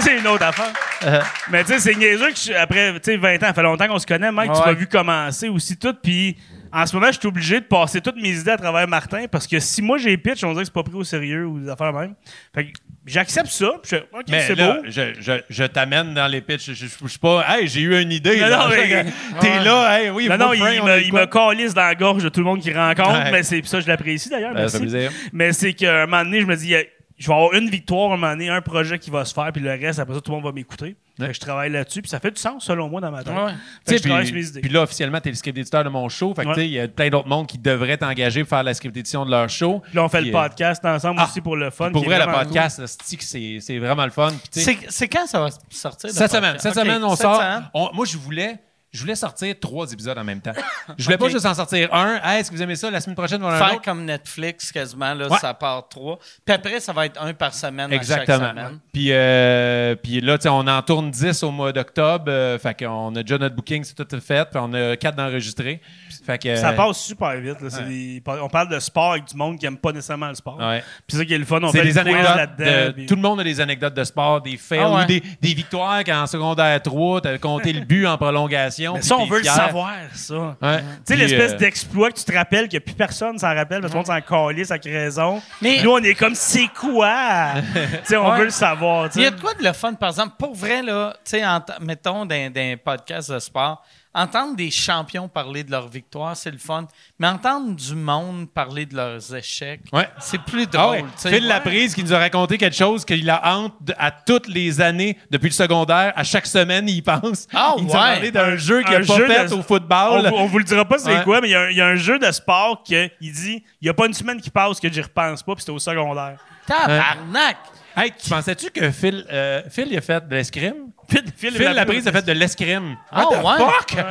C'est 0.00 0.18
une 0.18 0.26
autre 0.26 0.44
affaire. 0.44 0.72
Uh-huh. 1.02 1.22
Mais 1.50 1.62
tu 1.64 1.72
sais, 1.72 1.78
c'est 1.78 1.94
niaiseux 1.94 2.30
que 2.30 2.36
je- 2.38 2.52
après 2.52 2.92
tu 2.94 3.00
sais, 3.12 3.16
20 3.16 3.36
ans, 3.36 3.46
ça 3.48 3.54
fait 3.54 3.62
longtemps 3.62 3.86
qu'on 3.86 3.98
se 3.98 4.06
connaît, 4.06 4.32
Mike, 4.32 4.52
tu 4.52 4.60
m'as 4.60 4.72
vu 4.72 4.86
commencer 4.86 5.48
aussi 5.48 5.76
tout. 5.76 5.94
Puis 6.02 6.36
en 6.72 6.86
ce 6.86 6.96
moment, 6.96 7.12
je 7.12 7.18
suis 7.18 7.28
obligé 7.28 7.60
de 7.60 7.66
passer 7.66 8.00
toutes 8.00 8.16
mes 8.16 8.30
idées 8.30 8.52
à 8.52 8.56
travers 8.56 8.88
Martin 8.88 9.26
parce 9.30 9.46
que 9.46 9.60
si 9.60 9.82
moi 9.82 9.98
j'ai 9.98 10.16
pitch, 10.16 10.42
on 10.42 10.52
dirait 10.52 10.62
que 10.62 10.66
c'est 10.66 10.72
pas 10.74 10.82
pris 10.82 10.94
au 10.94 11.04
sérieux 11.04 11.46
ou 11.46 11.58
des 11.60 11.68
affaires 11.68 11.92
même. 11.92 12.14
Fait 12.54 12.66
que 12.66 12.72
j'accepte 13.06 13.48
ça. 13.48 13.72
puis 13.82 13.90
je 13.92 13.96
OK, 14.18 14.24
c'est 14.28 14.54
beau. 14.56 14.82
je, 14.88 15.02
je, 15.20 15.32
je 15.50 15.64
t'amène 15.64 16.14
dans 16.14 16.26
les 16.26 16.40
pitchs. 16.40 16.72
Je, 16.72 16.86
je 16.86 17.06
suis 17.08 17.18
pas, 17.18 17.44
hey, 17.48 17.68
j'ai 17.68 17.80
eu 17.80 18.00
une 18.00 18.12
idée. 18.12 18.40
Non, 18.40 18.46
là. 18.48 18.58
non, 18.58 18.68
mais- 18.70 19.04
T'es 19.40 19.60
là, 19.64 20.00
hey, 20.00 20.10
oui, 20.10 20.28
Non, 20.28 20.36
non, 20.38 20.52
il, 20.52 20.62
me, 20.62 21.00
il 21.02 21.12
me 21.12 21.26
calisse 21.26 21.74
dans 21.74 21.82
la 21.82 21.94
gorge 21.94 22.22
de 22.22 22.28
tout 22.28 22.40
le 22.40 22.46
monde 22.46 22.60
qu'il 22.60 22.76
rencontre, 22.76 23.10
Ouais. 23.24 23.30
mais 23.32 23.42
c'est 23.42 23.64
ça, 23.66 23.80
je 23.80 23.86
l'apprécie 23.88 24.28
d'ailleurs. 24.28 24.54
Ben, 24.54 24.68
merci. 24.72 25.08
Mais 25.32 25.52
c'est 25.52 25.72
qu'à 25.74 26.02
un 26.02 26.06
moment 26.06 26.24
donné, 26.24 26.40
je 26.40 26.46
me 26.46 26.56
dis, 26.56 26.74
je 27.16 27.28
vais 27.28 27.34
avoir 27.34 27.52
une 27.54 27.70
victoire 27.70 28.12
un 28.12 28.16
moment 28.16 28.32
donné, 28.32 28.48
un 28.48 28.60
projet 28.60 28.98
qui 28.98 29.10
va 29.10 29.24
se 29.24 29.32
faire, 29.34 29.50
puis 29.52 29.62
le 29.62 29.70
reste, 29.70 29.98
après 29.98 30.14
ça, 30.14 30.20
tout 30.20 30.30
le 30.32 30.36
monde 30.36 30.44
va 30.46 30.52
m'écouter. 30.52 30.96
Fait 31.16 31.28
que 31.28 31.32
je 31.32 31.38
travaille 31.38 31.70
là-dessus, 31.70 32.02
puis 32.02 32.08
ça 32.10 32.18
fait 32.18 32.32
du 32.32 32.40
sens, 32.40 32.64
selon 32.64 32.88
moi, 32.88 33.00
dans 33.00 33.12
ma 33.12 33.22
tête. 33.22 33.32
Ouais. 33.32 33.46
Fait 33.46 33.52
que 33.52 33.52
Tu 33.52 33.92
sais, 33.92 33.98
je 33.98 34.02
travaille 34.02 34.22
puis, 34.24 34.28
sur 34.30 34.34
mes 34.36 34.46
idées. 34.48 34.60
puis 34.62 34.70
là, 34.70 34.82
officiellement, 34.82 35.20
t'es 35.20 35.28
le 35.30 35.36
script 35.36 35.56
éditeur 35.56 35.84
de 35.84 35.88
mon 35.88 36.08
show. 36.08 36.34
Fait 36.34 36.42
que, 36.42 36.48
Ouais. 36.48 36.54
tu 36.54 36.60
sais, 36.62 36.66
il 36.66 36.72
y 36.72 36.80
a 36.80 36.88
plein 36.88 37.08
d'autres 37.08 37.28
mondes 37.28 37.46
qui 37.46 37.56
devraient 37.56 37.96
t'engager 37.96 38.40
pour 38.40 38.48
faire 38.48 38.64
la 38.64 38.74
script 38.74 38.96
édition 38.96 39.24
de 39.24 39.30
leur 39.30 39.48
show. 39.48 39.80
Puis 39.86 39.94
là, 39.94 40.04
on 40.04 40.08
fait 40.08 40.22
Puis, 40.22 40.30
le 40.32 40.36
euh, 40.36 40.42
podcast 40.42 40.84
ensemble 40.84 41.20
ah, 41.20 41.26
aussi 41.26 41.40
pour 41.40 41.54
le 41.54 41.70
fun. 41.70 41.92
Pour 41.92 42.04
vrai, 42.04 42.18
le 42.18 42.32
podcast, 42.32 42.82
c'est 43.04 43.60
c'est 43.60 43.78
vraiment 43.78 44.04
le 44.06 44.10
fun. 44.10 44.32
Tu 44.52 44.60
C'est 44.88 45.06
quand 45.08 45.26
ça 45.28 45.38
va 45.40 45.50
sortir? 45.70 46.10
Cette 46.10 46.32
semaine, 46.32 46.56
cette 46.58 46.74
semaine, 46.74 47.04
on 47.04 47.14
sort. 47.14 47.40
on- 47.74 47.90
moi, 47.94 48.06
je 48.06 48.16
voulais, 48.18 48.56
je 48.94 49.00
voulais 49.00 49.16
sortir 49.16 49.54
trois 49.60 49.90
épisodes 49.92 50.16
en 50.16 50.22
même 50.24 50.40
temps. 50.40 50.52
Je 50.98 51.04
voulais 51.04 51.18
pas 51.18 51.28
juste 51.28 51.44
en 51.46 51.52
sortir 51.54 51.92
un. 51.92 52.20
Hey, 52.22 52.40
est-ce 52.40 52.50
que 52.50 52.54
vous 52.56 52.62
aimez 52.62 52.76
ça? 52.76 52.90
La 52.90 53.00
semaine 53.00 53.16
prochaine, 53.16 53.42
on 53.42 53.48
va 53.48 53.54
avoir 53.54 53.62
un 53.62 53.66
Faire 53.70 53.76
autre. 53.78 53.84
comme 53.84 54.04
Netflix, 54.04 54.70
quasiment, 54.70 55.12
là, 55.14 55.28
Ouais. 55.28 55.38
ça 55.38 55.52
part 55.52 55.88
trois. 55.88 56.18
Puis 56.44 56.54
après, 56.54 56.78
ça 56.78 56.92
va 56.92 57.06
être 57.06 57.20
un 57.20 57.34
par 57.34 57.52
semaine 57.54 57.92
à 57.92 57.96
Exactement. 57.96 58.38
chaque 58.38 58.50
semaine. 58.50 58.78
Puis, 58.92 59.08
euh, 59.10 59.96
puis 59.96 60.20
là, 60.20 60.38
on 60.46 60.66
en 60.68 60.82
tourne 60.82 61.10
10 61.10 61.42
au 61.42 61.50
mois 61.50 61.72
d'octobre. 61.72 62.26
euh, 62.28 62.58
fait 62.58 62.78
qu'on 62.84 63.14
a 63.16 63.22
déjà 63.22 63.36
notre 63.38 63.56
booking, 63.56 63.82
c'est 63.82 63.94
tout 63.94 64.20
fait. 64.20 64.48
Puis 64.50 64.60
on 64.62 64.72
a 64.74 64.96
quatre 64.96 65.16
d'enregistrés. 65.16 65.80
Fait 66.24 66.38
que. 66.38 66.56
Ça 66.56 66.72
passe 66.72 66.98
super 66.98 67.32
vite. 67.36 67.60
là. 67.60 67.68
C'est 67.70 67.84
des- 67.86 68.22
on 68.42 68.48
parle 68.48 68.68
de 68.70 68.78
sport 68.78 69.12
avec 69.12 69.24
du 69.26 69.36
monde 69.36 69.58
qui 69.58 69.66
aime 69.66 69.76
pas 69.76 69.92
nécessairement 69.92 70.28
le 70.28 70.34
sport. 70.34 70.56
Ouais. 70.58 70.80
Puis 70.80 71.04
c'est 71.10 71.16
ça 71.18 71.24
qui 71.24 71.34
est 71.34 71.38
le 71.38 71.44
fun. 71.44 71.60
On 71.62 71.70
fait 71.70 71.82
des 71.82 71.98
anecdotes. 71.98 72.24
là-dedans. 72.36 72.86
de- 72.86 72.90
puis- 72.92 73.06
Tout 73.06 73.16
le 73.16 73.20
monde 73.22 73.40
a 73.40 73.44
des 73.44 73.60
anecdotes 73.60 73.94
de 73.94 74.04
sport, 74.04 74.40
des 74.40 74.56
fails 74.56 74.78
Ah 74.82 74.90
ouais. 74.94 75.02
ou 75.02 75.06
des, 75.06 75.22
des 75.40 75.54
victoires 75.54 76.02
qu'en 76.04 76.26
secondaire 76.26 76.80
3, 76.82 77.20
t'as 77.20 77.38
compté 77.38 77.72
le 77.72 77.80
but 77.80 78.06
en 78.06 78.16
prolongation. 78.16 78.94
Mais 78.94 79.02
ça, 79.02 79.16
on 79.16 79.26
veut 79.26 79.38
le 79.38 79.44
savoir, 79.44 79.92
ça. 80.14 80.56
Ouais. 80.62 80.78
Tu 80.78 80.84
sais, 81.04 81.16
l'espèce 81.16 81.52
euh, 81.52 81.56
d'exploit 81.56 82.10
que 82.10 82.18
tu 82.18 82.24
te 82.24 82.32
rappelles 82.32 82.68
que 82.68 82.78
plus 82.78 82.94
personne 82.94 83.38
s'en 83.38 83.54
rappelle, 83.54 83.80
parce 83.80 83.92
que 83.92 83.98
tout 83.98 84.04
le 84.10 84.14
monde 84.16 84.24
s'en 84.28 84.48
calisse 84.48 84.70
avec 84.70 84.84
raison. 84.84 85.42
Mais- 85.60 85.82
Nous, 85.82 85.90
on 85.90 85.98
est 85.98 86.14
comme, 86.14 86.34
c'est 86.34 86.68
quoi? 86.68 87.48
tu 87.74 87.80
sais, 88.04 88.16
on 88.16 88.30
Ouais. 88.30 88.38
veut 88.38 88.44
le 88.44 88.50
savoir. 88.50 89.10
tu 89.10 89.18
Il 89.18 89.24
y 89.24 89.26
a 89.26 89.30
de 89.30 89.40
quoi 89.40 89.54
de 89.54 89.62
le 89.62 89.72
fun, 89.72 89.92
par 89.94 90.10
exemple, 90.10 90.34
pour 90.38 90.54
vrai, 90.54 90.82
là, 90.82 91.12
tu 91.24 91.38
sais, 91.38 91.42
mettons, 91.80 92.24
dans, 92.26 92.52
dans 92.52 92.60
un 92.60 92.74
podcast 92.82 93.30
de 93.30 93.38
sport, 93.38 93.82
entendre 94.14 94.54
des 94.56 94.70
champions 94.70 95.28
parler 95.28 95.64
de 95.64 95.70
leur 95.70 95.88
victoire, 95.88 96.36
c'est 96.36 96.50
le 96.50 96.58
fun. 96.58 96.86
Mais 97.18 97.26
entendre 97.26 97.74
du 97.74 97.94
monde 97.94 98.48
parler 98.48 98.86
de 98.86 98.94
leurs 98.96 99.34
échecs, 99.34 99.80
Ouais. 99.92 100.08
c'est 100.20 100.40
plus 100.40 100.64
Ah 100.72 100.76
drôle. 100.76 100.96
ouais. 100.98 101.04
Phil 101.16 101.46
Laprise 101.46 101.94
qui 101.94 102.04
nous 102.04 102.14
a 102.14 102.18
raconté 102.18 102.56
quelque 102.58 102.76
chose 102.76 103.04
qu'il 103.04 103.28
a 103.28 103.40
hante 103.56 103.74
à 103.98 104.10
toutes 104.10 104.48
les 104.48 104.80
années 104.80 105.18
depuis 105.30 105.48
le 105.48 105.52
secondaire. 105.54 106.12
À 106.16 106.22
chaque 106.24 106.46
semaine, 106.46 106.88
il 106.88 106.96
y 106.96 107.02
pense. 107.02 107.46
Ah 107.52 107.74
il 107.78 107.84
nous 107.84 107.90
a 107.90 107.94
parlé 107.98 108.30
d'un 108.30 108.56
jeu 108.56 108.82
qu'il 108.82 108.94
un 108.94 109.00
n'a 109.00 109.06
pas 109.06 109.16
jeu 109.16 109.26
fait 109.26 109.46
de- 109.48 109.54
au 109.54 109.58
On, 109.58 109.62
football. 109.62 110.28
vous- 110.28 110.34
on 110.36 110.46
vous 110.46 110.58
le 110.58 110.64
dira 110.64 110.84
pas 110.84 110.98
c'est 110.98 111.16
Ouais. 111.18 111.24
quoi, 111.24 111.40
mais 111.40 111.48
il 111.48 111.52
y 111.52 111.54
a 111.56 111.60
un- 111.62 111.70
il 111.70 111.76
y, 111.76 111.80
a 111.80 111.86
un 111.86 111.96
jeu 111.96 112.18
de 112.18 112.30
sport 112.30 112.82
que 112.88 113.10
il 113.20 113.32
dit 113.32 113.62
il 113.80 113.86
y 113.86 113.88
a 113.90 113.94
pas 113.94 114.06
une 114.06 114.14
semaine 114.14 114.40
qui 114.40 114.50
passe 114.50 114.78
que 114.78 114.90
j'y 114.92 115.00
repense 115.00 115.42
pas, 115.42 115.54
puis 115.54 115.62
c'était 115.62 115.72
au 115.72 115.78
secondaire. 115.78 116.38
Tabarnak! 116.66 117.56
Hey, 117.96 118.12
tu 118.20 118.28
pensais-tu 118.28 118.70
que 118.70 118.90
Phil, 118.90 119.24
euh, 119.30 119.62
Phil 119.70 119.86
il 119.90 119.96
a 119.96 120.00
fait 120.00 120.26
de 120.28 120.34
l'escrime? 120.34 120.90
Phil, 121.08 121.52
Phil 121.52 121.64
Laprise 121.72 122.06
a 122.08 122.12
fait 122.12 122.24
de 122.24 122.32
l'escrime. 122.32 122.96
Ah 123.10 123.24
What 123.26 123.36
the 123.36 123.44
ouais? 123.44 123.58
fuck? 123.66 124.04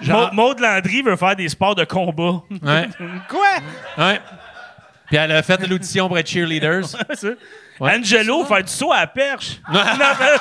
Genre- 0.00 0.32
Maud 0.34 0.60
Landry 0.60 1.02
veut 1.02 1.16
faire 1.16 1.34
des 1.36 1.48
sports 1.48 1.74
de 1.74 1.84
combat. 1.84 2.42
Ouais. 2.62 2.88
quoi? 3.28 4.04
ouais. 4.06 4.20
Puis 5.08 5.16
elle 5.16 5.32
a 5.32 5.42
fait 5.42 5.66
l'audition 5.66 6.06
pour 6.08 6.18
être 6.18 6.28
cheerleaders. 6.28 6.84
Ouais. 7.80 7.96
Angelo 7.96 8.44
faire 8.44 8.62
du 8.62 8.72
saut 8.72 8.92
à 8.92 9.00
la 9.00 9.06
perche. 9.06 9.60
Non, 9.72 9.80
mais- 9.98 10.38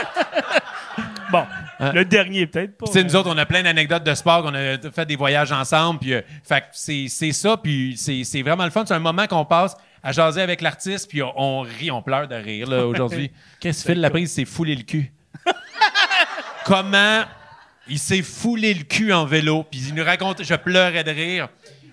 bon, 1.30 1.46
le 1.94 2.04
dernier 2.04 2.46
peut-être 2.46 2.76
pas. 2.78 2.86
Nous 3.02 3.16
autres, 3.16 3.30
on 3.32 3.38
a 3.38 3.46
plein 3.46 3.62
d'anecdotes 3.62 4.04
de 4.04 4.14
sport, 4.14 4.42
qu'on 4.42 4.54
a 4.54 4.78
fait 4.94 5.06
des 5.06 5.16
voyages 5.16 5.52
ensemble, 5.52 6.00
puis 6.00 6.14
euh, 6.14 6.20
fait 6.44 6.64
c'est 6.72 7.32
ça, 7.32 7.56
puis 7.56 7.96
c'est 7.96 8.42
vraiment 8.42 8.64
le 8.64 8.70
fun. 8.70 8.84
C'est 8.86 8.94
un 8.94 8.98
moment 8.98 9.26
qu'on 9.26 9.44
passe 9.44 9.76
à 10.02 10.12
jaser 10.12 10.42
avec 10.42 10.60
l'artiste, 10.60 11.08
puis 11.08 11.22
on, 11.22 11.32
on 11.36 11.60
rit, 11.60 11.90
on 11.90 12.02
pleure 12.02 12.28
de 12.28 12.34
rire 12.34 12.68
là 12.68 12.86
aujourd'hui. 12.86 13.30
Qu'est-ce 13.60 13.84
que 13.84 13.92
Phil 13.92 14.00
Laprise 14.00 14.32
s'est 14.32 14.44
foulé 14.44 14.74
le 14.74 14.82
cul? 14.82 15.12
Comment 16.64 17.22
il 17.88 17.98
s'est 17.98 18.22
foulé 18.22 18.74
le 18.74 18.84
cul 18.84 19.12
en 19.12 19.24
vélo, 19.24 19.64
puis 19.70 19.80
il 19.88 19.94
nous 19.94 20.04
raconte, 20.04 20.42
je 20.44 20.54
pleurais 20.54 21.04
de 21.04 21.10
rire. 21.10 21.48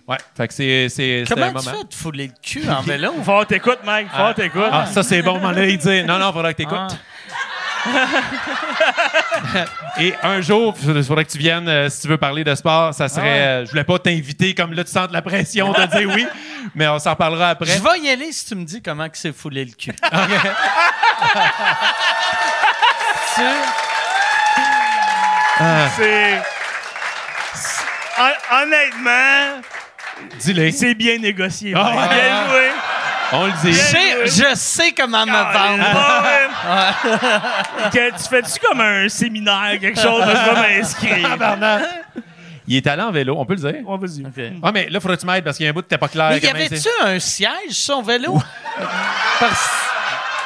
Ouais, 0.07 0.17
fait 0.35 0.47
que 0.47 0.53
c'est 0.53 0.89
c'est 0.89 1.23
c'était 1.25 1.41
un 1.41 1.51
Comment 1.51 1.59
tu 1.61 1.65
moment. 1.65 1.77
fais 1.79 1.87
de 1.87 1.93
fouler 1.93 2.27
le 2.27 2.33
cul 2.41 2.69
en 2.69 2.81
vélo? 2.83 3.11
Fort 3.23 3.47
t'écoutes, 3.47 3.79
Mike. 3.83 4.09
Fort 4.09 4.35
t'écoutes. 4.35 4.61
Ah, 4.71 4.85
ça 4.85 5.01
c'est 5.01 5.21
bon, 5.23 5.39
m'en 5.39 5.47
aller 5.47 5.77
dire. 5.77 6.05
Non, 6.05 6.19
non, 6.19 6.31
faudra 6.31 6.53
que 6.53 6.57
t'écoutes. 6.57 6.77
Ah. 6.77 6.87
Et 9.99 10.13
un 10.23 10.41
jour, 10.41 10.75
il 10.85 11.03
faudrait 11.03 11.25
que 11.25 11.31
tu 11.31 11.37
viennes, 11.37 11.67
euh, 11.69 11.89
si 11.89 12.01
tu 12.01 12.07
veux 12.07 12.17
parler 12.17 12.43
de 12.43 12.53
sport, 12.55 12.93
ça 12.93 13.07
serait. 13.07 13.21
Ah 13.21 13.33
ouais. 13.33 13.39
euh, 13.39 13.65
je 13.65 13.69
voulais 13.71 13.83
pas 13.83 13.99
t'inviter 13.99 14.53
comme 14.53 14.73
là, 14.73 14.83
tu 14.83 14.91
sens 14.91 15.07
la 15.11 15.21
pression 15.21 15.71
de 15.71 15.85
dire 15.97 16.09
oui. 16.13 16.25
Mais 16.75 16.87
on 16.87 16.99
s'en 16.99 17.11
reparlera 17.11 17.49
après. 17.51 17.65
Je 17.67 17.81
vais 17.81 17.99
y 17.99 18.09
aller 18.09 18.31
si 18.31 18.45
tu 18.47 18.55
me 18.55 18.65
dis 18.65 18.81
comment 18.81 19.07
que 19.07 19.17
c'est 19.17 19.35
foulé 19.35 19.65
le 19.65 19.71
cul. 19.71 19.93
Tu- 23.35 23.41
C'est. 25.97 26.41
c'est- 27.53 27.83
hon- 28.17 28.57
Honnêtement, 28.63 29.61
Dis-le. 30.39 30.71
c'est 30.71 30.95
bien 30.95 31.17
négocié. 31.17 31.73
Ah 31.75 31.95
ouais. 31.95 32.07
Bien 32.09 32.47
joué. 32.49 32.69
On 33.31 33.45
le 33.47 33.51
Je 33.63 33.67
dit. 33.67 33.73
sais, 33.73 34.25
je 34.27 34.55
sais 34.55 34.91
comment 34.91 35.25
me 35.25 35.31
vendre. 35.31 35.83
ouais. 36.23 37.89
Que 37.91 38.11
tu 38.17 38.29
fais-tu 38.29 38.59
comme 38.65 38.81
un 38.81 39.09
séminaire, 39.09 39.77
quelque 39.79 39.99
chose, 39.99 40.23
je 40.25 40.55
vais 40.55 40.77
m'inscrire. 40.79 41.37
Il 42.67 42.77
est 42.77 42.87
allé 42.87 43.03
en 43.03 43.11
vélo, 43.11 43.35
on 43.37 43.45
peut 43.45 43.53
le 43.55 43.59
dire? 43.71 43.81
On 43.85 43.95
va 43.97 44.07
dire. 44.07 44.27
Ah, 44.63 44.71
mais 44.71 44.89
là, 44.89 44.99
faudrait 44.99 45.17
que 45.17 45.21
tu 45.21 45.27
m'aides 45.27 45.43
parce 45.43 45.55
qu'il 45.57 45.65
y 45.65 45.67
a 45.67 45.69
un 45.69 45.73
bout 45.73 45.81
de 45.83 45.87
t'es 45.87 45.99
pas 45.99 46.07
clair. 46.07 46.29
Mais 46.31 46.39
y 46.39 46.47
avait-tu 46.47 46.87
un 47.03 47.19
siège 47.19 47.51
sur 47.69 47.95
son 47.97 48.01
vélo? 48.01 48.41
Parce 49.39 49.69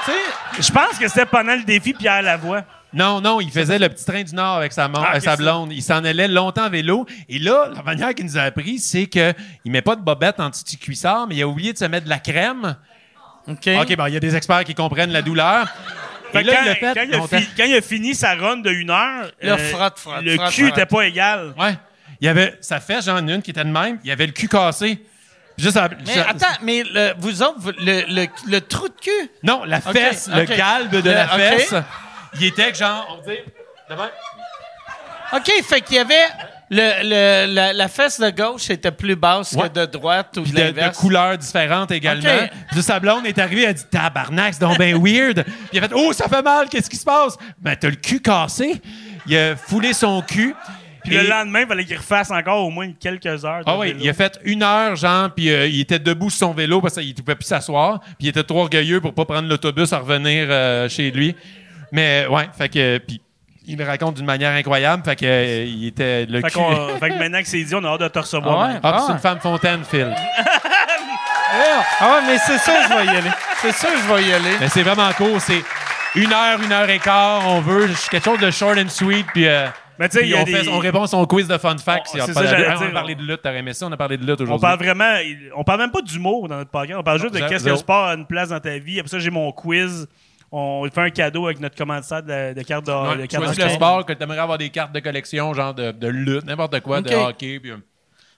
tu 0.05 0.11
sais, 0.11 0.61
Je 0.67 0.71
pense 0.71 0.97
que 0.99 1.07
c'était 1.07 1.25
pendant 1.25 1.55
le 1.55 1.63
défi 1.63 1.93
Pierre 1.93 2.21
Lavoie. 2.21 2.63
Non, 2.91 3.21
non, 3.21 3.39
il 3.39 3.51
faisait 3.51 3.77
le 3.77 3.87
petit 3.89 4.03
train 4.03 4.23
du 4.23 4.33
Nord 4.33 4.57
avec 4.57 4.73
sa, 4.73 4.87
mon- 4.87 4.95
Ah, 5.03 5.15
euh, 5.15 5.19
sa 5.19 5.35
blonde. 5.35 5.71
Il 5.71 5.83
s'en 5.83 6.03
allait 6.03 6.27
longtemps 6.27 6.65
en 6.65 6.69
vélo. 6.69 7.05
Et 7.27 7.37
là, 7.37 7.69
la 7.75 7.83
manière 7.83 8.15
qu'il 8.15 8.25
nous 8.25 8.37
a 8.37 8.41
appris, 8.41 8.79
c'est 8.79 9.05
qu'il 9.05 9.35
met 9.65 9.81
pas 9.83 9.95
de 9.95 10.01
bobette 10.01 10.39
en 10.39 10.49
petit 10.49 10.77
cuissard, 10.77 11.27
mais 11.27 11.35
il 11.35 11.43
a 11.43 11.47
oublié 11.47 11.71
de 11.73 11.77
se 11.77 11.85
mettre 11.85 12.05
de 12.05 12.09
la 12.09 12.17
crème. 12.19 12.75
OK. 13.47 13.69
OK, 13.81 13.95
bon, 13.95 14.05
il 14.07 14.13
y 14.13 14.17
a 14.17 14.19
des 14.19 14.35
experts 14.35 14.63
qui 14.63 14.73
comprennent 14.73 15.11
la 15.11 15.21
douleur. 15.21 15.67
Fait 16.31 16.41
Et 16.41 16.43
que 16.43 16.47
là, 16.47 16.53
quand, 16.55 16.61
il 16.63 16.67
l'a 16.67 16.75
fait 16.75 16.93
quand 16.95 17.03
il 17.07 17.13
a 17.13 17.17
longtemps. 17.17 17.37
fi- 17.39 17.49
quand 17.57 17.63
il 17.65 17.75
a 17.75 17.81
fini 17.81 18.15
sa 18.15 18.35
run 18.35 18.57
de 18.57 18.69
une 18.71 18.89
heure, 18.91 19.31
euh, 19.43 19.47
Là, 19.47 19.57
frotte, 19.57 19.99
frotte, 19.99 20.21
le 20.23 20.35
frotte, 20.35 20.51
cul 20.51 20.63
frotte. 20.67 20.77
était 20.77 20.85
pas 20.85 21.01
égal. 21.07 21.53
Ouais. 21.59 21.75
Il 22.21 22.25
y 22.25 22.27
avait 22.27 22.57
sa 22.61 22.79
fesse, 22.79 23.05
j'en 23.05 23.27
ai 23.27 23.33
une 23.33 23.41
qui 23.41 23.51
était 23.51 23.63
de 23.63 23.69
même. 23.69 23.99
Il 24.03 24.11
avait 24.11 24.25
le 24.27 24.31
cul 24.33 24.47
cassé. 24.47 25.03
Juste 25.57 25.77
à- 25.77 25.89
Mais 26.05 26.13
ça- 26.13 26.27
attends, 26.29 26.45
mais 26.63 26.83
le- 26.83 27.13
vous 27.19 27.41
autres, 27.43 27.55
vous- 27.59 27.71
le, 27.79 28.03
le, 28.07 28.27
le 28.47 28.61
trou 28.61 28.87
de 28.87 28.93
cul, 29.01 29.31
Non, 29.43 29.63
la 29.65 29.77
OK, 29.79 29.91
fesse, 29.93 30.29
le 30.33 30.43
OK. 30.43 30.55
galbe 30.55 30.91
de 30.91 31.09
Le- 31.09 31.15
la 31.15 31.25
OK. 31.25 31.31
fesse, 31.39 31.73
il 32.35 32.45
était 32.45 32.71
que 32.71 32.77
genre, 32.77 33.07
on 33.17 33.21
dit, 33.27 33.37
de 33.89 33.95
même. 33.95 34.09
OK, 35.31 35.51
fait 35.63 35.81
qu'il 35.81 35.95
y 35.97 35.99
avait 35.99 36.15
le, 36.71 37.03
le- 37.03 37.53
la, 37.53 37.71
la 37.73 37.87
fesse 37.87 38.19
de 38.19 38.29
gauche 38.31 38.69
était 38.71 38.91
plus 38.91 39.15
basse 39.15 39.53
Ouais. 39.53 39.69
que 39.69 39.73
de 39.81 39.85
droite 39.85 40.37
ou 40.37 40.41
de 40.41 40.71
de, 40.71 40.95
couleurs 40.95 41.37
différentes 41.37 41.91
également. 41.91 42.29
OK. 42.45 42.49
Puis 42.71 42.81
sa 42.81 42.99
blonde 42.99 43.25
est 43.27 43.37
arrivée, 43.37 43.63
elle 43.63 43.69
a 43.69 43.73
dit 43.73 43.85
Tabarnak, 43.91 44.55
c'est 44.55 44.61
donc 44.61 44.77
bien 44.79 44.97
weird. 44.97 45.43
Puis 45.43 45.53
il 45.73 45.79
a 45.79 45.87
fait 45.87 45.93
Oh, 45.95 46.13
ça 46.13 46.27
fait 46.27 46.41
mal, 46.41 46.67
qu'est-ce 46.67 46.89
qui 46.89 46.97
se 46.97 47.05
passe? 47.05 47.37
Ben, 47.59 47.75
t'as 47.75 47.89
le 47.89 47.95
cul 47.95 48.21
cassé. 48.21 48.81
Il 49.27 49.37
a 49.37 49.55
foulé 49.55 49.93
son 49.93 50.21
cul. 50.23 50.55
Puis 51.03 51.15
le 51.15 51.27
lendemain, 51.29 51.61
il 51.61 51.67
fallait 51.67 51.85
qu'il 51.85 51.97
refasse 51.97 52.29
encore 52.29 52.65
au 52.65 52.69
moins 52.69 52.91
quelques 52.99 53.25
heures. 53.45 53.59
de 53.59 53.63
Ah 53.67 53.77
oui, 53.77 53.87
vélo. 53.89 53.99
il 54.03 54.09
a 54.09 54.13
fait 54.13 54.37
une 54.43 54.61
heure, 54.63 54.95
genre, 54.95 55.29
puis 55.33 55.49
euh, 55.49 55.65
il 55.67 55.79
était 55.79 55.97
debout 55.97 56.29
sur 56.29 56.39
son 56.47 56.53
vélo 56.53 56.81
parce 56.81 56.95
qu'il 56.95 57.07
ne 57.07 57.13
pouvait 57.13 57.35
plus 57.35 57.45
s'asseoir. 57.45 57.99
Puis 58.01 58.15
il 58.19 58.27
était 58.29 58.43
trop 58.43 58.61
orgueilleux 58.61 58.99
pour 58.99 59.13
pas 59.13 59.25
prendre 59.25 59.47
l'autobus 59.47 59.93
à 59.93 59.99
revenir 59.99 60.47
euh, 60.49 60.89
chez 60.89 61.09
lui. 61.11 61.35
Mais 61.91 62.25
ouais, 62.29 62.49
fait 62.57 62.69
que. 62.69 62.97
Puis 62.99 63.21
il 63.65 63.77
le 63.77 63.85
raconte 63.85 64.15
d'une 64.15 64.25
manière 64.25 64.51
incroyable. 64.53 65.03
Fait 65.05 65.15
que 65.15 65.25
euh, 65.25 65.63
il 65.67 65.87
était 65.87 66.25
le 66.25 66.41
Fait, 66.41 66.47
cul. 66.49 66.53
qu'on- 66.57 66.97
fait 66.99 67.09
que 67.09 67.19
maintenant 67.19 67.39
que 67.41 67.47
c'est 67.47 67.63
dit, 67.63 67.75
on 67.75 67.83
a 67.83 67.89
hâte 67.89 68.01
de 68.01 68.07
te 68.07 68.19
recevoir. 68.19 68.59
Ah 68.61 68.67
ouais? 68.67 68.79
Ah, 68.81 68.93
Ah 68.97 69.03
c'est 69.05 69.13
une 69.13 69.19
femme 69.19 69.39
fontaine, 69.39 69.83
Phil. 69.83 70.13
Ah 72.01 72.13
ouais, 72.15 72.27
mais 72.27 72.37
c'est 72.37 72.57
sûr 72.59 72.73
que 72.73 72.83
je 72.83 72.97
vais 72.97 73.05
y 73.05 73.17
aller. 73.17 73.29
C'est 73.61 73.73
sûr 73.73 73.89
que 73.89 73.97
je 73.97 74.13
vais 74.13 74.23
y 74.23 74.33
aller. 74.33 74.51
Mais 74.59 74.69
c'est 74.69 74.83
vraiment 74.83 75.11
court. 75.13 75.41
C'est 75.41 75.63
une 76.15 76.31
heure, 76.31 76.61
une 76.63 76.71
heure 76.71 76.89
et 76.89 76.99
quart. 76.99 77.41
On 77.47 77.59
veut 77.61 77.87
quelque 78.09 78.23
chose 78.23 78.39
de 78.39 78.51
short 78.51 78.77
and 78.77 78.89
sweet. 78.89 79.25
Puis, 79.33 79.47
euh, 79.47 79.65
Mais 79.97 80.07
tu 80.09 80.13
sais, 80.13 80.19
puis 80.19 80.29
il 80.29 80.31
y 80.33 80.37
a 80.37 80.41
on, 80.41 80.43
des- 80.43 80.69
on 80.69 80.77
répond 80.79 81.03
à 81.03 81.07
son 81.07 81.25
quiz 81.25 81.47
de 81.47 81.57
fun 81.57 81.75
facts. 81.77 82.07
On- 82.13 82.17
pas 82.19 82.33
ça, 82.33 82.41
de- 82.43 82.47
j'allais 82.47 82.67
Ah, 82.69 82.75
on 82.79 82.85
a 82.85 82.89
parlé 82.91 83.15
de 83.15 83.23
lutte. 83.23 83.41
T'aurais 83.41 83.57
aimé 83.57 83.73
ça? 83.73 83.87
On 83.87 83.91
a 83.91 83.97
parlé 83.97 84.17
de 84.17 84.25
lutte 84.25 84.39
On 84.41 84.43
aujourd'hui. 84.43 84.61
parle 84.61 84.77
vraiment. 84.79 85.15
On 85.55 85.63
parle 85.63 85.79
même 85.79 85.91
pas 85.91 86.01
d'humour 86.01 86.47
dans 86.47 86.57
notre 86.57 86.69
podcast. 86.71 86.97
On 86.99 87.03
parle 87.03 87.19
juste 87.19 87.33
de 87.33 87.39
qu'est-ce 87.39 87.63
que 87.65 87.69
le 87.69 87.75
sport 87.77 88.05
a 88.07 88.13
une 88.13 88.25
place 88.27 88.49
dans 88.49 88.59
ta 88.59 88.77
vie. 88.77 88.99
Après 88.99 89.09
ça, 89.09 89.19
j'ai 89.19 89.31
mon 89.31 89.51
quiz. 89.51 90.07
On 90.51 90.87
fait 90.91 91.01
un 91.01 91.09
cadeau 91.11 91.45
avec 91.45 91.59
notre 91.59 91.75
commanditaire 91.75 92.23
de, 92.23 92.53
de 92.53 92.61
carte 92.63 92.85
de, 92.87 92.91
Ouais, 92.91 93.17
de 93.17 93.25
carte 93.27 93.43
choisis 93.43 93.59
de 93.59 93.63
le 93.65 93.69
sport, 93.69 94.05
que 94.05 94.13
tu 94.13 94.23
aimerais 94.23 94.39
avoir 94.39 94.57
des 94.57 94.69
cartes 94.69 94.91
de 94.91 94.99
collection, 94.99 95.53
genre 95.53 95.73
de, 95.73 95.91
de 95.91 96.07
lutte, 96.07 96.45
n'importe 96.45 96.79
quoi, 96.79 97.01
de 97.01 97.13
hockey. 97.13 97.59
Puis, 97.59 97.71
euh, 97.71 97.77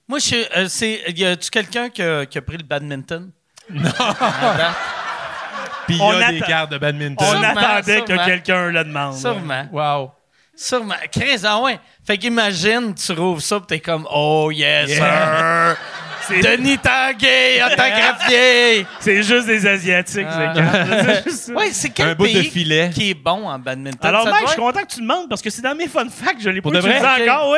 Moi, 0.08 0.20
je 0.20 0.26
suis- 0.26 0.46
euh, 0.58 0.68
c'est. 0.68 1.04
Y 1.16 1.26
a-tu 1.26 1.50
quelqu'un 1.50 1.90
qui 1.90 2.02
a, 2.02 2.26
qui 2.26 2.38
a 2.38 2.42
pris 2.42 2.58
le 2.58 2.64
badminton? 2.64 3.32
Non. 3.74 3.90
puis 5.88 5.96
il 5.96 5.98
y 5.98 6.02
On 6.02 6.20
a 6.22 6.32
des 6.32 6.42
cartes 6.42 6.72
de 6.72 6.78
badminton. 6.78 7.26
On 7.26 7.32
Sûrement, 7.32 7.48
attendait 7.62 8.02
que 8.02 8.26
quelqu'un 8.26 8.72
le 8.72 8.84
demande. 8.84 9.16
Sûrement. 9.16 9.68
Wow. 9.72 10.12
Sûrement. 10.56 10.96
Chris, 11.12 11.42
ah 11.46 11.62
ouais. 11.62 11.80
Fait 12.06 12.18
qu'imagine, 12.18 12.94
tu 12.94 13.14
rouvres 13.14 13.42
ça 13.42 13.60
pis 13.62 13.68
t'es 13.68 13.80
comme, 13.80 14.06
oh 14.12 14.52
yes, 14.52 14.90
sir. 14.92 15.78
C'est- 16.42 16.58
Denis 16.58 16.78
Tanguay, 16.78 17.62
autographié. 17.66 18.86
C'est 19.00 19.24
juste 19.24 19.48
des 19.48 19.66
Asiatiques, 19.68 20.26
Ah. 20.30 20.54
C'est 21.04 21.24
juste 21.24 21.38
ça. 21.48 21.54
Ouais, 21.54 21.70
c'est 21.72 21.90
quel 21.90 22.10
Un 22.10 22.16
bout 22.16 22.28
de 22.28 22.42
filet. 22.44 22.90
qui 22.94 23.12
est 23.12 23.14
bon 23.14 23.48
en 23.48 23.58
badminton? 23.60 24.00
Alors, 24.02 24.26
doit 24.26 24.38
je 24.44 24.48
suis 24.52 24.60
content 24.60 24.82
que 24.82 24.94
tu 24.94 25.02
demandes 25.02 25.28
parce 25.30 25.42
que 25.42 25.50
c'est 25.50 25.62
dans 25.62 25.76
mes 25.76 25.88
fun 25.88 26.08
facts. 26.10 26.42
Je 26.42 26.50
l'ai 26.50 26.62
pas 26.62 26.64
Pour 26.64 26.72
de 26.72 26.80
vrai? 26.80 26.98
utilisé 26.98 27.24
Ok. 27.24 27.30
encore, 27.30 27.54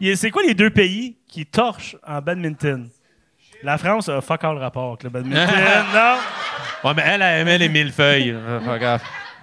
oui. 0.00 0.10
A- 0.12 0.16
C'est 0.16 0.30
quoi 0.30 0.42
les 0.42 0.54
deux 0.54 0.70
pays 0.70 1.16
qui 1.28 1.46
torchent 1.46 1.96
en 2.06 2.20
badminton? 2.20 2.88
La 3.62 3.78
France 3.78 4.08
a 4.08 4.20
fuck 4.20 4.44
all 4.44 4.58
rapport 4.58 4.88
avec 4.90 5.02
le 5.04 5.10
badminton. 5.10 5.46
non? 5.94 6.16
Ouais, 6.88 6.94
mais 6.96 7.02
elle, 7.06 7.22
elle 7.22 7.40
aimait 7.40 7.58
les 7.58 7.68
mille 7.68 7.92
feuilles. 7.92 8.36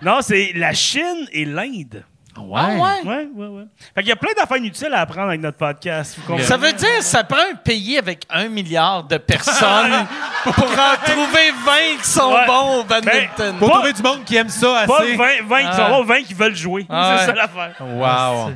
Non, 0.02 0.20
c'est 0.22 0.52
la 0.56 0.74
Chine 0.74 1.28
et 1.32 1.46
l'Inde. 1.46 2.04
Ah 2.36 2.42
ouais? 2.42 3.02
Ouais, 3.06 3.28
ouais, 3.36 3.48
ouais. 3.48 3.64
Fait 3.94 4.02
qu'il 4.02 4.10
y 4.10 4.12
a 4.12 4.16
plein 4.16 4.34
d'affaires 4.36 4.58
inutiles 4.58 4.94
à 4.94 5.02
apprendre 5.02 5.28
avec 5.28 5.42
notre 5.42 5.58
podcast. 5.58 6.16
Vous 6.18 6.24
comprenez? 6.24 6.48
Ça 6.48 6.58
veut 6.58 6.74
dire 6.74 6.98
que 6.98 7.04
ça 7.04 7.24
prend 7.24 7.38
un 7.52 7.56
pays 7.56 7.98
avec 7.98 8.26
un 8.30 8.48
milliard 8.48 9.04
de 9.04 9.18
personnes 9.18 10.08
pour 10.44 10.64
en 10.64 10.96
trouver 11.06 11.52
20 11.64 12.02
qui 12.02 12.10
sont 12.10 12.34
Ouais. 12.34 12.46
bons 12.48 12.80
au 12.80 12.84
badminton. 12.86 13.58
Pour 13.60 13.68
Pas- 13.70 13.74
trouver 13.76 13.94
du 13.94 14.02
monde 14.02 14.24
qui 14.26 14.36
aime 14.36 14.50
ça 14.50 14.86
Pas 14.88 15.00
assez. 15.02 15.16
20, 15.16 15.26
20 15.46 15.60
qui 15.62 15.68
Ah. 15.72 15.76
sont 15.78 15.90
bons, 15.90 16.04
20 16.06 16.24
qui 16.24 16.34
veulent 16.34 16.56
jouer. 16.56 16.86
Ah 16.90 17.16
c'est 17.18 17.22
ouais. 17.22 17.26
ça 17.28 17.34
l'affaire. 17.36 17.76
Wow. 17.80 18.52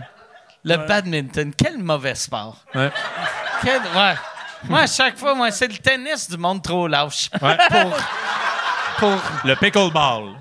Le 0.64 0.78
badminton, 0.78 1.54
quel 1.56 1.78
mauvais 1.78 2.16
sport. 2.16 2.58
Ouais. 2.74 2.90
Quel- 3.64 3.82
ouais. 3.82 4.16
Moi, 4.64 4.80
à 4.82 4.88
chaque 4.88 5.18
fois, 5.18 5.36
moi, 5.36 5.52
c'est 5.52 5.68
le 5.68 5.78
tennis 5.78 6.30
du 6.30 6.36
monde 6.38 6.64
trop 6.64 6.88
lâche. 6.88 7.30
Ouais. 7.41 7.56
Pour, 7.70 7.98
pour 8.98 9.22
Le 9.45 9.56
pickleball. 9.56 10.34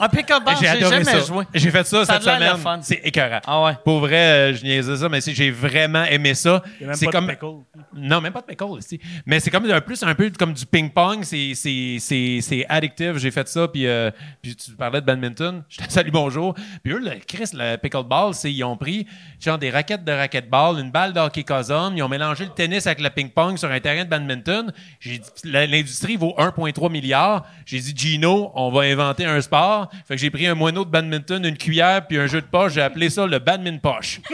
Un 0.00 0.08
pickleball, 0.08 0.54
J'ai 0.60 0.66
j'ai 0.66 0.68
adoré 0.68 0.90
jamais 0.90 1.04
ça. 1.04 1.20
joué. 1.20 1.44
J'ai 1.54 1.70
fait 1.70 1.86
ça, 1.86 2.04
Ça 2.04 2.14
cette 2.14 2.22
semaine. 2.22 2.56
C'est 2.82 3.00
écœurant. 3.04 3.40
Ah 3.46 3.62
ouais. 3.64 3.72
Pour 3.84 4.00
vrai, 4.00 4.16
euh, 4.16 4.54
je 4.54 4.62
niaisais 4.64 4.96
ça, 4.96 5.08
mais 5.08 5.20
c'est- 5.20 5.34
j'ai 5.34 5.50
vraiment 5.50 6.04
aimé 6.04 6.34
ça. 6.34 6.62
Il 6.78 6.82
y 6.82 6.84
a 6.84 6.86
même 6.88 6.96
C'est 6.96 7.06
pas 7.06 7.12
comme 7.12 7.26
de 7.26 7.32
pickle. 7.32 7.46
non, 7.94 8.20
même 8.20 8.32
pas 8.32 8.40
de 8.40 8.46
pickle 8.46 8.78
ici. 8.78 8.98
Mais 9.26 9.40
c'est 9.40 9.50
comme 9.50 9.70
un 9.70 9.80
plus 9.80 10.02
un 10.02 10.14
peu 10.14 10.30
comme 10.38 10.52
du 10.52 10.66
ping 10.66 10.90
pong. 10.90 11.22
C'est 11.24 11.52
c'est 11.54 11.96
c'est 12.00 12.38
c'est 12.40 12.66
addictif. 12.68 13.16
J'ai 13.18 13.30
fait 13.30 13.46
ça 13.48 13.68
puis 13.68 13.86
euh, 13.86 14.10
puis 14.42 14.56
tu 14.56 14.72
parlais 14.72 15.00
de 15.00 15.06
badminton. 15.06 15.62
Je 15.68 15.78
te 15.78 15.90
salue 15.92 16.10
bonjour. 16.10 16.54
Puis 16.82 16.92
eux, 16.92 16.98
le 16.98 17.12
Chris, 17.26 17.50
le 17.54 17.76
pickleball, 17.76 18.34
c'est 18.34 18.52
ils 18.52 18.64
ont 18.64 18.76
pris 18.76 19.06
genre 19.40 19.58
des 19.58 19.70
raquettes 19.70 20.04
de 20.04 20.12
racquetball, 20.12 20.78
une 20.80 20.90
balle 20.90 21.12
de 21.12 21.20
hockey 21.20 21.42
cosum, 21.44 21.96
ils 21.96 22.02
ont 22.02 22.08
mélangé 22.08 22.44
le 22.44 22.50
tennis 22.50 22.86
avec 22.86 23.00
le 23.00 23.10
ping 23.10 23.30
pong 23.30 23.56
sur 23.56 23.70
un 23.70 23.80
terrain 23.80 24.04
de 24.04 24.08
badminton. 24.10 24.72
J'ai 25.00 25.20
l'industrie 25.44 26.16
vaut 26.16 26.34
1.3 26.38 26.90
milliard. 26.90 27.44
J'ai 27.66 27.78
dit 27.80 27.92
Gino, 27.96 28.50
on 28.54 28.70
va 28.70 28.82
inventer 28.82 29.24
un 29.24 29.40
sport. 29.40 29.81
Fait 30.06 30.14
que 30.14 30.20
j'ai 30.20 30.30
pris 30.30 30.46
un 30.46 30.54
moineau 30.54 30.84
de 30.84 30.90
badminton, 30.90 31.44
une 31.44 31.56
cuillère 31.56 32.06
puis 32.06 32.18
un 32.18 32.26
jeu 32.26 32.40
de 32.40 32.46
poche. 32.46 32.72
J'ai 32.74 32.82
appelé 32.82 33.10
ça 33.10 33.26
le 33.26 33.38
badminton 33.38 33.80
poche. 33.80 34.20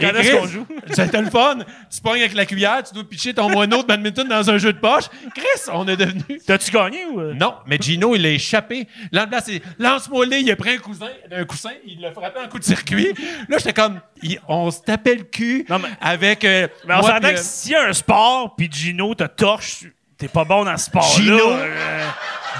Quand 0.00 0.08
est-ce 0.14 0.36
qu'on 0.36 0.46
joue? 0.46 0.66
C'était 0.92 1.20
le 1.20 1.28
fun. 1.30 1.58
Tu 1.92 2.00
pognes 2.00 2.20
avec 2.20 2.34
la 2.34 2.46
cuillère, 2.46 2.82
tu 2.84 2.94
dois 2.94 3.02
pitcher 3.02 3.34
ton 3.34 3.50
moineau 3.50 3.82
de 3.82 3.86
badminton 3.88 4.28
dans 4.28 4.48
un 4.48 4.56
jeu 4.56 4.72
de 4.72 4.78
poche. 4.78 5.04
Chris, 5.34 5.70
on 5.72 5.88
est 5.88 5.96
devenu. 5.96 6.22
T'as-tu 6.46 6.70
gagné 6.70 7.04
ou. 7.06 7.20
euh? 7.20 7.34
Non, 7.34 7.54
mais 7.66 7.76
Gino, 7.80 8.14
il 8.14 8.24
a 8.24 8.30
échappé. 8.30 8.86
Là, 9.10 9.26
c'est 9.44 9.60
lance-moi 9.80 10.26
le 10.26 10.36
il 10.38 10.50
a 10.50 10.56
pris 10.56 10.70
un 10.74 10.78
cousin, 10.78 11.08
un 11.32 11.44
coussin, 11.44 11.70
il 11.86 12.00
l'a 12.00 12.12
frappé 12.12 12.38
un 12.40 12.46
coup 12.46 12.58
de 12.60 12.64
circuit. 12.64 13.14
Là, 13.48 13.58
j'étais 13.58 13.72
comme, 13.72 14.00
il- 14.22 14.38
on 14.46 14.70
se 14.70 14.80
tapait 14.80 15.16
le 15.16 15.24
cul 15.24 15.64
Non, 15.68 15.80
mais- 15.80 15.88
avec. 16.00 16.44
euh, 16.44 16.68
Mais 16.86 16.94
on 16.94 17.02
s'entend 17.02 17.30
que 17.30 17.36
s'il 17.38 17.72
y 17.72 17.74
a 17.74 17.88
un 17.88 17.92
sport, 17.92 18.54
puis 18.56 18.68
Gino 18.70 19.12
te 19.16 19.24
torche, 19.24 19.86
t'es 20.18 20.28
pas 20.28 20.44
bon 20.44 20.64
dans 20.64 20.76
ce 20.76 20.86
sport-là. 20.86 21.14
Gino? 21.16 21.50
euh, 21.50 22.06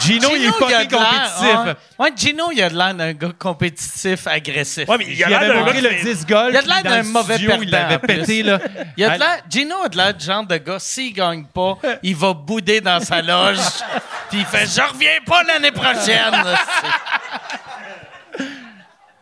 Gino, 0.00 0.28
il 0.34 0.44
est 0.44 0.48
a 0.48 0.52
fucking 0.52 0.88
compétitif. 0.90 1.58
Ouais. 1.66 1.74
Ouais, 2.00 2.10
Gino, 2.16 2.50
il 2.52 2.62
a 2.62 2.68
de 2.68 2.76
l'air 2.76 2.94
d'un 2.94 3.12
gars 3.12 3.28
compétitif, 3.38 4.26
agressif. 4.26 4.88
Ouais, 4.88 4.98
mais 4.98 5.04
il 5.06 5.12
Il 5.16 5.22
a 5.24 5.28
l'air 5.28 5.38
avait 5.38 5.48
d'un 5.54 5.64
gars 5.72 5.80
le 5.80 5.88
fait- 5.90 6.02
disc 6.14 6.28
golf. 6.28 6.48
Il 6.50 6.56
a 6.56 6.62
de 6.62 6.68
l'air 6.68 6.82
d'un 6.82 7.02
mauvais 7.04 7.34
studio, 7.34 7.52
Il 7.62 7.70
perdant, 7.70 7.78
l'avait 7.88 7.94
en 7.94 7.98
plus. 8.00 8.16
pété, 8.18 8.42
là. 8.42 8.58
Il 8.96 9.04
a 9.04 9.10
de 9.14 9.18
l'air, 9.20 9.38
Gino 9.48 9.76
a 9.84 9.88
de 9.88 9.96
l'air 9.96 10.12
du 10.14 10.24
genre 10.24 10.44
de 10.44 10.56
gars, 10.56 10.78
s'il 10.80 11.12
gagne 11.12 11.44
pas, 11.44 11.78
il 12.02 12.16
va 12.16 12.32
bouder 12.32 12.80
dans 12.80 12.98
sa 13.00 13.22
loge, 13.22 13.58
puis 14.30 14.40
il 14.40 14.46
fait 14.46 14.66
«Je 14.74 14.80
reviens 14.82 15.20
pas 15.24 15.42
l'année 15.44 15.70
prochaine! 15.72 16.34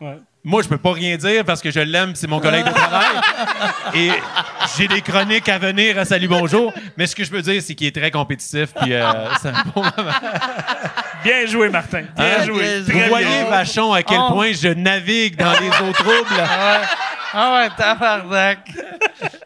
Moi, 0.45 0.61
je 0.61 0.67
peux 0.67 0.77
pas 0.77 0.91
rien 0.91 1.15
dire 1.15 1.45
parce 1.45 1.61
que 1.61 1.71
je 1.71 1.79
l'aime, 1.79 2.15
c'est 2.15 2.27
mon 2.27 2.41
collègue 2.41 2.65
de 2.65 2.71
travail. 2.71 3.07
Et 3.93 4.11
j'ai 4.77 4.89
des 4.89 4.99
chroniques 5.01 5.47
à 5.47 5.57
venir 5.57 5.97
à 5.97 6.03
Salut 6.03 6.27
Bonjour. 6.27 6.73
Mais 6.97 7.07
ce 7.07 7.15
que 7.15 7.23
je 7.23 7.31
peux 7.31 7.41
dire, 7.41 7.61
c'est 7.65 7.75
qu'il 7.75 7.87
est 7.87 7.95
très 7.97 8.11
compétitif. 8.11 8.73
Puis 8.81 8.93
euh, 8.93 9.05
c'est 9.41 9.47
un 9.49 9.63
bon 9.73 9.83
moment. 9.83 10.11
Bien 11.23 11.45
joué, 11.45 11.69
Martin. 11.69 12.03
Bien 12.17 12.25
Hein? 12.41 12.45
joué. 12.45 12.81
Bien 12.81 13.03
Vous 13.03 13.09
voyez, 13.09 13.25
bien. 13.25 13.45
Vachon, 13.45 13.93
à 13.93 14.03
quel 14.03 14.17
Oh. 14.19 14.33
point 14.33 14.51
je 14.51 14.67
navigue 14.67 15.37
dans 15.37 15.53
les 15.53 15.69
eaux 15.69 15.93
troubles. 15.93 16.43
Ah 17.33 17.53
ouais, 17.55 17.69
tabarnak! 17.77 18.59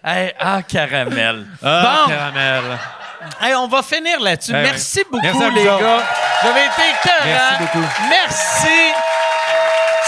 Hey, 0.04 0.34
ah, 0.40 0.62
caramel. 0.64 1.46
Ah, 1.64 2.04
bon, 2.08 2.12
caramel. 2.12 2.64
Hey, 3.40 3.54
on 3.56 3.68
va 3.68 3.84
finir 3.84 4.20
là-dessus. 4.20 4.52
Ouais, 4.52 4.64
Merci 4.64 5.04
beaucoup, 5.12 5.22
Merci 5.24 5.56
les 5.56 5.64
gars. 5.64 5.78
Vous 6.42 6.48
avez 6.50 6.62
été 6.66 6.82
écœurants. 6.90 7.24
Merci 7.24 7.54
beaucoup. 7.60 7.86
Merci. 8.10 8.94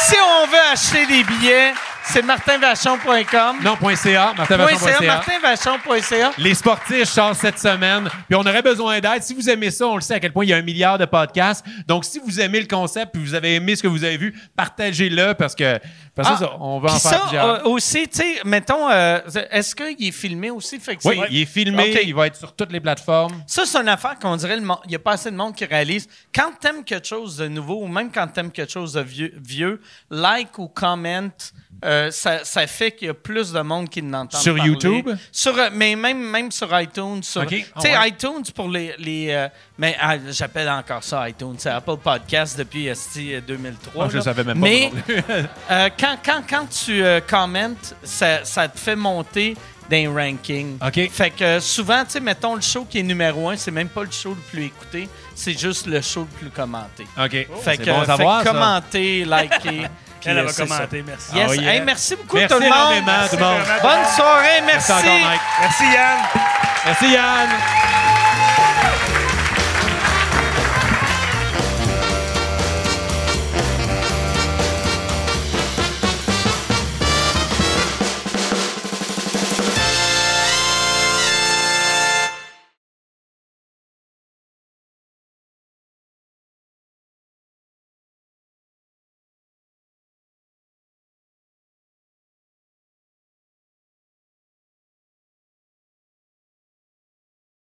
Si 0.07 0.15
on 0.15 0.47
veut 0.47 0.57
acheter 0.71 1.05
des 1.05 1.23
billets, 1.23 1.73
c'est 2.09 2.21
martinvachon.com. 2.23 3.57
Non, 3.63 3.75
point 3.77 3.95
.ca, 3.95 4.33
martinvachon.ca. 4.37 5.01
martinvachon.ca. 5.01 6.31
Les 6.37 6.53
sportifs 6.53 7.05
sortent 7.09 7.35
cette 7.39 7.59
semaine, 7.59 8.09
puis 8.27 8.35
on 8.35 8.41
aurait 8.41 8.61
besoin 8.61 8.99
d'aide. 8.99 9.23
Si 9.23 9.33
vous 9.33 9.49
aimez 9.49 9.71
ça, 9.71 9.87
on 9.87 9.95
le 9.95 10.01
sait 10.01 10.15
à 10.15 10.19
quel 10.19 10.31
point 10.31 10.45
il 10.45 10.49
y 10.49 10.53
a 10.53 10.57
un 10.57 10.61
milliard 10.61 10.97
de 10.97 11.05
podcasts. 11.05 11.65
Donc, 11.87 12.05
si 12.05 12.19
vous 12.19 12.39
aimez 12.39 12.59
le 12.61 12.67
concept, 12.67 13.13
puis 13.13 13.21
vous 13.23 13.33
avez 13.35 13.55
aimé 13.55 13.75
ce 13.75 13.83
que 13.83 13.87
vous 13.87 14.03
avez 14.03 14.17
vu, 14.17 14.33
partagez-le 14.55 15.33
parce 15.33 15.55
que, 15.55 15.79
parce 16.15 16.29
Ah, 16.31 16.37
ça, 16.37 16.51
on 16.59 16.79
va 16.79 16.89
en 16.93 16.99
faire 16.99 17.11
ça, 17.11 17.19
plusieurs. 17.21 17.45
euh, 17.45 17.63
aussi, 17.69 18.07
tu 18.07 18.17
sais, 18.17 18.41
mettons, 18.45 18.89
euh, 18.89 19.19
est-ce 19.51 19.75
qu'il 19.75 20.07
est 20.07 20.11
filmé 20.11 20.49
aussi? 20.51 20.79
Fait 20.79 20.95
que 20.95 21.07
oui, 21.07 21.19
il 21.29 21.41
est 21.41 21.45
filmé, 21.45 21.99
il 22.03 22.13
va 22.15 22.27
être 22.27 22.35
sur 22.35 22.53
toutes 22.55 22.71
les 22.71 22.79
plateformes. 22.79 23.43
Ça, 23.47 23.65
c'est 23.65 23.77
une 23.77 23.87
affaire 23.89 24.17
qu'on 24.19 24.35
dirait, 24.35 24.57
il 24.57 24.89
n'y 24.89 24.95
a 24.95 24.99
pas 24.99 25.13
assez 25.13 25.31
de 25.31 25.35
monde 25.35 25.55
qui 25.55 25.65
réalise. 25.65 26.07
Quand 26.33 26.51
t'aimes 26.59 26.83
quelque 26.83 27.07
chose 27.07 27.37
de 27.37 27.47
nouveau, 27.47 27.83
ou 27.83 27.87
même 27.87 28.11
quand 28.11 28.27
t'aimes 28.27 28.51
quelque 28.51 28.71
chose 28.71 28.93
de 28.93 29.01
vieux, 29.01 29.33
vieux 29.37 29.81
like 30.09 30.57
ou 30.59 30.67
comment, 30.67 31.29
euh, 31.85 32.11
ça, 32.11 32.43
ça 32.43 32.67
fait 32.67 32.91
qu'il 32.91 33.07
y 33.07 33.09
a 33.09 33.13
plus 33.13 33.51
de 33.51 33.61
monde 33.61 33.89
qui 33.89 34.01
n'entend 34.01 34.37
Sur 34.37 34.55
parler. 34.55 34.71
YouTube? 34.71 35.09
Sur, 35.31 35.57
euh, 35.57 35.69
mais 35.71 35.95
même, 35.95 36.19
même 36.19 36.51
sur 36.51 36.67
iTunes. 36.79 37.23
Sur, 37.23 37.41
Ok. 37.41 37.49
Tu 37.49 37.65
Ah 37.75 37.81
sais, 37.81 37.97
ouais. 37.97 38.09
iTunes 38.09 38.43
pour 38.53 38.69
les... 38.69 38.93
les 38.97 39.27
euh, 39.31 39.47
mais 39.77 39.95
ah, 39.99 40.15
j'appelle 40.29 40.69
encore 40.69 41.03
ça 41.03 41.27
iTunes. 41.29 41.55
C'est 41.57 41.69
Apple 41.69 41.97
Podcast 42.03 42.57
depuis 42.57 42.89
euh, 42.89 43.41
2003. 43.47 44.05
Ah, 44.05 44.09
je 44.11 44.17
là. 44.17 44.23
savais 44.23 44.43
même 44.43 44.59
pas, 44.59 44.65
Mais 44.67 44.91
euh, 45.71 45.89
quand, 45.99 46.17
quand, 46.23 46.41
quand 46.49 46.65
tu 46.69 47.03
commentes, 47.27 47.95
ça, 48.03 48.43
ça 48.43 48.67
te 48.67 48.77
fait 48.77 48.95
monter 48.95 49.55
d'un 49.89 50.13
ranking. 50.13 50.77
OK. 50.85 51.09
Fait 51.09 51.31
que 51.31 51.59
souvent, 51.59 52.03
tu 52.05 52.11
sais, 52.11 52.19
mettons 52.19 52.53
le 52.55 52.61
show 52.61 52.85
qui 52.87 52.99
est 52.99 53.03
numéro 53.03 53.49
un, 53.49 53.57
c'est 53.57 53.71
même 53.71 53.89
pas 53.89 54.03
le 54.03 54.11
show 54.11 54.29
le 54.35 54.41
plus 54.51 54.65
écouté, 54.65 55.09
c'est 55.33 55.57
juste 55.57 55.87
le 55.87 55.99
show 56.01 56.27
le 56.31 56.37
plus 56.39 56.49
commenté. 56.51 57.07
OK. 57.17 57.31
Fait 57.31 57.47
C'est 57.63 57.77
que, 57.77 57.85
bon 57.85 57.97
à 57.97 58.01
fait 58.01 58.05
savoir, 58.07 58.43
commenter, 58.43 59.25
liker. 59.25 59.87
Elle, 60.25 60.35
va 60.35 60.41
euh, 60.41 61.01
merci. 61.05 61.35
Yes. 61.35 61.49
Ah 61.49 61.69
hein. 61.69 61.81
Merci 61.85 62.15
beaucoup 62.15 62.37
merci 62.37 62.53
tout 62.53 62.59
le 62.61 62.69
monde. 62.69 63.03
Bonne 63.81 64.05
soirée, 64.15 64.61
merci. 64.65 64.91
Merci, 64.91 65.09
merci 65.61 65.83
Yann. 65.93 66.17
Merci 66.85 67.11
Yann. 67.11 67.49